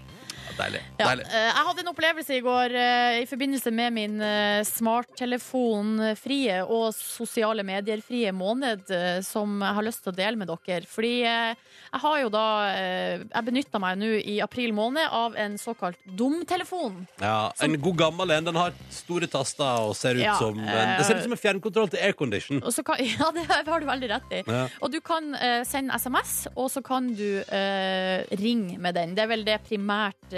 Deilig. 0.54 0.80
Ja, 0.98 1.08
Deilig. 1.08 1.24
eh, 1.34 1.48
jeg 1.48 1.66
hadde 1.66 1.82
en 1.82 1.90
opplevelse 1.90 2.36
i 2.36 2.42
går 2.44 2.74
eh, 2.78 3.16
i 3.22 3.26
forbindelse 3.26 3.72
med 3.74 3.94
min 3.96 4.20
eh, 4.22 4.60
smarttelefonfrie 4.68 6.60
og 6.62 6.94
sosiale 6.94 7.64
medier-frie 7.66 8.30
måned 8.34 8.92
som 9.26 9.58
jeg 9.62 9.78
har 9.78 9.86
lyst 9.86 10.04
til 10.04 10.12
å 10.12 10.16
dele 10.16 10.38
med 10.38 10.50
dere. 10.50 10.86
Fordi 10.88 11.12
jeg 11.24 12.00
har 12.02 12.18
jo 12.20 12.30
da 12.32 12.44
Jeg 12.74 13.46
benytta 13.46 13.78
meg 13.82 13.98
nå 13.98 14.10
i 14.18 14.36
april 14.42 14.72
måned 14.76 15.08
av 15.14 15.36
en 15.38 15.56
såkalt 15.58 15.98
dumtelefon. 16.04 17.04
Ja, 17.22 17.50
en 17.62 17.76
god 17.80 17.98
gammel 17.98 18.34
en. 18.34 18.48
Den 18.48 18.58
har 18.58 18.74
store 18.92 19.28
taster 19.30 19.88
og 19.88 19.94
ser 19.98 20.18
ut 20.18 20.24
Ja, 20.24 20.36
som 20.38 20.58
en, 20.58 20.94
Det 20.98 21.06
ser 21.06 21.18
ut 21.18 21.26
som 21.26 21.34
en 21.36 21.40
fjernkontroll 21.40 21.90
til 21.92 22.02
aircondition. 22.04 22.62
Og 22.62 22.74
så 22.74 22.84
kan, 22.86 23.00
ja, 23.14 23.30
det 23.34 23.46
har 23.48 23.82
du 23.82 23.88
veldig 23.88 24.10
rett 24.14 24.34
i. 24.38 24.42
Ja. 24.46 24.66
Og 24.80 24.92
du 24.94 25.00
kan 25.04 25.34
sende 25.66 25.96
SMS, 25.98 26.34
og 26.54 26.70
så 26.72 26.82
kan 26.84 27.10
du 27.16 27.40
uh, 27.40 28.18
ringe 28.40 28.78
med 28.82 28.96
den. 28.98 29.14
Det 29.16 29.24
er 29.24 29.30
vel 29.30 29.46
det 29.46 29.60
primært 29.68 30.34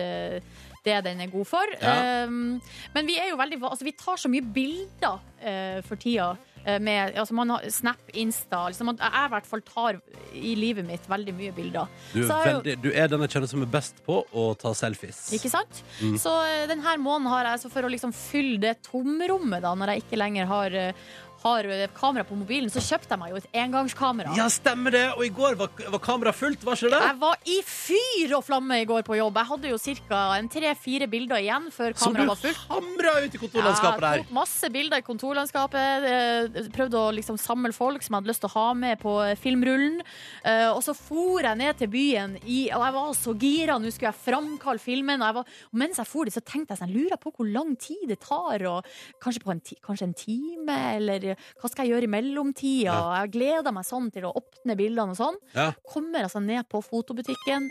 det 0.87 1.01
den 1.05 1.21
er 1.25 1.31
god 1.33 1.47
for. 1.51 1.73
Ja. 1.83 2.25
Um, 2.27 2.61
men 2.95 3.09
vi 3.09 3.17
er 3.19 3.33
jo 3.33 3.39
veldig 3.41 3.59
altså, 3.67 3.87
Vi 3.87 3.97
tar 3.99 4.21
så 4.23 4.31
mye 4.31 4.45
bilder 4.55 5.17
uh, 5.19 5.81
for 5.87 5.99
tida. 5.99 6.29
eh, 6.65 6.79
Med, 6.83 7.17
altså 7.19 7.35
man 7.35 7.51
har 7.51 7.67
Snap, 7.71 7.99
Insta 8.15 8.65
liksom, 8.69 8.93
Jeg 8.99 9.27
i 9.27 9.33
hvert 9.35 9.47
fall 9.47 9.63
tar 9.67 9.99
i 10.35 10.55
livet 10.59 10.87
mitt 10.87 11.07
veldig 11.11 11.35
mye 11.35 11.53
bilder. 11.57 11.91
Du 12.13 12.21
er, 12.21 12.27
jeg 12.29 12.55
jo- 12.55 12.61
veldig, 12.61 12.77
du 12.83 12.89
er 12.93 13.09
den 13.09 13.21
jeg 13.27 13.31
kjenner 13.35 13.51
som 13.51 13.63
er 13.63 13.71
best 13.71 14.03
på 14.07 14.21
å 14.35 14.47
ta 14.59 14.73
selfies. 14.75 15.21
Ikke 15.37 15.51
sant? 15.51 15.83
Mm. 16.01 16.17
Så 16.23 16.33
eh, 16.47 16.67
denne 16.71 16.97
måneden 17.03 17.31
har 17.33 17.51
jeg, 17.51 17.65
så 17.65 17.71
for 17.73 17.87
å 17.87 17.93
liksom 17.93 18.13
fylle 18.15 18.59
det 18.63 18.77
tomrommet, 18.87 19.63
da, 19.63 19.75
når 19.75 19.95
jeg 19.95 20.05
ikke 20.07 20.21
lenger 20.23 20.51
har, 20.51 20.75
eh, 20.75 21.07
har 21.43 21.67
kamera 21.95 22.25
på 22.27 22.35
mobilen, 22.39 22.71
så 22.73 22.81
kjøpte 22.83 23.13
jeg 23.15 23.19
meg 23.21 23.31
jo 23.31 23.37
et 23.37 23.49
engangskamera. 23.63 24.33
Ja, 24.37 24.47
stemmer 24.51 24.91
det! 24.95 25.05
Og 25.17 25.25
i 25.27 25.31
går 25.35 25.55
var, 25.61 25.69
var 25.93 26.01
kameraet 26.03 26.35
fullt, 26.39 26.65
var 26.67 26.79
ikke 26.79 26.91
det? 26.95 27.01
Jeg 27.07 27.19
var 27.21 27.37
i 27.47 27.59
fyr 27.67 28.35
og 28.39 28.45
flamme 28.47 28.79
i 28.83 28.87
går 28.89 29.05
på 29.07 29.19
jobb. 29.19 29.37
Jeg 29.37 29.51
hadde 29.53 29.71
jo 29.71 29.79
ca. 30.09 30.23
tre-fire 30.57 31.07
bilder 31.13 31.43
igjen 31.43 31.69
før 31.75 31.93
du 31.95 32.01
kameraet 32.01 32.31
var 32.33 32.41
fullt. 32.41 32.63
hamra 32.71 33.13
ut 33.27 33.35
i 33.37 33.43
kontorlandskapet 33.43 34.01
Jeg 34.01 34.07
der. 34.07 34.25
tok 34.25 34.33
masse 34.39 34.71
bilder 34.73 35.03
i 35.03 35.07
kontorlandskapet. 35.07 36.09
eh, 36.11 36.71
Prøvde 36.77 36.99
å 36.99 37.13
liksom 37.15 37.39
samle 37.39 37.73
folk 37.77 38.03
som 38.03 38.15
jeg 38.17 38.23
hadde 38.23 38.33
lyst 38.33 38.41
til 38.45 38.51
å 38.51 38.57
ha 38.57 38.67
med 38.75 38.99
på 39.01 39.15
eh, 39.27 39.37
filmrullen. 39.37 40.01
Eh, 40.45 40.67
Og 40.73 40.83
så 40.83 40.95
for 40.97 41.41
jeg 41.43 41.57
ned 41.57 41.77
til 41.79 41.89
byen, 41.89 42.37
i, 42.45 42.71
og 42.75 42.83
jeg 42.85 42.97
var 42.97 43.13
så 43.15 43.35
gira. 43.39 43.79
Nå 43.79 43.91
skulle 43.93 44.11
jeg 44.13 44.25
framkalle 44.25 44.83
filmen. 44.83 45.21
Og, 45.23 45.27
jeg 45.29 45.35
var, 45.35 45.45
og 45.73 45.79
mens 45.85 45.97
jeg 46.01 46.07
for 46.11 46.25
dit, 46.25 46.35
så 46.35 46.41
tenkte 46.45 46.73
jeg 46.75 46.81
sånn, 46.83 46.93
jeg 46.93 47.05
lurer 47.07 47.21
på 47.23 47.33
hvor 47.37 47.47
lang 47.53 47.77
tid 47.77 48.09
det 48.09 48.21
tar. 48.25 48.65
Og 48.67 48.85
kanskje, 49.23 49.45
på 49.45 49.53
en 49.55 49.63
kanskje 49.87 50.09
en 50.11 50.15
time, 50.17 50.77
eller 50.97 51.36
hva 51.61 51.71
skal 51.73 51.87
jeg 51.87 51.95
gjøre 51.95 52.09
i 52.09 52.13
mellomtida? 52.17 52.93
Ja. 52.93 53.23
Jeg 53.23 53.33
gleder 53.37 53.75
meg 53.77 53.87
sånn 53.89 54.11
til 54.15 54.29
å 54.29 54.35
åpne 54.41 54.77
bildene 54.79 55.15
og 55.17 55.21
sånn. 55.21 55.41
Ja. 55.57 55.71
Kommer 55.89 56.27
altså 56.27 56.43
ned 56.45 56.69
på 56.73 56.83
fotobutikken. 56.85 57.69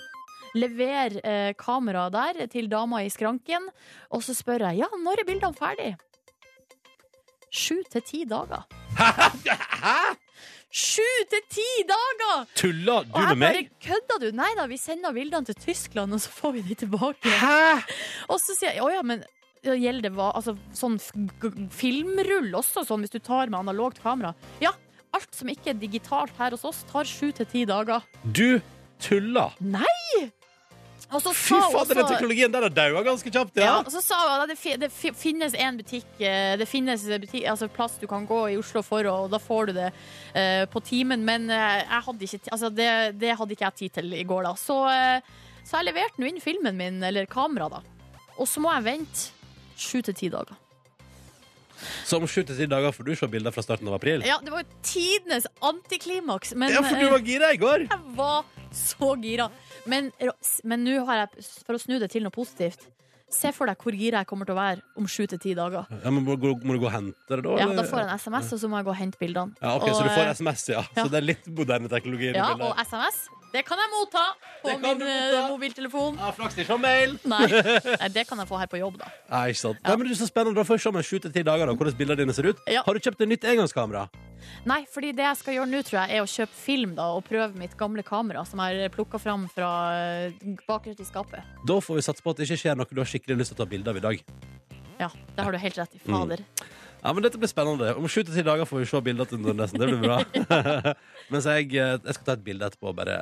Lever 0.55 1.17
eh, 1.25 1.51
kameraet 1.59 2.15
der 2.15 2.51
til 2.53 2.69
dama 2.71 3.01
i 3.03 3.09
skranken. 3.11 3.67
Og 4.15 4.23
så 4.23 4.35
spør 4.37 4.69
jeg 4.69 4.85
ja, 4.85 4.91
når 5.03 5.23
er 5.23 5.27
bildene 5.27 5.57
ferdig? 5.57 5.93
Sju 7.55 7.81
til 7.91 8.03
ti 8.03 8.23
dager. 8.27 8.65
Hæ? 8.99 9.97
Sju 10.75 11.05
til 11.31 11.43
ti 11.47 11.67
dager! 11.87 12.41
Tulla 12.59 12.97
du 13.05 13.13
Og 13.15 13.21
jeg 13.21 13.37
med 13.39 13.45
bare 13.45 13.61
meg? 13.61 13.69
kødda 13.85 14.17
du? 14.19 14.25
Nei 14.35 14.49
da, 14.57 14.65
vi 14.67 14.75
sender 14.79 15.13
bildene 15.15 15.47
til 15.47 15.55
Tyskland, 15.61 16.11
og 16.17 16.19
så 16.19 16.33
får 16.35 16.51
vi 16.57 16.63
de 16.67 16.75
tilbake. 16.81 17.31
Hæ? 17.31 17.77
Og 18.27 18.41
så 18.43 18.57
sier 18.57 18.75
jeg 18.75 18.83
å 18.83 18.89
ja, 18.91 18.99
men 19.07 19.23
gjelder 19.73 20.13
det 20.13 20.29
altså, 20.29 20.53
sånn 20.77 20.99
filmrull 21.73 22.53
også, 22.61 22.85
sånn 22.85 23.05
hvis 23.05 23.15
du 23.15 23.19
tar 23.19 23.49
med 23.49 23.63
analogt 23.63 24.01
kamera? 24.03 24.35
Ja. 24.63 24.75
Alt 25.15 25.31
som 25.31 25.47
ikke 25.47 25.71
er 25.71 25.77
digitalt 25.79 26.35
her 26.37 26.51
hos 26.51 26.65
oss, 26.67 26.81
tar 26.89 27.07
sju 27.07 27.29
til 27.31 27.47
ti 27.47 27.61
dager. 27.69 28.03
Du 28.35 28.59
tuller! 28.99 29.55
Nei! 29.63 30.27
Fy 31.05 31.59
fader, 31.71 31.99
den 31.99 32.07
teknologien 32.09 32.51
der 32.51 32.65
har 32.65 32.73
daua 32.73 33.03
ganske 33.05 33.29
kjapt, 33.29 33.59
Ja, 33.59 33.65
ja. 33.67 33.73
og 33.83 33.91
så 33.93 34.01
sa 34.01 34.17
hun 34.25 34.49
at 34.49 34.79
det, 34.81 34.89
finnes 34.89 35.53
en 35.53 35.77
butikk 35.77 36.07
eh, 36.17 36.55
Det 36.57 36.65
finnes 36.65 37.03
butikk, 37.05 37.45
altså 37.51 37.69
plass 37.69 37.99
du 38.01 38.07
kan 38.09 38.25
gå 38.25 38.39
i 38.55 38.57
Oslo 38.57 38.81
for, 38.83 39.05
og 39.11 39.29
da 39.29 39.39
får 39.39 39.69
du 39.69 39.73
det 39.77 39.91
uh, 39.91 40.65
på 40.71 40.81
timen. 40.81 41.21
Men 41.27 41.45
uh, 41.51 42.01
hadde 42.07 42.25
ikke, 42.25 42.49
altså 42.49 42.71
det, 42.73 42.89
det 43.21 43.35
hadde 43.37 43.53
ikke 43.53 43.69
jeg 43.69 43.79
tid 43.83 43.99
til 43.99 44.17
i 44.17 44.25
går, 44.25 44.49
da. 44.49 44.55
Så, 44.57 44.79
uh, 44.89 45.61
så 45.61 45.79
jeg 45.79 45.91
leverte 45.91 46.21
nå 46.21 46.31
inn 46.31 46.41
filmen 46.41 46.79
min, 46.79 46.99
eller 47.05 47.29
kamera, 47.29 47.69
da. 47.77 47.83
Og 48.35 48.49
så 48.49 48.63
må 48.63 48.73
jeg 48.73 48.87
vente 48.89 49.34
sju 49.77 50.01
til 50.05 50.15
ti 50.17 50.29
dager. 50.33 50.55
Så 52.07 52.17
om 52.17 52.27
sju 52.29 52.41
til 52.47 52.55
ti 52.57 52.67
dager 52.71 52.93
får 52.95 53.07
du 53.07 53.13
se 53.19 53.27
bilder 53.29 53.51
fra 53.51 53.63
starten 53.65 53.87
av 53.91 53.97
april. 53.97 54.23
Ja, 54.25 54.37
det 54.43 54.53
var 54.53 54.63
jo 54.63 54.81
tidenes 54.85 55.47
antiklimaks, 55.61 56.55
men 56.55 56.71
Ja, 56.73 56.81
for 56.85 56.95
du 56.95 57.07
eh, 57.07 57.11
var 57.11 57.25
gira 57.25 57.51
i 57.53 57.59
går! 57.61 57.87
jeg 57.91 58.15
var 58.15 58.45
så 58.75 59.15
gira. 59.21 59.49
Men 59.85 60.11
men 60.63 60.83
nå 60.83 61.05
har 61.05 61.25
jeg, 61.25 61.45
for 61.67 61.77
å 61.77 61.81
snu 61.81 61.99
det 61.99 62.09
til 62.11 62.23
noe 62.25 62.33
positivt 62.33 62.87
Se 63.35 63.51
for 63.55 63.67
deg 63.69 63.77
hvor 63.83 63.95
gira 63.99 64.21
jeg 64.23 64.29
kommer 64.31 64.47
til 64.47 64.55
å 64.55 64.59
være 64.61 64.81
om 65.01 65.07
sju 65.11 65.25
til 65.27 65.39
ti 65.43 65.53
dager. 65.57 65.85
Ja, 66.03 66.09
men 66.15 66.23
må, 66.23 66.37
gå- 66.39 66.55
må 66.63 66.77
du 66.77 66.79
gå 66.79 66.87
og 66.87 66.93
hente 66.95 67.35
det, 67.35 67.41
da? 67.43 67.55
Ja. 67.59 67.67
Da 67.75 67.83
får 67.89 68.01
jeg 68.05 68.07
en 68.09 68.19
SMS, 68.23 68.51
og 68.55 68.61
så 68.63 68.69
må 68.71 68.79
jeg 68.79 68.87
gå 68.87 68.93
og 68.95 68.99
hente 69.03 69.19
bildene. 69.21 69.55
Ja, 69.61 69.75
ok, 69.75 69.89
Så 69.91 70.03
du 70.07 70.11
får 70.15 70.27
eh, 70.29 70.35
SMS, 70.39 70.67
ja. 70.71 70.83
ja. 70.95 71.03
Så 71.03 71.09
det 71.11 71.19
er 71.19 71.25
litt 71.33 71.49
moderne 71.57 71.91
teknologi? 71.91 72.31
Ja, 72.37 72.53
og 72.55 72.79
SMS, 72.85 73.25
det 73.55 73.61
kan 73.67 73.79
jeg 73.79 73.91
motta 73.93 74.23
på 74.63 74.73
min 74.83 75.03
eh, 75.03 75.07
motta. 75.07 75.41
mobiltelefon. 75.51 76.17
Ja, 76.19 76.31
Flaks 76.35 76.57
ikke 76.59 76.73
ha 76.73 76.79
mail! 76.81 77.17
Nei. 77.27 77.41
Nei, 78.01 78.09
det 78.15 78.25
kan 78.29 78.39
jeg 78.41 78.49
få 78.49 78.59
her 78.63 78.71
på 78.71 78.79
jobb, 78.81 78.97
da. 79.03 79.11
Nei, 79.31 79.43
ikke 79.53 79.61
sant. 79.65 79.83
Nei, 79.85 79.95
men 79.99 80.07
det 80.09 80.15
er 80.15 80.21
så 80.23 80.29
spennende. 80.31 80.55
Da 80.59 80.67
får 80.67 80.79
vi 80.79 80.85
se 80.85 80.91
om 80.95 81.01
sju 81.11 81.17
til 81.27 81.35
ti 81.35 81.43
dager 81.47 81.67
da, 81.71 81.75
hvordan 81.75 81.99
bildene 81.99 82.23
dine 82.23 82.35
ser 82.35 82.49
ut. 82.51 82.63
Ja. 82.71 82.83
Har 82.87 82.95
du 82.97 83.03
kjøpt 83.03 83.21
et 83.27 83.31
nytt 83.35 83.47
engangskamera? 83.51 84.07
Nei, 84.65 84.79
fordi 84.89 85.11
det 85.13 85.25
jeg 85.27 85.39
skal 85.41 85.57
gjøre 85.59 85.69
nå, 85.69 85.81
tror 85.85 85.99
jeg, 86.01 86.17
er 86.17 86.23
å 86.23 86.29
kjøpe 86.29 86.57
film 86.57 86.95
da, 86.97 87.09
og 87.17 87.25
prøve 87.27 87.51
mitt 87.59 87.75
gamle 87.77 88.03
kamera, 88.05 88.45
som 88.49 88.61
jeg 88.65 88.91
plukka 88.95 89.19
fram 89.21 89.47
fra 89.53 89.71
eh, 89.99 90.55
bakerst 90.67 91.03
i 91.03 91.07
skapet. 91.07 91.45
Da 91.69 91.77
får 91.83 91.99
vi 91.99 92.05
satse 92.07 92.25
på 92.25 92.33
at 92.33 92.41
det 92.41 92.47
ikke 92.49 92.61
skjer 92.63 92.79
noe 92.79 92.89
du 92.89 93.01
har 93.03 93.09
skikkelig 93.11 93.37
lyst 93.41 93.53
til 93.53 93.59
å 93.59 93.63
ta 93.63 93.69
bilde 93.69 93.93
av 93.93 93.99
i 94.01 94.05
dag. 94.05 94.23
Ja, 94.99 95.09
det 95.35 95.43
har 95.43 95.51
du 95.51 95.59
helt 95.59 95.77
rett 95.77 95.95
i. 95.97 96.01
Mm. 96.05 96.15
Fader. 96.15 96.45
Ja, 97.05 97.11
men 97.13 97.21
Dette 97.21 97.37
blir 97.37 97.51
spennende. 97.51 97.91
Om 97.99 98.07
sju 98.09 98.23
til 98.23 98.33
ti 98.33 98.41
dager 98.45 98.65
får 98.65 98.81
vi 98.81 98.87
se 98.89 99.01
bilder 99.05 99.27
til 99.29 99.43
Nordnesen. 99.43 99.77
Det 99.77 99.89
blir 99.91 100.01
bra. 100.01 100.23
Mens 101.33 101.45
jeg, 101.45 101.69
eh, 101.77 101.99
jeg 101.99 102.17
skal 102.17 102.25
ta 102.25 102.37
et 102.39 102.47
bilde 102.47 102.65
etterpå. 102.71 102.95
Bare, 102.97 103.19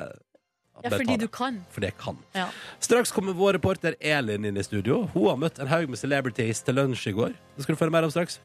Ja, 0.82 0.90
fordi 0.90 1.18
du 1.20 1.28
kan. 1.28 1.60
Fordi 1.70 1.90
jeg 1.90 1.98
kan. 2.00 2.16
Ja. 2.34 2.48
Straks 2.82 3.12
kommer 3.12 3.36
vår 3.36 3.58
reporter 3.58 3.94
Elin 4.00 4.48
inn 4.48 4.56
i 4.56 4.64
studio. 4.64 5.04
Hun 5.12 5.28
har 5.28 5.38
møtt 5.44 5.60
en 5.60 5.70
haug 5.70 5.92
med 5.92 6.00
celebrities 6.00 6.64
til 6.64 6.80
lunsj 6.80 7.10
i 7.12 7.16
går. 7.20 7.36
Det 7.56 7.66
skal 7.66 7.76
du 7.76 7.84
få 7.84 7.92
mer 7.92 8.08
om 8.08 8.14
straks. 8.14 8.40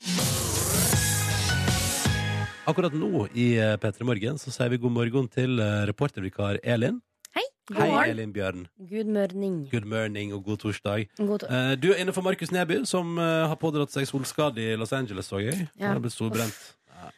Akkurat 2.70 2.93
nå 2.93 3.24
i 3.34 3.53
eh, 3.57 3.76
P3 3.82 4.05
Morgen 4.05 4.38
så 4.41 4.51
sier 4.53 4.70
vi 4.70 4.78
god 4.82 4.93
morgen 4.93 5.28
til 5.32 5.57
eh, 5.63 5.86
reportervikar 5.89 6.59
Elin. 6.61 6.99
Hei. 7.36 7.43
Hei, 7.78 7.88
Elin 8.11 8.32
Bjørn. 8.34 8.65
Good 8.89 9.09
morning. 9.13 9.55
Good 9.72 9.88
morning 9.89 10.34
og 10.36 10.43
god 10.45 10.59
torsdag. 10.65 11.07
God 11.17 11.43
tor 11.45 11.53
Eh, 11.53 11.72
Du 11.82 11.88
er 11.93 12.01
inne 12.03 12.13
for 12.13 12.26
Markus 12.26 12.51
Neby, 12.53 12.82
som 12.89 13.15
eh, 13.17 13.47
har 13.49 13.57
pådratt 13.61 13.93
seg 13.93 14.05
solskade 14.09 14.61
i 14.61 14.76
Los 14.78 14.93
Angeles, 14.93 15.30
så 15.32 15.41
jeg. 15.41 15.65
Ja. 15.80 15.88
Han 15.88 15.97
har 15.97 16.03
blitt 16.05 16.13
solbrent. 16.17 16.59
Ja. 16.93 17.09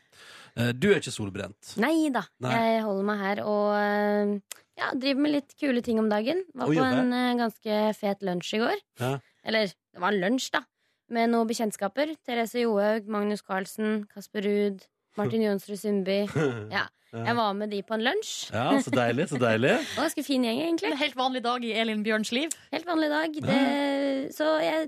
Eh, 0.55 0.71
Du 0.77 0.87
er 0.93 1.01
ikke 1.01 1.11
solbrent. 1.15 1.73
Nei 1.83 2.09
da, 2.15 2.23
Nei. 2.43 2.53
jeg 2.75 2.85
holder 2.87 3.09
meg 3.11 3.21
her 3.25 3.43
og 3.43 4.39
ja, 4.79 4.93
driver 4.95 5.25
med 5.25 5.35
litt 5.35 5.57
kule 5.59 5.83
ting 5.83 5.99
om 5.99 6.07
dagen. 6.11 6.45
Var 6.55 6.71
på 6.71 6.87
en 6.87 7.11
ganske 7.41 7.81
fet 7.99 8.23
lunsj 8.23 8.55
i 8.55 8.63
går. 8.63 8.79
Ja. 9.03 9.17
Eller, 9.43 9.67
det 9.91 9.99
var 9.99 10.15
en 10.15 10.23
lunsj, 10.23 10.47
da. 10.55 10.63
Med 11.11 11.27
noen 11.33 11.49
bekjentskaper. 11.49 12.15
Therese 12.23 12.63
Johaug, 12.63 13.07
Magnus 13.11 13.43
Carlsen, 13.43 14.05
Kasper 14.13 14.47
Ruud, 14.47 14.85
Martin 15.19 15.45
Jonsrud 15.47 15.79
Sundby. 15.79 16.23
Ja. 16.77 16.87
Jeg 17.11 17.35
var 17.35 17.51
med 17.59 17.67
de 17.73 17.81
på 17.83 17.91
en 17.97 18.05
lunsj. 18.05 18.53
Ja, 18.55 18.69
så 18.79 18.91
deilig, 18.93 19.25
så 19.27 19.35
deilig. 19.35 19.73
En 19.97 20.05
ganske 20.05 20.23
fin 20.23 20.45
gjeng, 20.47 20.61
egentlig. 20.63 20.93
En 20.93 21.01
helt 21.01 21.17
vanlig 21.19 21.41
dag 21.43 21.65
i 21.67 21.73
Elin 21.75 22.05
Bjørns 22.05 22.31
liv. 22.31 22.53
Helt 22.71 22.87
vanlig 22.87 23.09
dag. 23.11 23.35
Det, 23.49 23.57
så 24.31 24.47
jeg, 24.63 24.87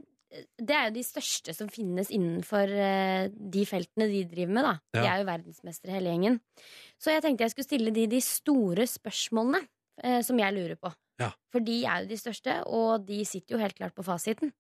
det 0.56 0.78
er 0.78 0.88
jo 0.88 0.94
de 0.96 1.04
største 1.04 1.52
som 1.58 1.68
finnes 1.68 2.08
innenfor 2.16 2.72
eh, 2.72 3.28
de 3.28 3.66
feltene 3.68 4.08
de 4.08 4.24
driver 4.32 4.56
med. 4.56 4.70
da 4.70 4.74
De 4.96 5.04
er 5.04 5.20
jo 5.20 5.28
verdensmestere 5.34 5.98
hele 5.98 6.14
gjengen. 6.16 6.40
Så 6.96 7.12
jeg 7.12 7.26
tenkte 7.26 7.44
jeg 7.44 7.58
skulle 7.58 7.68
stille 7.68 7.92
de 8.00 8.08
de 8.16 8.24
store 8.24 8.88
spørsmålene 8.88 9.60
eh, 10.04 10.22
som 10.24 10.40
jeg 10.40 10.56
lurer 10.56 10.80
på. 10.80 10.96
Ja. 11.20 11.34
For 11.52 11.60
de 11.68 11.82
er 11.84 12.06
jo 12.06 12.14
de 12.16 12.18
største, 12.24 12.56
og 12.72 13.04
de 13.08 13.20
sitter 13.28 13.58
jo 13.58 13.62
helt 13.62 13.76
klart 13.78 14.00
på 14.00 14.06
fasiten. 14.08 14.56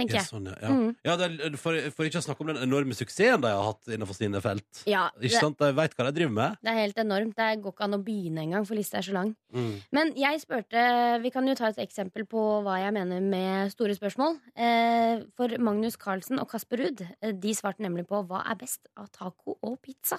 Tenker 0.00 0.18
Ja, 0.18 0.22
sånn, 0.26 0.48
ja. 0.50 0.56
Ja. 0.64 0.70
Mm. 0.74 0.90
Ja, 1.06 1.14
det 1.20 1.28
er, 1.48 1.56
for, 1.60 1.76
for 1.96 2.08
ikke 2.08 2.20
å 2.22 2.24
snakke 2.24 2.44
om 2.44 2.50
den 2.52 2.60
enorme 2.64 2.96
suksessen 2.96 3.44
de 3.44 3.52
har 3.52 3.62
hatt 3.68 3.90
innenfor 3.92 4.16
sine 4.18 4.40
felt. 4.44 4.82
Ja, 4.90 5.06
Ikke 5.20 5.28
det, 5.34 5.42
sant? 5.44 5.58
De 5.60 5.70
veit 5.76 5.94
hva 5.98 6.06
de 6.08 6.14
driver 6.16 6.34
med. 6.40 6.56
det 6.64 6.72
er 6.72 6.80
helt 6.80 6.98
enormt. 7.04 7.36
Det 7.38 7.50
går 7.64 7.74
ikke 7.76 7.86
an 7.86 7.98
å 7.98 8.00
begynne 8.06 8.44
engang, 8.46 8.66
for 8.68 8.78
lista 8.80 8.98
er 9.00 9.06
så 9.06 9.14
lang. 9.16 9.34
Mm. 9.54 9.70
Men 9.96 10.12
jeg 10.18 10.40
spurte 10.42 10.82
Vi 11.24 11.30
kan 11.34 11.46
jo 11.48 11.54
ta 11.58 11.68
et 11.70 11.78
eksempel 11.82 12.24
på 12.30 12.42
hva 12.66 12.78
jeg 12.80 12.92
mener 12.96 13.20
med 13.20 13.72
store 13.74 13.94
spørsmål. 13.98 14.36
Eh, 14.56 15.22
for 15.36 15.52
Magnus 15.62 15.96
Carlsen 16.00 16.38
og 16.42 16.48
Kasper 16.50 16.78
Ruud 16.84 17.00
eh, 17.06 17.32
De 17.36 17.54
svarte 17.56 17.82
nemlig 17.84 18.06
på 18.08 18.20
hva 18.30 18.44
er 18.48 18.58
best 18.60 18.86
av 18.96 19.08
taco 19.14 19.56
og 19.60 19.78
pizza. 19.84 20.18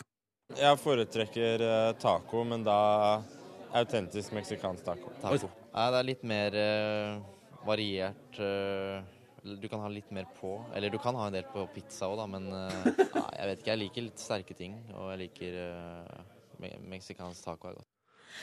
Jeg 0.51 0.77
foretrekker 0.83 1.61
eh, 1.63 1.93
taco, 2.01 2.43
men 2.43 2.65
da 2.67 3.21
autentisk 3.71 4.33
meksikansk 4.35 4.83
taco. 4.83 5.13
Taco. 5.21 5.47
Nei, 5.71 5.85
det 5.93 5.99
er 6.01 6.07
litt 6.09 6.23
mer 6.27 6.57
eh, 6.59 7.21
variert. 7.67 8.39
eh, 8.43 8.99
du 9.43 9.67
kan 9.69 9.79
ha 9.81 9.87
litt 9.89 10.11
mer 10.13 10.25
på. 10.39 10.55
Eller 10.75 10.89
du 10.93 10.97
kan 11.01 11.15
ha 11.17 11.27
en 11.27 11.33
del 11.33 11.47
på 11.49 11.63
pizza 11.73 12.07
òg, 12.11 12.17
da, 12.21 12.27
men 12.29 12.45
eh, 12.53 12.91
ja, 13.15 13.23
jeg 13.39 13.47
vet 13.51 13.63
ikke. 13.63 13.71
Jeg 13.73 13.81
liker 13.85 14.05
litt 14.09 14.19
sterke 14.21 14.57
ting, 14.57 14.75
og 14.93 15.09
jeg 15.13 15.23
liker 15.27 15.57
uh, 15.65 16.67
meksikansk 16.91 17.43
taco 17.47 17.71
er 17.71 17.79
godt. 17.79 17.87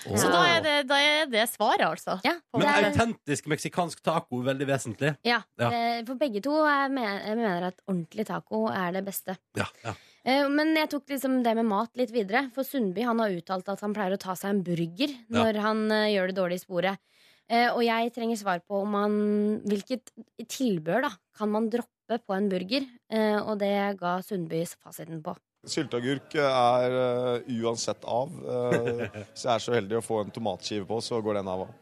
Så 0.05 0.28
da 0.28 0.40
er, 0.44 0.59
det, 0.61 0.72
da 0.90 0.96
er 1.01 1.30
det 1.32 1.46
svaret, 1.49 1.80
altså. 1.86 2.18
Ja, 2.26 2.34
Men 2.53 2.61
det 2.66 2.72
er- 2.74 2.88
autentisk 2.90 3.46
meksikansk 3.49 4.03
taco 4.05 4.42
er 4.42 4.51
veldig 4.51 4.66
vesentlig. 4.68 5.14
Ja, 5.24 5.38
Ja. 5.59 5.70
eh, 5.72 6.03
For 6.05 6.14
begge 6.20 6.42
to 6.44 6.53
er 6.66 6.90
jeg 6.90 6.92
mener 7.38 7.68
at 7.70 7.80
ordentlig 7.88 8.26
taco 8.28 8.66
er 8.68 8.92
det 8.92 9.05
beste. 9.07 9.38
Ja, 9.57 9.64
ja. 9.84 9.94
Eh, 10.28 10.46
Men 10.49 10.74
jeg 10.76 10.90
tok 10.90 11.07
liksom 11.09 11.42
det 11.42 11.55
med 11.57 11.64
mat 11.64 11.88
litt 11.96 12.11
videre. 12.12 12.51
For 12.53 12.64
Sundby 12.64 13.01
han 13.03 13.18
har 13.18 13.30
uttalt 13.30 13.66
at 13.72 13.80
han 13.80 13.94
pleier 13.94 14.12
å 14.12 14.20
ta 14.20 14.34
seg 14.36 14.51
en 14.51 14.62
burger 14.62 15.09
når 15.30 15.57
han 15.62 15.90
eh, 15.90 16.12
gjør 16.18 16.26
det 16.26 16.36
dårlig 16.36 16.61
i 16.61 16.64
sporet. 16.66 16.99
Eh, 17.49 17.68
Og 17.72 17.82
jeg 17.84 18.12
trenger 18.12 18.36
svar 18.36 18.61
på 18.61 18.82
om 18.84 18.90
man, 18.92 19.12
hvilket 19.64 20.12
tilbør 20.49 21.09
da 21.09 21.12
kan 21.38 21.51
man 21.53 21.68
droppe 21.72 22.20
på 22.20 22.36
en 22.36 22.49
burger. 22.49 22.86
Eh, 23.11 23.38
Og 23.40 23.59
det 23.59 23.74
ga 24.01 24.18
Sundby 24.22 24.64
fasiten 24.68 25.22
på. 25.24 25.36
Sylteagurk 25.68 26.36
er 26.38 26.92
uh, 26.94 27.49
uansett 27.66 28.05
av. 28.07 28.30
Uh, 28.30 29.09
hvis 29.11 29.42
jeg 29.42 29.51
er 29.53 29.64
så 29.64 29.74
heldig 29.74 29.99
å 29.99 30.05
få 30.07 30.20
en 30.22 30.30
tomatskive 30.32 30.86
på, 30.86 31.01
så 31.03 31.18
går 31.20 31.40
den 31.40 31.51
av 31.51 31.64
òg. 31.66 31.72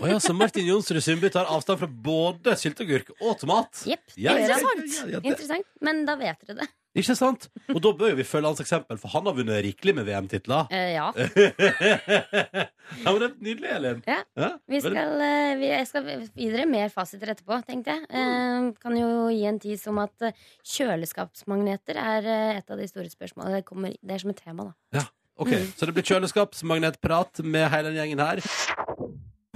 Å 0.00 0.06
ja, 0.08 0.18
så 0.22 0.32
Martin 0.36 0.64
Jonsrud 0.68 1.02
Sundby 1.04 1.28
tar 1.34 1.48
avstand 1.52 1.78
fra 1.82 1.88
både 1.90 2.54
sylteagurk 2.56 3.10
og 3.20 3.38
tomat? 3.42 3.82
Jepp. 3.88 4.06
Ja, 4.16 4.36
Interessant. 4.38 4.86
ja, 4.88 5.06
ja, 5.16 5.20
det- 5.20 5.32
Interessant. 5.34 5.66
Men 5.84 6.04
da 6.08 6.14
vet 6.20 6.40
dere 6.46 6.62
det. 6.62 6.68
Ikke 6.98 7.14
sant? 7.14 7.44
Og 7.70 7.78
da 7.84 7.92
bør 7.94 8.10
jo 8.10 8.16
vi 8.18 8.24
følge 8.26 8.48
hans 8.50 8.60
eksempel, 8.64 8.98
for 8.98 9.12
han 9.12 9.22
har 9.28 9.34
vunnet 9.36 9.60
rikelig 9.62 9.92
med 9.94 10.08
VM-titler. 10.08 10.66
Eh, 10.74 10.96
ja. 10.96 11.12
ja, 11.94 13.12
men 13.12 13.20
det 13.20 13.28
er 13.28 13.36
nydelig, 13.46 13.70
Elin. 13.76 14.00
Ja. 14.08 14.16
Ja, 14.34 14.48
Vi 14.66 14.80
veldig- 14.80 14.96
skal, 14.96 15.20
eh, 15.22 15.54
vi, 15.60 15.66
jeg 15.70 15.86
skal 15.86 16.08
videre. 16.34 16.66
Mer 16.66 16.88
fasiter 16.90 17.30
etterpå, 17.30 17.60
tenkte 17.68 17.94
jeg. 17.94 18.02
Eh, 18.10 18.72
kan 18.82 18.96
jo 18.98 19.28
gi 19.30 19.44
en 19.46 19.60
tis 19.62 19.86
om 19.86 19.98
at 20.02 20.26
eh, 20.26 20.32
kjøleskapsmagneter 20.66 21.94
er 22.00 22.26
eh, 22.26 22.58
et 22.58 22.70
av 22.74 22.76
de 22.82 22.88
store 22.90 23.06
spørsmålene. 23.12 23.60
Det, 23.60 23.64
kommer, 23.70 23.94
det 24.02 24.16
er 24.16 24.18
som 24.24 24.30
et 24.34 24.42
tema, 24.42 24.64
da. 24.72 24.98
Ja, 24.98 25.06
ok. 25.38 25.54
Så 25.78 25.86
det 25.86 25.94
blir 25.94 26.06
kjøleskapsmagnetprat 26.10 27.44
med 27.46 27.70
hele 27.70 27.92
den 27.94 28.00
gjengen 28.02 28.24
her. 28.26 28.42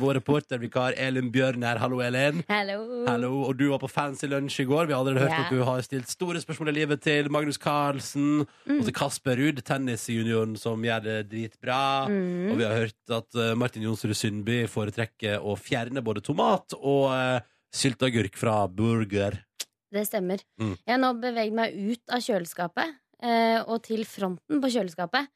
Vår 0.00 0.16
reportervikar 0.18 0.96
Elin 0.98 1.28
Bjørnær. 1.30 1.78
Hallo, 1.78 2.00
Elin. 2.02 2.40
Hallo. 2.48 3.04
Hallo, 3.06 3.28
og 3.46 3.52
du 3.60 3.68
var 3.70 3.78
på 3.78 3.86
fancy 3.90 4.26
lunsj 4.26 4.64
i 4.64 4.66
går. 4.66 4.88
Vi 4.88 4.92
har 4.94 4.98
allerede 5.04 5.22
hørt 5.22 5.30
Ja. 5.30 5.44
at 5.44 5.52
du 5.54 5.62
har 5.62 5.82
stilt 5.86 6.08
store 6.10 6.40
spørsmål 6.42 6.68
i 6.72 6.80
livet 6.80 7.00
til 7.00 7.30
Magnus 7.30 7.58
Carlsen 7.58 8.44
Mm. 8.66 8.80
og 8.80 8.84
til 8.86 8.92
Kasper 8.92 9.36
Ruud, 9.38 9.62
tennisjunioren 9.62 10.56
som 10.58 10.82
gjør 10.82 11.00
det 11.04 11.28
dritbra. 11.30 12.08
Mm. 12.08 12.50
Og 12.50 12.58
vi 12.58 12.64
har 12.64 12.74
hørt 12.74 13.10
at 13.10 13.34
eh, 13.36 13.54
Martin 13.54 13.82
Jonsrud 13.84 14.16
Sundby 14.16 14.66
foretrekker 14.66 15.38
å 15.38 15.54
fjerne 15.56 16.02
både 16.02 16.20
tomat 16.20 16.74
og 16.74 17.10
uh, 17.14 17.40
sylteagurk 17.72 18.34
fra 18.34 18.66
burger. 18.66 19.44
Det 19.92 20.06
stemmer. 20.08 20.40
Mm. 20.58 20.74
Jeg 20.88 20.90
har 20.90 20.98
nå 20.98 21.12
beveget 21.20 21.52
meg 21.54 21.72
ut 21.72 22.02
av 22.10 22.18
kjøleskapet 22.18 22.96
eh, 23.22 23.62
og 23.62 23.80
til 23.84 24.02
fronten 24.04 24.60
på 24.60 24.72
kjøleskapet. 24.74 25.28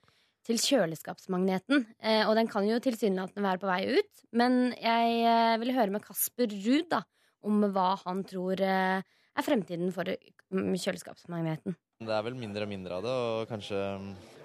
Til 0.48 0.56
kjøleskapsmagneten. 0.62 1.84
Eh, 2.00 2.22
og 2.24 2.32
den 2.38 2.48
kan 2.48 2.64
jo 2.64 2.78
tilsynelatende 2.80 3.44
være 3.44 3.60
på 3.60 3.68
vei 3.68 3.82
ut. 3.98 4.24
Men 4.32 4.72
jeg 4.80 5.18
eh, 5.28 5.58
vil 5.60 5.74
høre 5.76 5.92
med 5.92 6.04
Kasper 6.06 6.48
Ruud 6.54 6.88
da, 6.94 7.02
om 7.44 7.66
hva 7.74 7.90
han 8.06 8.24
tror 8.28 8.62
eh, 8.64 9.04
er 9.04 9.44
fremtiden 9.44 9.92
for 9.92 10.08
mm, 10.08 10.72
kjøleskapsmagneten. 10.72 11.76
Det 12.00 12.14
er 12.14 12.24
vel 12.24 12.38
mindre 12.38 12.64
og 12.64 12.72
mindre 12.72 12.96
av 12.96 13.04
det, 13.04 13.12
og 13.12 13.50
kanskje 13.50 13.84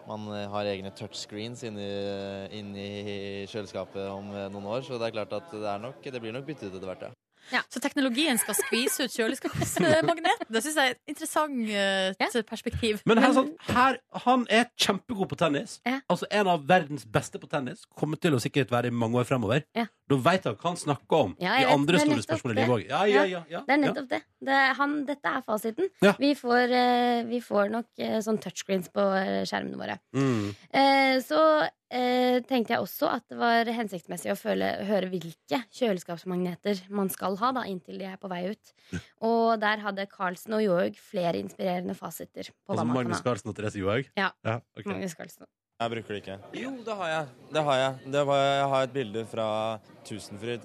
man 0.03 0.27
har 0.51 0.67
egne 0.67 0.91
touchscreens 0.97 1.63
inni, 1.69 1.87
inni 2.57 2.87
kjøleskapet 3.47 4.09
om 4.09 4.33
noen 4.33 4.71
år. 4.73 4.83
Så 4.83 4.99
det 4.99 5.07
er 5.07 5.19
klart 5.21 5.37
at 5.37 5.53
det, 5.53 5.75
nok, 5.85 6.01
det 6.03 6.19
blir 6.19 6.35
nok 6.35 6.49
byttet 6.49 6.67
ut 6.67 6.79
etter 6.81 6.89
hvert, 6.89 7.05
ja. 7.07 7.22
Så 7.69 7.81
teknologien 7.83 8.39
skal 8.41 8.57
skvise 8.57 9.07
ut 9.07 9.13
kjøleskapsmagneten? 9.13 10.47
Det 10.53 10.61
syns 10.63 10.77
jeg 10.77 10.93
er 10.93 10.95
et 10.95 11.13
interessant 11.13 11.71
eh, 11.73 12.43
perspektiv. 12.49 13.01
Men 13.09 13.21
her, 13.23 13.33
sånn, 13.35 13.51
her, 13.73 13.99
han 14.25 14.45
er 14.53 14.69
kjempegod 14.79 15.31
på 15.31 15.39
tennis. 15.39 15.79
Ja. 15.87 15.99
Altså 16.11 16.29
En 16.33 16.49
av 16.51 16.63
verdens 16.69 17.05
beste 17.09 17.41
på 17.41 17.49
tennis. 17.51 17.83
Kommer 17.99 18.21
til 18.21 18.37
å 18.37 18.41
sikkert 18.43 18.71
være 18.73 18.91
i 18.91 18.95
mange 18.95 19.19
år 19.21 19.27
fremover. 19.29 19.65
Ja. 19.77 19.87
Da 20.09 20.19
veit 20.19 20.47
han 20.47 20.57
hva 20.59 20.73
han 20.73 20.79
snakker 20.79 21.27
om 21.29 21.35
Ja, 21.41 21.55
i 21.61 21.67
andre 21.69 22.01
store 22.01 22.25
spørsmål 22.25 22.53
i 22.53 22.57
livet 22.59 22.75
òg. 22.75 22.83
Ja, 22.89 23.03
ja, 23.09 23.23
ja, 23.29 23.43
ja, 23.49 23.61
Det 23.67 23.75
er 23.75 23.79
ja. 23.79 23.83
nettopp 23.85 24.09
det. 24.11 24.21
det 24.43 24.57
er 24.59 24.73
han, 24.79 24.97
dette 25.07 25.35
er 25.37 25.45
fasiten. 25.47 25.89
Ja. 26.03 26.15
Vi, 26.19 26.33
får, 26.37 26.75
eh, 26.79 27.21
vi 27.29 27.39
får 27.43 27.71
nok 27.73 28.03
eh, 28.03 28.19
sånn 28.25 28.41
touchscreens 28.43 28.91
på 28.93 29.07
skjermene 29.47 29.79
våre. 29.79 29.97
Mm. 30.15 30.51
Eh, 30.69 31.15
så 31.23 31.39
eh, 31.93 32.39
tenkte 32.49 32.73
jeg 32.75 32.83
også 32.83 33.09
at 33.13 33.25
det 33.31 33.37
var 33.39 33.69
hensiktsmessig 33.77 34.31
å 34.33 34.37
føle, 34.39 34.69
høre 34.89 35.09
hvilke 35.11 35.61
kjøleskapsmagneter 35.77 36.83
man 36.93 37.11
skal 37.13 37.37
ha 37.41 37.51
da, 37.55 37.65
inntil 37.69 38.01
de 38.01 38.09
er 38.09 38.19
på 38.21 38.31
vei 38.31 38.43
ut. 38.51 38.73
Og 39.23 39.55
der 39.61 39.83
hadde 39.85 40.07
Carlsen 40.11 40.57
og 40.57 40.63
Johaug 40.65 40.97
flere 40.99 41.39
inspirerende 41.41 41.95
fasiter. 41.97 42.49
på 42.65 42.73
Altså 42.73 42.81
hva 42.81 42.87
man 42.89 43.01
Magnus 43.03 43.19
kan 43.19 43.23
ha. 43.23 43.27
Carlsen 43.29 43.53
og 43.53 43.59
Therese 43.59 43.81
Johaug? 43.81 44.09
Ja. 44.19 44.31
ok. 44.43 44.87
Magnus 44.89 45.15
Carlsen. 45.19 45.47
Jeg 45.83 45.91
bruker 45.91 46.15
det 46.15 46.21
ikke. 46.21 46.37
Jo, 46.55 46.69
det 46.85 46.95
har 46.99 47.09
jeg. 47.11 47.31
Det 47.55 47.63
har 47.67 47.79
jeg. 47.81 48.11
Det 48.13 48.21
var, 48.29 48.43
jeg 48.45 48.67
har 48.73 48.83
et 48.87 48.93
bilde 48.93 49.23
fra 49.27 49.47
Tusenfryd. 50.07 50.63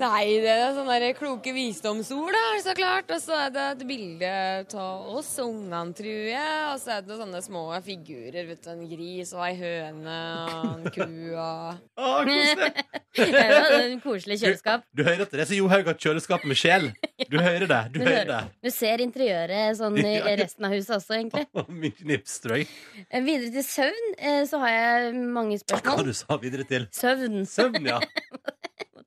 Nei, 0.00 0.24
det 0.42 0.50
er 0.50 0.72
sånne 0.76 1.10
kloke 1.18 1.52
visdomsord, 1.54 2.32
da, 2.34 2.44
så 2.64 2.72
klart. 2.76 3.10
Og 3.14 3.20
så 3.22 3.36
er 3.46 3.50
det 3.54 3.64
et 3.74 3.84
bilde 3.88 4.30
av 4.80 5.10
oss 5.18 5.30
ungene, 5.42 5.82
tror 5.96 6.28
jeg. 6.30 6.56
Og 6.72 6.78
så 6.82 6.94
er 6.96 7.04
det 7.06 7.18
sånne 7.20 7.42
små 7.44 7.64
figurer. 7.84 8.48
vet 8.48 8.64
du, 8.64 8.70
En 8.72 8.84
gris 8.90 9.32
og 9.36 9.44
ei 9.46 9.54
høne 9.60 10.16
og 10.46 10.64
en 10.70 10.90
ku 10.94 11.04
og 11.36 12.30
Det 13.20 13.26
var 13.34 13.74
en 13.80 14.00
koselig 14.00 14.38
kjøleskap. 14.40 14.84
Du 14.94 15.02
hører 15.04 15.24
at 15.26 15.32
Therese 15.34 15.56
Johaug 15.58 15.88
har 15.90 15.98
kjøleskap 15.98 16.44
med 16.48 16.56
sjel. 16.58 16.90
Du 17.28 17.36
hører 17.42 17.66
det. 17.70 17.80
Du 17.94 17.98
Du, 18.00 18.04
hører 18.06 18.24
hører, 18.24 18.46
det. 18.48 18.64
du 18.64 18.70
ser 18.72 19.02
interiøret 19.04 19.76
sånn 19.76 19.98
i 20.00 20.14
resten 20.40 20.64
av 20.68 20.72
huset 20.74 20.94
også, 20.96 21.18
egentlig. 21.18 21.44
Mye 21.68 21.92
knips, 21.98 22.38
tror 22.40 22.62
jeg. 22.62 22.70
Eh, 23.10 23.20
Videre 23.26 23.52
til 23.58 23.66
søvn, 23.66 24.08
eh, 24.16 24.40
så 24.48 24.62
har 24.62 24.72
jeg 24.72 25.12
mange 25.36 25.58
Hva 25.68 25.98
du 26.06 26.14
sa 26.16 26.38
videre 26.40 26.64
til? 26.70 26.88
Søvn. 26.96 27.42
Søvn, 27.50 27.84
ja. 27.90 28.00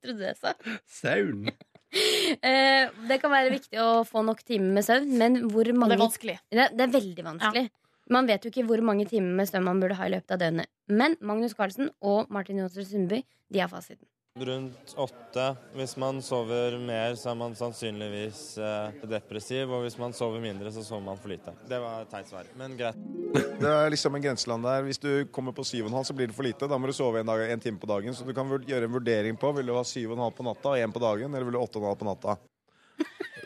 Du 0.03 0.19
sa? 0.39 0.53
Saun. 0.99 1.47
Eh, 1.93 2.89
det 3.07 3.19
kan 3.21 3.29
være 3.29 3.51
viktig 3.53 3.77
å 3.77 4.01
få 4.07 4.23
nok 4.25 4.41
timer 4.41 4.79
med 4.79 4.85
søvn, 4.87 5.11
men 5.19 5.35
hvor 5.53 5.67
mange 5.77 5.93
det 5.93 5.99
er 5.99 6.01
vanskelig. 6.01 6.37
Det, 6.49 6.65
det 6.73 6.87
er 6.87 6.93
veldig 6.95 7.25
vanskelig. 7.27 7.65
Man 8.11 8.27
vet 8.27 8.43
jo 8.43 8.51
ikke 8.51 8.65
hvor 8.67 8.81
mange 8.83 9.05
timer 9.07 9.37
med 9.37 9.47
søvn 9.51 9.67
man 9.67 9.83
burde 9.83 9.99
ha 9.99 10.07
i 10.09 10.13
løpet 10.15 10.33
av 10.35 10.41
døgnet. 10.41 10.71
Men 10.89 11.15
Magnus 11.21 11.53
Carlsen 11.55 11.93
og 12.01 12.33
Martin 12.33 12.59
Johnsrud 12.59 12.89
Sundby 12.89 13.21
de 13.53 13.61
har 13.61 13.69
fasiten. 13.71 14.07
Rundt 14.39 14.93
åtte. 14.97 15.43
Hvis 15.77 15.91
man 16.01 16.17
sover 16.25 16.73
mer, 16.81 17.13
så 17.13 17.27
er 17.29 17.35
man 17.37 17.53
sannsynligvis 17.53 18.39
eh, 18.57 19.03
depressiv. 19.05 19.69
Og 19.69 19.83
hvis 19.83 19.97
man 20.01 20.15
sover 20.17 20.41
mindre, 20.41 20.71
så 20.73 20.81
sover 20.81 21.03
man 21.05 21.19
for 21.21 21.29
lite. 21.29 21.53
Det 21.69 21.77
var 21.77 22.01
et 22.01 22.09
teit 22.09 22.31
svar, 22.31 22.49
men 22.57 22.73
greit. 22.79 22.97
Det 23.61 23.69
er 23.69 23.93
liksom 23.93 24.17
en 24.17 24.23
grenseland 24.23 24.65
der. 24.65 24.87
Hvis 24.87 24.97
du 24.97 25.27
kommer 25.29 25.53
på 25.53 25.61
7,5, 25.61 25.99
så 26.09 26.15
blir 26.17 26.31
det 26.31 26.37
for 26.37 26.47
lite. 26.49 26.65
Da 26.65 26.81
må 26.81 26.89
du 26.89 26.95
sove 26.97 27.21
en, 27.21 27.29
dag, 27.29 27.45
en 27.45 27.61
time 27.61 27.77
på 27.77 27.91
dagen. 27.93 28.17
Så 28.17 28.25
du 28.25 28.33
kan 28.33 28.49
gjøre 28.49 28.89
en 28.89 28.95
vurdering 28.97 29.37
på 29.37 29.53
vil 29.53 29.69
du 29.69 29.75
ha 29.77 29.85
7,5 29.85 30.25
på 30.33 30.47
natta 30.49 30.73
og 30.73 30.81
1 30.81 30.97
på 30.97 31.05
dagen, 31.05 31.29
eller 31.29 31.45
vil 31.51 31.59
du 31.59 31.61
ha 31.61 31.69
8,5 31.69 32.01
på 32.01 32.09
natta. 32.09 32.37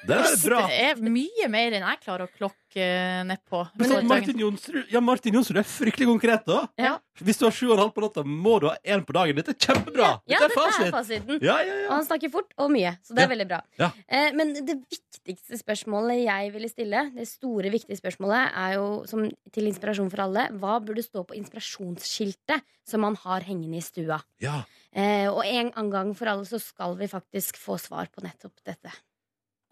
Det 0.05 0.15
er 0.17 0.35
bra. 0.45 0.61
Det 0.67 0.77
er 0.91 0.99
mye 1.01 1.47
mer 1.49 1.73
enn 1.77 1.85
jeg 1.87 1.99
klarer 2.03 2.27
å 2.27 2.31
klokke 2.35 2.83
eh, 2.83 3.23
nedpå. 3.27 3.63
Martin 4.07 4.37
Jonsrud, 4.39 4.85
ja, 4.93 4.99
Martin 5.01 5.33
Jonsrud 5.33 5.57
er 5.57 5.65
fryktelig 5.67 6.07
konkret, 6.07 6.45
da. 6.45 6.67
Ja. 6.77 6.93
Hvis 7.23 7.39
du 7.41 7.45
har 7.47 7.55
sju 7.55 7.65
og 7.71 7.73
en 7.77 7.81
halv 7.85 7.93
på 7.95 8.03
natta, 8.05 8.23
må 8.23 8.59
du 8.61 8.67
ha 8.69 8.75
én 8.85 9.01
på 9.07 9.15
dagen. 9.17 9.35
Dette 9.39 9.55
er 9.55 9.59
kjempebra! 9.65 10.09
Ja, 10.29 10.37
dette 10.43 10.51
dette 10.53 10.59
er 10.61 10.71
fasit. 10.71 10.85
er 10.87 10.95
fasiten. 10.95 11.39
Ja, 11.41 11.55
ja, 11.65 11.73
ja. 11.81 11.87
Og 11.89 11.95
han 11.97 12.05
snakker 12.05 12.31
fort 12.35 12.53
og 12.61 12.69
mye, 12.75 12.93
så 13.01 13.15
det 13.17 13.23
er 13.23 13.27
Ja. 13.27 13.33
veldig 13.33 13.47
bra. 13.49 13.61
Ja. 13.81 13.89
Eh, 14.07 14.29
men 14.37 14.53
det 14.53 14.77
viktigste 14.91 15.57
spørsmålet 15.63 16.21
jeg 16.27 16.53
ville 16.53 16.69
stille, 16.69 17.01
det 17.15 17.27
store, 17.27 17.71
viktige 17.73 17.97
spørsmålet, 17.97 18.51
er 18.55 18.75
jo 18.77 18.85
som, 19.09 19.25
til 19.51 19.67
inspirasjon 19.71 20.11
for 20.13 20.21
alle. 20.27 20.47
Hva 20.61 20.77
burde 20.85 21.03
stå 21.03 21.25
på 21.25 21.35
inspirasjonsskiltet 21.41 22.61
som 22.87 23.01
man 23.01 23.15
har 23.25 23.41
hengende 23.47 23.77
i 23.79 23.83
stua? 23.85 24.19
Ja. 24.43 24.61
Eh, 24.93 25.27
og 25.29 25.43
en 25.45 25.71
en 25.77 25.89
gang 25.91 26.13
for 26.17 26.29
alle 26.31 26.45
så 26.47 26.59
skal 26.61 26.95
vi 26.99 27.07
faktisk 27.11 27.57
få 27.59 27.77
svar 27.81 28.07
på 28.13 28.23
nettopp 28.23 28.53
dette. 28.65 28.91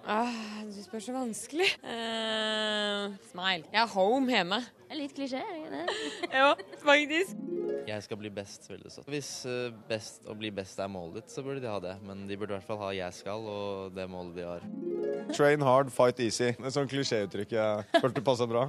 Ah, 0.07 0.63
Du 0.69 0.81
spør 0.83 1.03
så 1.03 1.15
vanskelig. 1.15 1.67
Uh, 1.83 3.15
smile. 3.31 3.65
Jeg 3.71 3.81
er 3.81 3.91
home 3.93 4.31
hjemme. 4.31 4.61
Det 4.85 4.93
er 4.93 4.99
litt 5.01 5.15
klisjé, 5.17 5.41
er 5.41 5.53
det 5.53 5.59
ikke 5.59 5.75
det? 5.75 6.33
Ja, 6.39 6.51
faktisk. 6.85 7.37
Jeg 7.85 8.03
skal 8.05 8.17
bli 8.17 8.29
best, 8.33 8.65
vil 8.69 8.81
det 8.81 8.91
stå. 8.93 9.03
Hvis 9.09 9.29
eh, 9.49 9.73
best 9.89 10.25
å 10.29 10.33
bli 10.37 10.49
best 10.53 10.79
er 10.81 10.89
målet 10.89 11.19
ditt, 11.19 11.33
så 11.33 11.43
burde 11.45 11.61
de 11.61 11.69
ha 11.69 11.77
det. 11.81 11.95
Men 12.05 12.23
de 12.29 12.37
burde 12.37 12.53
i 12.53 12.57
hvert 12.57 12.67
fall 12.67 12.81
ha 12.81 12.91
'jeg 12.93 13.13
skal' 13.13 13.45
og 13.49 13.93
det 13.93 14.07
målet 14.09 14.35
de 14.37 14.45
har. 14.45 14.65
Train 15.33 15.61
hard, 15.61 15.91
fight 15.93 16.19
easy. 16.19 16.51
Det 16.53 16.65
er 16.69 16.73
sånn 16.73 16.89
klisjéuttrykk 16.89 17.57
jeg 17.57 18.01
følte 18.01 18.25
passa 18.25 18.47
bra. 18.49 18.67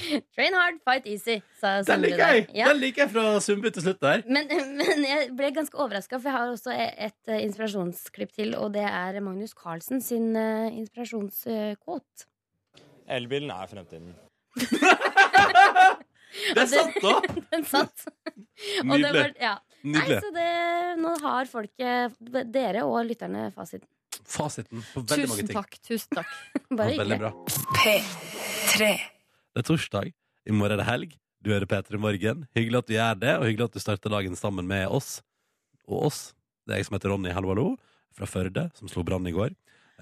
Train 0.34 0.56
hard, 0.56 0.80
fight 0.86 1.06
easy, 1.10 1.38
sa 1.60 1.78
Den 1.86 2.02
liker 2.04 2.22
jeg! 2.22 2.46
Ja. 2.56 2.70
Den 2.72 2.80
liker 2.82 3.04
jeg 3.04 3.12
fra 3.14 3.24
Sundby 3.44 3.72
til 3.74 3.86
slutt 3.86 4.02
der. 4.02 4.24
Men, 4.26 4.50
men 4.78 5.06
jeg 5.06 5.30
ble 5.38 5.52
ganske 5.54 5.78
overraska, 5.78 6.18
for 6.18 6.30
jeg 6.30 6.36
har 6.38 6.52
også 6.52 6.74
et 6.76 7.32
eh, 7.32 7.42
inspirasjonsklipp 7.46 8.34
til, 8.36 8.54
og 8.58 8.72
det 8.76 8.84
er 8.88 9.20
Magnus 9.24 9.54
Carlsen 9.58 10.02
sin 10.04 10.32
inspirasjonskvot. 10.36 10.82
inspirasjonskvote. 10.82 12.28
Elbilen 13.12 13.50
er 13.52 13.66
fremtiden. 13.70 14.14
Det 16.56 16.64
sant, 16.68 16.96
da! 17.02 17.18
Den 17.52 17.64
satt. 17.68 18.06
Nydelig. 18.84 19.12
var, 19.18 19.32
ja. 19.40 19.54
Nei, 19.82 20.04
så 20.06 20.30
det, 20.32 20.50
nå 21.02 21.14
har 21.24 21.48
folket, 21.50 22.14
dere 22.54 22.84
og 22.86 23.02
lytterne, 23.08 23.48
fasiten. 23.54 23.88
Fasiten 24.22 24.84
på 24.92 25.02
veldig 25.02 25.28
mange 25.28 25.42
Tusen 25.42 25.50
ting. 25.50 25.56
takk. 25.58 25.80
Tusen 25.88 26.20
takk. 26.20 26.36
Bare 26.70 26.94
hyggelig. 26.94 27.18
bra. 27.24 29.21
Det 29.52 29.60
er 29.60 29.66
torsdag. 29.68 30.12
I 30.48 30.52
morgen 30.56 30.72
er 30.72 30.80
det 30.80 30.88
helg. 30.88 31.10
Du 31.44 31.50
hører 31.52 31.68
P3 31.68 31.98
Morgen. 32.00 32.46
Hyggelig 32.56 32.78
at 32.78 32.86
du 32.88 32.92
gjør 32.94 33.18
det, 33.20 33.32
og 33.36 33.42
hyggelig 33.44 33.66
at 33.66 33.74
du 33.74 33.82
starter 33.82 34.12
dagen 34.14 34.36
sammen 34.38 34.64
med 34.64 34.86
oss. 34.88 35.18
Og 35.84 36.06
oss. 36.06 36.20
Det 36.64 36.72
er 36.72 36.80
jeg 36.80 36.88
som 36.88 36.96
heter 36.96 37.12
Ronny, 37.12 37.28
hallo, 37.36 37.50
hallo, 37.52 37.66
fra 38.16 38.28
Førde, 38.30 38.70
som 38.78 38.88
slo 38.88 39.04
brann 39.04 39.28
i 39.28 39.34
går. 39.34 39.52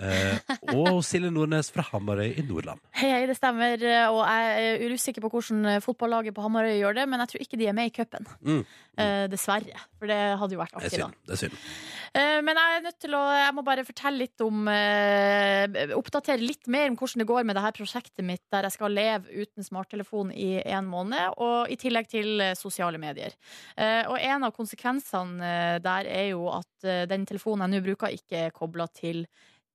Eh, 0.00 0.38
og 0.74 1.02
Silje 1.04 1.28
Nordnes 1.30 1.68
fra 1.74 1.84
Hamarøy 1.90 2.30
i 2.40 2.44
Nordland. 2.48 2.80
Hei, 2.96 3.10
hei, 3.12 3.24
det 3.28 3.36
stemmer. 3.36 3.76
Og 4.10 4.20
jeg 4.24 4.68
er 4.80 4.94
usikker 4.96 5.20
på 5.26 5.30
hvordan 5.34 5.80
fotballaget 5.84 6.34
på 6.36 6.44
Hamarøy 6.46 6.78
gjør 6.80 6.96
det, 7.02 7.08
men 7.12 7.20
jeg 7.20 7.34
tror 7.34 7.44
ikke 7.44 7.58
de 7.60 7.66
er 7.68 7.76
med 7.76 7.90
i 7.90 7.94
cupen. 8.00 8.26
Mm. 8.40 8.62
Eh, 9.00 9.26
dessverre. 9.32 9.82
For 10.00 10.08
det 10.10 10.18
hadde 10.40 10.56
jo 10.56 10.60
vært 10.60 10.72
Det 10.76 10.88
er 10.88 10.88
artig, 10.88 11.00
da. 11.04 11.26
Det 11.28 11.36
er 11.36 11.42
synd. 11.44 11.58
Eh, 12.16 12.40
Men 12.42 12.56
jeg 12.58 12.76
er 12.78 12.82
nødt 12.82 12.98
til 12.98 13.12
å 13.14 13.20
Jeg 13.30 13.54
må 13.54 13.62
bare 13.64 13.84
fortelle 13.86 14.18
litt 14.18 14.40
om 14.42 14.64
Oppdatere 16.00 16.42
litt 16.42 16.66
mer 16.72 16.88
om 16.90 16.96
hvordan 16.98 17.22
det 17.22 17.26
går 17.28 17.44
med 17.46 17.56
det 17.56 17.62
her 17.64 17.76
prosjektet 17.76 18.24
mitt 18.26 18.42
der 18.52 18.66
jeg 18.66 18.74
skal 18.74 18.92
leve 18.96 19.30
uten 19.44 19.64
smarttelefon 19.66 20.32
i 20.34 20.50
en 20.64 20.88
måned, 20.90 21.36
og 21.38 21.70
i 21.70 21.76
tillegg 21.80 22.08
til 22.10 22.42
sosiale 22.58 22.98
medier. 23.00 23.36
Eh, 23.76 24.02
Og 24.10 24.18
en 24.18 24.44
av 24.48 24.54
konsekvensene 24.56 25.78
der 25.84 26.08
er 26.10 26.28
jo 26.32 26.48
at 26.52 26.88
den 27.10 27.26
telefonen 27.28 27.68
jeg 27.68 27.80
nå 27.80 27.86
bruker, 27.90 28.14
ikke 28.16 28.46
er 28.46 28.50
kobla 28.56 28.86
til 28.88 29.26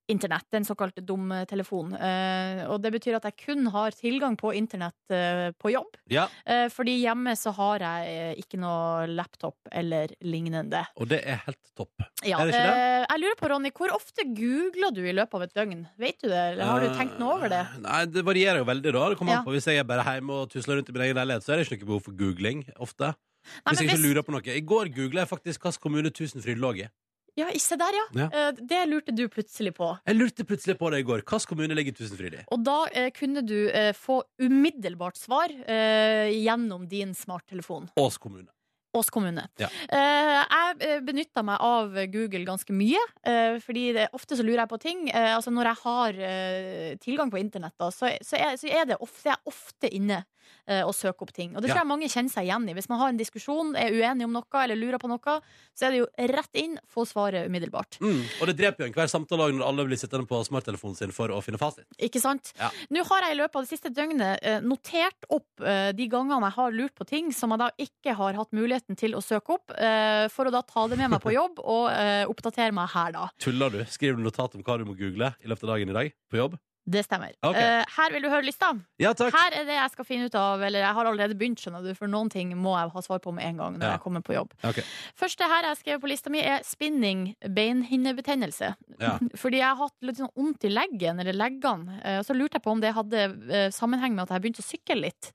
Internett, 0.07 0.45
den 0.53 0.63
såkalte 0.67 1.01
dumtelefon. 1.01 1.93
Uh, 1.97 2.69
og 2.69 2.81
det 2.83 2.91
betyr 2.93 3.15
at 3.17 3.23
jeg 3.25 3.37
kun 3.41 3.65
har 3.73 3.89
tilgang 3.97 4.35
på 4.37 4.51
internett 4.53 4.93
uh, 5.09 5.49
på 5.57 5.71
jobb. 5.73 5.97
Ja, 6.13 6.27
Uh, 6.45 6.67
fordi 6.69 6.93
hjemme 7.01 7.33
så 7.35 7.49
har 7.57 7.79
jeg 7.81 8.09
eh, 8.11 8.35
ikke 8.37 8.59
noe 8.61 9.07
laptop 9.09 9.55
eller 9.71 10.11
lignende. 10.21 10.83
og 10.95 11.07
det 11.09 11.23
er 11.25 11.39
helt 11.47 11.57
topp. 11.75 11.89
Ja, 12.23 12.37
Er 12.39 12.45
det 12.45 12.53
ikke 12.53 12.67
det? 12.67 12.75
eh, 12.85 13.05
jeg 13.09 13.21
lurer 13.23 13.39
på, 13.39 13.49
Ronny, 13.49 13.71
hvor 13.73 13.93
ofte 13.95 14.25
googler 14.37 14.93
du 14.93 15.01
i 15.09 15.13
løpet 15.15 15.33
av 15.33 15.41
et 15.47 15.53
døgn? 15.57 15.81
Vet 15.97 16.19
du 16.21 16.27
det, 16.29 16.37
eller 16.53 16.65
har 16.69 16.79
du 16.85 16.89
tenkt 16.99 17.17
noe 17.19 17.33
over 17.39 17.49
det? 17.49 17.63
Eh, 17.65 17.79
Nei, 17.81 18.05
Det 18.05 18.23
varierer 18.25 18.61
jo 18.61 18.65
veldig. 18.69 18.93
da 18.93 19.09
Det 19.09 19.17
kommer 19.17 19.33
Ja. 19.33 19.39
an 19.39 19.45
på 19.45 19.55
Hvis 19.57 19.65
jeg 19.71 19.77
er 19.81 19.83
bare 19.89 20.03
hjemme 20.05 20.29
og 20.43 20.49
tusler 20.53 20.75
rundt 20.77 20.89
i 20.89 20.93
min 20.93 21.01
egen 21.01 21.15
leilighet, 21.17 21.43
så 21.43 21.53
er 21.53 21.57
det 21.57 21.65
ikke 21.71 21.81
noe 21.81 21.91
behov 21.95 22.03
for 22.05 22.11
googling 22.13 22.63
ofte. 22.77 23.15
Nei, 23.15 23.73
Hvis 23.73 23.79
jeg 23.81 23.89
ikke 23.89 23.97
hvis- 23.97 24.05
lurer 24.05 24.23
på 24.23 24.31
noe. 24.33 24.41
I 24.55 24.61
går 24.61 24.85
googla 24.93 25.21
jeg 25.25 25.29
faktisk 25.29 25.59
hvilken 25.65 25.81
kommune 25.81 26.09
Tusenfryd 26.13 26.57
lå 26.57 26.71
i. 26.77 26.87
Ja, 27.35 27.49
se 27.59 27.75
der, 27.75 27.95
ja. 27.97 28.05
Ja. 28.15 28.27
Eh, 28.31 28.51
det 28.63 28.81
lurte 28.87 29.11
du 29.15 29.25
plutselig 29.31 29.73
på. 29.75 29.89
Jeg 30.07 30.15
lurte 30.15 30.45
plutselig 30.47 30.77
på 30.79 30.89
det 30.93 31.01
i 31.03 31.07
går. 31.07 31.23
Hvilken 31.25 31.49
kommune 31.51 31.75
ligger 31.75 31.95
Tusenfryd 31.97 32.37
i? 32.39 32.43
Og 32.55 32.63
da 32.63 32.77
eh, 32.95 33.09
kunne 33.15 33.43
du 33.43 33.57
eh, 33.67 33.91
få 33.95 34.21
umiddelbart 34.41 35.19
svar 35.19 35.51
eh, 35.51 36.31
gjennom 36.31 36.87
din 36.87 37.11
smarttelefon. 37.15 37.89
Ås 37.99 38.17
kommune. 38.23 38.47
Ås 38.95 39.09
kommune. 39.11 39.43
Ja. 39.59 39.67
Eh, 39.91 40.37
jeg 40.79 41.01
benytta 41.03 41.43
meg 41.43 41.59
av 41.59 41.97
Google 42.13 42.45
ganske 42.47 42.71
mye, 42.75 43.01
eh, 43.27 43.57
fordi 43.63 43.89
det, 43.97 44.07
ofte 44.15 44.37
så 44.39 44.45
lurer 44.45 44.63
jeg 44.63 44.71
på 44.71 44.79
ting. 44.85 45.09
Eh, 45.11 45.33
altså 45.35 45.51
Når 45.51 45.71
jeg 45.71 45.81
har 45.81 46.21
eh, 46.29 46.93
tilgang 47.03 47.33
på 47.33 47.41
internett, 47.41 47.75
da, 47.81 47.91
så, 47.91 48.13
så, 48.23 48.39
er, 48.39 48.55
så 48.61 48.71
er 48.71 48.87
det 48.93 49.01
ofte, 49.03 49.27
jeg 49.27 49.35
er 49.35 49.51
ofte 49.51 49.91
inne 49.91 50.21
eh, 50.23 50.31
og 50.65 50.95
søke 50.97 51.21
opp 51.21 51.31
ting. 51.35 51.51
Og 51.53 51.61
det 51.61 51.69
tror 51.69 51.83
jeg 51.83 51.89
mange 51.89 52.07
kjenner 52.09 52.33
seg 52.33 52.47
igjen 52.47 52.63
i. 52.69 52.73
Hvis 52.73 52.87
man 52.89 52.97
har 52.97 53.11
en 53.11 53.19
diskusjon, 53.19 53.75
er 53.77 53.93
uenig 53.93 54.25
om 54.25 54.33
noe 54.33 54.61
eller 54.63 54.79
lurer 54.79 54.97
på 55.01 55.09
noe, 55.11 55.35
så 55.77 55.87
er 55.87 55.93
det 55.93 55.99
jo 55.99 56.07
rett 56.31 56.59
inn, 56.59 56.77
få 56.89 57.05
svaret 57.07 57.49
umiddelbart. 57.49 57.99
Mm. 58.01 58.23
Og 58.41 58.49
det 58.49 58.55
dreper 58.59 58.85
jo 58.85 58.89
enhver 58.89 59.11
samtale 59.11 59.49
når 59.53 59.65
alle 59.67 59.85
blir 59.89 59.99
sittende 59.99 60.27
på 60.29 60.39
smarttelefonen 60.47 60.97
sin 60.97 61.13
for 61.15 61.33
å 61.33 61.41
finne 61.45 61.59
fasit. 61.61 61.85
Ikke 62.01 62.21
sant? 62.23 62.51
Ja. 62.59 62.71
Nå 62.93 63.05
har 63.09 63.27
jeg 63.27 63.35
i 63.35 63.39
løpet 63.41 63.59
av 63.59 63.67
det 63.67 63.71
siste 63.71 63.91
døgnet 63.93 64.45
eh, 64.45 64.59
notert 64.65 65.29
opp 65.29 65.63
eh, 65.63 65.91
de 65.95 66.09
gangene 66.11 66.49
jeg 66.49 66.57
har 66.57 66.75
lurt 66.75 66.95
på 66.97 67.07
ting 67.09 67.31
som 67.35 67.53
jeg 67.53 67.61
da 67.61 67.69
ikke 67.81 68.15
har 68.17 68.39
hatt 68.39 68.55
muligheten 68.55 68.99
til 68.99 69.17
å 69.17 69.23
søke 69.23 69.57
opp, 69.57 69.73
eh, 69.75 70.25
for 70.33 70.49
å 70.49 70.53
da 70.53 70.63
ta 70.65 70.87
det 70.91 70.99
med 71.01 71.13
meg 71.15 71.23
på 71.23 71.35
jobb 71.39 71.61
og 71.63 71.89
eh, 71.93 72.23
oppdatere 72.29 72.75
meg 72.75 72.91
her, 72.95 73.15
da. 73.15 73.27
Tuller 73.41 73.73
du? 73.73 73.81
Skriver 73.91 74.19
du 74.19 74.25
notat 74.25 74.55
om 74.57 74.65
hva 74.65 74.79
du 74.79 74.87
må 74.87 74.97
google 74.97 75.33
i 75.41 75.51
løpet 75.51 75.67
av 75.67 75.75
dagen 75.75 75.91
i 75.91 75.99
dag 75.99 76.15
på 76.31 76.41
jobb? 76.41 76.57
Det 76.85 77.01
stemmer. 77.01 77.31
Okay. 77.41 77.81
Uh, 77.81 77.83
her 77.95 78.11
vil 78.13 78.21
du 78.21 78.29
høre 78.29 78.45
lista. 78.45 78.67
Ja, 79.01 79.09
takk. 79.17 79.33
Her 79.33 79.55
er 79.57 79.63
det 79.65 79.73
jeg 79.73 79.89
skal 79.95 80.05
finne 80.05 80.27
ut 80.29 80.35
av, 80.37 80.61
eller 80.61 80.83
jeg 80.83 80.93
har 80.93 81.07
allerede 81.09 81.33
begynt, 81.39 81.57
skjønner 81.63 81.81
du, 81.81 81.95
for 81.97 82.05
noen 82.11 82.29
ting 82.29 82.51
må 82.61 82.75
jeg 82.77 82.91
ha 82.93 83.01
svar 83.01 83.19
på 83.23 83.33
med 83.33 83.43
en 83.47 83.57
gang 83.57 83.79
når 83.79 83.87
Ja. 83.87 83.91
jeg 83.95 84.03
kommer 84.03 84.21
på 84.21 84.35
jobb. 84.35 84.53
okay. 84.63 84.83
Første 85.17 85.47
her 85.49 85.65
jeg 85.71 85.79
skrev 85.81 86.01
på 86.03 86.11
lista 86.11 86.29
mi, 86.29 86.43
er 86.45 86.61
spinning 86.63 87.35
beinhinnebetennelse. 87.41 88.75
Ja. 89.01 89.15
Fordi 89.41 89.57
jeg 89.61 89.65
har 89.67 89.79
hatt 89.81 89.97
litt 90.05 90.19
sånn 90.21 90.31
vondt 90.37 90.67
i 90.67 90.71
leggen, 90.73 91.19
eller 91.23 91.33
leggene. 91.33 91.99
Uh, 92.05 92.19
Og 92.21 92.25
så 92.29 92.37
lurte 92.37 92.59
jeg 92.59 92.65
på 92.67 92.71
om 92.75 92.81
det 92.83 92.93
hadde 92.95 93.25
uh, 93.49 93.69
sammenheng 93.73 94.13
med 94.15 94.27
at 94.27 94.35
jeg 94.35 94.45
begynte 94.45 94.63
å 94.63 94.69
sykle 94.69 94.99
litt. 95.01 95.31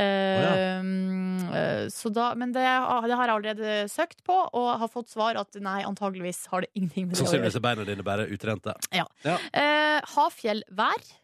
Eh, 0.00 0.42
ja. 1.50 1.88
så 1.92 2.12
da, 2.14 2.30
men 2.38 2.54
det, 2.54 2.64
det 2.64 3.16
har 3.18 3.28
jeg 3.28 3.36
allerede 3.36 3.76
søkt 3.92 4.22
på, 4.26 4.36
og 4.36 4.68
har 4.82 4.90
fått 4.92 5.10
svar 5.12 5.38
at 5.40 5.58
nei, 5.60 5.80
antageligvis 5.86 6.46
har 6.52 6.64
det 6.64 6.72
ingenting 6.74 7.08
med 7.08 7.16
det 7.16 7.20
å 7.20 7.24
gjøre. 7.24 7.30
Sannsynligvis 7.30 7.58
er 7.60 7.66
beina 7.66 7.88
dine 7.88 8.06
bare 8.06 8.28
utrente. 8.30 8.76
Ja. 8.94 9.06
Ja. 9.26 9.36
Uh. 9.50 9.60
Eh, 9.60 9.98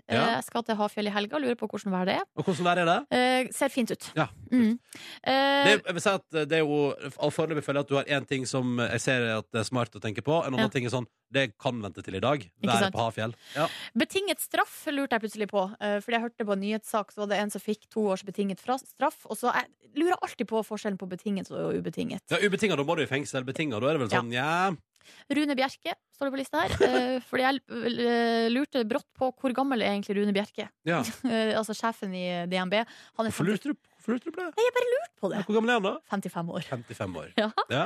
Ja. 0.08 0.36
Jeg 0.36 0.44
skal 0.46 0.62
til 0.62 0.76
Hafjell 0.78 1.08
i 1.08 1.10
helga, 1.10 1.38
lurer 1.42 1.56
på 1.58 1.66
hvordan 1.66 1.90
vær 1.90 2.04
det 2.06 2.14
er. 2.20 2.24
Og 2.38 2.44
hvordan 2.46 2.64
vær 2.68 2.78
er 2.78 2.86
det? 2.86 2.98
Eh, 3.10 3.48
ser 3.52 3.68
fint 3.74 3.90
ut. 3.90 4.04
Ja. 4.14 4.28
Mm. 4.52 4.78
Eh, 5.26 5.64
Det, 5.66 5.72
jeg 5.86 5.94
vil 5.96 6.00
si 6.04 6.10
at 6.10 6.24
det 6.46 6.52
er 6.52 6.62
jo 6.62 6.94
Foreløpig 7.34 7.64
føler 7.66 7.80
jeg 7.80 7.86
at 7.86 7.88
du 7.90 7.96
har 7.96 8.04
én 8.20 8.26
ting 8.28 8.46
som 8.46 8.78
jeg 8.78 9.00
ser 9.02 9.26
at 9.38 9.48
det 9.52 9.60
er 9.60 9.66
smart 9.66 9.90
å 9.98 10.00
tenke 10.00 10.22
på. 10.22 10.38
En 10.46 10.52
annen 10.54 10.66
Ja. 10.66 10.68
ting 10.68 10.86
er 10.86 10.90
sånn 10.94 11.06
Det 11.32 11.58
kan 11.58 11.80
vente 11.82 12.04
til 12.06 12.14
i 12.14 12.20
dag. 12.22 12.38
Været 12.62 12.92
på 12.94 13.02
Hafjell. 13.02 13.34
Ja. 13.56 13.66
Betinget 13.98 14.38
straff 14.38 14.86
lurte 14.94 15.16
jeg 15.18 15.22
plutselig 15.26 15.48
på. 15.50 15.64
eh, 15.80 15.98
Fordi 15.98 16.12
jeg 16.14 16.22
hørte 16.22 16.46
på 16.46 16.52
en 16.52 16.60
nyhetssak 16.62 17.10
Så 17.10 17.16
var 17.16 17.26
det 17.26 17.38
en 17.42 17.50
som 17.50 17.60
fikk 17.60 17.88
to 17.90 18.06
års 18.12 18.22
betinget 18.22 18.60
straff. 18.60 19.26
Og 19.26 19.36
så 19.36 19.52
jeg 19.52 19.66
lurer 19.96 20.14
alltid 20.22 20.46
på 20.46 20.62
forskjellen 20.64 20.96
på 20.98 21.08
betinget 21.08 21.50
og 21.50 21.74
ubetinget. 21.74 22.20
ja 22.30 22.36
Ubetinga, 22.38 22.76
da 22.76 22.84
må 22.84 22.94
du 22.96 23.02
i 23.02 23.06
fengsel. 23.06 23.42
Betinga, 23.42 23.80
da 23.80 23.88
er 23.90 23.98
det 23.98 24.00
vel 24.06 24.10
sånn 24.20 24.32
ja. 24.32 24.70
Rune 25.32 25.56
Bjerke 25.58 25.94
står 26.16 26.28
det 26.28 26.34
på 26.34 26.40
lista 26.40 26.62
her. 26.62 26.74
eh, 26.86 27.16
Fordi 27.26 27.44
jeg 27.44 27.60
eh, 28.06 28.46
lurte 28.52 28.84
brått 28.88 29.08
på 29.16 29.30
hvor 29.34 29.54
gammel 29.56 29.84
er 29.84 29.94
egentlig 29.94 30.18
Rune 30.20 30.34
Bjerke. 30.36 30.70
ja. 30.88 31.02
Eh, 31.26 31.54
Altså 31.56 31.74
sjefen 31.74 32.12
i 32.14 32.24
DNB. 32.50 32.74
Han 33.18 33.26
er 33.26 33.32
Hvorfor 33.32 33.46
lurte 33.48 33.72
du, 33.72 33.76
lurte 34.06 34.30
det? 34.30 34.44
Nei, 34.54 34.64
jeg 34.66 34.74
bare 34.76 34.90
lurte 34.92 35.20
på 35.20 35.30
det. 35.32 35.40
Hvor 35.46 35.56
gammel 35.56 35.72
er 35.72 35.78
han 35.80 35.86
da? 35.86 35.92
55 36.12 36.52
år. 36.54 36.66
55 36.68 37.16
år. 37.22 37.32
Ja. 37.40 37.48
Ja. 37.72 37.82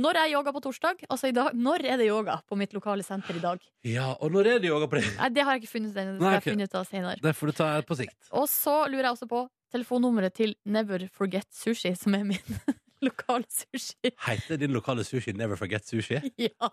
Når 0.00 0.20
er 0.20 0.30
yoga 0.34 0.52
på 0.54 0.62
torsdag, 0.64 1.02
altså 1.08 1.30
i 1.30 1.34
dag, 1.36 1.50
når 1.56 1.86
er 1.88 1.98
det 2.00 2.08
yoga 2.10 2.38
på 2.46 2.58
mitt 2.60 2.76
lokale 2.76 3.06
senter 3.06 3.38
i 3.38 3.42
dag? 3.42 3.64
ja, 3.88 4.12
og 4.20 4.32
når 4.32 4.52
er 4.54 4.62
det 4.62 4.70
yoga 4.70 4.88
på 4.90 5.00
det? 5.00 5.08
Nei, 5.18 5.32
det 5.34 5.44
har 5.44 5.56
jeg 5.56 5.64
ikke 5.64 5.72
funnet 5.74 5.98
ennå. 6.04 6.16
Det 6.20 6.70
av 6.74 6.86
senere. 6.88 7.18
Det 7.24 7.34
får 7.36 7.50
du 7.50 7.56
ta 7.58 7.68
på 7.82 7.98
sikt. 7.98 8.16
Og 8.32 8.48
så 8.50 8.84
lurer 8.86 9.08
jeg 9.08 9.16
også 9.16 9.30
på 9.30 9.44
telefonnummeret 9.74 10.34
til 10.36 10.54
Never 10.64 11.08
Forget 11.12 11.50
Sushi, 11.54 11.94
som 11.98 12.14
er 12.14 12.24
min 12.28 12.58
lokale 13.08 13.44
sushi. 13.50 14.12
Heter 14.26 14.56
din 14.60 14.72
lokale 14.72 15.04
sushi 15.04 15.32
Never 15.36 15.56
Forget 15.56 15.84
Sushi? 15.88 16.20
Ja. 16.48 16.70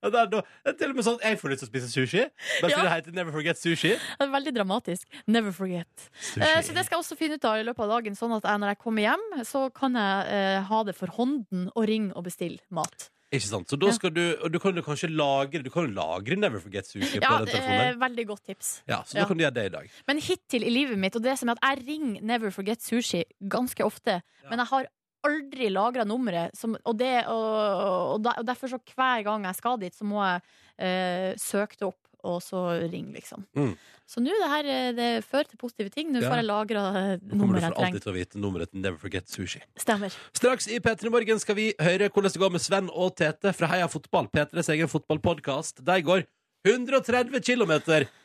Det, 0.00 0.14
er, 0.16 0.30
da- 0.32 0.40
det 0.40 0.70
er 0.70 0.76
til 0.80 0.92
og 0.94 0.96
med 0.96 1.04
sånn 1.04 1.18
at 1.20 1.24
jeg 1.28 1.36
får 1.42 1.52
lyst 1.52 1.60
til 1.60 1.68
å 1.68 1.70
spise 1.74 1.88
sushi. 1.92 2.22
Bare 2.24 2.70
fordi 2.70 2.72
Ja. 2.72 2.84
det 2.86 2.92
heter 2.94 3.12
Never 3.18 3.34
Forget 3.36 3.58
Sushi. 3.60 3.90
Det 4.20 4.24
er 4.24 4.30
veldig 4.32 4.54
dramatisk. 4.56 5.18
Never 5.28 5.52
forget. 5.52 6.06
Eh, 6.40 6.62
så 6.64 6.72
det 6.72 6.86
skal 6.86 6.96
jeg 6.96 7.02
også 7.04 7.18
finne 7.20 7.36
ut 7.36 7.44
av 7.44 7.58
i 7.60 7.66
løpet 7.68 7.84
av 7.84 7.92
dagen, 7.98 8.16
sånn 8.16 8.32
at 8.38 8.48
jeg, 8.48 8.62
når 8.62 8.72
jeg 8.72 8.78
kommer 8.80 9.04
hjem, 9.04 9.26
så 9.44 9.66
kan 9.76 9.98
jeg 10.00 10.32
eh, 10.32 10.62
ha 10.70 10.78
det 10.88 10.94
for 10.96 11.12
hånden 11.18 11.66
og 11.74 11.84
ringe 11.90 12.16
og 12.16 12.24
bestille 12.30 12.64
mat. 12.72 13.10
Ikke 13.30 13.46
sant? 13.46 13.68
Så 13.70 13.78
da 13.78 13.92
skal 13.94 14.10
du 14.10 14.22
Og 14.42 14.50
du 14.50 14.58
kan 14.58 14.74
jo 14.74 14.82
kanskje 14.82 15.06
lagre 15.14 15.60
Du 15.62 15.70
kan 15.70 15.86
jo 15.86 15.92
lagre 15.94 16.34
Never 16.36 16.58
Forget 16.58 16.88
Sushi 16.90 17.20
på 17.20 17.22
Ja, 17.22 17.36
den 17.38 17.46
telefonen. 17.52 17.92
eh, 17.92 17.98
veldig 18.00 18.24
godt 18.26 18.42
tips. 18.48 18.70
Ja, 18.88 19.02
så 19.06 19.14
da 19.14 19.20
Ja. 19.20 19.26
kan 19.26 19.36
du 19.38 19.44
gjøre 19.44 19.54
det 19.54 19.64
i 19.66 19.74
dag. 19.76 19.90
Men 20.08 20.18
hittil 20.18 20.64
i 20.66 20.70
livet 20.70 20.98
mitt, 20.98 21.14
og 21.16 21.22
det 21.22 21.38
som 21.38 21.48
er 21.48 21.52
at 21.52 21.78
jeg 21.78 21.86
ringer 21.86 22.22
Never 22.22 22.50
Forget 22.50 22.82
Sushi 22.82 23.22
ganske 23.48 23.84
ofte, 23.86 24.22
men 24.48 24.58
jeg 24.58 24.66
har 24.66 24.86
aldri 25.22 25.68
lagra 25.70 26.04
nummeret, 26.04 26.50
som, 26.56 26.74
og, 26.84 26.96
det, 26.96 27.26
og, 27.28 28.14
og, 28.14 28.22
da- 28.24 28.34
og 28.38 28.46
derfor 28.46 28.68
så 28.72 28.78
hver 28.96 29.22
gang 29.22 29.44
jeg 29.44 29.54
skal 29.54 29.76
dit, 29.78 29.94
så 29.94 30.02
må 30.04 30.16
jeg 30.24 30.40
eh, 30.78 31.34
søke 31.36 31.76
det 31.78 31.86
opp, 31.86 31.99
og 32.24 32.40
så 32.44 32.60
ring, 32.90 33.12
liksom. 33.14 33.44
Mm. 33.56 33.72
Så 34.10 34.18
nå 34.24 34.32
det 34.34 34.48
her 34.50 34.68
eh, 34.74 34.88
det 34.96 35.08
fører 35.24 35.48
til 35.50 35.58
positive 35.60 35.90
ting. 35.94 36.10
Nå 36.12 36.20
Ja. 36.22 36.30
får 36.32 36.40
jeg 36.40 36.48
lagra 36.48 36.82
Nå 36.82 37.18
kommer 37.20 37.20
du 37.20 37.36
nummeret 37.36 37.66
for 37.74 37.84
alltid 37.84 38.02
til 38.02 38.12
å 38.12 38.16
vite 38.16 38.38
nummeret 38.42 38.70
til 38.72 38.80
Never 38.82 38.98
Forget 38.98 39.28
Sushi. 39.30 39.60
Stemmer. 39.78 40.14
Straks 40.34 40.66
i 40.68 40.80
P3 40.82 41.10
Morgen 41.14 41.38
skal 41.42 41.54
vi 41.58 41.68
høre 41.78 42.08
hvordan 42.10 42.32
det 42.34 42.42
går 42.42 42.50
med 42.56 42.60
Sven 42.64 42.90
og 42.90 43.14
Tete 43.16 43.52
fra 43.54 43.70
Heia 43.70 43.86
Fotball, 43.88 44.26
P3s 44.34 44.72
egen 44.74 44.88
fotballpodkast. 44.90 45.84
De 45.86 46.00
går 46.02 46.26
130 46.66 47.40
km 47.40 47.72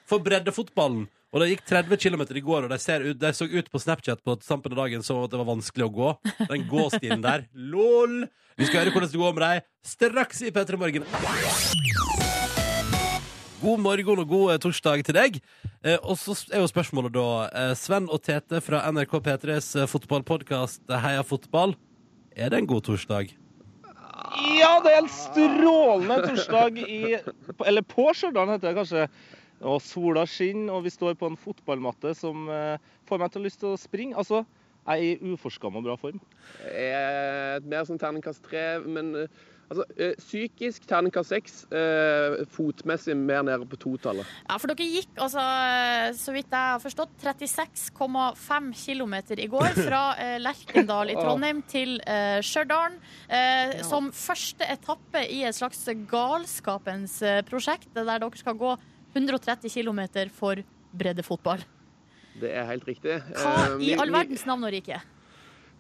for 0.06 0.20
breddefotballen. 0.20 1.06
Og 1.36 1.42
det 1.42 1.50
gikk 1.52 1.66
30 1.68 1.98
km 2.00 2.22
i 2.32 2.42
går, 2.42 2.64
og 2.64 2.70
de, 2.72 2.78
ser 2.80 3.04
ut, 3.04 3.18
de 3.20 3.32
så 3.36 3.44
ut 3.44 3.68
på 3.70 3.80
Snapchat 3.82 4.22
på 4.24 4.38
tampen 4.40 4.72
av 4.72 4.86
dagen 4.86 5.04
som 5.04 5.20
at 5.24 5.32
det 5.34 5.40
var 5.42 5.50
vanskelig 5.50 5.84
å 5.90 5.92
gå. 5.92 6.12
Den 6.48 6.64
gåstien 6.72 7.22
der. 7.22 7.44
LOL! 7.74 8.24
Vi 8.56 8.70
skal 8.70 8.86
høre 8.86 8.94
hvordan 8.96 9.12
det 9.12 9.20
går 9.20 9.34
med 9.36 9.44
dem 9.44 9.66
straks 9.84 10.42
i 10.48 10.52
P3 10.56 10.80
Morgen. 10.80 11.04
God 13.66 13.82
morgen 13.82 14.20
og 14.22 14.28
god 14.30 14.52
eh, 14.54 14.60
torsdag 14.62 15.02
til 15.08 15.16
deg. 15.18 15.38
Eh, 15.82 15.96
og 16.06 16.20
så 16.22 16.36
er 16.54 16.62
jo 16.62 16.70
spørsmålet 16.70 17.16
da 17.16 17.30
eh, 17.50 17.72
Sven 17.80 18.06
og 18.14 18.22
Tete 18.22 18.60
fra 18.62 18.84
NRK 18.94 19.16
P3s 19.26 19.70
eh, 19.82 19.88
fotballpodkast 19.90 20.94
Heia 21.02 21.24
fotball. 21.26 21.74
Er 22.38 22.54
det 22.54 22.60
en 22.62 22.70
god 22.70 22.84
torsdag? 22.86 23.32
Ja, 24.60 24.70
det 24.86 24.92
er 24.92 25.00
en 25.00 25.10
strålende 25.10 26.20
torsdag 26.28 26.78
i 26.84 27.00
Eller 27.66 27.88
på 27.90 28.06
Stjørdal, 28.14 28.54
heter 28.54 28.70
det 28.70 28.76
kanskje. 28.78 29.08
Og 29.66 29.82
sola 29.82 30.28
skinner, 30.30 30.76
og 30.76 30.86
vi 30.86 30.94
står 30.94 31.18
på 31.18 31.32
en 31.32 31.40
fotballmatte 31.40 32.14
som 32.14 32.46
får 33.10 33.22
meg 33.22 33.34
til 33.34 33.42
å 33.42 33.46
lyst 33.48 33.64
til 33.64 33.72
å 33.72 33.82
springe. 33.82 34.20
Altså, 34.20 34.44
jeg 34.86 35.16
er 35.16 35.26
i 35.26 35.34
uforskamma 35.34 35.82
bra 35.82 35.98
form. 35.98 36.22
Jeg 36.68 36.92
er 36.94 37.66
mer 37.66 37.88
som 37.88 37.98
terningkast 37.98 38.46
tre, 38.46 38.66
men 38.86 39.16
Altså, 39.66 39.86
eh, 39.98 40.12
psykisk 40.22 40.84
terningkast 40.86 41.32
seks, 41.34 41.54
eh, 41.74 42.44
fotmessig 42.54 43.16
mer 43.18 43.42
nede 43.48 43.66
på 43.66 43.80
totallet. 43.82 44.28
Ja, 44.46 44.60
for 44.62 44.70
dere 44.70 44.86
gikk 44.86 45.18
altså, 45.18 45.42
så 46.20 46.36
vidt 46.36 46.52
jeg 46.54 46.74
har 46.76 46.84
forstått, 46.84 47.16
36,5 47.24 48.70
km 48.78 49.16
i 49.42 49.48
går 49.50 49.72
fra 49.80 50.02
eh, 50.22 50.36
Lerkendal 50.44 51.10
i 51.10 51.18
Trondheim 51.18 51.64
til 51.72 51.98
eh, 52.06 52.38
Stjørdal. 52.46 53.00
Eh, 53.30 53.82
Som 53.88 54.12
første 54.14 54.68
etappe 54.70 55.26
i 55.34 55.42
et 55.50 55.58
slags 55.58 55.82
galskapens 56.12 57.22
eh, 57.26 57.42
prosjekt, 57.48 57.90
der 57.96 58.06
dere 58.06 58.30
skal 58.38 58.58
gå 58.60 58.76
130 59.16 59.72
km 59.72 60.04
for 60.36 60.62
breddefotball. 60.96 61.64
Det 62.36 62.52
er 62.52 62.66
helt 62.68 62.86
riktig. 62.88 63.18
Hva 63.34 63.52
Eh, 63.66 63.78
i 63.82 63.94
all 63.96 64.12
verdens 64.12 64.46
navn 64.46 64.66
og 64.68 64.74
rike? 64.76 65.00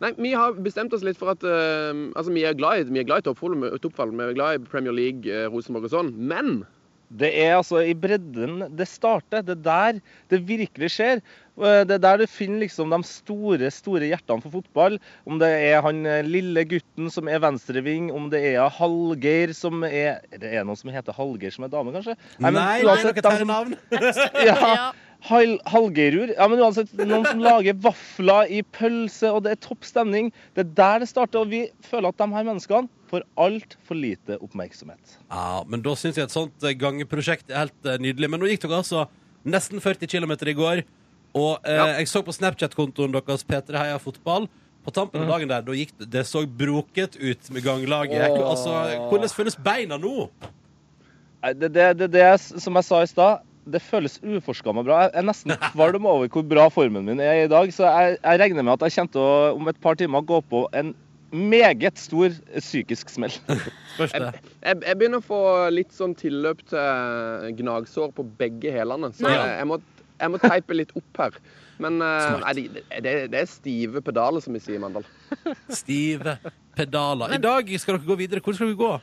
Nei, 0.04 0.12
Vi 0.20 0.34
har 0.36 0.58
bestemt 0.60 0.93
oss 0.93 1.04
litt 1.08 1.18
for 1.20 1.32
at 1.32 1.43
uh, 1.48 1.91
altså, 2.16 2.32
vi 2.36 2.43
er 2.43 2.58
glad 2.58 2.82
i, 2.82 2.88
vi 2.91 3.00
er 3.00 3.08
glad 3.08 3.24
i 3.24 3.28
toppfall, 3.30 3.56
vi 4.12 4.24
er 4.26 4.36
glad 4.36 4.58
i 4.60 4.64
Premier 4.68 4.96
League, 4.96 5.24
uh, 5.32 5.48
Rosenborg 5.54 5.88
og 5.88 5.93
sånn, 5.93 6.10
men 6.18 6.66
Det 7.16 7.30
er 7.38 7.54
altså 7.56 7.80
i 7.86 7.93
bredden 7.93 8.64
det 8.76 8.88
starter. 8.89 9.43
Det 9.46 9.54
er 9.60 9.62
der 9.64 10.00
det 10.34 10.39
virkelig 10.50 10.89
skjer. 10.96 11.20
Eh, 11.56 11.84
Det 11.86 11.93
er 11.96 12.02
der 12.02 12.18
du 12.18 12.26
finner 12.28 12.64
liksom 12.66 12.89
de 12.91 12.98
store 13.08 13.70
store 13.72 14.10
hjertene 14.10 14.41
for 14.41 14.52
fotball. 14.58 14.98
Om 15.30 15.38
det 15.39 15.52
er 15.70 15.86
han 15.86 16.02
lille 16.26 16.66
gutten 16.66 17.08
som 17.14 17.30
er 17.30 17.39
venstreving, 17.46 18.10
om 18.12 18.26
det 18.34 18.41
er 18.56 18.68
Hallgeir 18.80 19.54
som 19.54 19.84
er 19.86 20.18
Det 20.34 20.50
Er 20.50 20.66
noen 20.66 20.76
som 20.82 20.89
heter 20.91 21.14
Hallgeir 21.16 21.54
som 21.54 21.64
er 21.70 21.72
dame, 21.78 21.93
kanskje? 21.93 22.18
Nei, 22.41 22.52
men 22.52 22.60
er 22.64 22.84
uansett, 22.89 23.22
noe 23.22 23.30
de 23.30 23.38
som- 23.38 23.54
navn. 23.54 23.78
ja. 24.50 24.91
Hall- 25.26 25.59
Hallgeirur. 25.71 26.34
Ja, 26.36 26.47
men 26.51 26.59
uansett, 26.61 26.91
noen 26.99 27.26
som 27.26 27.39
lager 27.41 27.73
vafler 27.82 28.51
i 28.53 28.59
pølse, 28.76 29.32
og 29.34 29.43
det 29.45 29.55
er 29.55 29.61
topp 29.63 29.86
stemning. 29.88 30.32
Det 30.53 30.65
er 30.65 30.73
der 30.78 30.99
det 31.03 31.09
starter, 31.09 31.41
og 31.45 31.49
vi 31.53 31.63
føler 31.88 32.11
at 32.13 32.19
de 32.21 32.28
her 32.36 32.45
menneskene 32.45 32.89
får 33.09 33.23
altfor 33.38 33.97
lite 33.97 34.38
oppmerksomhet. 34.41 35.15
Ja, 35.32 35.63
men 35.69 35.82
da 35.86 35.95
syns 35.97 36.19
jeg 36.19 36.28
et 36.30 36.36
sånt 36.36 36.65
eh, 36.65 36.76
gangeprosjekt 36.78 37.49
er 37.49 37.63
helt 37.65 37.89
eh, 37.89 37.97
nydelig. 38.01 38.30
Men 38.34 38.41
nå 38.43 38.49
gikk 38.51 38.65
dere 38.67 38.82
altså 38.84 39.07
nesten 39.45 39.82
40 39.82 40.09
km 40.13 40.36
i 40.49 40.55
går. 40.57 40.84
Og 41.36 41.57
eh, 41.65 41.76
Ja. 41.80 41.88
jeg 41.99 42.07
så 42.11 42.21
på 42.26 42.34
Snapchat-kontoen 42.36 43.11
deres 43.17 43.43
P3 43.45 43.76
Heia 43.82 43.97
Fotball. 44.01 44.45
På 44.86 44.91
tampen 44.93 45.23
av 45.26 45.32
dagen 45.34 45.49
der, 45.49 45.63
da 45.65 45.73
gikk 45.73 45.95
det, 45.97 46.11
det 46.13 46.21
så 46.30 46.43
broket 46.45 47.15
ut 47.17 47.47
med 47.49 47.63
ganglaget. 47.65 48.28
Åh. 48.30 48.43
Altså, 48.51 48.76
hvordan 49.09 49.32
føles 49.34 49.55
beina 49.65 49.97
nå? 49.97 50.28
Det, 51.45 51.69
det, 51.73 51.88
det, 51.97 52.07
det 52.13 52.21
er, 52.21 52.38
som 52.38 52.78
jeg 52.78 52.86
sa 52.88 52.99
i 53.05 53.09
stad, 53.09 53.41
det 53.66 53.82
føles 53.82 54.20
uforskamma 54.22 54.84
bra. 54.86 55.05
Jeg 55.05 55.16
er 55.22 55.26
nesten 55.26 55.55
kvalm 55.72 56.05
over 56.09 56.30
hvor 56.32 56.45
bra 56.47 56.68
formen 56.74 57.07
min 57.07 57.22
er 57.24 57.45
i 57.45 57.49
dag, 57.51 57.72
så 57.74 57.89
jeg, 57.89 58.20
jeg 58.22 58.41
regner 58.43 58.66
med 58.66 58.76
at 58.78 58.86
jeg 58.86 58.95
kommer 58.99 59.16
til 59.16 59.26
å 59.26 59.57
om 59.57 59.72
et 59.72 59.82
par 59.82 59.97
timer 59.99 60.26
gå 60.28 60.39
på 60.51 60.66
en 60.78 60.93
meget 61.36 61.99
stor 61.99 62.32
psykisk 62.53 63.09
smell. 63.11 63.34
jeg, 63.99 64.22
jeg, 64.22 64.78
jeg 64.86 64.95
begynner 64.95 65.20
å 65.20 65.26
få 65.26 65.41
litt 65.74 65.91
sånn 65.95 66.16
tilløp 66.18 66.61
til 66.70 67.51
gnagsår 67.59 68.13
på 68.16 68.26
begge 68.39 68.72
hælene. 68.72 69.11
Så 69.16 69.28
jeg, 69.28 69.57
jeg, 69.59 69.70
må, 69.70 69.80
jeg 70.22 70.34
må 70.34 70.41
teipe 70.43 70.78
litt 70.78 70.93
opp 70.95 71.24
her. 71.26 71.39
Men 71.82 71.99
eh, 72.05 72.38
nei, 72.39 72.53
det, 72.72 72.86
det, 73.03 73.16
det 73.34 73.41
er 73.41 73.49
stive 73.51 73.99
pedaler, 74.05 74.43
som 74.43 74.55
vi 74.55 74.61
sier 74.63 74.78
i 74.78 74.84
Mandal. 74.84 75.03
Stive 75.82 76.38
pedaler. 76.78 77.36
I 77.36 77.41
dag 77.41 77.68
skal 77.82 77.97
dere 77.97 78.07
gå 78.07 78.18
videre. 78.22 78.43
Hvor 78.45 78.55
skal 78.55 78.72
dere 78.72 78.80
gå? 78.80 78.93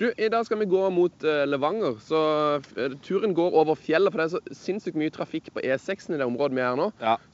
Du, 0.00 0.06
I 0.16 0.28
dag 0.32 0.46
skal 0.48 0.56
vi 0.62 0.66
gå 0.70 0.80
mot 0.96 1.24
eh, 1.28 1.42
Levanger. 1.44 1.98
så 2.00 2.20
eh, 2.80 2.94
Turen 3.04 3.34
går 3.36 3.52
over 3.60 3.76
fjellet, 3.76 4.08
for 4.14 4.22
det 4.22 4.26
er 4.26 4.32
så 4.32 4.56
sinnssykt 4.56 4.96
mye 4.96 5.12
trafikk 5.12 5.50
på 5.52 5.60
E6-en 5.60 6.16
i 6.16 6.20
det 6.22 6.24
området 6.24 6.56
vi 6.56 6.62
er 6.64 6.78
nå. 6.80 6.86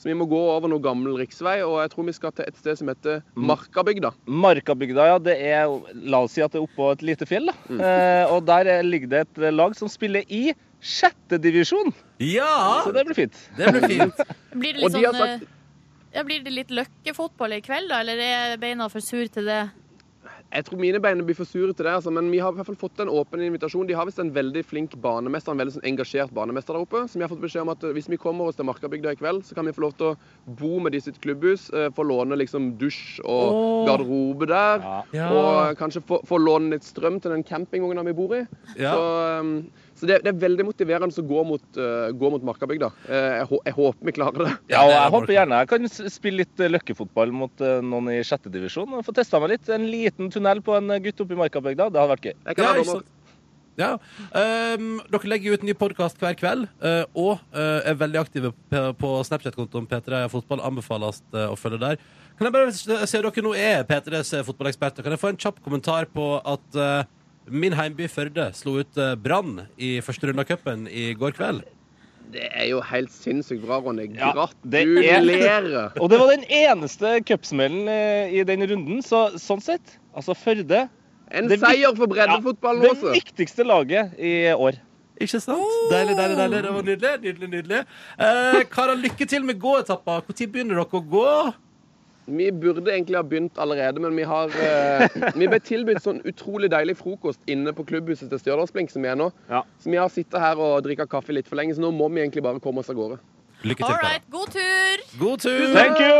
Så 0.02 0.10
vi 0.10 0.16
må 0.18 0.26
gå 0.26 0.40
over 0.56 0.72
noe 0.72 0.82
gammel 0.82 1.14
riksvei, 1.20 1.60
og 1.62 1.76
jeg 1.84 1.92
tror 1.94 2.08
vi 2.10 2.16
skal 2.16 2.34
til 2.34 2.48
et 2.50 2.58
sted 2.58 2.80
som 2.80 2.90
heter 2.90 3.22
Markabygda. 3.38 4.10
Markabygda, 4.26 5.06
ja. 5.12 5.20
Det 5.22 5.36
er, 5.52 5.70
la 6.10 6.24
oss 6.26 6.34
si 6.34 6.42
at 6.42 6.50
det 6.56 6.58
er 6.58 6.66
oppå 6.66 6.90
et 6.96 7.06
lite 7.06 7.28
fjell. 7.30 7.52
da. 7.52 7.56
Eh, 7.78 8.34
og 8.34 8.42
der 8.50 8.72
er- 8.74 8.82
ligger 8.86 9.14
det 9.14 9.22
et 9.28 9.44
lag 9.54 9.78
som 9.78 9.88
spiller 9.88 10.26
i 10.26 10.50
sjette 10.82 11.38
divisjon. 11.42 11.94
Ja! 12.18 12.82
Så 12.84 12.90
det 12.92 13.06
blir 13.06 13.14
fint. 13.22 13.38
Det 13.56 13.70
blir 13.78 13.86
fint. 13.94 14.26
Blir 14.56 14.74
det 14.74 14.82
litt 14.82 14.92
sånn 14.98 15.14
sagt- 15.22 15.46
eh, 15.46 15.52
ja, 16.18 16.22
Blir 16.26 16.42
det 16.42 16.52
litt 16.52 16.70
løkkefotball 16.74 17.52
i 17.60 17.62
kveld, 17.62 17.90
da? 17.94 18.02
Eller 18.02 18.20
er 18.26 18.56
beina 18.58 18.90
for 18.90 19.00
sur 19.04 19.26
til 19.30 19.46
det? 19.54 19.62
Jeg 20.52 20.64
tror 20.68 20.78
mine 20.80 21.00
bein 21.02 21.20
blir 21.26 21.36
for 21.36 21.48
sure 21.48 21.74
til 21.74 21.84
det, 21.84 21.92
altså, 21.98 22.12
men 22.14 22.28
vi 22.30 22.38
har 22.40 22.52
i 22.54 22.56
hvert 22.56 22.68
fall 22.68 22.78
fått 22.78 23.00
en 23.02 23.10
åpen 23.10 23.42
invitasjon. 23.42 23.86
De 23.88 23.96
har 23.98 24.06
visst 24.08 24.20
en 24.22 24.30
veldig 24.32 24.62
flink 24.64 24.94
banemester, 25.02 25.52
en 25.52 25.60
veldig 25.60 25.74
sånn 25.74 25.88
engasjert 25.90 26.32
banemester 26.36 26.76
der 26.76 26.84
oppe. 26.86 27.02
Som 27.10 27.20
vi 27.20 27.26
har 27.26 27.32
fått 27.32 27.42
beskjed 27.42 27.64
om 27.64 27.72
at 27.74 27.82
eh, 27.84 27.94
hvis 27.96 28.08
vi 28.12 28.18
kommer 28.20 28.48
oss 28.48 28.58
til 28.58 28.68
Markabygda 28.68 29.16
i 29.16 29.18
kveld, 29.18 29.42
så 29.44 29.58
kan 29.58 29.66
vi 29.66 29.74
få 29.76 29.84
lov 29.84 29.96
til 29.98 30.12
å 30.12 30.54
bo 30.60 30.78
med 30.84 30.94
de 30.94 31.02
sitt 31.02 31.18
klubbhus. 31.24 31.66
eh, 31.74 31.88
Få 31.96 32.06
låne 32.06 32.38
liksom 32.38 32.76
dusj 32.80 33.18
og 33.24 33.56
oh. 33.56 33.82
garderobe 33.88 34.48
der. 34.52 34.86
Ja. 35.16 35.28
Og 35.34 35.80
kanskje 35.80 36.04
få, 36.06 36.20
få 36.28 36.38
låne 36.40 36.76
litt 36.76 36.86
strøm 36.86 37.18
til 37.20 37.34
den 37.34 37.44
campingvogna 37.46 38.06
vi 38.06 38.16
bor 38.16 38.38
i. 38.38 38.44
Ja. 38.78 38.94
Så, 38.94 39.04
um, 39.42 39.52
så 39.96 40.08
det, 40.08 40.20
det 40.24 40.32
er 40.32 40.40
veldig 40.42 40.66
motiverende 40.68 41.22
å 41.22 41.26
gå 41.26 41.42
mot, 41.48 41.66
uh, 41.80 42.12
gå 42.12 42.30
mot 42.32 42.44
Markabygda. 42.44 42.90
Uh, 43.08 43.16
jeg, 43.16 43.60
jeg 43.70 43.76
håper 43.78 44.10
vi 44.10 44.16
klarer 44.18 44.44
det. 44.44 44.54
Ja, 44.72 44.84
og 44.84 44.92
jeg 44.92 45.12
håper 45.16 45.34
gjerne 45.38 45.60
jeg 45.62 45.70
kan 45.72 45.90
spille 46.12 46.42
litt 46.42 46.62
eh, 46.62 46.72
løkkefotball 46.72 47.32
mot 47.34 47.64
uh, 47.64 47.78
noen 47.84 48.12
i 48.12 48.20
sjette 48.26 48.52
divisjon. 48.52 48.98
og 48.98 49.06
Få 49.06 49.14
testa 49.16 49.40
meg 49.42 49.54
litt. 49.56 49.70
En 49.72 49.88
liten 49.88 50.32
tunnel 50.32 50.60
på 50.64 50.76
en 50.76 50.98
gutt 51.02 51.22
oppe 51.24 51.36
i 51.36 51.40
Markabygda. 51.40 51.88
Det 51.90 52.02
hadde 52.02 52.12
vært 52.12 52.28
gøy. 52.28 52.34
Jeg 52.36 52.58
kan 52.58 52.66
Ja, 52.66 52.72
være 52.76 52.88
sant? 52.90 53.12
Ja. 53.76 53.90
Um, 54.32 55.02
dere 55.12 55.28
legger 55.28 55.56
ut 55.56 55.64
ny 55.68 55.74
podkast 55.76 56.20
hver 56.20 56.36
kveld, 56.38 56.64
uh, 56.80 57.02
og 57.12 57.42
uh, 57.52 57.82
er 57.84 57.98
veldig 58.00 58.22
aktive 58.22 58.52
på, 58.72 58.84
på 59.00 59.10
Snapchat-kontoen 59.28 59.88
P3 59.90 60.22
Fotball. 60.32 60.64
Anbefales 60.64 61.20
uh, 61.36 61.50
å 61.52 61.58
følge 61.60 61.82
der. 61.82 62.00
Kan 62.36 62.48
jeg 62.48 62.56
bare 62.56 62.72
se 63.08 63.20
dere 63.20 63.44
nå 63.44 63.52
er 63.56 63.84
P3s 63.88 64.34
fotballeksperter. 64.48 65.04
Kan 65.04 65.16
jeg 65.16 65.20
få 65.22 65.32
en 65.32 65.40
kjapp 65.40 65.60
kommentar 65.64 66.08
på 66.12 66.34
at 66.44 66.80
min 67.48 67.74
heimby 67.76 68.08
Førde 68.10 68.50
slo 68.56 68.78
ut 68.82 68.98
eh, 69.00 69.14
Brann 69.16 69.66
i 69.78 69.96
første 70.04 70.28
runde 70.28 70.42
av 70.44 70.48
cupen 70.48 70.86
i 70.90 71.12
går 71.18 71.34
kveld? 71.36 71.64
Det 72.32 72.48
er 72.50 72.66
jo 72.72 72.80
helt 72.82 73.12
sinnssykt 73.14 73.62
bra, 73.62 73.78
Ronny. 73.80 74.08
Ja, 74.18 74.32
det 74.66 74.82
er- 74.82 75.92
Og 76.00 76.10
det 76.10 76.18
var 76.18 76.32
den 76.34 76.44
eneste 76.50 77.20
cupsmellen 77.24 77.86
eh, 77.88 78.34
i 78.34 78.42
den 78.44 78.66
runden, 78.66 78.98
så 79.02 79.28
sånn 79.38 79.62
sett, 79.62 79.98
altså 80.14 80.34
Førde 80.34 80.88
En 81.30 81.48
det 81.48 81.58
seier 81.60 81.94
for 81.96 82.06
breddefotballen 82.06 82.82
ja, 82.82 82.90
også. 82.94 83.12
Det 83.12 83.22
viktigste 83.22 83.64
laget 83.66 84.14
i 84.18 84.52
år. 84.54 84.78
Ikke 85.20 85.40
sant? 85.40 85.62
Deilig, 85.90 86.14
deilig, 86.18 86.36
deilig. 86.36 86.62
Det 86.62 86.72
var 86.74 86.82
nydelig. 86.86 87.12
nydelig, 87.22 87.48
nydelig. 87.50 87.78
Eh, 88.18 88.64
Karer, 88.70 88.98
lykke 89.00 89.26
til 89.26 89.42
med 89.48 89.58
gåetappa. 89.58 90.20
Når 90.22 90.50
begynner 90.52 90.76
dere 90.76 91.00
å 91.00 91.00
gå? 91.02 91.54
Vi 92.26 92.50
burde 92.50 92.90
egentlig 92.90 93.16
ha 93.16 93.22
begynt 93.22 93.58
allerede, 93.62 94.00
men 94.02 94.16
vi 94.18 94.24
har 94.26 94.50
uh, 94.50 95.30
Vi 95.40 95.46
ble 95.46 95.60
tilbudt 95.62 96.02
sånn 96.02 96.18
utrolig 96.26 96.70
deilig 96.72 96.96
frokost 96.98 97.38
inne 97.46 97.74
på 97.76 97.86
klubbhuset 97.86 98.32
til 98.32 98.42
Stjørdalsblink, 98.42 98.90
som 98.90 99.06
vi 99.06 99.12
er 99.12 99.18
nå. 99.20 99.30
Så 99.78 99.92
vi 99.92 100.00
har 100.00 100.10
sittet 100.12 100.42
her 100.42 100.58
og 100.58 100.82
drikka 100.86 101.06
kaffe 101.10 101.36
litt 101.36 101.46
for 101.46 101.58
lenge, 101.60 101.76
så 101.78 101.84
nå 101.84 101.92
må 101.94 102.10
vi 102.10 102.24
egentlig 102.24 102.42
bare 102.46 102.62
komme 102.62 102.82
oss 102.82 102.90
av 102.90 102.98
gårde. 102.98 103.20
Lykke 103.66 103.86
All 103.86 104.02
right, 104.02 104.26
god 104.30 104.52
tur! 104.52 105.06
God 105.22 105.38
tur! 105.46 105.72
Thank 105.72 105.98
you! 106.02 106.14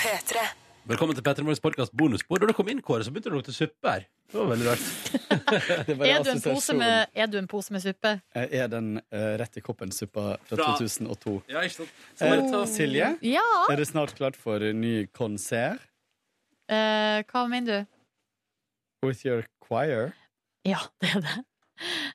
P3. 0.00 0.59
Velkommen 0.88 1.14
til 1.14 1.22
Petter 1.22 1.44
Morgens 1.44 1.60
podkast 1.62 1.92
bonusbord. 1.96 2.40
Da 2.42 2.48
du 2.50 2.54
kom 2.56 2.68
inn, 2.72 2.80
Kåre, 2.82 3.04
så 3.06 3.12
begynte 3.12 3.30
det 3.30 3.36
å 3.36 3.38
lukte 3.38 3.52
suppe 3.54 3.90
her. 3.92 4.06
Det 4.30 4.38
var 4.38 4.48
veldig 4.50 4.66
rart. 4.66 4.86
Er 5.90 6.22
du, 6.24 6.30
en 6.32 6.40
pose 6.42 6.74
med, 6.78 7.10
er 7.18 7.28
du 7.30 7.36
en 7.40 7.48
pose 7.50 7.72
med 7.74 7.82
suppe? 7.82 8.12
Jeg 8.36 8.48
er 8.62 8.68
den 8.70 8.88
uh, 9.12 9.32
rett 9.40 9.58
i 9.58 9.62
koppen-suppa 9.66 10.24
fra 10.46 10.56
Fra- 10.58 10.68
2002. 10.78 11.34
Ja, 11.50 11.62
ikke 11.66 11.80
sant? 11.82 11.92
Eh, 12.22 12.42
ta- 12.52 12.62
Silje, 12.70 13.08
Ja! 13.26 13.44
er 13.70 13.80
det 13.82 13.86
snart 13.90 14.14
klart 14.18 14.38
for 14.38 14.62
ny 14.74 15.04
konsert 15.16 15.82
Eh, 16.70 17.20
hva 17.26 17.40
mener 17.50 17.80
du? 17.82 17.96
with 19.08 19.24
your 19.26 19.42
choir? 19.64 20.12
Ja, 20.68 20.78
det 21.02 21.10
er 21.16 21.24
det. 21.24 21.36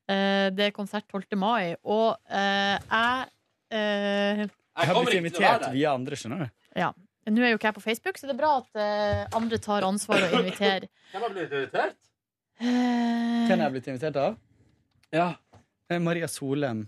Eh, 0.07 0.47
det 0.55 0.67
er 0.69 0.75
konsert 0.75 1.07
12. 1.11 1.35
mai, 1.41 1.73
og 1.83 2.15
eh, 2.29 2.77
jeg 2.79 3.27
eh, 3.75 4.45
Jeg 4.45 4.87
har 4.91 4.99
blitt 5.03 5.17
invitert 5.19 5.67
via 5.75 5.91
andre, 5.97 6.15
skjønner 6.19 6.45
du. 6.45 6.53
Ja. 6.79 6.93
Nå 7.25 7.41
er 7.41 7.49
jo 7.53 7.57
ikke 7.57 7.71
jeg 7.71 7.77
på 7.79 7.81
Facebook, 7.81 8.17
så 8.19 8.27
det 8.29 8.35
er 8.35 8.39
bra 8.41 8.51
at 8.61 8.75
eh, 8.81 9.21
andre 9.37 9.57
tar 9.57 9.81
ansvar 9.87 10.21
og 10.27 10.35
inviterer. 10.39 10.85
Hvem 11.11 11.23
har 11.25 11.31
blitt 11.33 11.51
invitert? 11.57 11.95
Eh, 12.61 12.67
Hvem 13.47 13.55
er 13.59 13.63
jeg 13.65 13.73
blitt 13.77 13.87
invitert 13.93 14.19
av? 14.21 14.35
Ja. 15.15 15.31
Eh, 15.89 15.99
Maria 15.99 16.27
Solem. 16.31 16.85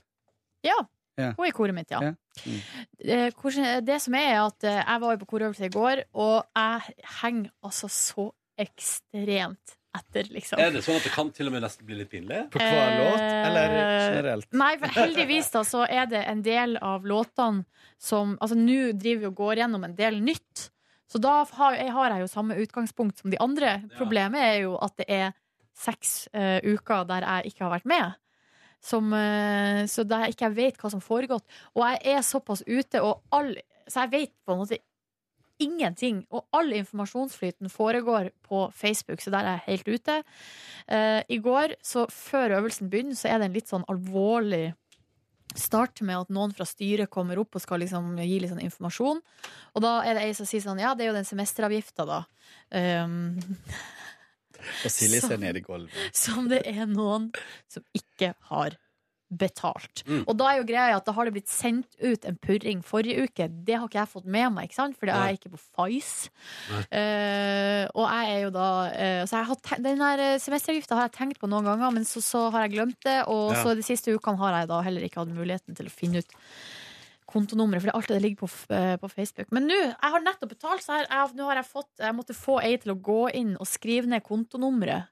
ja. 0.64 0.78
Ja. 1.18 1.32
Hun 1.34 1.48
er 1.48 1.50
i 1.50 1.54
koret 1.58 1.74
mitt, 1.74 1.90
ja. 1.90 1.98
Ja. 2.06 2.12
Mm. 2.46 2.58
Eh, 3.02 3.32
hvordan- 3.34 3.82
det 3.86 3.96
som 4.04 4.14
er, 4.14 4.28
er 4.36 4.42
at 4.46 4.64
eh, 4.70 4.84
jeg 4.86 5.02
var 5.02 5.16
jo 5.16 5.18
på 5.24 5.30
korøvelse 5.32 5.66
i 5.66 5.70
går, 5.74 6.04
og 6.14 6.46
jeg 6.56 6.94
henger 7.24 7.50
altså 7.66 7.90
så 7.90 8.28
ekstremt 8.62 9.77
etter, 9.98 10.30
liksom. 10.34 10.62
Er 10.62 10.72
det 10.74 10.84
sånn 10.86 11.00
at 11.00 11.06
det 11.08 11.14
kan 11.14 11.30
til 11.36 11.50
og 11.50 11.56
med 11.58 11.66
nesten 11.66 11.88
bli 11.88 11.98
litt 12.00 12.12
pinlig? 12.14 12.46
På 12.54 12.62
hver 12.62 12.94
låt, 13.02 13.22
eller 13.22 13.78
Eh, 13.78 14.16
generelt? 14.16 14.48
Nei, 14.58 14.72
for 14.82 14.94
heldigvis 14.96 15.52
da, 15.54 15.64
så 15.68 15.84
er 15.90 16.08
det 16.12 16.24
en 16.30 16.44
del 16.46 16.78
av 16.82 17.06
låtene 17.08 17.66
som 17.98 18.36
Altså, 18.42 18.54
nå 18.58 18.94
driver 18.94 19.24
vi 19.24 19.30
og 19.32 19.38
går 19.40 19.64
gjennom 19.64 19.86
en 19.88 19.96
del 19.98 20.20
nytt. 20.22 20.68
Så 21.10 21.22
da 21.24 21.40
har 21.58 21.78
jeg, 21.78 21.90
har 21.96 22.14
jeg 22.14 22.26
jo 22.26 22.30
samme 22.30 22.58
utgangspunkt 22.62 23.22
som 23.22 23.32
de 23.32 23.40
andre. 23.42 23.80
Problemet 23.98 24.44
er 24.44 24.58
jo 24.66 24.76
at 24.84 24.98
det 25.00 25.08
er 25.10 25.32
seks 25.78 26.28
uh, 26.36 26.60
uker 26.62 27.08
der 27.10 27.26
jeg 27.26 27.54
ikke 27.54 27.66
har 27.66 27.74
vært 27.78 27.88
med. 27.90 28.18
Som, 28.84 29.10
eh, 29.18 29.88
så 29.90 30.06
der 30.06 30.28
jeg 30.28 30.36
ikke 30.36 30.52
vet 30.54 30.78
hva 30.78 30.92
som 30.94 31.02
foregått. 31.02 31.48
Og 31.74 31.82
jeg 31.88 32.14
er 32.14 32.22
såpass 32.22 32.62
ute, 32.68 33.02
og 33.02 33.24
all, 33.34 33.56
så 33.90 34.06
jeg 34.06 34.14
vet 34.14 34.34
på 34.46 34.54
en 34.54 34.62
måte 34.62 34.78
ingenting. 35.64 36.24
Og 36.32 36.48
all 36.56 36.74
informasjonsflyten 36.78 37.72
foregår 37.74 38.32
på 38.48 38.66
Facebook, 38.76 39.22
så 39.24 39.34
der 39.34 39.46
er 39.46 39.58
jeg 39.58 39.68
helt 39.68 39.88
ute. 39.88 40.18
Uh, 40.88 41.22
I 41.28 41.40
går, 41.44 41.78
så 41.84 42.08
før 42.14 42.58
øvelsen 42.60 42.92
begynner, 42.92 43.18
så 43.18 43.32
er 43.32 43.40
det 43.40 43.50
en 43.50 43.58
litt 43.58 43.72
sånn 43.72 43.88
alvorlig 43.92 44.76
start 45.58 46.02
med 46.06 46.20
at 46.20 46.34
noen 46.34 46.52
fra 46.54 46.68
styret 46.68 47.10
kommer 47.10 47.40
opp 47.42 47.56
og 47.56 47.64
skal 47.64 47.82
liksom 47.82 48.18
gi 48.20 48.40
litt 48.42 48.52
sånn 48.52 48.66
informasjon. 48.66 49.22
Og 49.74 49.84
da 49.86 49.94
er 50.06 50.18
det 50.18 50.26
ei 50.28 50.34
som 50.38 50.50
sier 50.50 50.62
sånn 50.64 50.82
Ja, 50.82 50.94
det 50.94 51.06
er 51.06 51.14
jo 51.14 51.18
den 51.18 51.30
semesteravgifta, 51.30 52.06
da. 52.08 52.20
Um, 52.70 53.40
Og 54.84 54.92
Silje 54.92 55.22
ser 55.22 55.40
ned 55.42 55.60
i 55.60 55.64
gulvet. 55.64 55.96
som 56.18 56.50
det 56.52 56.64
er 56.68 56.86
noen 56.90 57.30
som 57.72 57.86
ikke 57.96 58.34
har 58.50 58.78
betalt. 59.28 60.04
Mm. 60.08 60.22
Og 60.24 60.36
da 60.40 60.50
er 60.50 60.60
jo 60.62 60.68
greia 60.70 60.96
at 60.96 61.08
da 61.08 61.14
har 61.18 61.28
det 61.28 61.34
blitt 61.36 61.52
sendt 61.52 61.98
ut 62.00 62.24
en 62.28 62.38
purring 62.40 62.84
forrige 62.86 63.28
uke. 63.28 63.50
Det 63.68 63.76
har 63.76 63.90
ikke 63.90 64.00
jeg 64.00 64.12
fått 64.14 64.30
med 64.38 64.54
meg, 64.56 64.70
ikke 64.70 64.80
sant? 64.80 64.98
for 65.00 65.12
jeg 65.12 65.18
er 65.18 65.36
ikke 65.36 65.52
på 65.52 65.60
Fice. 65.60 66.32
Uh, 66.72 67.84
og 67.92 68.06
jeg 68.08 68.32
er 68.32 68.42
jo 68.46 68.52
da 68.56 68.70
uh, 68.88 69.22
Så 69.28 69.36
jeg 69.36 69.50
har 69.50 69.62
tenkt, 69.62 69.84
den 69.84 70.02
der 70.02 70.24
eh, 70.24 70.40
semesteravgifta 70.42 70.98
har 70.98 71.10
jeg 71.10 71.18
tenkt 71.18 71.42
på 71.42 71.50
noen 71.52 71.68
ganger, 71.68 71.94
men 71.96 72.08
så, 72.08 72.24
så 72.24 72.48
har 72.54 72.66
jeg 72.66 72.78
glemt 72.78 73.00
det. 73.04 73.20
Og 73.28 73.52
Ja. 73.52 73.64
så 73.64 73.76
de 73.78 73.86
siste 73.86 74.14
ukene 74.16 74.40
har 74.42 74.62
jeg 74.62 74.72
da 74.72 74.82
heller 74.86 75.08
ikke 75.08 75.24
hatt 75.24 75.34
muligheten 75.34 75.78
til 75.78 75.90
å 75.90 75.94
finne 75.94 76.24
ut 76.24 76.38
kontonummeret, 77.28 77.82
for 77.82 77.90
det 77.90 77.94
er 77.94 78.00
alltid 78.00 78.16
det 78.16 78.24
ligger 78.24 78.46
på, 78.46 78.50
eh, 78.74 78.96
på 79.02 79.10
Facebook. 79.12 79.52
Men 79.52 79.68
nå, 79.68 79.78
jeg 79.78 80.14
har 80.14 80.24
nettopp 80.24 80.54
betalt, 80.54 80.84
så 80.84 81.02
jeg, 81.02 81.10
jeg, 81.12 81.36
nå 81.36 81.50
har 81.50 81.60
jeg 81.60 81.68
fått 81.68 81.92
Jeg 82.00 82.16
måtte 82.16 82.36
få 82.38 82.60
ei 82.64 82.78
til 82.80 82.94
å 82.94 83.02
gå 83.10 83.22
inn 83.36 83.56
og 83.60 83.68
skrive 83.68 84.08
ned 84.08 84.24
kontonummeret 84.24 85.10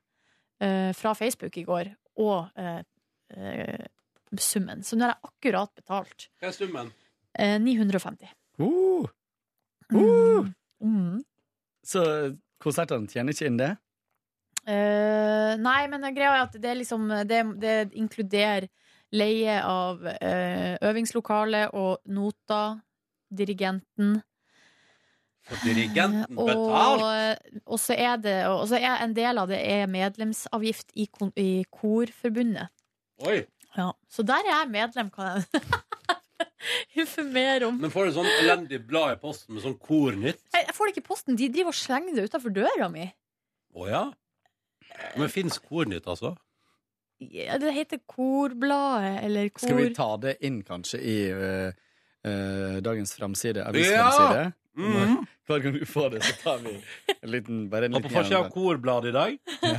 uh, 0.63 0.91
fra 0.95 1.13
Facebook 1.17 1.57
i 1.59 1.65
går, 1.67 1.91
og 2.23 2.47
uh, 2.55 2.79
eh, 3.35 3.85
summen. 4.43 4.83
Så 4.83 4.97
nå 4.97 5.05
har 5.05 5.15
jeg 5.15 5.31
akkurat 5.31 5.71
betalt. 5.77 6.27
Hva 6.41 6.49
er 6.49 6.55
summen? 6.55 6.91
Eh, 7.37 7.57
950. 7.61 8.31
Uh, 8.59 9.07
uh. 9.93 10.47
Mm. 10.83 11.23
Så 11.85 12.03
konsertene 12.61 13.09
tjener 13.11 13.35
ikke 13.35 13.49
inn 13.49 13.59
det? 13.59 13.73
Eh, 14.65 15.51
nei, 15.61 15.81
men 15.91 16.07
greia 16.15 16.33
er 16.33 16.47
at 16.47 16.55
det, 16.57 16.71
liksom, 16.79 17.11
det, 17.29 17.41
det 17.61 17.75
inkluderer 17.93 18.65
leie 19.15 19.59
av 19.61 20.01
eh, 20.15 20.73
øvingslokale 20.81 21.67
og 21.77 22.01
noter, 22.09 22.79
dirigenten. 23.35 24.17
Får 25.45 25.61
dirigenten 25.61 26.39
Og, 26.41 26.47
betalt? 26.49 27.41
og 27.65 27.77
så 27.77 27.93
er 27.93 28.15
det 28.17 28.35
Og 28.49 28.63
så 28.69 28.79
er 28.79 29.03
en 29.03 29.11
del 29.13 29.37
av 29.37 29.51
det 29.51 29.59
er 29.61 29.89
medlemsavgift 29.91 30.93
i, 30.97 31.05
i 31.37 31.49
Korforbundet. 31.69 32.71
Oi. 33.25 33.43
Ja, 33.75 33.89
så 34.11 34.23
der 34.23 34.45
er 34.45 34.51
jeg 34.51 34.71
medlem, 34.71 35.09
kan 35.11 35.35
jeg 35.35 35.63
informere 37.03 37.67
om. 37.67 37.79
Men 37.81 37.91
får 37.93 38.09
du 38.09 38.15
sånn 38.17 38.31
elendig 38.39 38.81
blad 38.87 39.17
i 39.17 39.19
posten 39.21 39.57
med 39.57 39.65
sånn 39.65 39.77
kornytt? 39.79 40.41
Jeg, 40.55 40.67
jeg 40.69 40.75
får 40.77 40.87
det 40.87 40.95
ikke 40.95 41.03
i 41.03 41.09
posten. 41.09 41.39
De 41.39 41.49
driver 41.51 41.73
og 41.73 41.79
slenger 41.79 42.17
det 42.17 42.27
utafor 42.29 42.55
døra 42.55 42.89
mi. 42.91 43.09
Å 43.75 43.89
ja? 43.89 44.03
Men 45.19 45.31
fins 45.31 45.59
kornytt, 45.59 46.07
altså? 46.07 46.35
Ja, 47.19 47.55
det 47.59 47.71
heter 47.75 47.99
Korbladet, 48.07 49.23
eller 49.23 49.49
Kor... 49.49 49.67
Skal 49.67 49.79
vi 49.79 49.89
ta 49.95 50.07
det 50.19 50.35
inn 50.47 50.61
kanskje 50.67 50.99
i 50.99 51.17
uh, 51.31 51.69
uh, 52.27 52.77
dagens 52.83 53.15
framside? 53.15 53.63
Ja! 53.79 54.51
Mhm. 54.75 55.25
Hver 55.45 55.61
gang 55.61 55.75
du 55.77 55.85
får 55.85 56.09
det, 56.15 56.23
så 56.25 56.33
tar 56.41 56.57
vi 56.63 56.71
en 57.21 57.29
liten, 57.31 57.69
bare 57.69 57.85
en 57.85 57.95
Og 57.95 58.01
på 58.03 58.09
forsida 58.09 58.39
av. 58.39 58.49
Korbladet 58.53 59.11
i 59.11 59.15
dag? 59.15 59.37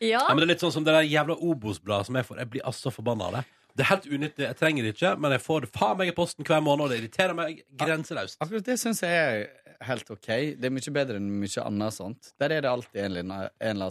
Ja. 0.00 0.20
Ja, 0.22 0.28
men 0.30 0.38
det 0.40 0.46
er 0.46 0.50
litt 0.54 0.62
sånn 0.62 0.72
som 0.72 0.84
det 0.86 0.92
der 0.94 1.04
jævla 1.04 1.34
Obos-bladet 1.44 2.06
som 2.08 2.16
jeg 2.16 2.24
får. 2.24 2.38
Jeg 2.40 2.50
blir 2.54 2.62
altså 2.70 2.92
forbanna 2.94 3.26
av 3.28 3.34
det. 3.36 3.42
Det 3.76 3.84
er 3.84 3.88
helt 3.90 4.06
unyttig. 4.06 4.44
Jeg 4.46 4.56
trenger 4.58 4.86
det 4.86 4.92
ikke, 4.94 5.10
men 5.20 5.34
jeg 5.34 5.42
får 5.44 5.64
det 5.66 5.70
faen 5.74 5.98
meg 6.00 6.10
i 6.10 6.14
posten 6.16 6.46
hver 6.48 6.62
måned, 6.64 6.84
og 6.86 6.92
det 6.92 7.00
irriterer 7.02 7.36
meg 7.36 7.60
grenseløst. 7.82 8.38
Akkurat 8.40 8.64
det 8.70 8.76
syns 8.80 9.02
jeg 9.04 9.18
er 9.18 9.84
helt 9.88 10.10
OK. 10.14 10.28
Det 10.60 10.68
er 10.70 10.74
mye 10.74 10.94
bedre 10.96 11.20
enn 11.20 11.28
mye 11.42 11.64
annet 11.66 11.96
sånt. 11.98 12.32
Der 12.40 12.54
er 12.56 12.64
det 12.64 12.70
alltid 12.70 13.02
en 13.02 13.10
eller 13.10 13.26
annen, 13.26 13.50
en 13.60 13.90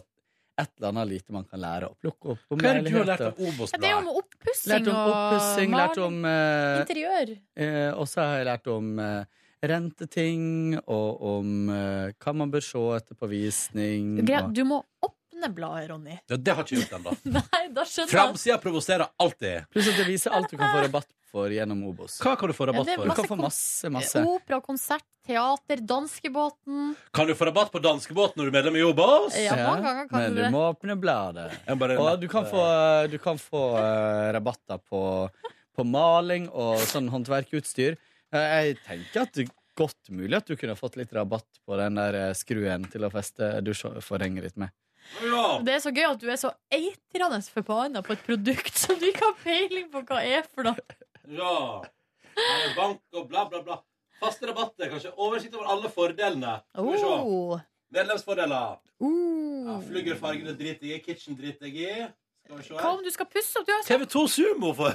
et 0.59 0.71
eller 0.77 0.89
annet 0.89 1.07
lite 1.07 1.31
man 1.35 1.45
kan 1.47 1.61
lære 1.63 1.87
å 1.87 1.95
plukke 2.01 2.33
opp. 2.33 2.41
Hva 2.51 2.71
er 2.73 2.81
det 2.81 2.91
du 2.91 2.97
har 2.97 3.07
lært 3.07 3.21
om 3.29 3.43
Obos-bladet? 3.47 3.75
Ja, 3.75 3.79
det 3.83 3.91
er 3.91 3.99
om 3.99 4.09
oppussing 4.19 4.89
og 4.89 5.71
maling. 5.71 5.75
lært 5.77 6.01
om 6.03 6.17
uh, 6.25 6.79
Interiør. 6.81 7.31
Uh, 7.55 7.91
Og 8.01 8.09
så 8.11 8.25
har 8.25 8.41
jeg 8.41 8.49
lært 8.49 8.67
om 8.73 8.89
eh, 8.99 9.45
renteting, 9.63 10.77
og 10.87 11.21
om 11.35 11.69
eh, 11.73 12.11
hva 12.19 12.33
man 12.35 12.51
bør 12.53 12.63
se 12.63 12.81
etter 12.97 13.15
på 13.19 13.29
visning. 13.31 14.19
Greit, 14.25 14.47
og- 14.49 14.53
du 14.55 14.63
må 14.65 14.81
åpne 15.03 15.53
bladet, 15.55 15.89
Ronny. 15.91 16.17
Ja, 16.29 16.35
det 16.37 16.55
har 16.55 16.63
ikke 16.65 16.79
gjort 16.81 16.97
ennå. 16.99 17.13
Nei, 17.37 17.63
da 17.75 17.85
skjønner 17.87 18.09
jeg. 18.09 18.15
Framsida 18.15 18.57
provoserer 18.63 19.07
alltid. 19.19 19.65
Pluss 19.71 19.87
at 19.91 19.97
det 20.01 20.07
viser 20.09 20.35
alt 20.35 20.49
du 20.51 20.57
kan 20.59 20.73
få 20.75 20.83
rabatt 20.87 21.07
for 21.29 21.51
gjennom 21.53 21.83
Obos. 21.91 22.17
Hva 22.25 22.33
kan 22.39 22.49
du 22.49 22.55
få 22.57 22.65
rabatt 22.71 22.87
Ja, 22.89 22.95
det 22.95 22.97
er 22.97 23.03
for? 23.03 23.11
Du 23.13 23.19
kan 23.21 23.27
få 23.29 23.37
masse, 23.39 23.89
masse. 23.93 24.23
Opera, 24.25 24.57
konsert, 24.65 25.05
teater, 25.29 25.83
danskebåten. 25.85 26.95
Kan 27.13 27.27
du 27.29 27.35
få 27.37 27.45
rabatt 27.51 27.69
på 27.71 27.79
danskebåten 27.85 28.41
når 28.41 28.49
du 28.49 28.49
er 28.49 28.57
medlem 28.57 28.79
i 28.81 28.83
Obos? 28.87 29.37
Ja, 29.37 29.53
mange 29.61 29.85
ganger 29.85 30.09
kan 30.09 30.23
Men 30.23 30.31
du 30.33 30.39
du 30.39 30.41
det. 30.41 30.51
må 30.55 30.63
åpne 30.73 30.97
bladet. 30.99 31.47
Jeg 31.67 31.79
bare 31.83 31.99
Og 32.01 32.19
du 32.23 32.27
kan 32.31 32.49
få, 32.49 32.65
du 33.13 33.17
kan 33.21 33.37
få 33.39 33.63
eh, 33.77 34.31
rabatter 34.35 34.81
på, 34.89 35.03
på 35.77 35.85
maling 35.85 36.49
og 36.49 36.81
sånn 36.89 37.07
håndverkutstyr. 37.13 37.95
Jeg 38.35 38.77
tenker 38.85 39.23
at 39.23 39.33
det 39.33 39.47
er 39.47 39.55
godt 39.79 40.11
mulig 40.13 40.37
at 40.37 40.49
du 40.49 40.57
kunne 40.59 40.75
fått 40.77 40.99
litt 40.99 41.13
rabatt 41.15 41.61
på 41.65 41.77
den 41.79 41.97
der 41.97 42.17
eh, 42.19 42.35
skruen 42.37 42.85
til 42.91 43.07
å 43.07 43.11
feste 43.13 43.55
dusjforhenget 43.65 44.49
ditt 44.49 44.59
med. 44.61 44.73
Det 45.65 45.73
er 45.73 45.81
så 45.81 45.91
gøy 45.95 46.05
at 46.05 46.21
du 46.21 46.27
er 46.29 46.37
så 46.37 46.51
eitrende 46.73 47.39
forbanna 47.49 48.03
på 48.05 48.13
et 48.13 48.25
produkt 48.27 48.75
som 48.77 48.99
du 48.99 49.07
ikke 49.09 49.25
har 49.31 49.39
peiling 49.41 49.87
på 49.93 50.03
hva 50.05 50.19
er 50.21 50.45
for 50.45 50.67
noe. 50.67 50.99
Ja. 51.29 51.55
Bank 52.75 53.01
og 53.15 53.25
bla, 53.31 53.47
bla, 53.49 53.63
bla. 53.65 53.79
Faste 54.19 54.49
rabatter. 54.49 54.91
Kanskje 54.91 55.15
oversikt 55.15 55.55
over 55.57 55.71
alle 55.73 55.89
fordelene. 55.93 56.59
Skal 56.73 56.89
vi 56.91 57.01
se. 57.01 57.09
Oh. 57.09 57.59
Medlemsfordeler. 57.95 58.79
Uh. 59.01 59.69
Ja, 59.69 59.77
Fluggerfargene 59.87 60.55
driter 60.59 60.91
jeg 60.91 60.99
i. 60.99 61.03
Kitchen 61.05 61.37
driter 61.39 61.69
jeg 61.69 61.87
i. 61.87 62.09
Skal 62.45 62.59
vi 62.59 62.67
se. 62.67 62.77
Hva 62.77 62.93
om 62.97 63.03
du 63.05 63.11
skal 63.13 63.29
pusse 63.31 63.61
opp? 63.61 63.67
Du 63.69 63.73
har, 63.73 63.85
TV2 63.87 64.25
Sumo 64.35 64.73
for 64.77 64.93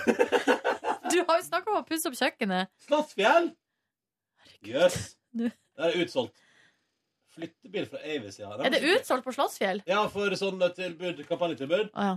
du 1.15 1.23
har 1.29 1.39
jo 1.41 1.47
snakka 1.47 1.73
om 1.73 1.81
å 1.81 1.85
pusse 1.89 2.11
opp 2.11 2.17
kjøkkenet. 2.19 2.71
Slottsfjell. 2.87 3.53
Jøss. 4.65 4.99
Yes. 5.35 5.55
Det 5.75 5.89
er 5.89 5.97
utsolgt. 6.05 6.43
Flyttebil 7.35 7.89
fra 7.91 7.99
Avis, 8.07 8.39
ja. 8.39 8.53
Er 8.63 8.71
det 8.71 8.83
utsolgt 8.95 9.27
på 9.27 9.35
Slottsfjell? 9.35 9.83
Ja, 9.91 10.05
for 10.13 10.35
sånn 10.39 10.63
tilbud, 10.77 11.25
kampanjetilbud. 11.27 11.91
Å, 11.91 12.09
ja. 12.11 12.15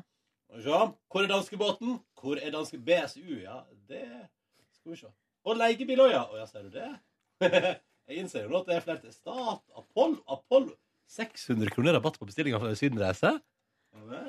Se. 0.64 0.82
Hvor 1.12 1.26
er 1.26 1.32
danskebåten? 1.32 1.98
Hvor 2.22 2.40
er 2.40 2.54
danske 2.54 2.78
BSU? 2.80 3.40
Ja, 3.42 3.64
det 3.90 4.06
skal 4.78 4.94
vi 4.94 5.00
se. 5.02 5.10
Og 5.48 5.58
leiebil 5.58 6.04
òg, 6.06 6.14
ja. 6.14 6.24
Å 6.30 6.42
ja, 6.42 6.46
ser 6.50 6.68
du 6.68 6.76
det? 6.78 6.92
Jeg 8.08 8.22
innser 8.22 8.46
jo 8.46 8.52
nå 8.54 8.62
at 8.62 8.70
det 8.70 8.78
er 8.78 8.86
flere 8.86 9.04
til 9.04 9.16
stat. 9.16 9.64
Apollo, 9.76 10.22
Apollo. 10.38 10.78
600 11.12 11.72
kroner 11.72 11.96
rabatt 11.98 12.20
på 12.20 12.28
bestillinga 12.28 12.60
for 12.62 12.78
sydenreise. 12.78 13.34
Ja. 13.96 14.22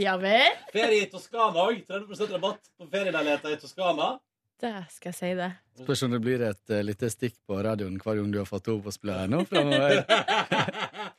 Ja 0.00 0.16
vel? 0.20 0.56
Ferie 0.72 1.04
i 1.06 1.10
Toskana 1.10 1.68
òg. 1.68 1.84
30 1.86 2.32
rabatt 2.34 2.72
på 2.78 2.88
ferieleiligheter 2.90 3.54
i 3.54 3.60
Toskana. 3.60 4.16
Det 4.58 4.72
skal 4.90 5.12
jeg 5.12 5.18
si 5.18 5.30
det. 5.38 5.52
Spørs 5.78 6.02
om 6.02 6.14
det 6.16 6.18
blir 6.24 6.42
et 6.42 6.74
uh, 6.74 6.80
lite 6.82 7.10
stikk 7.12 7.36
på 7.46 7.60
radioen 7.62 8.00
hver 8.02 8.18
gang 8.18 8.32
du 8.34 8.40
har 8.40 8.48
fått 8.48 8.70
Obos-bladet 8.72 9.30
nå 9.30 9.44
framover. 9.46 10.02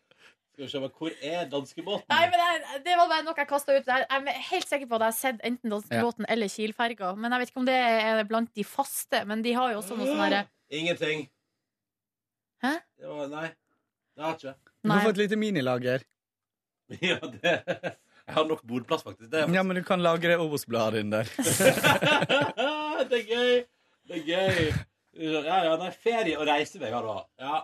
Skal 0.60 0.66
vi 0.66 0.72
se, 0.74 0.80
hvor 1.00 1.14
er 1.24 1.46
danskebåten? 1.48 2.04
Nei, 2.12 2.26
men 2.28 2.42
jeg, 2.44 2.82
Det 2.84 2.96
var 3.00 3.08
bare 3.08 3.24
noe 3.24 3.38
jeg 3.38 3.48
kasta 3.48 3.78
ut 3.78 3.86
der. 3.88 4.04
Jeg 4.04 4.26
er 4.28 4.42
helt 4.50 4.68
sikker 4.68 4.90
på 4.90 4.98
at 4.98 5.06
jeg 5.06 5.14
har 5.14 5.16
sett 5.16 5.46
enten 5.48 5.72
danskebåten 5.72 6.28
eller 6.36 6.52
Kielferga. 6.52 7.14
Men 7.16 7.32
jeg 7.32 7.40
vet 7.40 7.54
ikke 7.54 7.62
om 7.62 7.70
det 7.70 7.78
er 7.80 8.20
blant 8.28 8.52
de 8.60 8.66
faste. 8.68 9.22
Men 9.30 9.46
de 9.46 9.54
har 9.56 9.72
jo 9.72 9.80
også 9.80 9.96
noe 9.96 10.10
sånn 10.10 10.20
herre 10.26 10.42
Ingenting. 10.76 11.24
Hæ? 12.60 12.74
Det 13.00 13.08
var, 13.08 13.32
nei. 13.32 13.48
Det 14.12 14.26
har 14.26 14.36
jeg 14.36 14.52
ikke. 14.52 14.74
Du 14.84 14.92
har 14.92 15.08
få 15.08 15.16
et 15.16 15.24
lite 15.24 15.40
minilager. 15.40 16.04
Ja, 17.06 17.20
det 17.22 17.56
Jeg 18.30 18.36
har 18.36 18.46
nok 18.46 18.62
bordplass, 18.70 19.02
faktisk. 19.06 19.32
Det 19.32 19.42
er, 19.42 19.50
Ja, 19.58 19.64
men 19.66 19.80
du 19.80 19.82
kan 19.86 20.04
lagre 20.06 20.36
Obos-bladet 20.38 21.02
inn 21.02 21.10
der. 21.10 21.26
det 23.10 23.18
er 23.18 23.26
gøy. 23.26 23.54
Det 24.10 24.20
er 24.20 24.26
gøy. 24.28 24.70
Ja, 25.20 25.58
ja, 25.66 25.72
nei, 25.82 25.90
ferie 25.98 26.38
og 26.38 26.46
reisevei 26.48 26.92
har 26.94 27.04
du 27.04 27.10
hatt. 27.10 27.30
Ja. 27.42 27.64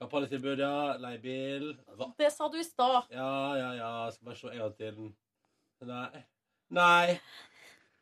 Kampanjetilbud, 0.00 0.62
ja. 0.62 0.74
Leiebil. 1.02 1.72
Hva? 1.98 2.12
Det 2.22 2.30
sa 2.32 2.46
du 2.52 2.56
i 2.60 2.64
stad. 2.64 3.10
Ja, 3.12 3.32
ja, 3.58 3.72
ja. 3.76 3.90
Jeg 4.06 4.14
skal 4.14 4.30
bare 4.30 4.38
se 4.38 4.52
en 4.52 4.62
gang 4.62 4.76
til. 4.78 5.00
Nei. 5.90 6.22
Nei. 6.78 7.18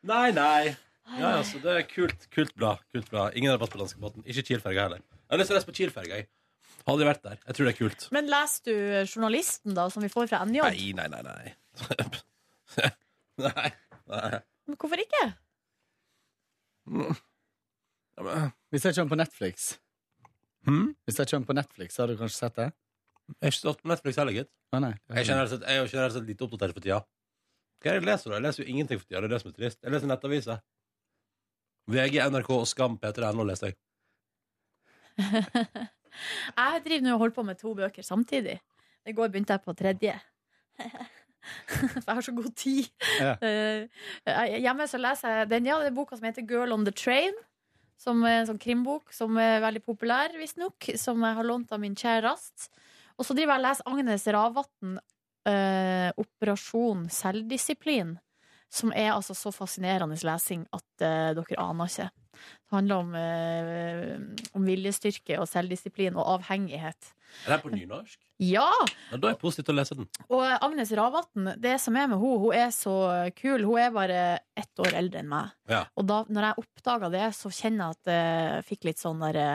Nei, 0.07 0.27
nei. 0.37 0.75
Ja, 1.17 1.33
altså, 1.39 1.59
det 1.63 1.73
er 1.73 1.87
kult. 1.89 2.27
Kult 2.31 2.53
bra. 2.55 2.75
Kult 2.93 3.09
bra. 3.11 3.29
Ingen 3.33 3.51
rabatt 3.55 3.73
på 3.73 3.81
danskebåten. 3.81 4.23
Ikke 4.29 4.45
Kiel-ferga 4.51 4.85
heller. 4.87 5.01
Jeg 5.01 5.33
har 5.33 5.41
lyst 5.41 5.49
til 5.51 5.57
å 5.57 5.59
reise 5.59 5.71
på 5.71 5.75
Kiel-ferga. 5.81 6.21
aldri 6.89 7.07
vært 7.09 7.25
der. 7.25 7.41
Jeg 7.47 7.57
tror 7.57 7.67
det 7.67 7.73
er 7.73 7.79
kult. 7.81 8.05
Men 8.15 8.29
leser 8.31 8.69
du 8.69 8.75
Journalisten, 9.09 9.75
da, 9.77 9.89
som 9.91 10.05
vi 10.05 10.11
får 10.13 10.29
fra 10.31 10.45
NJ? 10.47 10.61
Nei, 10.63 10.93
nei, 10.95 11.09
nei. 11.11 11.23
Nei. 11.25 11.55
nei. 13.45 13.69
nei. 14.09 14.39
Men 14.69 14.77
hvorfor 14.79 15.01
ikke? 15.01 15.23
Ja, 16.89 18.23
men, 18.25 18.51
Hvis 18.73 18.85
jeg 18.87 18.95
kommer 18.97 19.13
på 19.15 19.19
Netflix 19.21 19.69
Hmm? 20.67 20.89
Hvis 21.07 21.17
jeg 21.21 21.29
kommer 21.31 21.47
på 21.47 21.55
Netflix, 21.55 21.95
har 21.97 22.09
du 22.11 22.17
kanskje 22.19 22.35
sett 22.43 22.57
det? 22.59 22.65
Jeg 23.29 23.45
har 23.45 23.51
ikke 23.53 23.57
stått 23.61 23.79
på 23.83 23.87
Netflix 23.89 24.17
heller, 24.19 24.35
gitt. 24.35 24.49
Å, 24.75 24.81
nei. 24.83 24.89
Jeg 25.07 25.21
er 25.21 25.27
generelt 25.29 25.49
sett- 25.53 25.61
jeg 25.63 25.77
er 25.77 25.79
jo 25.79 25.87
generelt 25.93 26.13
sett 26.17 26.25
lite 26.27 26.43
oppdatert 26.45 26.73
for 26.75 26.83
tida. 26.83 26.97
Hva 27.79 27.87
er 27.87 27.95
det 27.95 28.01
jeg 28.01 28.07
leser, 28.09 28.29
da? 28.29 28.35
Jeg 28.35 28.43
leser 28.43 28.63
jo 28.63 28.67
ingenting 28.73 28.99
for 28.99 29.07
tida. 29.07 29.21
Det 29.21 29.29
er 29.29 29.33
det 29.33 29.39
som 29.41 29.49
er 29.49 29.55
trist. 29.55 29.79
Jeg 29.85 29.93
leser 29.93 30.09
nettaviser. 30.11 30.59
VG, 31.95 32.17
NRK 32.33 32.49
og 32.57 32.67
Skam, 32.67 32.97
P3NO 32.99 33.45
leser 33.47 33.71
jeg. 33.71 33.77
Jeg 36.59 36.83
driver 36.83 37.03
nå 37.05 37.13
og 37.15 37.19
holder 37.23 37.35
på 37.39 37.43
med 37.47 37.57
to 37.61 37.71
bøker 37.77 38.03
samtidig. 38.03 38.57
I 39.07 39.13
går 39.15 39.29
begynte 39.31 39.55
jeg 39.55 39.63
på 39.63 39.73
tredje. 39.79 40.17
For 41.69 42.05
jeg 42.05 42.17
har 42.19 42.25
så 42.25 42.35
god 42.35 42.55
tid. 42.55 42.89
Ja. 43.19 43.35
Uh, 44.29 44.43
hjemme 44.59 44.85
så 44.89 44.99
leser 44.99 45.39
jeg 45.39 45.49
den, 45.53 45.67
ja, 45.69 45.77
er 45.81 45.93
boka 45.95 46.17
som 46.17 46.27
heter 46.27 46.45
Girl 46.45 46.73
on 46.75 46.85
the 46.85 46.93
Train. 46.93 47.35
Som 47.99 48.21
er 48.27 48.41
en 48.41 48.49
sånn 48.49 48.61
krimbok 48.61 49.11
som 49.15 49.35
er 49.41 49.59
veldig 49.63 49.81
populær, 49.83 50.33
visstnok. 50.39 50.91
Som 50.99 51.23
jeg 51.25 51.37
har 51.39 51.47
lånt 51.47 51.71
av 51.75 51.81
min 51.81 51.97
kjæreste. 51.97 52.69
Og 53.19 53.27
så 53.27 53.35
driver 53.35 53.57
jeg 53.57 53.61
og 53.61 53.65
leser 53.67 53.89
Agnes 53.91 54.27
Ravatn, 54.35 54.97
uh, 55.49 56.09
'Operasjon 56.15 57.07
selvdisiplin'. 57.11 58.17
Som 58.69 58.93
er 58.93 59.15
altså 59.15 59.33
så 59.33 59.51
fascinerende 59.51 60.19
lesing 60.23 60.67
at 60.71 60.89
uh, 61.01 61.33
dere 61.35 61.59
aner 61.63 61.89
ikke. 61.89 62.09
Det 62.69 62.75
handler 62.75 63.01
om, 63.01 63.15
eh, 63.17 64.49
om 64.57 64.65
viljestyrke 64.67 65.39
og 65.41 65.47
selvdisiplin 65.49 66.17
og 66.17 66.35
avhengighet. 66.37 67.13
Er 67.45 67.55
det 67.55 67.61
på 67.63 67.71
nynorsk? 67.73 68.17
Ja! 68.41 68.67
Da 69.11 69.17
er 69.17 69.23
det 69.33 69.41
positivt 69.41 69.71
å 69.73 69.77
lese 69.77 69.97
den. 69.97 70.09
Og 70.29 70.43
Agnes 70.47 70.91
Ravatn, 70.97 71.53
det 71.61 71.75
som 71.81 71.97
er 71.97 72.07
med 72.07 72.17
henne, 72.17 72.37
hun 72.39 72.53
er 72.55 72.69
så 72.73 72.95
kul. 73.37 73.65
Hun 73.67 73.81
er 73.81 73.93
bare 73.95 74.21
ett 74.57 74.83
år 74.85 74.97
eldre 75.01 75.23
enn 75.23 75.29
meg. 75.29 75.53
Ja. 75.69 75.83
Og 75.97 76.07
da 76.09 76.23
når 76.29 76.49
jeg 76.49 76.63
oppdaga 76.63 77.11
det, 77.13 77.25
så 77.37 77.51
kjenner 77.53 77.89
jeg 77.89 77.97
at 77.99 78.13
jeg 78.13 78.67
fikk 78.69 78.89
litt 78.89 79.01
sånn 79.01 79.25
derre 79.25 79.49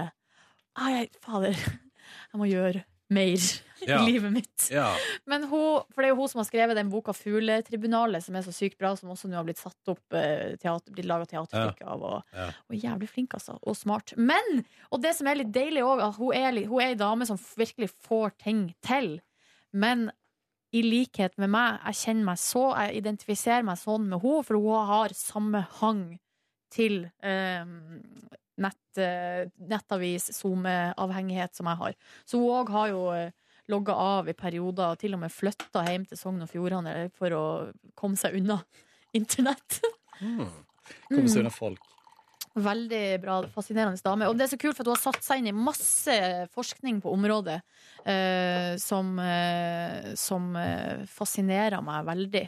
Ai, 0.74 1.06
fader, 1.22 1.54
jeg 2.32 2.40
må 2.40 2.48
gjøre 2.50 2.82
mer 3.10 3.36
Ja. 3.84 3.98
i 4.00 4.12
livet 4.12 4.32
mitt. 4.32 4.68
Ja. 4.72 4.96
Men 5.26 5.42
hun, 5.44 5.82
for 5.92 6.00
det 6.00 6.08
er 6.08 6.14
jo 6.14 6.20
hun 6.22 6.28
som 6.28 6.38
har 6.40 6.46
skrevet 6.48 6.76
den 6.78 6.88
boka 6.88 7.12
'Fugletribunalet', 7.12 8.22
som 8.22 8.36
er 8.36 8.40
så 8.46 8.52
sykt 8.54 8.78
bra, 8.78 8.94
som 8.96 9.10
også 9.10 9.28
nå 9.28 9.36
har 9.36 9.44
blitt 9.44 9.60
satt 9.60 9.92
opp, 9.92 10.00
eh, 10.14 10.56
teater, 10.56 10.92
blitt 10.94 11.06
laga 11.10 11.26
teaterstykke 11.28 11.84
av. 11.84 12.02
Og, 12.02 12.22
og 12.70 12.76
jævlig 12.76 13.08
flink, 13.10 13.34
altså. 13.34 13.58
Og 13.62 13.76
smart. 13.76 14.14
Men, 14.16 14.64
og 14.90 15.02
det 15.02 15.14
som 15.18 15.26
er 15.26 15.34
litt 15.42 15.52
deilig 15.52 15.84
òg, 15.84 16.00
at 16.00 16.16
hun 16.16 16.32
er, 16.32 16.66
hun 16.66 16.80
er 16.80 16.94
ei 16.94 16.94
dame 16.94 17.26
som 17.26 17.36
virkelig 17.56 17.90
får 18.08 18.32
ting 18.38 18.74
til. 18.80 19.20
Men 19.72 20.10
i 20.72 20.82
likhet 20.82 21.36
med 21.38 21.50
meg, 21.50 21.78
jeg 21.84 21.94
kjenner 21.94 22.24
meg 22.24 22.38
så 22.38 22.64
Jeg 22.74 22.96
identifiserer 23.02 23.62
meg 23.62 23.76
sånn 23.78 24.08
med 24.08 24.22
henne, 24.22 24.44
for 24.44 24.58
hun 24.58 24.86
har 24.88 25.12
samme 25.14 25.66
hang 25.80 26.18
til 26.74 27.10
eh, 27.22 27.64
nett, 28.60 28.98
eh, 28.98 29.46
nettavis, 29.58 30.28
SoMe-avhengighet 30.36 31.54
som 31.56 31.66
jeg 31.66 31.80
har. 31.80 31.94
Så 32.26 32.38
hun 32.38 32.50
òg 32.60 32.70
har 32.74 32.92
jo 32.92 33.06
eh, 33.14 33.32
logga 33.72 33.94
av 33.96 34.28
i 34.28 34.34
perioder, 34.36 34.92
og 34.92 34.98
til 35.00 35.14
og 35.16 35.22
med 35.24 35.32
flytta 35.32 35.86
hjem 35.88 36.04
til 36.10 36.20
Sogn 36.20 36.42
og 36.44 36.50
Fjordane 36.52 37.08
for 37.16 37.32
å 37.32 37.44
komme 37.96 38.16
seg 38.20 38.36
unna 38.40 38.60
internett. 39.18 39.80
Komme 40.20 41.28
seg 41.28 41.40
Mm. 41.40 41.46
unna 41.46 41.50
folk. 41.50 41.80
Veldig 42.54 43.20
bra, 43.22 43.40
fascinerende 43.50 43.98
dame. 44.04 44.28
Og 44.30 44.36
det 44.38 44.44
er 44.46 44.50
så 44.52 44.58
kult, 44.62 44.76
for 44.76 44.84
at 44.84 44.90
hun 44.92 44.94
har 44.94 45.02
satt 45.12 45.24
seg 45.26 45.40
inn 45.40 45.48
i 45.50 45.54
masse 45.56 46.14
forskning 46.54 47.00
på 47.02 47.10
området 47.10 47.56
eh, 48.06 48.76
som, 48.78 49.18
eh, 49.18 50.12
som 50.14 50.52
eh, 50.60 51.02
fascinerer 51.10 51.82
meg 51.82 52.04
veldig. 52.06 52.44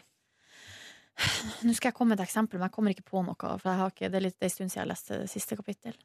Nå 1.64 1.72
skal 1.76 1.90
jeg 1.90 1.96
komme 1.96 2.12
med 2.12 2.20
et 2.20 2.26
eksempel, 2.26 2.58
men 2.60 2.68
jeg 2.68 2.74
kommer 2.74 2.92
ikke 2.92 3.06
på 3.08 3.22
noe. 3.24 3.54
For 3.62 3.86
ikke, 3.88 4.10
det 4.12 4.18
er 4.18 4.26
litt 4.28 4.44
en 4.44 4.52
stund 4.52 4.72
siden 4.72 4.82
jeg 4.82 4.90
leste 4.92 5.20
siste 5.32 5.58
kapittel. 5.58 5.96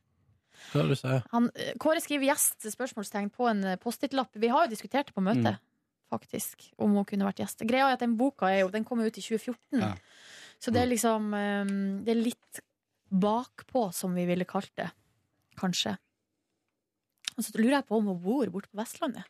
Hva 0.71 0.85
du? 0.85 0.93
Han, 1.33 1.49
eh, 1.55 1.73
Kåre 1.81 2.01
skriver 2.03 2.29
gjest 2.29 2.67
spørsmålstegn 2.69 3.31
på 3.33 3.47
en 3.49 3.63
eh, 3.65 3.79
Post-It-lapp. 3.81 4.37
Vi 4.39 4.51
har 4.51 4.65
jo 4.65 4.73
diskutert 4.73 5.09
det 5.09 5.15
på 5.15 5.23
møtet, 5.25 5.59
faktisk, 6.11 6.69
om 6.77 6.93
hun 6.95 7.07
kunne 7.07 7.27
vært 7.27 7.41
gjest. 7.43 7.65
Greia 7.67 7.89
er 7.89 7.97
at 7.97 8.03
den 8.03 8.17
boka 8.19 8.51
er 8.51 8.61
jo, 8.61 8.71
den 8.73 8.85
kom 8.87 9.01
ut 9.01 9.17
i 9.17 9.23
2014. 9.23 9.81
Ja. 9.81 9.95
Så 10.61 10.73
det 10.73 10.83
er 10.83 10.91
liksom 10.91 11.33
eh, 11.33 11.73
Det 12.05 12.13
er 12.13 12.21
litt 12.21 12.63
bakpå, 13.11 13.89
som 13.95 14.15
vi 14.15 14.27
ville 14.29 14.47
kalt 14.47 14.71
det. 14.79 14.87
Kanskje. 15.59 15.97
Og 17.35 17.43
så 17.43 17.57
lurer 17.57 17.79
jeg 17.79 17.87
på 17.89 17.97
om 17.97 18.11
hun 18.11 18.21
bor 18.21 18.51
borte 18.53 18.71
på 18.71 18.79
Vestlandet. 18.79 19.27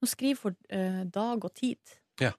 Hun 0.00 0.08
skriver 0.08 0.38
for 0.38 0.56
uh, 0.72 1.04
dag 1.08 1.44
og 1.44 1.52
tid. 1.56 1.96
Ja. 2.20 2.32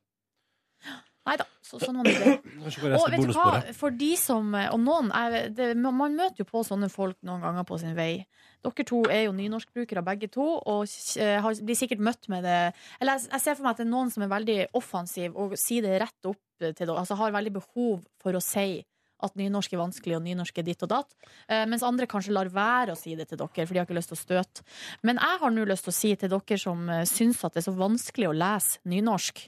Nei 1.27 1.35
da, 1.39 1.45
så, 1.65 1.79
sånn 1.81 1.99
var 1.99 2.07
det. 2.07 2.37
Og 2.97 3.11
vet 3.11 3.25
du 3.27 3.33
hva, 3.35 3.59
for 3.75 3.95
de 3.95 4.13
som 4.19 4.53
Og 4.55 4.79
noen 4.79 5.11
er, 5.15 5.49
det, 5.53 5.73
Man 5.75 6.15
møter 6.15 6.43
jo 6.43 6.47
på 6.47 6.63
sånne 6.63 6.89
folk 6.91 7.17
noen 7.27 7.43
ganger 7.43 7.67
på 7.67 7.79
sin 7.81 7.95
vei. 7.97 8.25
Dere 8.65 8.85
to 8.87 9.03
er 9.11 9.27
jo 9.27 9.35
nynorskbrukere 9.37 10.03
begge 10.07 10.29
to, 10.33 10.45
og 10.57 10.87
eh, 11.21 11.37
har, 11.43 11.63
blir 11.63 11.77
sikkert 11.77 12.03
møtt 12.03 12.29
med 12.31 12.45
det 12.47 12.59
Eller 12.97 13.17
jeg, 13.17 13.29
jeg 13.35 13.43
ser 13.43 13.57
for 13.57 13.67
meg 13.67 13.75
at 13.75 13.81
det 13.81 13.87
er 13.87 13.93
noen 13.93 14.11
som 14.13 14.25
er 14.25 14.31
veldig 14.31 14.59
offensiv 14.79 15.35
og 15.37 15.57
sier 15.59 15.85
det 15.85 15.99
rett 16.03 16.29
opp 16.29 16.41
til 16.57 16.73
dere. 16.73 16.95
Altså 16.97 17.17
har 17.19 17.35
veldig 17.35 17.57
behov 17.59 17.99
for 18.21 18.37
å 18.37 18.43
si 18.43 18.81
at 19.25 19.33
nynorsk 19.33 19.71
er 19.73 19.79
vanskelig, 19.81 20.13
og 20.13 20.25
nynorsk 20.27 20.59
er 20.61 20.65
ditt 20.65 20.83
og 20.85 20.91
datt. 20.91 21.15
Eh, 21.49 21.63
mens 21.69 21.85
andre 21.85 22.05
kanskje 22.09 22.35
lar 22.35 22.51
være 22.53 22.93
å 22.93 22.97
si 22.97 23.15
det 23.17 23.27
til 23.29 23.39
dere, 23.41 23.65
for 23.65 23.73
de 23.73 23.81
har 23.81 23.87
ikke 23.87 23.97
lyst 23.97 24.13
til 24.13 24.17
å 24.17 24.21
støte. 24.21 24.65
Men 25.05 25.17
jeg 25.21 25.41
har 25.41 25.53
nå 25.53 25.65
lyst 25.69 25.87
til 25.87 25.93
å 25.93 25.97
si 25.97 26.11
til 26.15 26.33
dere 26.33 26.59
som 26.61 26.91
syns 27.09 27.41
at 27.45 27.57
det 27.57 27.63
er 27.63 27.67
så 27.69 27.73
vanskelig 27.77 28.29
å 28.29 28.35
lese 28.37 28.81
nynorsk, 28.89 29.41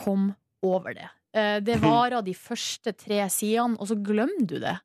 kom 0.00 0.32
over 0.64 0.96
det. 0.96 1.08
Eh, 1.34 1.58
det 1.64 1.80
varer 1.84 2.24
de 2.24 2.34
første 2.38 2.94
tre 2.98 3.22
sidene, 3.32 3.78
og 3.78 3.90
så 3.90 3.98
glemmer 3.98 4.48
du 4.48 4.58
det. 4.62 4.76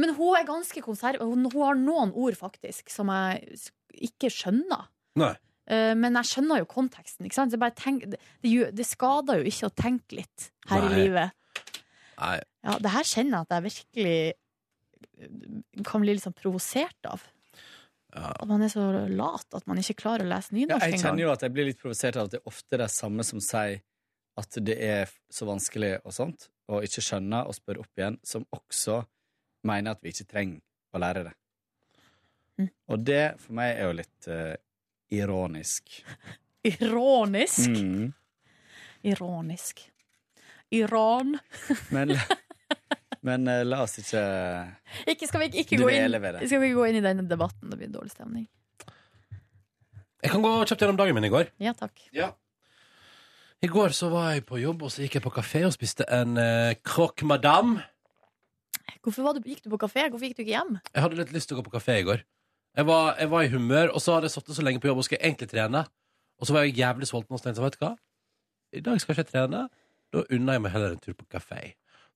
Men 0.00 0.14
hun 0.18 0.36
er 0.36 0.48
ganske 0.48 0.82
konserv... 0.84 1.22
Hun, 1.24 1.46
hun 1.48 1.64
har 1.64 1.78
noen 1.78 2.12
ord, 2.12 2.36
faktisk, 2.36 2.90
som 2.92 3.10
jeg 3.12 3.56
ikke 4.10 4.30
skjønner. 4.32 4.88
Nei. 5.20 5.34
Eh, 5.70 5.92
Men 5.98 6.18
jeg 6.20 6.30
skjønner 6.32 6.62
jo 6.62 6.70
konteksten. 6.70 7.26
Ikke 7.28 7.38
sant? 7.38 7.56
Tenk, 7.78 8.08
det, 8.12 8.20
det, 8.42 8.88
skader 8.88 9.40
jo 9.40 9.52
ikke 9.52 9.70
å 9.70 9.76
tenke 9.82 10.20
litt 10.22 10.50
her 10.70 10.84
Nei. 10.84 10.88
i 10.88 11.02
livet. 11.04 11.36
Nei. 12.20 12.38
Ja, 12.62 12.78
det 12.78 12.94
her 12.94 13.06
kjenner 13.08 13.38
jeg 13.38 13.46
at 13.46 13.54
jeg 13.56 13.66
virkelig 13.68 14.16
eh, 15.22 15.86
kan 15.88 16.04
bli 16.04 16.16
litt 16.16 16.26
sånn 16.26 16.36
provosert 16.36 17.10
av. 17.10 17.24
At 18.12 18.44
man 18.44 18.60
er 18.60 18.68
så 18.68 18.84
lat 19.08 19.56
at 19.56 19.64
man 19.64 19.78
ikke 19.80 20.02
klarer 20.02 20.26
å 20.26 20.28
lese 20.28 20.52
Ja, 20.52 20.76
jeg 20.84 21.00
kjenner 21.00 21.24
jo 21.24 21.30
at 21.32 21.46
jeg 21.46 21.54
blir 21.54 21.64
litt 21.70 21.78
provosert 21.80 22.18
av 22.20 22.28
at 22.28 22.34
det 22.34 22.42
er 22.42 22.50
ofte 22.50 22.76
det 22.82 22.88
samme 22.92 23.24
som 23.24 23.40
sier 23.40 23.80
at 24.40 24.58
det 24.64 24.76
er 24.80 25.10
så 25.32 25.46
vanskelig 25.48 25.98
og 26.02 26.14
sånt, 26.16 26.48
og 26.72 26.86
ikke 26.86 27.04
skjønner 27.04 27.48
og 27.48 27.56
spør 27.56 27.82
opp 27.82 28.00
igjen, 28.00 28.18
som 28.24 28.46
også 28.54 29.02
mener 29.68 29.94
at 29.94 30.02
vi 30.02 30.12
ikke 30.14 30.28
trenger 30.30 30.62
å 30.92 31.02
lære 31.02 31.24
det. 31.28 31.34
Mm. 32.60 32.68
Og 32.92 33.04
det 33.06 33.22
for 33.42 33.56
meg 33.58 33.74
er 33.76 33.88
jo 33.88 33.96
litt 34.00 34.28
uh, 34.30 34.54
ironisk. 35.12 35.98
Ironisk. 36.72 37.68
Mm. 37.68 38.12
Ironisk. 39.12 39.82
Iran. 40.72 41.36
Men, 41.94 42.14
men 43.22 43.44
uh, 43.46 43.60
la 43.66 43.82
oss 43.84 43.98
ikke 44.00 44.22
Ikke, 45.12 45.28
skal 45.28 45.42
vi 45.42 45.50
ikke, 45.50 45.64
ikke 45.66 45.82
gå 45.84 45.90
inn, 45.94 46.16
ved 46.16 46.38
det. 46.38 46.46
skal 46.48 46.62
vi 46.62 46.70
ikke 46.70 46.78
gå 46.80 46.86
inn 46.90 46.98
i 46.98 47.04
denne 47.04 47.26
debatten? 47.28 47.68
Det 47.70 47.78
blir 47.78 47.90
dårlig 47.92 48.14
stemning. 48.14 48.48
Jeg 50.22 50.32
kan 50.32 50.42
gå 50.42 50.54
kjapt 50.64 50.82
gjennom 50.82 50.98
dagen 50.98 51.18
min 51.18 51.26
i 51.28 51.30
går. 51.34 51.50
Ja, 51.62 51.74
takk. 51.76 51.98
I 53.62 53.68
går 53.70 53.92
så 53.94 54.08
var 54.10 54.32
jeg 54.34 54.42
på 54.48 54.58
jobb, 54.58 54.80
og 54.82 54.90
så 54.90 55.04
gikk 55.04 55.20
jeg 55.20 55.22
på 55.22 55.30
kafé 55.36 55.60
og 55.62 55.72
spiste 55.74 56.02
en 56.10 56.34
uh, 56.34 56.72
croque 56.82 57.22
madame. 57.22 57.84
Hvorfor 59.04 59.22
var 59.22 59.36
du, 59.36 59.44
gikk 59.46 59.60
du 59.62 59.70
på 59.70 59.78
kafé? 59.84 60.08
Hvorfor 60.10 60.26
gikk 60.26 60.40
du 60.40 60.42
ikke 60.42 60.56
hjem? 60.56 60.72
Jeg 60.90 61.04
hadde 61.04 61.18
litt 61.20 61.30
lyst 61.34 61.46
til 61.50 61.54
å 61.54 61.60
gå 61.60 61.68
på 61.68 61.74
kafé 61.76 62.00
i 62.00 62.06
går. 62.08 62.24
Jeg 62.74 62.88
var, 62.88 63.12
jeg 63.20 63.30
var 63.30 63.46
i 63.46 63.52
humør, 63.52 63.92
og 63.94 64.02
så 64.02 64.16
hadde 64.16 64.26
jeg 64.26 64.34
sittet 64.34 64.58
så 64.58 64.64
lenge 64.66 64.82
på 64.82 64.90
jobb 64.90 65.02
og 65.02 65.06
skulle 65.06 65.22
egentlig 65.22 65.50
trene. 65.52 65.84
Og 66.42 66.48
så 66.48 66.56
var 66.56 66.66
jeg 66.66 66.74
jævlig 66.80 67.06
sulten 67.06 67.36
og 67.36 67.38
så 67.38 67.46
tenkte 67.46 67.62
jeg, 67.62 67.68
vet 67.68 67.78
du 67.78 67.84
hva? 67.84 67.92
I 68.72 68.82
dag 68.88 68.98
skal 68.98 69.14
jeg 69.14 69.20
ikke 69.20 69.30
trene. 69.30 69.62
Da 70.10 70.24
unner 70.24 70.58
jeg 70.58 70.64
meg 70.66 70.74
heller 70.74 70.96
en 70.96 71.04
tur 71.06 71.16
på 71.22 71.30
kafé. 71.30 71.62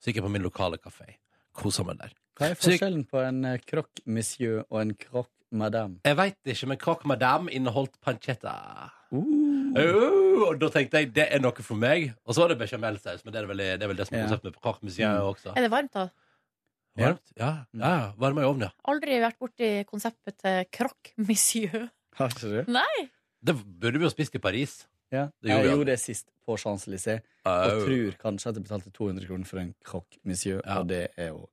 Så 0.03 0.11
gikk 0.11 0.19
jeg 0.19 0.27
på 0.27 0.35
min 0.35 0.47
lokale 0.49 0.83
kafé. 0.83 1.21
Kosa 1.55 1.87
meg 1.87 2.03
der. 2.03 2.19
Hva 2.37 2.51
er 2.51 2.59
Så 2.59 2.73
forskjellen 2.73 3.07
på 3.07 3.23
en 3.23 3.45
eh, 3.53 3.63
croque 3.63 4.03
monsieur 4.11 4.65
og 4.67 4.83
en 4.83 4.97
croque 4.99 5.31
madame? 5.55 6.01
Jeg 6.03 6.19
veit 6.19 6.51
ikke, 6.57 6.73
men 6.75 6.83
croque 6.83 7.07
madame 7.07 7.55
inneholdt 7.55 7.95
pancetta. 8.03 8.57
Oh, 9.13 10.49
og 10.49 10.59
da 10.61 10.69
tenkte 10.73 11.01
jeg 11.03 11.13
det 11.15 11.27
er 11.33 11.41
noe 11.43 11.65
for 11.65 11.79
meg. 11.79 12.13
Og 12.27 12.35
så 12.35 12.43
var 12.45 12.49
det 12.53 12.59
bechamelsaus, 12.61 13.25
men 13.25 13.33
det 13.35 13.43
er 13.43 13.47
vel 13.51 13.57
det, 13.63 13.69
er 13.83 13.89
vel 13.91 13.97
det 13.99 14.07
som 14.09 14.17
er 14.17 14.23
Ja. 14.23 14.27
konseptet 14.29 14.55
med 14.55 14.83
monsieur 14.83 15.09
Mm. 15.09 15.35
også. 15.35 15.53
Er 15.57 15.61
det 15.63 15.71
varmt, 15.71 15.93
da? 15.93 16.09
Varmt? 16.99 17.33
Ja, 17.37 17.65
ja, 17.75 17.89
ja. 18.01 18.13
Varma 18.19 18.41
i 18.41 18.45
ovnen, 18.45 18.63
ja. 18.63 18.71
Aldri 18.89 19.21
vært 19.21 19.39
borti 19.39 19.85
konseptet 19.87 20.37
til 20.39 20.65
croque 20.73 21.13
monsieur. 21.19 21.91
Har 22.17 22.29
ikke 22.29 22.65
du? 22.65 22.73
Nei! 22.73 23.11
Det 23.45 23.55
burde 23.81 23.99
vi 23.99 24.05
jo 24.05 24.11
spist 24.11 24.35
i 24.35 24.39
Paris. 24.39 24.87
Ja. 25.13 25.29
Det 25.43 25.51
gjorde 25.51 25.63
jeg 25.63 25.71
vi 25.71 25.77
gjorde 25.77 25.87
det 25.93 26.01
sist 26.01 26.27
på 26.47 26.57
Champs-Élysées, 26.59 27.21
og 27.45 27.71
Au. 27.71 27.85
tror 27.85 28.17
kanskje 28.19 28.49
at 28.49 28.55
jeg 28.57 28.65
betalte 28.65 28.91
200 28.93 29.27
kroner 29.29 29.45
for 29.47 29.59
en 29.59 29.75
croque 29.85 30.19
monsieur, 30.25 30.61
Ja. 30.67 30.79
og 30.81 30.89
det 30.89 31.11
er 31.17 31.29
jo 31.29 31.49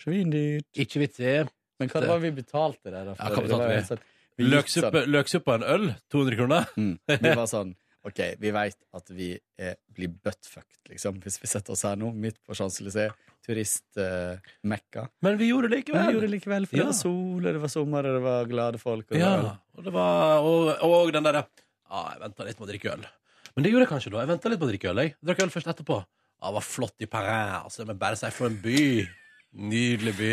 svindyrt. 0.00 0.64
Ikke 0.74 0.98
vits 1.00 1.20
i. 1.20 1.44
Men 1.78 1.88
hva 1.90 2.00
det 2.00 2.08
var 2.08 2.18
vi 2.18 2.30
betalte 2.30 2.84
der? 2.90 3.04
da? 3.04 3.14
Ja, 3.14 3.28
hva 3.28 3.36
det 3.36 3.44
betalte 3.44 3.58
var 3.58 3.74
jo 3.74 3.80
vi? 3.80 3.86
sånn- 3.86 3.98
vi 4.00 4.02
gikk 4.02 4.15
Løksuppe, 4.44 4.90
sånn- 5.04 5.12
løksuppe 5.14 5.48
og 5.52 5.62
en 5.62 5.68
øl? 5.74 5.86
200 6.12 6.36
kroner? 6.36 6.66
Mm. 6.76 6.94
Vi 7.08 7.34
var 7.40 7.46
sånn 7.50 7.74
OK, 8.06 8.20
vi 8.38 8.50
veit 8.54 8.76
at 8.94 9.08
vi 9.10 9.32
er, 9.58 9.74
blir 9.90 10.12
buttfucked, 10.22 10.78
liksom, 10.92 11.16
hvis 11.24 11.40
vi 11.42 11.48
setter 11.50 11.72
oss 11.74 11.82
her 11.88 11.96
nå, 11.98 12.12
midt 12.14 12.36
på 12.46 12.54
Champs-Élysées, 12.54 13.10
turistmekka. 13.46 15.08
Men 15.26 15.36
vi 15.40 15.48
gjorde 15.50 15.68
det 15.72 15.80
likevel. 15.80 15.98
Men 16.00 16.06
vi 16.08 16.14
gjorde 16.14 16.26
det 16.28 16.34
likevel, 16.36 16.66
for 16.68 16.76
Ja. 16.76 16.82
det 16.84 16.86
var 16.92 16.98
sol, 17.00 17.46
og 17.46 17.52
det 17.56 17.62
var 17.62 17.68
sommer, 17.72 18.06
og 18.06 18.14
det 18.18 18.22
var 18.22 18.44
glade 18.50 18.78
folk. 18.78 19.10
Og 19.10 19.18
Ja, 19.18 19.56
og 19.76 19.84
det 19.84 19.92
var 19.92 20.38
Og, 20.38 20.82
og 20.82 21.12
den 21.12 21.22
derre 21.26 21.46
ah, 21.90 22.12
Jeg 22.14 22.20
venta 22.20 22.44
litt 22.44 22.60
med 22.60 22.68
å 22.68 22.70
drikke 22.72 22.92
øl. 22.94 23.06
Men 23.56 23.62
det 23.64 23.72
gjorde 23.72 23.86
jeg 23.86 23.92
kanskje 23.94 24.10
da. 24.12 24.18
Jeg 24.22 24.28
venta 24.28 24.48
litt 24.52 24.60
med 24.60 24.68
å 24.68 24.70
drikke 24.70 24.90
øl. 24.90 25.02
Jeg 25.02 25.14
drakk 25.24 25.42
øl 25.42 25.50
først 25.50 25.66
etterpå. 25.74 25.98
Ah, 26.40 26.48
det 26.50 26.54
var 26.54 26.66
flott 26.66 26.94
i 27.00 27.06
Paris. 27.06 27.64
Altså, 27.64 27.78
det 27.82 27.86
må 27.88 27.94
jeg 27.96 28.02
bare 28.06 28.16
si 28.20 28.30
for 28.30 28.46
en 28.46 28.58
by. 28.62 29.08
Nydelig 29.56 30.16
by. 30.18 30.32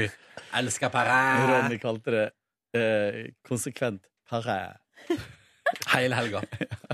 Elsker 0.60 0.90
Paris. 0.94 1.46
Ronny 1.50 1.78
kalte 1.80 2.12
det 2.12 2.26
eh, 2.74 3.32
konsekvent 3.48 4.02
Harre. 4.32 4.78
Hele 5.94 6.16
helga. 6.16 6.42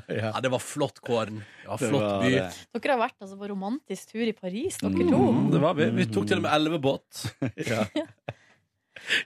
Ja, 0.10 0.32
det 0.42 0.50
var 0.50 0.58
flott 0.64 0.98
kåren. 1.06 1.44
Det 1.62 1.68
var 1.70 1.78
Det 1.78 1.90
flott 1.92 2.02
var 2.02 2.24
by. 2.24 2.30
det. 2.34 2.46
Dere 2.82 2.94
har 2.96 3.02
vært 3.04 3.20
altså, 3.22 3.36
på 3.38 3.48
romantisk 3.52 4.10
tur 4.14 4.24
i 4.26 4.34
Paris, 4.34 4.78
dere 4.82 5.04
Mm, 5.06 5.12
to. 5.12 5.52
det 5.54 5.60
var 5.62 5.76
vi. 5.78 5.86
Vi 6.00 6.06
tok 6.10 6.26
til 6.32 6.40
og 6.40 6.46
med 6.48 6.54
elvebåt. 6.56 7.26
Ja. 7.70 7.84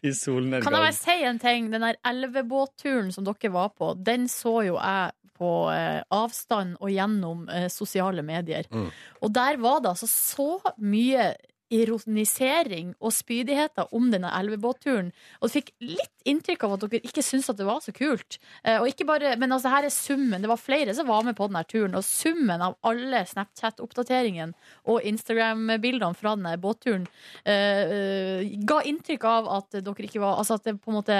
I 0.05 0.11
solnedgang. 0.13 0.63
Kan 0.67 0.75
jeg 0.75 0.83
bare 0.83 0.95
si 0.97 1.15
en 1.25 1.39
ting? 1.41 1.69
Den 1.73 1.81
der 1.87 1.95
elvebåtturen 2.05 3.11
som 3.15 3.25
dere 3.25 3.49
var 3.53 3.71
på, 3.73 3.93
den 3.97 4.27
så 4.29 4.57
jo 4.67 4.75
jeg 4.75 5.13
på 5.39 5.49
eh, 5.73 6.03
avstand 6.13 6.75
og 6.79 6.91
gjennom 6.93 7.47
eh, 7.49 7.65
sosiale 7.73 8.21
medier. 8.27 8.67
Mm. 8.69 8.91
Og 9.23 9.33
der 9.33 9.57
var 9.63 9.79
det 9.81 9.93
altså 9.95 10.07
så 10.11 10.49
mye 10.77 11.31
ironisering 11.73 12.93
og 13.01 13.13
spydigheter 13.15 13.91
om 13.95 14.09
denne 14.13 14.31
elvebåtturen. 14.37 15.11
Og 15.41 15.49
du 15.49 15.55
fikk 15.57 15.73
litt 15.83 16.27
inntrykk 16.29 16.65
av 16.67 16.75
at 16.77 16.85
dere 16.85 17.03
ikke 17.09 17.25
syntes 17.25 17.51
at 17.51 17.59
det 17.59 17.67
var 17.67 17.81
så 17.83 17.93
kult. 17.95 18.39
Eh, 18.63 18.79
og 18.79 18.87
ikke 18.89 19.07
bare, 19.09 19.35
men 19.41 19.55
altså 19.55 19.71
her 19.73 19.87
er 19.87 19.93
summen. 19.93 20.41
Det 20.43 20.51
var 20.51 20.61
flere 20.61 20.95
som 20.95 21.09
var 21.09 21.25
med 21.27 21.37
på 21.37 21.49
denne 21.49 21.63
turen, 21.69 21.97
og 21.97 22.05
summen 22.07 22.63
av 22.63 22.77
alle 22.87 23.23
Snapchat-oppdateringene 23.29 24.53
og 24.91 25.07
Instagram-bildene 25.13 26.19
fra 26.19 26.35
denne 26.37 26.57
båtturen 26.61 27.07
eh, 27.49 28.43
ga 28.67 28.81
inntrykk 28.87 29.29
av 29.29 29.49
at 29.59 29.79
dere 29.79 30.07
ikke 30.07 30.21
var 30.23 30.39
Altså 30.43 30.57
at 30.57 30.65
det 30.65 30.79
på 30.81 30.91
en 30.91 30.97
måte 30.97 31.17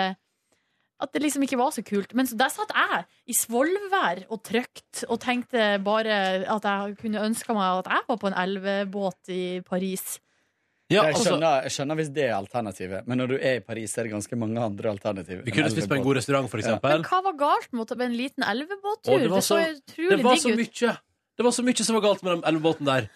at 1.03 1.11
det 1.13 1.23
liksom 1.23 1.43
ikke 1.45 1.59
var 1.59 1.73
så 1.75 1.83
kult. 1.85 2.13
Men 2.15 2.27
der 2.39 2.51
satt 2.53 2.71
jeg 2.73 3.03
i 3.27 3.35
svolvær 3.35 4.23
og 4.29 4.43
trygt 4.45 5.03
og 5.09 5.19
tenkte 5.23 5.77
bare 5.83 6.19
at 6.47 6.67
jeg 6.67 6.97
kunne 7.01 7.23
ønska 7.27 7.55
meg 7.55 7.83
at 7.83 7.91
jeg 7.91 8.07
var 8.09 8.21
på 8.21 8.29
en 8.29 8.37
elvebåt 8.45 9.33
i 9.33 9.43
Paris. 9.67 10.19
Ja, 10.91 11.03
jeg, 11.07 11.13
altså- 11.15 11.29
skjønner, 11.31 11.63
jeg 11.63 11.71
skjønner 11.71 11.95
hvis 11.95 12.09
det 12.13 12.23
er 12.27 12.33
alternativet, 12.35 13.07
men 13.07 13.17
når 13.17 13.27
du 13.27 13.35
er 13.39 13.55
i 13.55 13.59
Paris, 13.63 13.97
er 13.97 14.03
det 14.03 14.11
ganske 14.11 14.35
mange 14.37 14.59
andre 14.59 14.89
alternativer. 14.91 15.43
Vi 15.45 15.51
kunne 15.51 15.71
spist 15.71 15.89
på 15.89 15.95
en 15.95 16.03
god 16.03 16.15
restaurant, 16.19 16.49
for 16.51 16.57
eksempel. 16.59 16.89
Men 16.97 17.03
hva 17.07 17.21
var 17.23 17.37
galt 17.39 17.71
med 17.73 18.01
en 18.01 18.17
liten 18.17 18.43
elvebåttur? 18.43 19.19
Det 19.19 19.29
var 19.31 19.41
så, 19.41 19.57
utrolig 19.63 20.17
det 20.17 20.23
var 20.23 20.35
så 20.35 20.49
digg 20.51 20.59
ut. 20.59 20.81
mye 20.83 20.97
Det 21.35 21.43
var 21.43 21.51
så 21.51 21.63
mye 21.65 21.83
som 21.83 21.95
var 21.95 22.01
galt 22.01 22.23
med 22.23 22.35
den 22.35 22.43
elvebåten 22.53 22.85
der. 22.85 23.09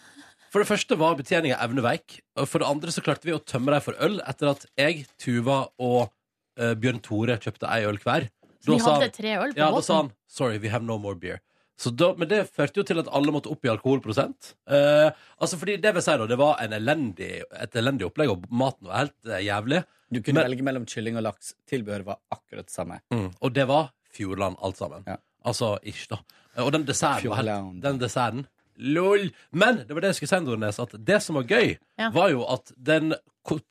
For 0.49 0.63
det 0.63 0.67
første 0.69 0.97
var 0.97 1.15
betjeninga 1.19 1.57
evneveik. 1.61 2.21
Og 2.39 2.47
for 2.47 2.59
det 2.63 2.67
andre 2.67 2.93
så 2.95 3.03
klarte 3.03 3.27
vi 3.27 3.35
å 3.35 3.43
tømme 3.43 3.75
dem 3.75 3.81
for 3.83 3.93
øl 3.99 4.21
etter 4.25 4.49
at 4.55 4.65
jeg, 4.79 5.05
Tuva 5.19 5.67
og 5.77 6.09
uh, 6.57 6.73
Bjørn 6.73 7.01
Tore 7.03 7.37
kjøpte 7.37 7.67
ei 7.69 7.83
øl 7.85 7.99
hver. 8.01 8.29
Da 8.65 8.71
vi 8.73 8.79
hadde 8.79 9.01
han- 9.01 9.11
tre 9.11 9.35
øl 9.37 9.53
på 9.53 9.57
ja, 9.57 9.69
da 9.71 9.81
sa 9.81 10.01
han 10.01 10.11
sorry, 10.27 10.57
we 10.57 10.69
have 10.69 10.83
no 10.83 10.97
more 10.97 11.15
beer. 11.15 11.41
Så 11.77 11.91
da, 11.93 12.07
men 12.17 12.27
det 12.31 12.39
førte 12.49 12.79
jo 12.81 12.83
til 12.89 12.97
at 13.03 13.09
alle 13.13 13.29
måtte 13.35 13.51
opp 13.53 13.65
i 13.67 13.69
alkoholprosent. 13.69 14.55
Eh, 14.67 15.11
altså 15.39 15.59
fordi 15.61 15.75
det 15.81 15.91
vil 15.93 16.01
si 16.01 16.15
da, 16.17 16.25
det 16.25 16.37
var 16.39 16.57
en 16.63 16.73
elendig, 16.73 17.43
et 17.53 17.75
elendig 17.77 18.07
opplegg, 18.07 18.31
og 18.33 18.47
maten 18.49 18.89
var 18.89 19.03
helt 19.03 19.29
eh, 19.29 19.43
jævlig. 19.45 19.83
Du 20.09 20.21
kunne 20.23 20.39
Men- 20.41 20.49
velge 20.49 20.63
mellom 20.65 20.85
kylling 20.89 21.17
og 21.19 21.23
laks. 21.27 21.53
Tilbehøret 21.69 22.05
var 22.07 22.17
akkurat 22.33 22.65
det 22.65 22.73
samme. 22.73 22.99
Mm, 23.13 23.29
og 23.41 23.53
det 23.53 23.67
var 23.69 23.91
Fjordland 24.17 24.57
alt 24.63 24.77
sammen. 24.81 25.05
Altså 25.45 25.75
ish, 25.83 26.07
da. 26.09 26.17
Og 26.63 26.71
den 26.73 26.85
desserten 26.87 27.29
var 27.29 27.43
helt, 27.43 27.81
Den 27.83 27.99
desserten 28.01 28.47
Lol! 28.77 29.31
Men 29.51 29.79
det 29.87 29.93
var 29.93 30.01
det 30.01 30.09
jeg 30.13 30.15
skulle 30.19 30.33
si, 30.39 30.45
Nordnes, 30.45 30.77
at 30.79 30.91
det 31.05 31.21
som 31.25 31.35
var 31.39 31.43
gøy, 31.49 31.77
Ja. 31.97 32.09
var 32.13 32.29
jo 32.29 32.43
at 32.45 32.71
den 32.77 33.13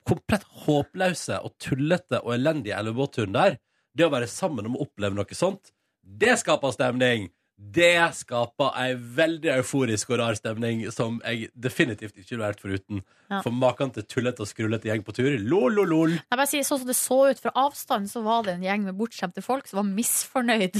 komplett 0.07 0.43
håpløse 0.65 1.37
og 1.43 1.53
tullete 1.63 2.19
og 2.23 2.33
elendige 2.35 2.75
elvebåtturen 2.75 3.31
der, 3.35 3.57
det 3.95 4.05
å 4.07 4.11
være 4.11 4.27
sammen 4.27 4.65
om 4.67 4.75
å 4.75 4.81
oppleve 4.87 5.15
noe 5.15 5.25
sånt, 5.37 5.71
det 6.03 6.37
skaper 6.39 6.71
stemning! 6.75 7.29
Det 7.57 8.13
skaper 8.13 8.75
ei 8.77 8.91
veldig 8.93 9.49
euforisk 9.55 10.11
og 10.13 10.19
rar 10.21 10.37
stemning 10.37 10.83
som 10.93 11.17
jeg 11.23 11.49
definitivt 11.57 12.13
ikke 12.13 12.35
ville 12.35 12.45
vært 12.45 12.61
foruten. 12.61 13.01
Ja. 13.31 13.39
For 13.41 13.49
maken 13.49 13.95
til 13.95 14.05
tullete 14.05 14.45
og 14.45 14.49
skrullete 14.51 14.91
gjeng 14.91 15.01
på 15.05 15.15
tur. 15.17 15.31
Lol, 15.41 15.73
lol, 15.73 15.89
lol. 15.89 16.13
Jeg 16.19 16.37
bare 16.37 16.49
sier, 16.49 16.67
sånn 16.67 16.83
som 16.83 16.91
det 16.91 16.97
så 16.99 17.17
ut 17.31 17.41
fra 17.41 17.55
avstand, 17.57 18.11
så 18.11 18.21
var 18.25 18.45
det 18.45 18.59
en 18.59 18.67
gjeng 18.67 18.85
med 18.85 18.99
bortskjemte 18.99 19.41
folk 19.45 19.65
som 19.69 19.81
var 19.81 19.89
misfornøyd 19.89 20.77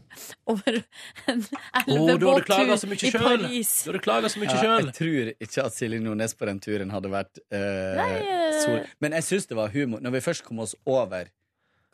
over 0.54 0.80
en 1.28 1.44
elvebåttur 1.82 2.72
mye 2.88 2.98
i! 2.98 3.12
Paris. 3.12 3.76
Du 3.84 3.92
hadde 3.92 4.02
klaga 4.08 4.32
så 4.32 4.40
mye 4.40 4.48
Ja, 4.48 4.58
sjøl! 4.64 4.88
jeg 4.88 4.96
tror 4.98 5.32
ikke 5.36 5.68
at 5.68 5.76
Silje 5.76 6.02
Nordnes 6.02 6.36
på 6.38 6.48
den 6.48 6.60
turen 6.64 6.94
hadde 6.94 7.12
vært 7.12 7.40
uh, 7.44 7.60
Nei, 8.00 8.10
eh. 8.22 8.60
sol. 8.64 8.82
Men 9.04 9.16
jeg 9.20 9.28
syns 9.28 9.50
det 9.50 9.60
var 9.60 9.74
humor. 9.74 10.00
Når 10.04 10.16
vi 10.18 10.24
først 10.24 10.48
kom 10.48 10.64
oss 10.64 10.72
over 10.88 11.28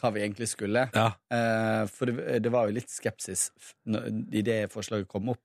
hva 0.01 0.11
vi 0.15 0.23
egentlig 0.25 0.49
skulle 0.51 0.87
eh, 0.89 1.83
For 1.93 2.11
det, 2.11 2.39
det 2.45 2.53
var 2.53 2.69
jo 2.69 2.77
litt 2.79 2.91
skepsis 2.91 3.51
i 3.87 4.43
det 4.47 4.63
forslaget 4.73 5.09
kom 5.11 5.29
opp. 5.35 5.43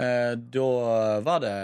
Eh, 0.00 0.34
da 0.38 0.66
var 1.24 1.40
det 1.44 1.54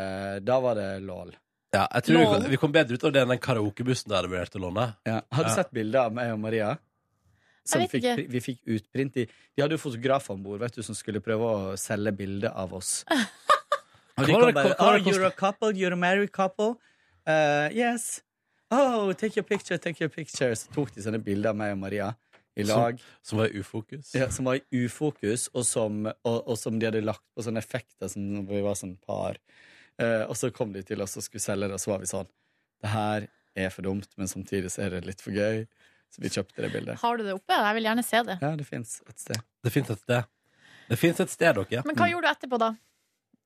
Da 0.44 0.58
var 0.60 0.74
det 0.78 0.88
lol. 1.06 1.30
Ja, 1.74 1.86
jeg 1.94 2.04
tror 2.06 2.16
vi 2.18 2.24
Lol. 2.24 2.32
kom, 2.34 2.50
vi 2.52 2.58
kom 2.62 2.72
bedre 2.72 2.96
ut 2.96 3.04
av 3.04 3.12
det 3.12 3.22
enn 3.24 3.32
den 3.34 3.40
karaokebussen 3.42 4.12
der 4.12 4.24
det 4.24 4.30
ble 4.32 4.44
til 4.48 4.60
å 4.62 4.68
låne. 4.68 4.84
Ja. 5.08 5.20
Har 5.32 5.44
du 5.44 5.50
Ja. 5.50 5.54
sett 5.56 5.72
bilder 5.76 6.06
av 6.06 6.12
meg 6.14 6.32
og 6.32 6.38
Maria? 6.40 6.76
Som 7.66 7.82
fikk, 7.90 8.04
vi 8.30 8.40
fikk 8.40 8.60
utprint 8.76 9.16
i 9.18 9.24
De 9.26 9.62
hadde 9.62 9.74
jo 9.74 9.82
fotografer 9.82 10.36
om 10.36 10.42
bord 10.44 10.62
som 10.78 10.94
skulle 10.94 11.20
prøve 11.20 11.42
å 11.42 11.76
selge 11.76 12.12
bilder 12.14 12.52
av 12.54 12.72
oss. 12.78 13.04
Og 14.16 14.24
de 14.24 14.32
kom 14.32 14.52
bare 14.54 14.76
Oh, 14.78 14.94
you're 14.96 15.26
a 15.26 15.30
couple, 15.30 15.72
you're 15.76 15.92
a 15.92 15.96
married 15.96 16.30
couple. 16.32 16.78
Uh, 17.26 17.68
yes. 17.74 18.22
Oh, 18.76 19.12
take 19.12 19.36
your 19.40 19.44
picture, 19.48 19.78
take 19.78 20.00
your 20.04 20.10
picture. 20.12 20.52
Så 20.58 20.68
tok 20.74 20.92
de 20.94 21.02
sånne 21.04 21.20
bilder 21.24 21.50
av 21.54 21.56
meg 21.60 21.72
og 21.76 21.78
Maria 21.84 22.10
i 22.56 22.64
Som- 22.64 22.80
lag. 22.80 23.00
Som 23.22 23.38
var 23.40 23.46
i 23.52 23.60
ufokus. 23.62 24.14
Ja, 24.14 24.28
som 24.30 24.44
var 24.48 24.58
i 24.60 24.84
ufokus, 24.86 25.48
og 25.54 25.64
som, 25.68 26.06
og, 26.06 26.36
og 26.48 26.58
som 26.60 26.78
de 26.80 26.86
hadde 26.90 27.02
lagt 27.04 27.24
på 27.36 27.44
sånne 27.46 27.62
effekter 27.64 28.08
som 28.12 28.22
når 28.34 28.46
vi 28.52 28.60
var 28.66 28.74
sånn 28.78 28.96
par. 29.06 29.36
Eh, 29.98 30.22
og 30.28 30.36
så 30.36 30.50
kom 30.52 30.72
de 30.76 30.82
til 30.84 31.00
oss 31.02 31.16
og 31.16 31.24
skulle 31.24 31.40
selge 31.44 31.68
det, 31.70 31.76
og 31.78 31.80
så 31.80 31.94
var 31.94 32.02
vi 32.04 32.06
sånn 32.10 32.28
Det 32.84 32.90
her 32.92 33.28
er 33.56 33.70
for 33.72 33.82
dumt, 33.86 34.08
men 34.20 34.28
samtidig 34.28 34.68
så 34.70 34.82
er 34.84 34.90
det 34.98 35.06
litt 35.08 35.22
for 35.24 35.32
gøy. 35.32 35.62
Så 36.12 36.20
vi 36.22 36.28
kjøpte 36.28 36.60
det 36.62 36.68
bildet. 36.74 36.98
Har 37.00 37.16
du 37.16 37.24
det 37.24 37.32
oppe? 37.34 37.56
Jeg 37.56 37.74
vil 37.78 37.86
gjerne 37.88 38.04
se 38.04 38.20
det. 38.28 38.36
Ja, 38.42 38.50
det 38.56 38.66
fins 38.68 39.00
et 39.08 39.18
sted. 39.18 39.40
Det 39.64 39.72
fins 39.72 39.90
et 39.90 39.98
sted. 40.04 40.28
Det 40.90 40.98
fins 41.00 41.20
et 41.24 41.30
sted, 41.32 41.56
dere. 41.56 41.82
Men 41.88 41.96
hva 41.98 42.06
gjorde 42.12 42.28
du 42.28 42.34
etterpå, 42.36 42.58
da? 42.62 42.68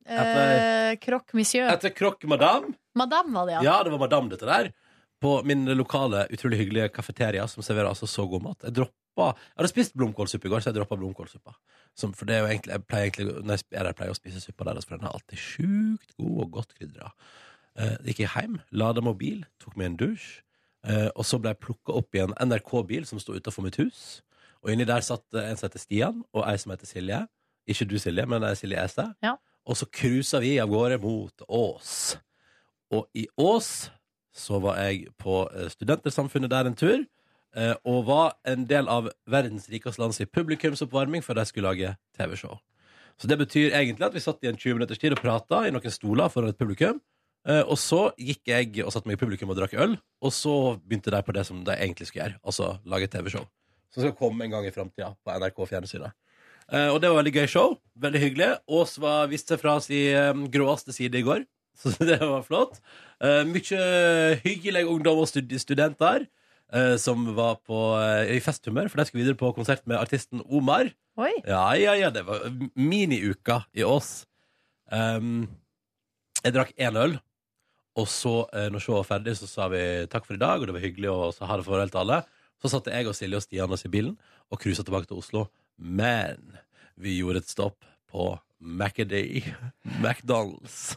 Etter- 0.04 0.90
Eh, 0.90 0.96
Croque 0.96 1.34
monsieur. 1.38 1.68
Etter 1.70 1.90
Croque 1.94 2.26
Madame. 2.28 2.74
Madame 2.94 3.32
var 3.32 3.46
det, 3.46 3.52
ja. 3.54 3.62
Ja, 3.62 3.82
det 3.84 3.90
var 3.92 3.98
Madame, 4.02 4.28
dette 4.28 4.46
der. 4.46 4.72
På 5.20 5.42
min 5.44 5.68
lokale, 5.76 6.24
utrolig 6.32 6.58
hyggelige 6.62 6.88
kafeteria, 6.94 7.44
som 7.48 7.64
serverer 7.64 7.90
altså 7.90 8.08
så 8.08 8.24
god 8.28 8.42
mat. 8.46 8.64
Jeg 8.64 8.76
droppa 8.78 8.96
Jeg 9.20 9.58
hadde 9.58 9.68
spist 9.68 9.96
blomkålsuppe 9.98 10.48
i 10.48 10.50
går, 10.50 10.62
så 10.62 10.70
jeg 10.70 10.78
droppa 10.78 10.96
blomkålsuppa. 10.96 11.52
Som, 11.98 12.14
for 12.16 12.24
det 12.24 12.36
er 12.36 12.44
jo 12.44 12.46
egentlig 12.46 12.72
Jeg 12.72 12.84
pleier 12.86 13.08
egentlig 13.08 13.26
Når 13.44 13.58
jeg 13.58 13.64
er 13.74 13.84
der, 13.84 13.96
pleier 13.98 14.08
jeg 14.08 14.16
å 14.16 14.20
spise 14.20 14.40
suppa 14.40 14.64
deres, 14.68 14.86
for 14.86 14.96
den 14.96 15.08
er 15.08 15.16
alltid 15.16 15.42
sjukt 15.42 16.14
god 16.16 16.38
og 16.44 16.52
godt 16.54 16.72
krydra. 16.78 17.10
Uh, 17.80 17.96
gikk 18.06 18.22
jeg 18.24 18.32
hjem, 18.32 18.56
lada 18.72 19.04
mobil, 19.04 19.44
tok 19.62 19.76
meg 19.78 19.90
en 19.90 19.98
dusj, 20.00 20.24
eh, 20.88 21.06
og 21.14 21.26
så 21.26 21.38
ble 21.38 21.52
jeg 21.52 21.60
plukka 21.62 21.94
opp 22.00 22.16
i 22.16 22.22
en 22.24 22.34
NRK-bil 22.40 23.04
som 23.06 23.20
sto 23.22 23.36
utafor 23.36 23.66
mitt 23.66 23.78
hus. 23.80 24.22
Og 24.64 24.72
inni 24.72 24.88
der 24.88 25.04
satt 25.04 25.22
eh, 25.36 25.50
en 25.50 25.60
som 25.60 25.68
heter 25.68 25.84
Stian, 25.84 26.24
og 26.34 26.44
ei 26.48 26.56
som 26.60 26.72
heter 26.74 26.88
Silje. 26.88 27.20
Ikke 27.70 27.86
du, 27.86 27.96
Silje, 28.00 28.26
men 28.28 28.44
Silje 28.58 28.80
Ese. 28.82 29.06
Ja. 29.24 29.36
Og 29.68 29.78
så 29.78 29.86
cruisa 29.86 30.40
vi 30.42 30.56
av 30.60 30.72
gårde 30.72 30.98
mot 31.02 31.44
Ås. 31.46 31.92
Og 32.90 33.06
i 33.14 33.26
Ås 33.38 33.90
så 34.40 34.58
var 34.62 34.78
jeg 34.80 35.10
på 35.20 35.42
eh, 35.52 35.68
Studentersamfunnet 35.72 36.50
der 36.52 36.68
en 36.70 36.76
tur, 36.78 37.04
eh, 37.56 37.74
og 37.84 38.06
var 38.08 38.34
en 38.48 38.64
del 38.70 38.88
av 38.90 39.10
verdens 39.30 39.68
rikeste 39.72 40.00
lands 40.02 40.20
publikumsoppvarming 40.32 41.22
før 41.26 41.40
de 41.40 41.46
skulle 41.48 41.68
lage 41.70 41.94
TV-show. 42.18 42.56
Så 43.20 43.28
det 43.28 43.36
betyr 43.36 43.74
egentlig 43.76 44.06
at 44.08 44.16
vi 44.16 44.22
satt 44.24 44.40
i 44.44 44.48
en 44.48 44.56
20 44.56 44.78
minutters 44.78 44.98
tid 45.02 45.12
og 45.12 45.20
prata 45.20 45.66
i 45.68 45.72
noen 45.74 45.92
stoler 45.92 46.32
foran 46.32 46.54
et 46.54 46.60
publikum. 46.60 47.02
Eh, 47.48 47.62
Og 47.68 47.76
så 47.80 48.06
gikk 48.20 48.48
jeg 48.48 48.80
og 48.84 48.92
satte 48.92 49.08
meg 49.08 49.18
i 49.18 49.20
publikum 49.20 49.52
og 49.52 49.60
drakk 49.60 49.76
øl, 49.76 49.98
og 50.24 50.32
så 50.32 50.54
begynte 50.80 51.12
de 51.12 51.20
på 51.24 51.36
det 51.36 51.44
som 51.48 51.60
de 51.64 51.76
egentlig 51.76 52.08
skulle 52.08 52.26
gjøre, 52.30 52.40
altså 52.44 52.72
lage 52.88 53.08
TV-show. 53.12 53.44
Som 53.92 54.04
skal 54.06 54.16
komme 54.16 54.44
en 54.46 54.52
gang 54.56 54.66
i 54.68 54.72
framtida 54.72 55.12
på 55.24 55.36
NRK 55.36 55.64
Fjernsynet. 55.68 56.16
Og 56.70 57.00
det 57.02 57.08
var 57.10 57.16
veldig 57.18 57.32
gøy 57.34 57.48
show. 57.50 57.72
Veldig 57.98 58.20
hyggelig. 58.22 58.48
Ås 58.70 58.92
var 59.02 59.24
viste 59.26 59.56
seg 59.56 59.58
fra 59.58 59.72
sin 59.82 60.44
gråeste 60.54 60.94
side 60.94 61.18
i 61.18 61.24
går, 61.26 61.42
så 61.80 61.92
det 62.04 62.20
var 62.22 62.44
flott. 62.46 62.80
Uh, 63.22 63.42
mye 63.48 63.80
hyggelig 64.44 64.86
ungdom 64.88 65.22
og 65.22 65.28
stud 65.30 65.52
studenter 65.60 66.26
uh, 66.74 66.96
som 67.00 67.28
var 67.36 67.60
på, 67.66 67.78
uh, 67.96 68.24
i 68.26 68.40
festhumør, 68.42 68.90
for 68.90 69.00
de 69.00 69.08
skulle 69.08 69.24
videre 69.24 69.40
på 69.40 69.52
konsert 69.56 69.86
med 69.90 70.00
artisten 70.00 70.44
Omar. 70.48 70.92
Oi. 71.20 71.32
Ja, 71.44 71.66
ja, 71.76 71.96
ja, 71.98 72.12
det 72.14 72.24
var 72.28 72.46
miniuka 72.74 73.62
i 73.76 73.84
Ås. 73.84 74.24
Um, 74.90 75.48
jeg 76.40 76.54
drakk 76.56 76.72
én 76.80 76.96
øl, 76.96 77.18
og 77.98 78.06
så, 78.08 78.46
eh, 78.54 78.68
når 78.72 78.80
showet 78.80 79.02
var 79.02 79.08
ferdig, 79.18 79.36
så 79.36 79.48
sa 79.50 79.68
vi 79.68 80.06
takk 80.10 80.24
for 80.26 80.38
i 80.38 80.40
dag, 80.40 80.60
og 80.60 80.66
det 80.66 80.76
var 80.76 80.84
hyggelig, 80.84 81.10
og 81.10 81.34
så 81.34 81.48
ha 81.48 81.56
det 81.58 81.66
farvel 81.66 81.90
til 81.90 82.00
alle. 82.00 82.22
Så 82.62 82.70
satte 82.70 82.92
jeg 82.94 83.08
og 83.08 83.16
Silje 83.16 83.36
og 83.36 83.42
Stian 83.44 83.72
oss 83.72 83.84
i 83.84 83.92
bilen 83.92 84.16
og 84.50 84.60
cruisa 84.60 84.84
tilbake 84.84 85.08
til 85.10 85.20
Oslo. 85.20 85.46
Men 85.76 86.56
vi 86.96 87.18
gjorde 87.18 87.42
et 87.42 87.50
stopp 87.50 87.84
på 88.10 88.38
Macadee. 88.60 89.42
McDonald's. 90.04 90.96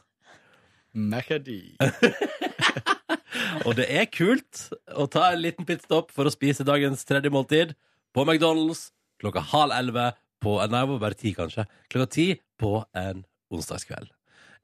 Macadee. 0.93 1.75
Og 3.67 3.75
det 3.77 3.87
er 3.89 4.09
kult 4.11 4.67
å 4.93 5.05
ta 5.09 5.31
en 5.31 5.41
liten 5.41 5.65
pitstop 5.67 6.11
for 6.13 6.27
å 6.27 6.33
spise 6.33 6.65
dagens 6.67 7.05
tredje 7.07 7.31
måltid 7.33 7.73
på 8.13 8.25
McDonald's 8.25 8.91
klokka 9.21 9.43
halv 9.53 9.73
elleve 9.75 10.11
på 10.43 10.57
Nei, 10.67 10.83
det 10.83 10.99
bare 10.99 11.15
ti, 11.15 11.31
kanskje. 11.35 11.63
Klokka 11.91 12.09
ti 12.11 12.27
på 12.59 12.81
en 12.99 13.23
onsdagskveld. 13.53 14.09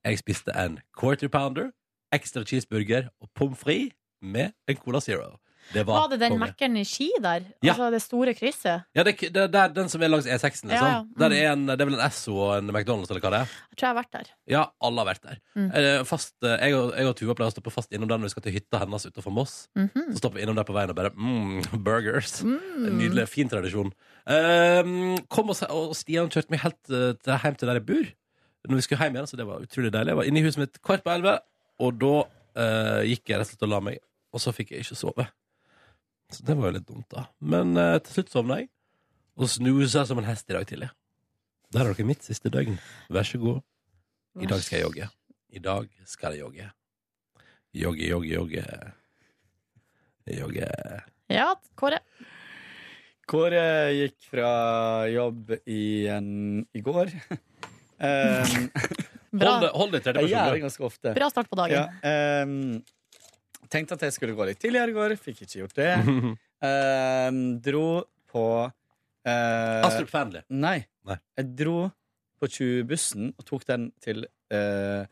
Jeg 0.04 0.20
spiste 0.20 0.56
en 0.56 0.80
quarter 0.96 1.32
pounder, 1.32 1.70
ekstra 2.16 2.44
cheeseburger 2.44 3.08
og 3.24 3.30
pommes 3.38 3.60
frites 3.60 3.96
med 4.20 4.52
en 4.68 4.80
Cola 4.80 5.00
Zero. 5.00 5.38
Det 5.74 5.84
var, 5.86 6.02
Var 6.02 6.08
det 6.14 6.20
den. 6.24 6.38
Mækkern 6.42 6.78
i 6.80 6.84
Ski 6.88 7.10
der? 7.22 7.44
Ja. 7.62 7.74
Altså 7.74 7.90
det 7.94 8.02
store 8.02 8.34
krysset? 8.34 8.86
Ja, 8.98 9.04
det, 9.06 9.14
det, 9.22 9.44
det 9.54 9.60
er 9.62 9.74
den 9.76 9.90
som 9.92 10.02
er 10.02 10.10
langs 10.10 10.26
E6-en, 10.26 10.72
liksom. 10.72 10.74
Ja, 10.74 10.88
ja. 10.96 11.02
Mm. 11.04 11.26
Er 11.30 11.52
en, 11.52 11.66
det 11.70 11.76
er 11.76 11.90
vel 11.90 11.98
en 12.00 12.06
Esso 12.06 12.34
og 12.34 12.54
en 12.58 12.72
McDonald's, 12.74 13.12
eller 13.12 13.22
hva 13.22 13.32
det 13.34 13.42
er. 13.44 13.54
Jeg 13.70 13.78
tror 13.78 13.88
jeg 13.88 13.94
har 13.94 14.00
vært 14.00 14.14
der. 14.16 14.32
Ja, 14.50 14.64
alle 14.90 15.04
har 15.04 15.10
vært 15.12 15.28
der. 15.28 15.42
Mm. 15.54 15.68
Eh, 15.70 15.90
Fast, 16.10 16.34
eh, 16.44 16.56
jeg, 16.66 16.78
og, 16.80 16.94
jeg 16.98 17.12
og 17.12 17.18
Tuva 17.20 17.36
pleier 17.38 17.54
å 17.54 17.56
stoppe 17.56 17.74
fast 17.74 17.94
innom 17.94 18.10
der 18.10 18.22
når 18.22 18.32
vi 18.32 18.34
skal 18.34 18.46
til 18.48 18.56
hytta 18.58 18.82
hennes 18.84 19.06
utenfor 19.10 19.36
Moss. 19.36 19.56
Mhm. 19.78 20.08
Så 20.14 20.24
stopper 20.24 20.40
vi 20.40 20.48
innom 20.48 20.58
der 20.58 20.68
på 20.68 20.78
veien 20.78 20.94
og 20.94 20.98
bare 20.98 21.14
mm, 21.14 21.70
burgers. 21.88 22.40
Mm. 22.46 22.58
En 22.90 22.98
Nydelig, 23.00 23.28
fin 23.30 23.52
tradisjon. 23.52 23.94
Um, 24.26 25.18
kom 25.32 25.54
og, 25.54 25.62
og 25.70 25.94
Stian 25.98 26.30
kjørte 26.34 26.54
meg 26.54 26.64
helt 26.66 26.82
uh, 26.94 27.14
til, 27.18 27.36
hjem 27.36 27.60
til 27.60 27.70
der 27.72 27.80
jeg 27.80 27.88
bor. 27.88 28.12
Når 28.70 28.76
vi 28.82 28.84
skulle 28.86 29.06
hjem 29.06 29.16
igjen, 29.16 29.30
så 29.30 29.38
det 29.40 29.48
var 29.48 29.64
utrolig 29.64 29.94
deilig. 29.94 30.12
Jeg 30.12 30.20
var 30.20 30.28
inne 30.30 30.42
i 30.42 30.46
huset 30.46 30.62
mitt 30.66 30.82
kvart 30.84 31.06
på 31.06 31.14
elleve, 31.14 31.38
og 31.80 32.00
da 32.02 32.16
uh, 32.26 33.02
gikk 33.08 33.32
jeg 33.32 33.40
rett 33.40 33.48
og 33.48 33.54
slett 33.54 33.68
og 33.70 33.72
la 33.72 33.80
meg. 33.86 34.02
Og 34.36 34.44
så 34.44 34.54
fikk 34.54 34.74
jeg 34.76 34.84
ikke 34.84 34.98
sove. 35.00 35.26
Så 36.30 36.44
det 36.46 36.56
var 36.60 36.70
jo 36.70 36.76
litt 36.78 36.88
dumt, 36.88 37.08
da. 37.10 37.24
Men 37.42 37.76
eh, 37.80 37.98
til 38.06 38.20
slutt 38.20 38.30
sovna 38.34 38.60
jeg, 38.62 38.70
og 39.40 39.50
snusa 39.50 40.04
som 40.06 40.20
en 40.22 40.28
hest 40.30 40.50
i 40.52 40.54
dag 40.58 40.68
tidlig. 40.70 40.90
Der 41.74 41.84
har 41.86 41.94
dere 41.94 42.06
mitt 42.10 42.26
siste 42.26 42.50
døgn. 42.54 42.78
Vær 43.14 43.26
så 43.26 43.40
god. 43.42 43.62
I 44.42 44.46
dag 44.50 44.62
skal 44.62 44.80
jeg 44.80 44.86
jogge. 44.88 45.08
I 45.50 45.62
dag 45.66 45.88
skal 46.10 46.36
jeg 46.36 46.44
jogge. 46.44 46.68
Jogge, 47.78 48.06
jogge, 48.10 48.30
jogge. 48.34 48.66
Jogge. 50.30 50.68
Ja, 51.34 51.48
Kåre. 51.78 52.00
Kåre 53.30 53.64
gikk 53.94 54.16
fra 54.32 54.52
jobb 55.10 55.52
i, 55.70 55.82
en, 56.10 56.30
i 56.74 56.82
går. 56.86 57.12
Um, 58.00 58.70
Bra. 59.40 59.52
Hold 59.52 59.62
det- 59.62 59.74
hold 59.78 59.92
det 59.94 60.00
i 60.00 60.04
tredje 60.08 60.22
Jeg 60.26 60.32
gjør 60.34 60.56
det 60.56 60.62
ganske 60.64 60.86
ofte. 60.88 61.12
Bra 61.14 61.28
start 61.30 61.50
på 61.52 61.58
dagen. 61.60 61.92
Ja, 62.02 62.46
um, 62.46 62.80
tenkte 63.72 63.96
at 63.98 64.02
jeg 64.08 64.14
skulle 64.16 64.36
gå 64.38 64.46
litt 64.50 64.60
tidligere 64.62 64.90
i 64.92 64.98
går. 64.98 65.16
Fikk 65.22 65.44
ikke 65.46 65.62
gjort 65.64 65.78
det. 65.78 65.92
Um, 66.62 67.40
dro 67.68 67.86
på 68.30 68.44
uh, 68.66 69.86
Astrup 69.88 70.10
Fearnley. 70.12 70.44
Nei. 70.50 70.80
Nei. 71.08 71.18
Jeg 71.40 71.54
dro 71.60 71.88
på 72.40 72.48
20-bussen 72.48 73.34
og 73.38 73.46
tok 73.48 73.66
den 73.68 73.90
til 74.04 74.24
uh, 74.54 75.04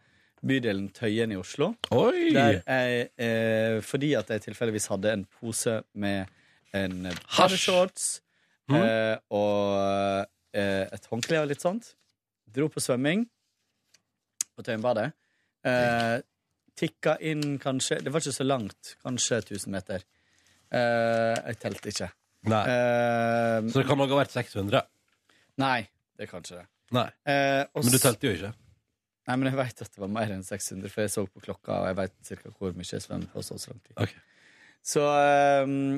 bydelen 0.48 0.90
Tøyen 0.96 1.34
i 1.34 1.40
Oslo. 1.40 1.72
Oi! 1.98 2.30
Der 2.36 2.60
jeg, 2.62 3.08
eh, 3.18 3.80
fordi 3.84 4.12
at 4.20 4.30
jeg 4.32 4.44
tilfeldigvis 4.46 4.86
hadde 4.92 5.12
en 5.18 5.24
pose 5.40 5.80
med 5.98 6.30
en 6.78 7.08
badeshorts 7.10 8.22
Mhm. 8.68 8.76
eh, 8.84 9.18
og 9.32 10.28
eh, 10.54 10.84
et 10.94 11.06
håndkle 11.10 11.40
og 11.42 11.48
litt 11.48 11.62
sånt. 11.64 11.94
Dro 12.52 12.68
på 12.68 12.82
svømming 12.84 13.22
på 14.58 14.64
Tøyenbadet. 14.68 15.06
Eh, 15.66 16.18
tikka 16.78 17.18
inn 17.26 17.58
kanskje 17.62 18.00
Det 18.06 18.14
var 18.14 18.22
ikke 18.24 18.36
så 18.38 18.46
langt. 18.48 18.96
Kanskje 19.04 19.42
1000 19.44 19.74
meter. 19.74 20.04
Eh, 20.72 21.36
jeg 21.50 21.60
telte 21.64 21.92
ikke. 21.94 22.10
Nei. 22.48 22.64
Eh, 22.70 23.68
Så 23.72 23.82
det 23.82 23.88
kan 23.90 23.98
nok 24.00 24.14
ha 24.14 24.20
vært 24.22 24.36
600. 24.36 24.82
Nei, 25.64 25.88
det 26.20 26.30
kan 26.30 26.44
ikke 26.46 26.60
det. 26.62 26.68
Nei. 26.96 27.08
Eh, 27.28 27.64
Men 27.76 27.92
du 27.92 27.98
telte 28.00 28.28
jo 28.30 28.36
ikke. 28.38 28.54
Nei, 29.28 29.36
men 29.36 29.50
jeg 29.50 29.58
vet 29.60 29.82
at 29.84 29.92
det 29.92 30.00
var 30.00 30.08
mer 30.14 30.30
enn 30.32 30.44
600, 30.46 30.88
for 30.94 31.04
jeg 31.04 31.12
så 31.12 31.26
på 31.28 31.42
klokka, 31.44 31.82
og 31.82 31.88
jeg 31.90 31.98
vet 31.98 32.14
cirka 32.30 32.52
hvor 32.56 32.72
mye 32.78 32.88
jeg 32.88 33.04
svømmer 33.04 33.28
på 33.34 33.42
så, 33.44 33.58
så 33.60 33.74
lang 33.74 33.82
tid. 33.84 34.14
Så 34.88 35.02
ehm, 35.04 35.98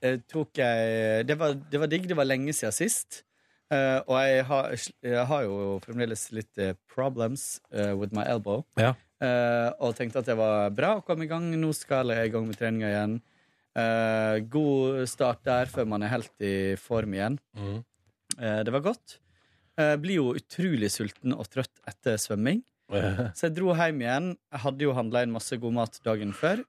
eh, 0.00 0.16
tok 0.30 0.56
jeg 0.62 1.26
det 1.28 1.36
var, 1.36 1.52
det 1.68 1.80
var 1.82 1.90
digg. 1.92 2.06
Det 2.08 2.16
var 2.16 2.24
lenge 2.30 2.54
siden 2.56 2.72
sist. 2.72 3.24
Eh, 3.72 3.98
og 4.06 4.16
jeg 4.24 4.44
har, 4.48 4.72
jeg 5.04 5.26
har 5.28 5.42
jo 5.44 5.58
fremdeles 5.84 6.24
litt 6.32 6.58
eh, 6.60 6.72
problems 6.88 7.60
with 7.72 8.12
my 8.16 8.24
elbow. 8.24 8.64
Ja. 8.80 8.94
Eh, 9.22 9.68
og 9.84 9.94
tenkte 9.94 10.22
at 10.22 10.28
det 10.28 10.36
var 10.38 10.72
bra 10.74 10.96
å 10.98 11.04
komme 11.06 11.26
i 11.26 11.30
gang. 11.30 11.46
Nå 11.60 11.70
skal 11.76 12.10
jeg 12.14 12.28
i 12.28 12.34
gang 12.34 12.48
med 12.48 12.58
treninga 12.58 12.90
igjen. 12.90 13.16
Eh, 13.78 14.36
god 14.52 15.02
start 15.08 15.44
der 15.46 15.70
før 15.72 15.86
man 15.88 16.04
er 16.04 16.12
helt 16.16 16.44
i 16.44 16.74
form 16.80 17.14
igjen. 17.16 17.38
Mm. 17.56 17.78
Eh, 18.38 18.60
det 18.66 18.74
var 18.74 18.84
godt. 18.88 19.18
Jeg 19.78 20.02
blir 20.02 20.18
jo 20.18 20.34
utrolig 20.36 20.90
sulten 20.92 21.36
og 21.36 21.48
trøtt 21.52 21.80
etter 21.88 22.18
svømming. 22.20 22.60
Så 23.38 23.46
jeg 23.46 23.56
dro 23.56 23.72
hjem 23.78 24.02
igjen. 24.02 24.32
Jeg 24.52 24.64
hadde 24.66 24.84
jo 24.84 24.96
handla 24.96 25.22
inn 25.24 25.32
masse 25.32 25.56
god 25.56 25.78
mat 25.78 25.96
dagen 26.04 26.34
før, 26.36 26.60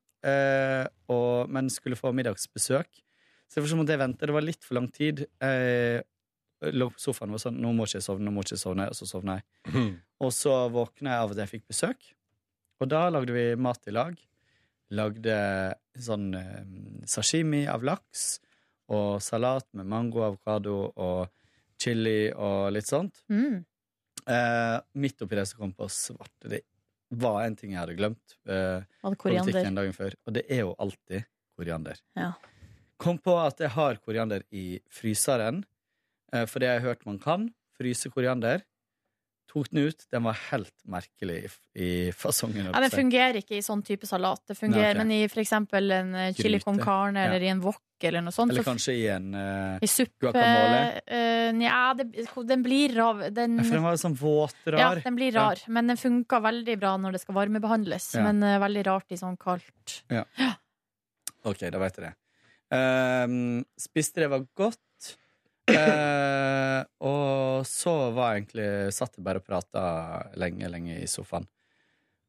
og, 1.12 1.50
men 1.52 1.68
skulle 1.74 1.98
få 2.00 2.14
middagsbesøk. 2.16 3.02
Så 3.52 3.60
derfor 3.60 3.82
måtte 3.82 3.92
jeg 3.92 4.00
vente. 4.00 4.30
Det 4.30 4.36
var 4.38 4.46
litt 4.46 4.64
for 4.64 4.78
lang 4.78 4.88
tid. 4.94 5.26
Jeg 5.44 6.78
lå 6.80 6.88
på 6.94 7.04
sofaen 7.04 7.34
og 7.34 7.36
var 7.36 7.44
sånn 7.44 7.60
Nå 7.60 7.74
må 7.76 7.84
ikke 7.84 8.00
jeg 8.00 8.06
sovne, 8.06 8.24
nå 8.24 8.32
må 8.32 8.46
ikke 8.46 8.56
jeg 8.56 8.64
sovne. 8.64 8.88
Og 8.88 8.96
så 8.96 9.10
sovna 9.10 9.36
jeg. 9.42 9.90
Og 10.24 10.32
så 10.32 10.56
våkna 10.72 11.18
jeg 11.18 11.26
av 11.26 11.36
at 11.36 11.44
jeg 11.44 11.52
fikk 11.58 11.68
besøk. 11.74 12.14
Og 12.84 12.90
da 12.92 13.06
lagde 13.14 13.32
vi 13.32 13.46
mat 13.56 13.88
i 13.88 13.94
lag. 13.96 14.18
Lagde 14.94 15.36
sånn 15.96 16.34
eh, 16.36 16.64
sashimi 17.08 17.64
av 17.72 17.86
laks 17.88 18.42
og 18.94 19.22
salat 19.24 19.66
med 19.78 19.88
mango, 19.88 20.26
avokado 20.26 20.76
og 20.92 21.32
chili 21.80 22.28
og 22.36 22.74
litt 22.76 22.90
sånt. 22.90 23.24
Mm. 23.32 23.64
Eh, 24.24 24.78
midt 25.00 25.24
oppi 25.24 25.40
det 25.40 25.48
så 25.50 25.60
kom 25.60 25.74
på 25.76 25.88
svarte 25.92 26.48
Det 26.52 26.62
var 27.20 27.42
en 27.44 27.56
ting 27.60 27.74
jeg 27.74 27.82
hadde 27.82 27.96
glemt. 27.98 28.36
Eh, 28.48 28.84
en 29.70 29.80
dagen 29.80 29.96
før, 29.96 30.16
og 30.28 30.36
det 30.36 30.44
er 30.52 30.64
jo 30.64 30.76
alltid 30.84 31.28
koriander. 31.56 32.00
Ja. 32.20 32.34
Kom 33.02 33.20
på 33.20 33.36
at 33.40 33.60
jeg 33.64 33.74
har 33.76 34.00
koriander 34.04 34.46
i 34.52 34.82
fryseren, 34.92 35.64
eh, 36.34 36.46
for 36.50 36.60
det 36.60 36.72
jeg 36.72 36.82
har 36.82 36.88
hørt 36.92 37.08
man 37.08 37.20
kan. 37.24 37.50
Fryse 37.80 38.12
koriander. 38.14 38.64
Tok 39.52 39.68
den 39.70 39.84
ut. 39.90 40.06
Den 40.10 40.24
var 40.26 40.38
helt 40.49 40.74
merkelig 40.90 41.36
i, 41.45 41.49
i 41.84 42.11
fasongen. 42.18 42.72
Ja, 42.72 42.80
den 42.82 42.90
fungerer 42.94 43.38
ikke 43.38 43.57
i 43.60 43.61
sånn 43.61 43.84
type 43.86 44.07
salat. 44.10 44.41
Det 44.49 44.56
fungerer, 44.57 44.95
Nei, 44.95 45.03
okay. 45.03 45.03
Men 45.03 45.11
i 45.11 45.28
for 45.30 45.41
eksempel 45.44 45.91
en 45.94 46.15
eh, 46.15 46.32
chili 46.34 46.60
con 46.64 46.80
carne 46.82 47.20
Ja. 47.22 47.28
eller 47.30 47.44
i 47.45 47.52
en 47.52 47.61
wok 47.61 47.82
eller 48.03 48.24
noe 48.26 48.34
sånt. 48.36 48.52
Eller 48.52 48.65
kanskje 48.65 48.95
i 48.98 49.03
en 49.14 49.30
uh, 49.36 49.78
I 49.84 49.88
suppe 49.88 50.26
guacamole. 50.26 51.02
eh, 51.06 51.52
Nja, 51.53 51.94
det- 51.99 52.26
den 52.49 52.64
blir 52.65 52.95
rar. 52.98 53.30
Den, 53.30 53.57
Ja, 53.60 53.64
for 53.64 53.78
den 53.78 53.84
var 53.84 53.95
sånn 54.02 54.18
våt, 54.18 54.56
rar. 54.65 54.80
Ja, 54.80 54.90
den 55.06 55.15
blir 55.15 55.32
rar. 55.38 55.61
Men 55.68 55.88
den 55.88 55.98
funka 56.02 56.41
veldig 56.41 56.80
bra 56.80 56.98
når 56.98 57.11
det 57.14 57.22
skal 57.22 57.36
varmebehandles. 57.36 58.15
Ja. 58.15 58.24
Men 58.26 58.41
uh, 58.44 58.57
veldig 58.60 58.86
rart 58.90 59.11
i 59.11 59.18
sånn 59.22 59.38
kaldt. 59.38 60.02
Ja. 60.10 60.26
OK, 61.45 61.60
da 61.70 61.80
vet 61.80 61.98
jeg 61.99 62.07
det. 62.10 62.14
Ehm, 62.74 63.64
spiste 63.78 64.24
det 64.24 64.30
var 64.32 64.45
godt. 64.57 64.80
Eh, 65.72 66.80
og 67.07 67.64
så 67.68 67.94
var 68.11 68.34
jeg 68.34 68.41
egentlig 68.41 68.65
Satt 68.91 69.15
jeg 69.15 69.23
bare 69.23 69.40
og 69.40 69.45
prata 69.48 69.84
lenge, 70.40 70.68
lenge 70.72 70.98
i 70.99 71.07
sofaen. 71.07 71.48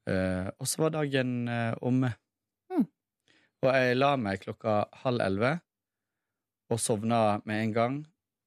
Eh, 0.07 0.51
og 0.61 0.69
så 0.69 0.85
var 0.85 0.95
dagen 0.95 1.49
eh, 1.51 1.73
omme. 1.83 2.13
Mm. 2.71 2.85
Og 3.65 3.71
jeg 3.73 3.97
la 3.99 4.13
meg 4.21 4.43
klokka 4.45 4.85
halv 5.03 5.25
elleve 5.25 5.55
og 6.73 6.81
sovna 6.81 7.41
med 7.49 7.63
en 7.63 7.75
gang. 7.75 7.97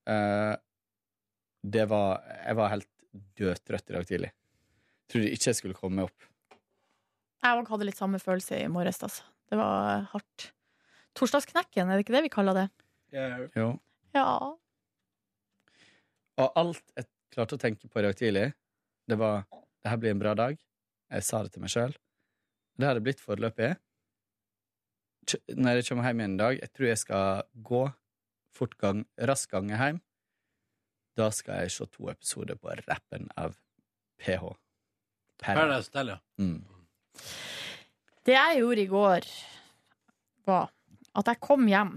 Eh, 0.07 0.53
det 1.67 1.87
var 1.91 2.21
Jeg 2.45 2.55
var 2.59 2.73
helt 2.75 2.89
dødtrøtt 3.37 3.89
i 3.89 3.97
dag 3.97 4.07
tidlig. 4.07 4.31
Trodde 5.11 5.31
ikke 5.33 5.49
jeg 5.49 5.59
skulle 5.59 5.77
komme 5.77 5.99
meg 5.99 6.11
opp. 6.11 6.29
Jeg 7.43 7.57
òg 7.59 7.69
hadde 7.71 7.87
litt 7.87 7.99
samme 7.99 8.19
følelse 8.21 8.59
i 8.59 8.69
morges, 8.71 9.01
altså. 9.05 9.25
Det 9.47 9.57
var 9.59 10.07
hardt. 10.11 10.51
Torsdagsknekken, 11.17 11.89
er 11.89 11.97
det 11.97 12.05
ikke 12.05 12.15
det 12.17 12.23
vi 12.27 12.33
kaller 12.33 12.57
det? 12.57 12.65
Jo. 13.55 13.69
Ja. 14.15 14.25
Og 16.37 16.59
alt 16.59 16.83
jeg 16.95 17.07
klarte 17.33 17.57
å 17.57 17.61
tenke 17.61 17.89
på 17.89 18.01
i 18.01 18.05
dag 18.05 18.17
tidlig, 18.17 18.47
det 19.09 19.17
var 19.19 19.45
det 19.51 19.91
her 19.91 20.01
blir 20.01 20.13
en 20.13 20.21
bra 20.21 20.33
dag. 20.37 20.57
Jeg 21.13 21.23
sa 21.23 21.41
det 21.43 21.53
til 21.53 21.63
meg 21.63 21.71
sjøl. 21.71 21.93
Det 22.77 22.87
har 22.87 22.97
det 22.97 23.05
blitt 23.05 23.23
foreløpig. 23.23 23.71
Når 25.57 25.79
jeg 25.79 25.87
kommer 25.89 26.07
hjem 26.07 26.21
igjen 26.21 26.35
i 26.35 26.41
dag, 26.41 26.59
jeg 26.61 26.73
tror 26.75 26.87
jeg 26.87 27.01
skal 27.01 27.43
gå 27.69 27.83
fort 28.57 28.75
gang, 28.81 29.03
rask 29.29 29.51
gange 29.53 29.79
hjem. 29.79 30.01
Da 31.17 31.29
skal 31.33 31.63
jeg 31.63 31.73
se 31.73 31.87
to 31.93 32.09
episoder 32.11 32.59
på 32.61 32.75
rappen 32.85 33.29
av 33.39 33.55
PH. 34.21 34.51
Paradise 35.41 35.89
Hotel, 35.89 36.15
ja. 36.15 36.19
Mm. 36.41 36.61
Det 38.27 38.35
jeg 38.35 38.59
gjorde 38.61 38.83
i 38.83 38.91
går, 38.91 39.29
var 40.47 40.69
at 41.17 41.31
jeg 41.31 41.41
kom 41.41 41.65
hjem, 41.69 41.95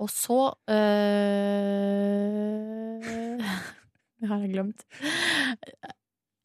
og 0.00 0.12
så 0.12 0.42
øh... 0.70 2.79
Det 4.20 4.28
har 4.28 4.44
jeg 4.44 4.52
glemt. 4.52 4.84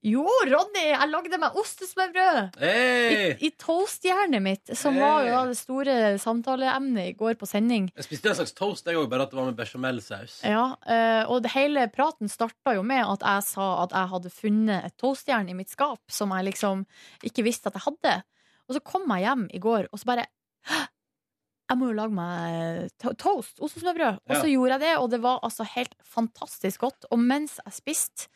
Jo, 0.05 0.21
Ronny! 0.45 0.83
Jeg 0.91 1.09
lagde 1.09 1.37
meg 1.41 1.55
ostesmørbrød! 1.57 2.59
Hey! 2.61 3.31
I, 3.33 3.47
I 3.47 3.49
toastjernet 3.57 4.43
mitt, 4.45 4.69
som 4.77 4.99
var 5.01 5.25
jo 5.25 5.31
da 5.33 5.39
det 5.49 5.57
store 5.57 5.95
samtaleemnet 6.21 7.09
i 7.09 7.15
går 7.17 7.39
på 7.41 7.49
sending. 7.49 7.87
Jeg 7.97 8.05
spiste 8.05 8.29
en 8.29 8.37
slags 8.37 8.53
toast, 8.53 8.85
jeg 8.85 8.99
òg, 8.99 9.07
bare 9.09 9.25
at 9.25 9.33
det 9.33 9.39
var 9.39 9.49
med 9.49 9.57
bechamelsaus. 9.57 10.37
Ja, 10.45 10.67
eh, 10.85 11.23
og 11.25 11.41
det 11.41 11.55
hele 11.55 11.87
praten 11.89 12.29
starta 12.29 12.75
jo 12.77 12.85
med 12.85 13.01
at 13.01 13.25
jeg 13.25 13.47
sa 13.49 13.69
at 13.87 13.97
jeg 13.97 14.13
hadde 14.13 14.33
funnet 14.37 14.91
et 14.91 14.97
toastjern 15.01 15.49
i 15.49 15.57
mitt 15.57 15.73
skap 15.73 16.03
som 16.13 16.35
jeg 16.37 16.51
liksom 16.51 16.85
ikke 17.25 17.47
visste 17.49 17.73
at 17.73 17.79
jeg 17.79 17.87
hadde. 17.87 18.19
Og 18.69 18.77
så 18.77 18.85
kom 18.85 19.09
jeg 19.09 19.25
hjem 19.25 19.47
i 19.57 19.63
går, 19.63 19.89
og 19.89 20.01
så 20.01 20.13
bare 20.13 20.29
«Hæ? 20.69 20.85
Jeg 21.69 21.77
må 21.81 21.87
jo 21.89 21.95
lage 21.97 22.13
meg 22.13 22.91
to 23.01 23.13
toast, 23.17 23.57
ostesmørbrød. 23.59 24.19
Og 24.29 24.35
så 24.37 24.45
Ja. 24.45 24.51
gjorde 24.53 24.71
jeg 24.75 24.79
det, 24.85 24.93
og 25.01 25.09
det 25.09 25.21
var 25.23 25.39
altså 25.43 25.65
helt 25.75 25.95
fantastisk 26.03 26.79
godt. 26.81 27.05
Og 27.11 27.17
mens 27.19 27.59
jeg 27.65 27.73
spiste, 27.73 28.27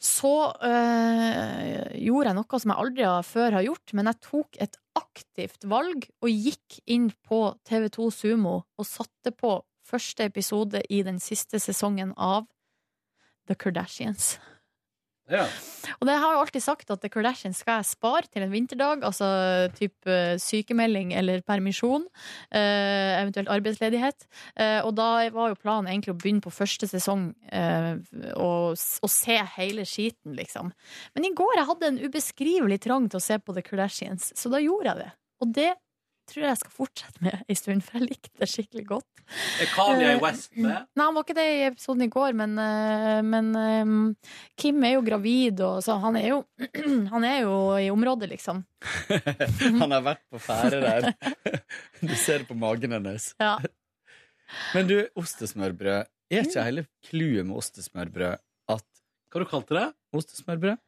så 0.00 0.52
øh, 0.64 2.00
gjorde 2.00 2.26
jeg 2.30 2.36
noe 2.36 2.58
som 2.60 2.72
jeg 2.72 2.80
aldri 2.82 3.06
før 3.24 3.56
har 3.58 3.64
gjort, 3.66 3.92
men 3.96 4.06
jeg 4.10 4.20
tok 4.24 4.56
et 4.60 4.76
aktivt 4.96 5.64
valg 5.68 6.08
og 6.22 6.28
gikk 6.32 6.80
inn 6.86 7.10
på 7.28 7.40
TV2 7.68 8.10
Sumo 8.12 8.62
og 8.78 8.86
satte 8.88 9.32
på 9.36 9.58
første 9.86 10.24
episode 10.26 10.80
i 10.90 11.02
den 11.06 11.20
siste 11.22 11.60
sesongen 11.62 12.12
av 12.16 12.46
The 13.46 13.54
Kardashians. 13.54 14.38
Og 15.96 16.06
det 16.08 16.16
har 16.20 16.34
jo 16.34 16.42
alltid 16.42 16.62
sagt 16.62 16.90
at 16.92 17.00
The 17.02 17.10
Kardashians 17.10 17.60
skal 17.62 17.80
jeg 17.80 17.88
spare 17.88 18.28
til 18.30 18.44
en 18.44 18.52
vinterdag, 18.52 19.04
altså 19.06 19.26
type 19.76 20.10
eh, 20.10 20.36
sykemelding 20.42 21.12
eller 21.18 21.42
permisjon, 21.46 22.06
eh, 22.50 23.16
eventuelt 23.22 23.50
arbeidsledighet. 23.52 24.26
Eh, 24.54 24.80
og 24.86 24.94
da 24.98 25.08
var 25.34 25.52
jo 25.52 25.60
planen 25.60 25.90
egentlig 25.90 26.14
å 26.14 26.18
begynne 26.20 26.44
på 26.44 26.54
første 26.54 26.88
sesong 26.90 27.28
og, 28.36 28.76
og 28.76 29.10
se 29.10 29.36
hele 29.56 29.86
skiten, 29.88 30.36
liksom. 30.38 30.70
Men 31.16 31.26
i 31.26 31.34
går 31.36 31.58
jeg 31.58 31.68
hadde 31.70 31.90
en 31.90 32.02
ubeskrivelig 32.04 32.80
trang 32.86 33.08
til 33.10 33.20
å 33.20 33.26
se 33.26 33.38
på 33.40 33.54
The 33.56 33.64
Kardashians, 33.66 34.30
så 34.36 34.52
da 34.52 34.62
gjorde 34.62 34.92
jeg 34.92 35.04
det. 35.04 35.10
Og 35.42 35.52
det 35.56 35.72
tror 36.30 36.46
jeg 36.48 36.58
skal 36.60 36.74
fortsette 36.74 37.22
med 37.24 37.36
en 37.46 37.58
stund, 37.58 37.84
for 37.84 37.98
jeg 37.98 38.08
likte 38.10 38.42
det 38.42 38.48
skikkelig 38.50 38.84
godt. 38.88 39.22
Er 39.60 39.70
Kanye 39.72 40.12
West 40.22 40.52
med? 40.54 40.86
Nei, 40.94 41.04
han 41.04 41.16
var 41.16 41.24
ikke 41.26 41.36
det 41.38 41.46
i 41.50 41.62
episoden 41.66 42.04
i 42.06 42.10
går, 42.12 42.36
men, 42.38 42.54
eh, 42.62 43.22
men 43.26 43.48
eh, 43.58 44.30
Kim 44.58 44.84
er 44.86 44.96
jo 44.96 45.04
gravid, 45.06 45.62
og 45.66 45.80
så 45.84 45.98
han 46.02 46.18
er 46.20 46.28
jo, 46.30 46.38
han 47.14 47.26
er 47.26 47.40
jo 47.42 47.56
i 47.80 47.88
området, 47.94 48.30
liksom. 48.34 48.62
Han 49.80 49.90
har 49.90 50.04
vært 50.04 50.22
på 50.30 50.38
ferde 50.42 50.78
der. 50.82 51.08
Du 51.98 52.14
ser 52.14 52.44
det 52.44 52.48
på 52.50 52.56
magen 52.58 52.94
hennes. 52.94 53.32
Ja. 53.42 53.56
Men 54.76 54.90
du, 54.90 54.98
ostesmørbrød. 55.18 56.06
Er 56.30 56.42
ikke 56.42 56.64
hele 56.66 56.82
clouet 57.06 57.46
med 57.46 57.54
ostesmørbrød 57.58 58.40
at 58.74 58.84
Hva 59.30 59.42
du 59.42 59.46
kalte 59.46 59.76
det? 59.76 59.86
Ostesmørbrød. 60.16 60.80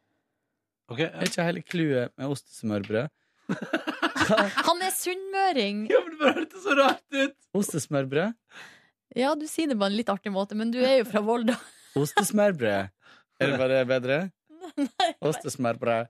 Er 0.99 1.27
ikke 1.27 1.45
hele 1.47 1.63
clouet 1.63 2.11
med 2.17 2.33
ostesmørbrød 2.33 3.07
Han 4.69 4.83
er 4.85 4.93
sunnmøring! 4.95 5.85
Ja, 5.91 6.01
men 6.05 6.17
det 6.19 6.33
hørtes 6.37 6.65
så 6.65 6.75
rart 6.77 7.15
ut! 7.15 7.35
Ostesmørbrød? 7.57 8.35
Ja, 9.17 9.33
du 9.37 9.45
sier 9.49 9.71
det 9.71 9.77
på 9.79 9.87
en 9.87 9.95
litt 9.97 10.11
artig 10.13 10.31
måte, 10.33 10.57
men 10.57 10.73
du 10.73 10.79
er 10.83 10.99
jo 10.99 11.07
fra 11.09 11.23
Volda. 11.25 11.55
Ostesmørbrød. 11.99 12.91
Er 13.39 13.51
det 13.51 13.59
bare 13.61 13.81
bedre? 13.89 14.19
Ostesmørbrød. 15.29 16.09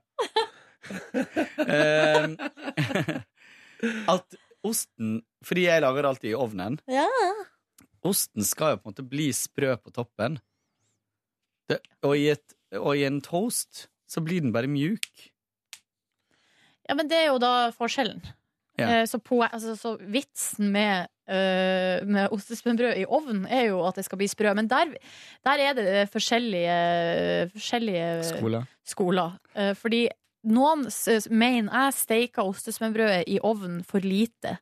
Ehm, 1.70 2.36
at 4.08 4.36
osten 4.64 5.20
Fordi 5.44 5.66
jeg 5.66 5.82
lager 5.84 6.02
det 6.02 6.10
alltid 6.10 6.30
i 6.32 6.36
ovnen. 6.36 6.78
Ja. 6.90 7.06
Osten 8.06 8.44
skal 8.44 8.74
jo 8.74 8.80
på 8.80 8.88
en 8.88 8.94
måte 8.94 9.06
bli 9.08 9.28
sprø 9.36 9.74
på 9.80 9.92
toppen. 9.94 10.38
Det, 11.70 11.78
og, 12.02 12.16
i 12.18 12.30
et, 12.32 12.56
og 12.76 12.96
i 12.98 13.04
en 13.06 13.20
toast 13.24 13.86
så 14.10 14.22
blir 14.24 14.42
den 14.42 14.52
bare 14.52 14.68
mjuk. 14.68 15.06
Ja, 16.90 16.98
men 16.98 17.08
det 17.10 17.22
er 17.22 17.28
jo 17.30 17.38
da 17.42 17.70
forskjellen. 17.76 18.20
Ja. 18.80 19.00
Eh, 19.00 19.06
Så, 19.06 19.20
på, 19.22 19.42
altså, 19.44 19.76
så 19.78 19.94
vitsen 20.00 20.72
med, 20.72 21.10
uh, 21.30 22.06
med 22.06 22.32
ostespennbrød 22.34 22.98
i 22.98 23.06
ovnen 23.06 23.44
er 23.46 23.68
jo 23.70 23.82
at 23.86 23.98
det 24.00 24.06
skal 24.06 24.18
bli 24.18 24.28
sprø. 24.30 24.54
Men 24.56 24.70
der, 24.70 24.94
der 25.46 25.62
er 25.68 25.76
det 25.78 26.08
forskjellige, 26.10 27.50
forskjellige 27.52 28.08
Skoler. 28.24 28.66
skoler. 28.84 29.36
Uh, 29.54 29.74
fordi 29.78 30.08
noen 30.50 30.86
mener 31.30 31.84
jeg 31.84 31.98
steker 31.98 32.48
ostespennbrødet 32.48 33.28
i 33.28 33.38
ovnen 33.42 33.84
for 33.84 34.00
lite. 34.00 34.56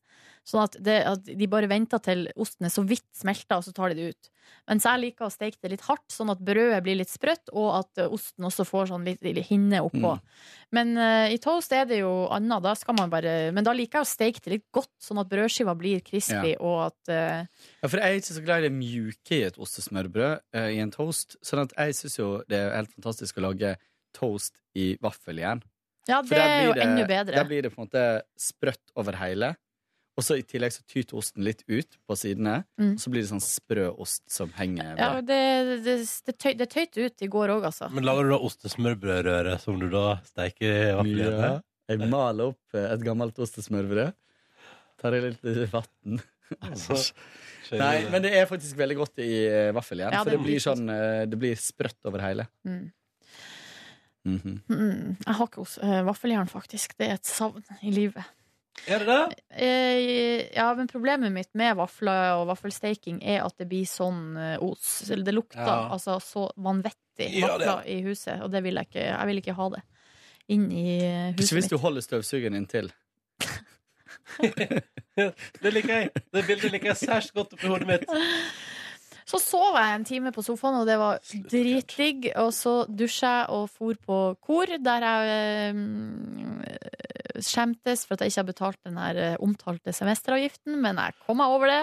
Sånn 0.49 0.63
at, 0.65 0.79
det, 0.81 0.97
at 1.05 1.27
de 1.29 1.47
bare 1.51 1.69
venter 1.69 2.01
til 2.01 2.25
osten 2.41 2.65
er 2.65 2.73
så 2.73 2.81
vidt 2.89 3.05
smelta, 3.17 3.59
og 3.59 3.67
så 3.67 3.73
tar 3.77 3.93
de 3.93 3.99
det 3.99 4.15
ut. 4.15 4.31
Mens 4.69 4.87
jeg 4.89 5.01
liker 5.03 5.27
å 5.27 5.33
steke 5.33 5.59
det 5.61 5.75
litt 5.75 5.85
hardt, 5.85 6.07
sånn 6.13 6.33
at 6.33 6.41
brødet 6.41 6.79
blir 6.87 6.97
litt 6.97 7.11
sprøtt, 7.13 7.51
og 7.53 7.69
at 7.83 8.01
eh, 8.01 8.09
osten 8.17 8.47
også 8.49 8.65
får 8.65 8.89
sånn 8.89 9.05
litt, 9.05 9.21
litt 9.25 9.45
hinne 9.51 9.83
oppå. 9.85 10.15
Men 10.73 10.95
uh, 10.97 11.29
i 11.29 11.37
toast 11.45 11.73
er 11.77 11.85
det 11.89 12.01
jo 12.01 12.13
annet. 12.33 12.65
Da 12.65 12.73
skal 12.77 12.97
man 12.97 13.13
bare 13.13 13.53
Men 13.57 13.65
da 13.65 13.73
liker 13.77 14.01
jeg 14.01 14.07
å 14.07 14.09
steke 14.09 14.43
det 14.45 14.55
litt 14.55 14.67
godt, 14.73 14.93
sånn 15.05 15.21
at 15.21 15.29
brødskiva 15.29 15.77
blir 15.77 16.01
crispy, 16.05 16.55
Ja. 16.55 16.57
og 16.65 16.81
at 16.87 17.13
uh, 17.13 17.69
Ja, 17.83 17.89
for 17.93 18.01
jeg 18.01 18.09
er 18.09 18.21
ikke 18.23 18.39
så 18.41 18.45
glad 18.49 18.65
i 18.65 18.69
det 18.71 18.75
mjuke 18.81 19.37
i 19.37 19.45
et 19.51 19.61
ostesmørbrød 19.61 20.45
uh, 20.57 20.69
i 20.73 20.81
en 20.81 20.93
toast. 20.97 21.37
Sånn 21.45 21.67
at 21.67 21.77
jeg 21.77 22.01
syns 22.01 22.21
jo 22.21 22.33
det 22.49 22.61
er 22.65 22.77
helt 22.77 22.97
fantastisk 22.97 23.37
å 23.41 23.51
lage 23.51 23.77
toast 24.17 24.57
i 24.77 24.95
vaffeljern. 25.05 25.61
Ja, 26.09 26.23
det 26.25 26.41
er 26.41 26.63
jo 26.65 26.73
jo 26.73 26.81
enda 26.81 27.05
bedre. 27.05 27.37
Der 27.37 27.49
blir 27.49 27.67
det 27.67 27.75
på 27.75 27.83
en 27.83 27.89
måte 27.91 28.05
sprøtt 28.41 28.97
over 28.97 29.17
hele. 29.21 29.53
Og 30.19 30.25
så 30.27 30.35
i 30.41 30.43
tillegg 30.43 30.73
så 30.75 30.83
tyter 30.91 31.15
osten 31.21 31.45
litt 31.47 31.61
ut 31.71 31.95
på 32.09 32.17
sidene. 32.19 32.65
Mm. 32.81 32.97
Og 32.97 33.03
så 33.03 33.11
blir 33.13 33.23
det 33.23 33.31
sånn 33.31 33.43
sprø 33.45 33.85
ost 34.03 34.25
som 34.35 34.51
henger 34.57 34.99
Ja, 34.99 35.11
det, 35.23 35.37
det, 35.87 35.95
det, 36.27 36.35
tøy, 36.43 36.57
det 36.59 36.67
tøyte 36.73 37.05
ut 37.07 37.23
i 37.23 37.29
går 37.31 37.53
òg, 37.55 37.69
altså. 37.71 37.87
Men 37.95 38.07
lager 38.09 38.27
du 38.27 38.33
da 38.35 38.41
ostesmørbrødrøre 38.49 39.55
som 39.63 39.79
du 39.79 39.87
da 39.93 40.07
steiker 40.27 40.67
i 40.67 40.81
Ja. 40.89 40.97
vaffeljernet? 40.99 41.65
Jeg 41.89 42.09
maler 42.11 42.51
opp 42.51 42.77
eh, 42.77 42.89
et 42.93 43.05
gammelt 43.07 43.39
ostesmørbrød. 43.41 44.11
Tar 45.01 45.15
i 45.17 45.23
litt 45.29 45.47
vann. 45.73 46.19
Altså, 46.65 46.97
Nei, 47.77 48.07
men 48.09 48.23
det 48.25 48.31
er 48.33 48.47
faktisk 48.49 48.79
veldig 48.81 48.95
godt 48.97 49.21
i 49.21 49.33
eh, 49.45 49.67
vaffeljern. 49.77 50.15
Ja, 50.17 50.23
for 50.25 50.33
det 50.33 50.39
blir, 50.41 50.57
sånn, 50.65 50.87
eh, 50.89 51.27
det 51.29 51.37
blir 51.37 51.59
sprøtt 51.61 52.09
over 52.09 52.25
hele. 52.25 52.47
Mm. 52.65 52.87
Mhm. 54.29 54.55
Mm, 54.73 55.17
jeg 55.27 55.37
har 55.39 55.47
ikke 55.51 55.67
vaffeljern, 56.09 56.49
faktisk. 56.51 56.97
Det 56.99 57.11
er 57.11 57.19
et 57.21 57.29
savn 57.29 57.63
i 57.85 57.93
livet. 57.93 58.25
Er 58.87 58.99
det 59.03 59.07
det? 59.09 59.39
Eh, 59.51 60.47
ja, 60.55 60.69
men 60.75 60.87
problemet 60.89 61.33
mitt 61.35 61.51
med 61.59 61.75
vafler 61.77 62.37
og 62.39 62.47
vaffelsteking 62.53 63.19
er 63.23 63.43
at 63.45 63.57
det 63.59 63.67
blir 63.69 63.85
sånn 63.89 64.37
eh, 64.37 64.57
os. 64.65 65.03
Det 65.09 65.35
lukter 65.35 65.65
Ja. 65.67 65.89
altså 65.93 66.19
så 66.23 66.47
vanvittig 66.57 67.33
Ja, 67.41 67.57
vafler 67.57 67.83
i 67.91 67.99
huset, 68.07 68.41
og 68.43 68.51
det 68.55 68.63
vil 68.65 68.75
jeg 68.79 68.87
ikke. 68.89 69.05
Jeg 69.11 69.27
vil 69.27 69.43
ikke 69.43 69.57
ha 69.59 69.69
det 69.77 69.83
inn 70.49 70.71
i 70.73 70.87
huset 71.03 71.41
Ikke 71.41 71.55
hvis 71.59 71.67
mitt. 71.67 71.71
du 71.71 71.79
holder 71.83 72.01
støvsugeren 72.07 72.55
inntil. 72.57 72.93
Det 75.63 75.73
liker 75.75 75.95
jeg. 75.95 76.11
Det 76.33 76.45
bildet 76.47 76.71
liker 76.73 76.93
jeg 76.93 77.01
særs 77.01 77.31
godt 77.35 77.53
oppi 77.57 77.67
hodet 77.71 77.89
mitt. 77.89 78.05
Så 79.29 79.37
sov 79.43 79.75
jeg 79.77 79.93
en 79.99 80.05
time 80.09 80.31
på 80.33 80.41
sofaen, 80.41 80.79
og 80.81 80.87
det 80.89 80.95
var 80.97 81.19
dritdigg. 81.53 82.31
Og 82.41 82.49
så 82.57 82.87
dusja 82.89 83.29
jeg 83.43 83.51
og 83.53 83.67
for 83.69 83.99
på 84.01 84.21
kor, 84.41 84.71
der 84.81 85.05
jeg 85.05 85.75
eh, 85.75 86.87
skjemtes 87.45 88.05
for 88.07 88.17
at 88.17 88.25
jeg 88.25 88.33
ikke 88.33 88.43
har 88.43 88.49
betalt 88.53 88.81
den 88.87 89.01
her 89.01 89.21
eh, 89.23 89.37
omtalte 89.45 89.95
semesteravgiften, 89.95 90.79
men 90.83 91.01
jeg 91.03 91.17
kom 91.27 91.41
meg 91.43 91.55
over 91.55 91.73
det. 91.73 91.83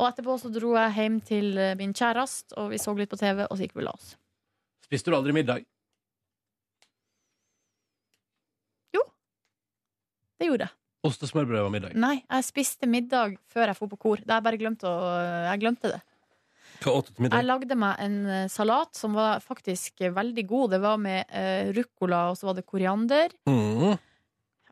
Og 0.00 0.08
etterpå 0.08 0.38
så 0.40 0.48
dro 0.52 0.72
jeg 0.78 0.96
hjem 0.96 1.18
til 1.26 1.58
eh, 1.60 1.76
min 1.78 1.92
kjæreste, 1.96 2.56
og 2.60 2.72
vi 2.72 2.80
så 2.80 2.94
litt 2.96 3.12
på 3.12 3.20
TV, 3.20 3.44
og 3.46 3.56
så 3.56 3.66
gikk 3.66 3.76
vi 3.76 3.84
og 3.84 3.90
la 3.90 3.96
oss. 3.96 4.14
Spiste 4.86 5.12
du 5.12 5.16
aldri 5.16 5.34
middag? 5.36 5.66
Jo. 8.96 9.04
Det 10.40 10.48
gjorde 10.48 10.68
jeg. 10.68 10.78
Ostesmørbrød 11.02 11.64
var 11.66 11.74
middag. 11.74 11.98
Nei, 11.98 12.16
jeg 12.20 12.46
spiste 12.46 12.86
middag 12.86 13.36
før 13.50 13.72
jeg 13.72 13.78
dro 13.80 13.90
på 13.90 14.00
kor. 14.04 14.22
Jeg 14.22 14.46
bare 14.46 14.58
glemte 14.60 14.86
å 14.86 15.12
Jeg 15.48 15.62
glemte 15.64 15.90
det. 15.96 16.02
Hva 16.82 16.94
åt 16.98 17.08
du 17.08 17.12
til 17.14 17.26
middag? 17.26 17.40
Jeg 17.40 17.48
lagde 17.48 17.78
meg 17.78 18.00
en 18.04 18.16
eh, 18.26 18.46
salat 18.50 18.96
som 18.96 19.16
var 19.18 19.42
faktisk 19.44 20.04
veldig 20.14 20.44
god. 20.48 20.72
Det 20.76 20.80
var 20.82 21.02
med 21.02 21.28
uh, 21.28 21.70
ruccola, 21.76 22.24
og 22.30 22.38
så 22.38 22.48
var 22.48 22.58
det 22.58 22.66
koriander. 22.68 23.34
Mm. 23.50 23.98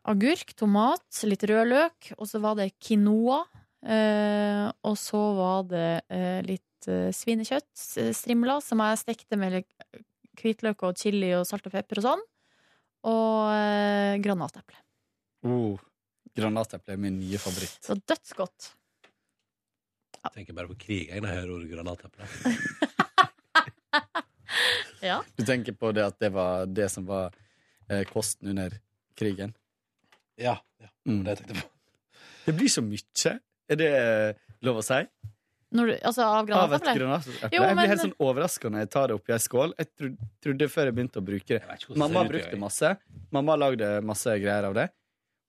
Agurk, 0.07 0.53
tomat, 0.57 1.03
litt 1.29 1.43
rød 1.49 1.67
løk, 1.69 2.11
og 2.17 2.27
så 2.29 2.39
var 2.43 2.55
det 2.59 2.71
quinoa. 2.81 3.43
Eh, 3.81 4.67
og 4.85 4.97
så 5.01 5.19
var 5.37 5.63
det 5.69 5.85
eh, 6.13 6.41
litt 6.45 6.87
eh, 6.89 7.09
svinekjøtt, 7.15 7.69
s- 7.77 8.11
strimler, 8.19 8.61
som 8.61 8.81
jeg 8.85 8.99
stekte 9.01 9.37
med 9.41 9.63
hvitløk 10.41 10.83
og 10.85 10.97
chili 11.01 11.31
og 11.37 11.47
salt 11.49 11.65
og 11.69 11.73
pepper 11.73 12.01
og 12.01 12.05
sånn. 12.05 12.21
Og 13.09 13.49
eh, 13.55 14.17
granateple. 14.21 14.77
Oh, 15.49 15.79
granateple 16.37 16.93
er 16.93 17.01
min 17.01 17.17
nye 17.21 17.39
favoritt. 17.41 17.79
Så 17.81 17.97
dødsgodt. 17.97 18.71
Jeg 20.21 20.35
tenker 20.35 20.53
bare 20.53 20.69
på 20.69 20.77
krig 20.83 21.07
jeg, 21.09 21.17
når 21.23 21.31
jeg 21.33 21.39
hører 21.41 21.55
ordet 21.57 21.71
granateple. 21.73 22.29
Ja. 25.01 25.23
Du 25.33 25.41
tenker 25.47 25.73
på 25.73 25.89
det 25.97 26.03
at 26.05 26.17
det 26.21 26.29
var 26.35 26.67
det 26.69 26.85
som 26.93 27.07
var 27.09 27.31
eh, 27.89 28.03
kosten 28.05 28.51
under 28.51 28.75
krigen? 29.17 29.55
Ja. 30.41 30.57
Mm. 31.07 31.23
det 31.25 31.37
tenkte 31.39 31.53
jeg 31.55 31.63
på. 31.63 31.69
Det 32.45 32.55
blir 32.57 32.69
så 32.73 32.81
mye. 32.81 33.39
Er 33.71 33.75
det 33.77 33.89
eh, 33.93 34.33
lov 34.65 34.79
å 34.81 34.83
si? 34.85 34.97
Når 35.71 35.87
du, 35.87 35.93
altså 36.03 36.23
av 36.25 36.47
granateple? 36.49 36.93
granateple. 36.97 37.49
Jo, 37.53 37.61
Jeg 37.61 37.61
blir 37.69 37.75
men- 37.77 37.89
helt 37.91 38.01
sånn 38.01 38.15
overraska 38.19 38.69
når 38.73 38.79
jeg 38.83 38.89
tar 38.91 39.07
det 39.07 39.15
oppi 39.15 39.31
ei 39.31 39.39
skål. 39.39 39.73
Jeg 39.77 39.87
tro- 39.95 40.17
trodde 40.43 40.67
før 40.73 40.89
jeg 40.89 40.95
begynte 40.97 41.21
å 41.21 41.23
bruke 41.23 41.47
det 41.47 41.61
hvordan 41.63 41.97
Mamma 42.01 42.11
det 42.11 42.19
ser 42.19 42.25
ut, 42.25 42.31
brukte 42.33 42.51
jeg. 42.57 42.59
masse. 42.59 42.97
Mamma 43.31 43.55
lagde 43.61 43.91
masse 44.03 44.33
greier 44.41 44.67
av 44.67 44.73
det. 44.75 44.89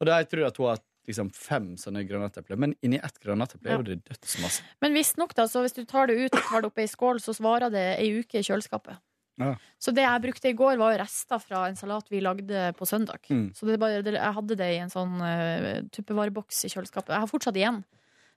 Og 0.01 0.07
da 0.07 0.19
jeg 0.21 0.29
tror 0.31 0.47
at 0.47 0.57
hun 0.61 0.67
har 0.69 0.79
liksom 1.09 1.33
fem 1.35 1.67
sånne 1.77 2.05
granatepler. 2.07 2.57
Men 2.57 2.77
inni 2.85 3.01
ett 3.03 3.19
granateple 3.19 3.67
Ja. 3.71 3.75
er 3.75 3.83
jo 3.83 3.89
det 3.89 4.05
dødsmasse. 4.05 4.63
Men 4.81 4.95
visstnok, 4.95 5.35
da, 5.35 5.49
så 5.51 5.65
hvis 5.65 5.75
du 5.75 5.85
tar 5.85 6.07
det 6.07 6.15
ut 6.21 6.35
og 6.37 6.43
tar 6.45 6.61
det 6.63 6.67
opp 6.71 6.79
i 6.79 6.83
ei 6.83 6.87
skål, 6.93 7.19
så 7.25 7.35
svarer 7.35 7.71
det 7.73 7.99
ei 7.99 8.13
uke 8.21 8.39
i 8.39 8.43
kjøleskapet. 8.47 9.01
Ja. 9.41 9.55
Så 9.81 9.95
det 9.97 10.05
jeg 10.05 10.23
brukte 10.27 10.51
i 10.51 10.57
går, 10.57 10.77
var 10.81 10.95
jo 10.95 11.01
rester 11.01 11.41
fra 11.41 11.65
en 11.69 11.79
salat 11.79 12.11
vi 12.13 12.21
lagde 12.25 12.69
på 12.79 12.89
søndag. 12.89 13.25
Mm. 13.33 13.49
Så 13.57 13.69
det 13.69 13.79
bare, 13.81 14.03
jeg 14.05 14.37
hadde 14.39 14.59
det 14.61 14.69
i 14.75 14.81
en 14.83 14.93
sånn 14.93 15.17
uh, 15.23 15.81
tuppevareboks 15.95 16.65
i 16.69 16.73
kjøleskapet. 16.73 17.15
Jeg 17.15 17.25
har 17.25 17.31
fortsatt 17.31 17.59
igjen, 17.59 17.83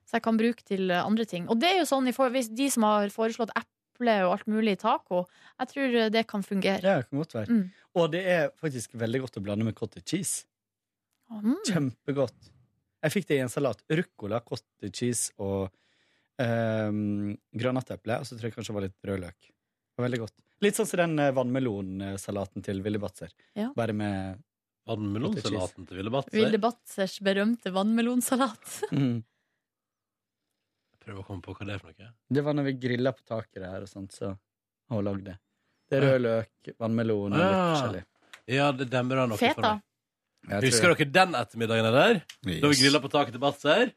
så 0.08 0.18
jeg 0.18 0.26
kan 0.26 0.40
bruke 0.40 0.66
til 0.66 0.92
andre 0.96 1.28
ting. 1.28 1.48
Og 1.52 1.60
det 1.60 1.74
er 1.74 1.80
jo 1.82 1.88
sånn, 1.90 2.08
hvis 2.08 2.52
de 2.54 2.68
som 2.72 2.88
har 2.88 3.12
foreslått 3.12 3.54
eple 3.58 4.18
og 4.24 4.34
alt 4.38 4.50
mulig 4.50 4.76
i 4.76 4.80
taco, 4.80 5.24
jeg 5.60 5.72
tror 5.72 5.96
det 6.14 6.26
kan 6.30 6.44
fungere. 6.46 6.82
Ja, 6.82 7.00
det 7.02 7.10
kan 7.10 7.22
godt 7.22 7.38
være. 7.38 7.60
Mm. 7.60 7.88
Og 7.96 8.12
det 8.12 8.26
er 8.32 8.52
faktisk 8.60 8.96
veldig 8.96 9.24
godt 9.26 9.40
å 9.40 9.44
blande 9.44 9.68
med 9.68 9.76
cottage 9.78 10.08
cheese. 10.08 10.46
Mm. 11.32 11.56
Kjempegodt. 11.66 12.52
Jeg 13.04 13.14
fikk 13.14 13.28
det 13.28 13.38
i 13.38 13.42
en 13.44 13.52
salat. 13.52 13.82
Ruccola, 13.92 14.40
cottage 14.46 14.94
cheese 14.94 15.34
og 15.42 15.68
um, 16.40 17.34
granateple. 17.56 18.20
Og 18.20 18.28
så 18.28 18.38
tror 18.38 18.48
jeg 18.48 18.56
kanskje 18.56 18.72
det 18.72 18.78
var 18.78 18.86
litt 18.88 19.10
rødløk. 19.10 19.50
Veldig 19.96 20.18
godt. 20.20 20.34
Litt 20.64 20.76
sånn 20.76 20.88
som 20.88 21.00
den 21.02 21.18
eh, 21.22 21.30
vannmelonsalaten 21.36 22.64
til 22.64 22.82
Ville 22.84 22.98
Batzer. 23.00 23.30
Ja. 23.56 23.70
Bare 23.76 23.92
med 23.96 24.42
Vannmelonsalaten 24.86 25.86
til 25.88 25.96
Ville 25.98 26.12
Batzer? 26.14 26.36
Ville 26.36 26.60
Batzers 26.62 27.18
berømte 27.24 27.72
vannmelonsalat. 27.74 28.76
Mm. 28.92 29.22
Prøv 31.06 31.20
å 31.20 31.24
komme 31.26 31.42
på 31.44 31.52
hva 31.54 31.66
det 31.68 31.74
er 31.76 31.78
for 31.82 31.92
noe. 31.94 32.08
Det 32.34 32.42
var 32.42 32.54
når 32.58 32.64
vi 32.66 32.72
grilla 32.82 33.12
på 33.14 33.22
taket 33.28 33.60
der, 33.62 33.84
og 33.84 33.90
sånt, 33.90 34.10
så 34.16 34.32
hun 34.90 35.04
lagde 35.06 35.28
det. 35.28 35.34
Det 35.86 35.98
er 36.00 36.02
rød 36.06 36.22
løk, 36.24 36.70
vannmelon 36.82 37.30
og 37.30 37.38
litt 37.38 37.46
Ah. 37.46 37.66
forskjellig. 37.76 38.00
Ja, 38.56 38.72
det 38.74 38.88
demrer 38.90 39.28
noe 39.30 39.38
Feta. 39.38 39.54
for 39.54 39.68
meg. 40.50 40.64
Husker 40.66 40.94
dere 40.96 41.06
den 41.14 41.34
ettermiddagen 41.38 41.86
der? 41.94 42.18
Da 42.24 42.50
vi 42.50 42.58
Yes. 42.58 42.80
grilla 42.82 43.00
på 43.02 43.10
taket 43.10 43.32
til 43.36 43.42
Batzer? 43.42 43.92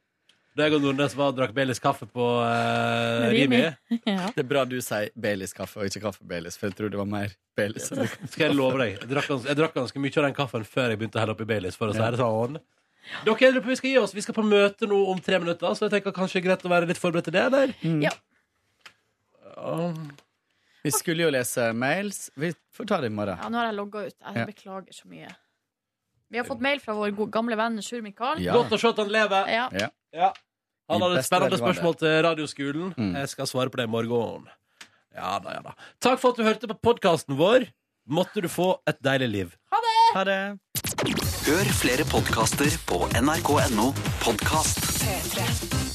Da 0.60 0.66
jeg 0.68 0.76
og 0.76 0.82
Nordnes 0.84 1.14
var 1.16 1.30
og 1.32 1.38
drakk 1.38 1.54
Baileys 1.56 1.80
kaffe 1.80 2.04
på 2.12 2.24
uh, 2.44 3.30
Rimi. 3.32 3.62
Rimi. 3.62 4.00
Det 4.36 4.42
er 4.44 4.48
bra 4.50 4.66
du 4.68 4.76
sier 4.84 5.08
Baileys 5.16 5.54
kaffe 5.56 5.80
og 5.80 5.88
ikke 5.88 6.02
kaffe 6.04 6.26
Baileys, 6.28 6.58
for 6.60 6.68
jeg 6.68 6.76
tror 6.76 6.92
det 6.92 7.00
var 7.00 7.08
mer 7.08 7.32
Baileys. 7.56 7.88
Skal 8.34 8.50
jeg 8.50 8.58
love 8.58 8.82
deg. 8.82 8.98
Jeg 8.98 9.12
drakk, 9.14 9.30
jeg 9.48 9.56
drakk 9.62 9.78
ganske 9.78 10.02
mye 10.04 10.12
av 10.20 10.28
den 10.28 10.36
kaffen 10.36 10.66
før 10.68 10.92
jeg 10.92 11.00
begynte 11.00 11.16
å 11.16 11.24
helle 11.24 11.36
oppi 11.38 11.48
Baileys. 11.48 11.80
For 11.80 11.94
å 11.94 11.96
si 11.96 12.04
det 12.04 12.20
sånn. 12.20 12.60
Dere, 13.26 13.62
vi 13.64 13.76
skal 13.80 13.90
gi 13.90 13.98
oss 13.98 14.12
Vi 14.14 14.22
skal 14.22 14.36
på 14.38 14.44
møte 14.46 14.86
nå 14.90 14.98
om 15.14 15.22
tre 15.24 15.40
minutter, 15.42 15.72
så 15.78 15.88
jeg 15.88 15.94
tenker 15.96 16.14
kanskje 16.14 16.38
det 16.38 16.44
er 16.44 16.48
greit 16.50 16.66
å 16.68 16.74
være 16.74 16.90
litt 16.92 17.00
forberedt 17.00 17.30
til 17.30 17.38
det, 17.38 17.46
eller? 17.48 17.72
Ja. 18.04 18.12
Um, 19.56 20.12
Vi 20.84 20.92
skulle 20.96 21.24
jo 21.24 21.32
lese 21.34 21.72
mails. 21.76 22.28
Vi 22.36 22.52
får 22.76 22.92
ta 22.92 23.00
det 23.00 23.10
i 23.10 23.16
morgen. 23.16 23.40
Ja, 23.40 23.48
nå 23.52 23.60
har 23.64 23.72
jeg 23.72 23.78
logga 23.80 24.04
ut. 24.10 24.18
Jeg 24.20 24.44
Ja. 24.44 24.46
beklager 24.52 24.94
så 24.96 25.08
mye. 25.08 25.32
Vi 26.30 26.38
har 26.38 26.46
fått 26.46 26.62
mail 26.62 26.84
fra 26.84 26.94
vår 26.94 27.16
gamle 27.32 27.56
venn 27.58 27.82
Sjur 27.82 28.04
Mikael. 28.06 28.44
Ja. 28.44 28.54
Godt 28.54 28.76
å 28.76 28.80
se 28.80 28.92
at 28.92 29.02
han 29.02 29.10
lever. 29.10 29.48
Ja. 29.50 29.90
Ja. 30.14 30.30
Han 30.90 31.04
hadde 31.06 31.20
et 31.22 31.28
spennende 31.28 31.60
spørsmål 31.62 31.98
til 32.02 32.16
radioskolen. 32.26 32.94
Mm. 32.98 33.12
Jeg 33.22 33.34
skal 33.34 33.50
svare 33.50 33.70
på 33.70 33.82
det 33.82 33.90
i 33.90 33.92
morgen. 33.92 34.48
Ja 35.16 35.38
da, 35.44 35.58
ja 35.58 35.62
da. 35.66 35.76
Takk 36.02 36.22
for 36.22 36.34
at 36.34 36.40
du 36.40 36.48
hørte 36.48 36.70
på 36.72 36.80
podkasten 36.90 37.38
vår. 37.40 37.70
Måtte 38.10 38.42
du 38.42 38.50
få 38.50 38.74
et 38.90 38.98
deilig 39.06 39.30
liv. 39.30 39.54
Ha 40.16 40.24
det! 40.26 40.40
Hør 41.46 41.70
flere 41.80 42.08
podkaster 42.10 42.74
på 42.90 43.06
nrk.no 43.22 43.92
podkast. 44.26 44.82
P3. 45.04 45.89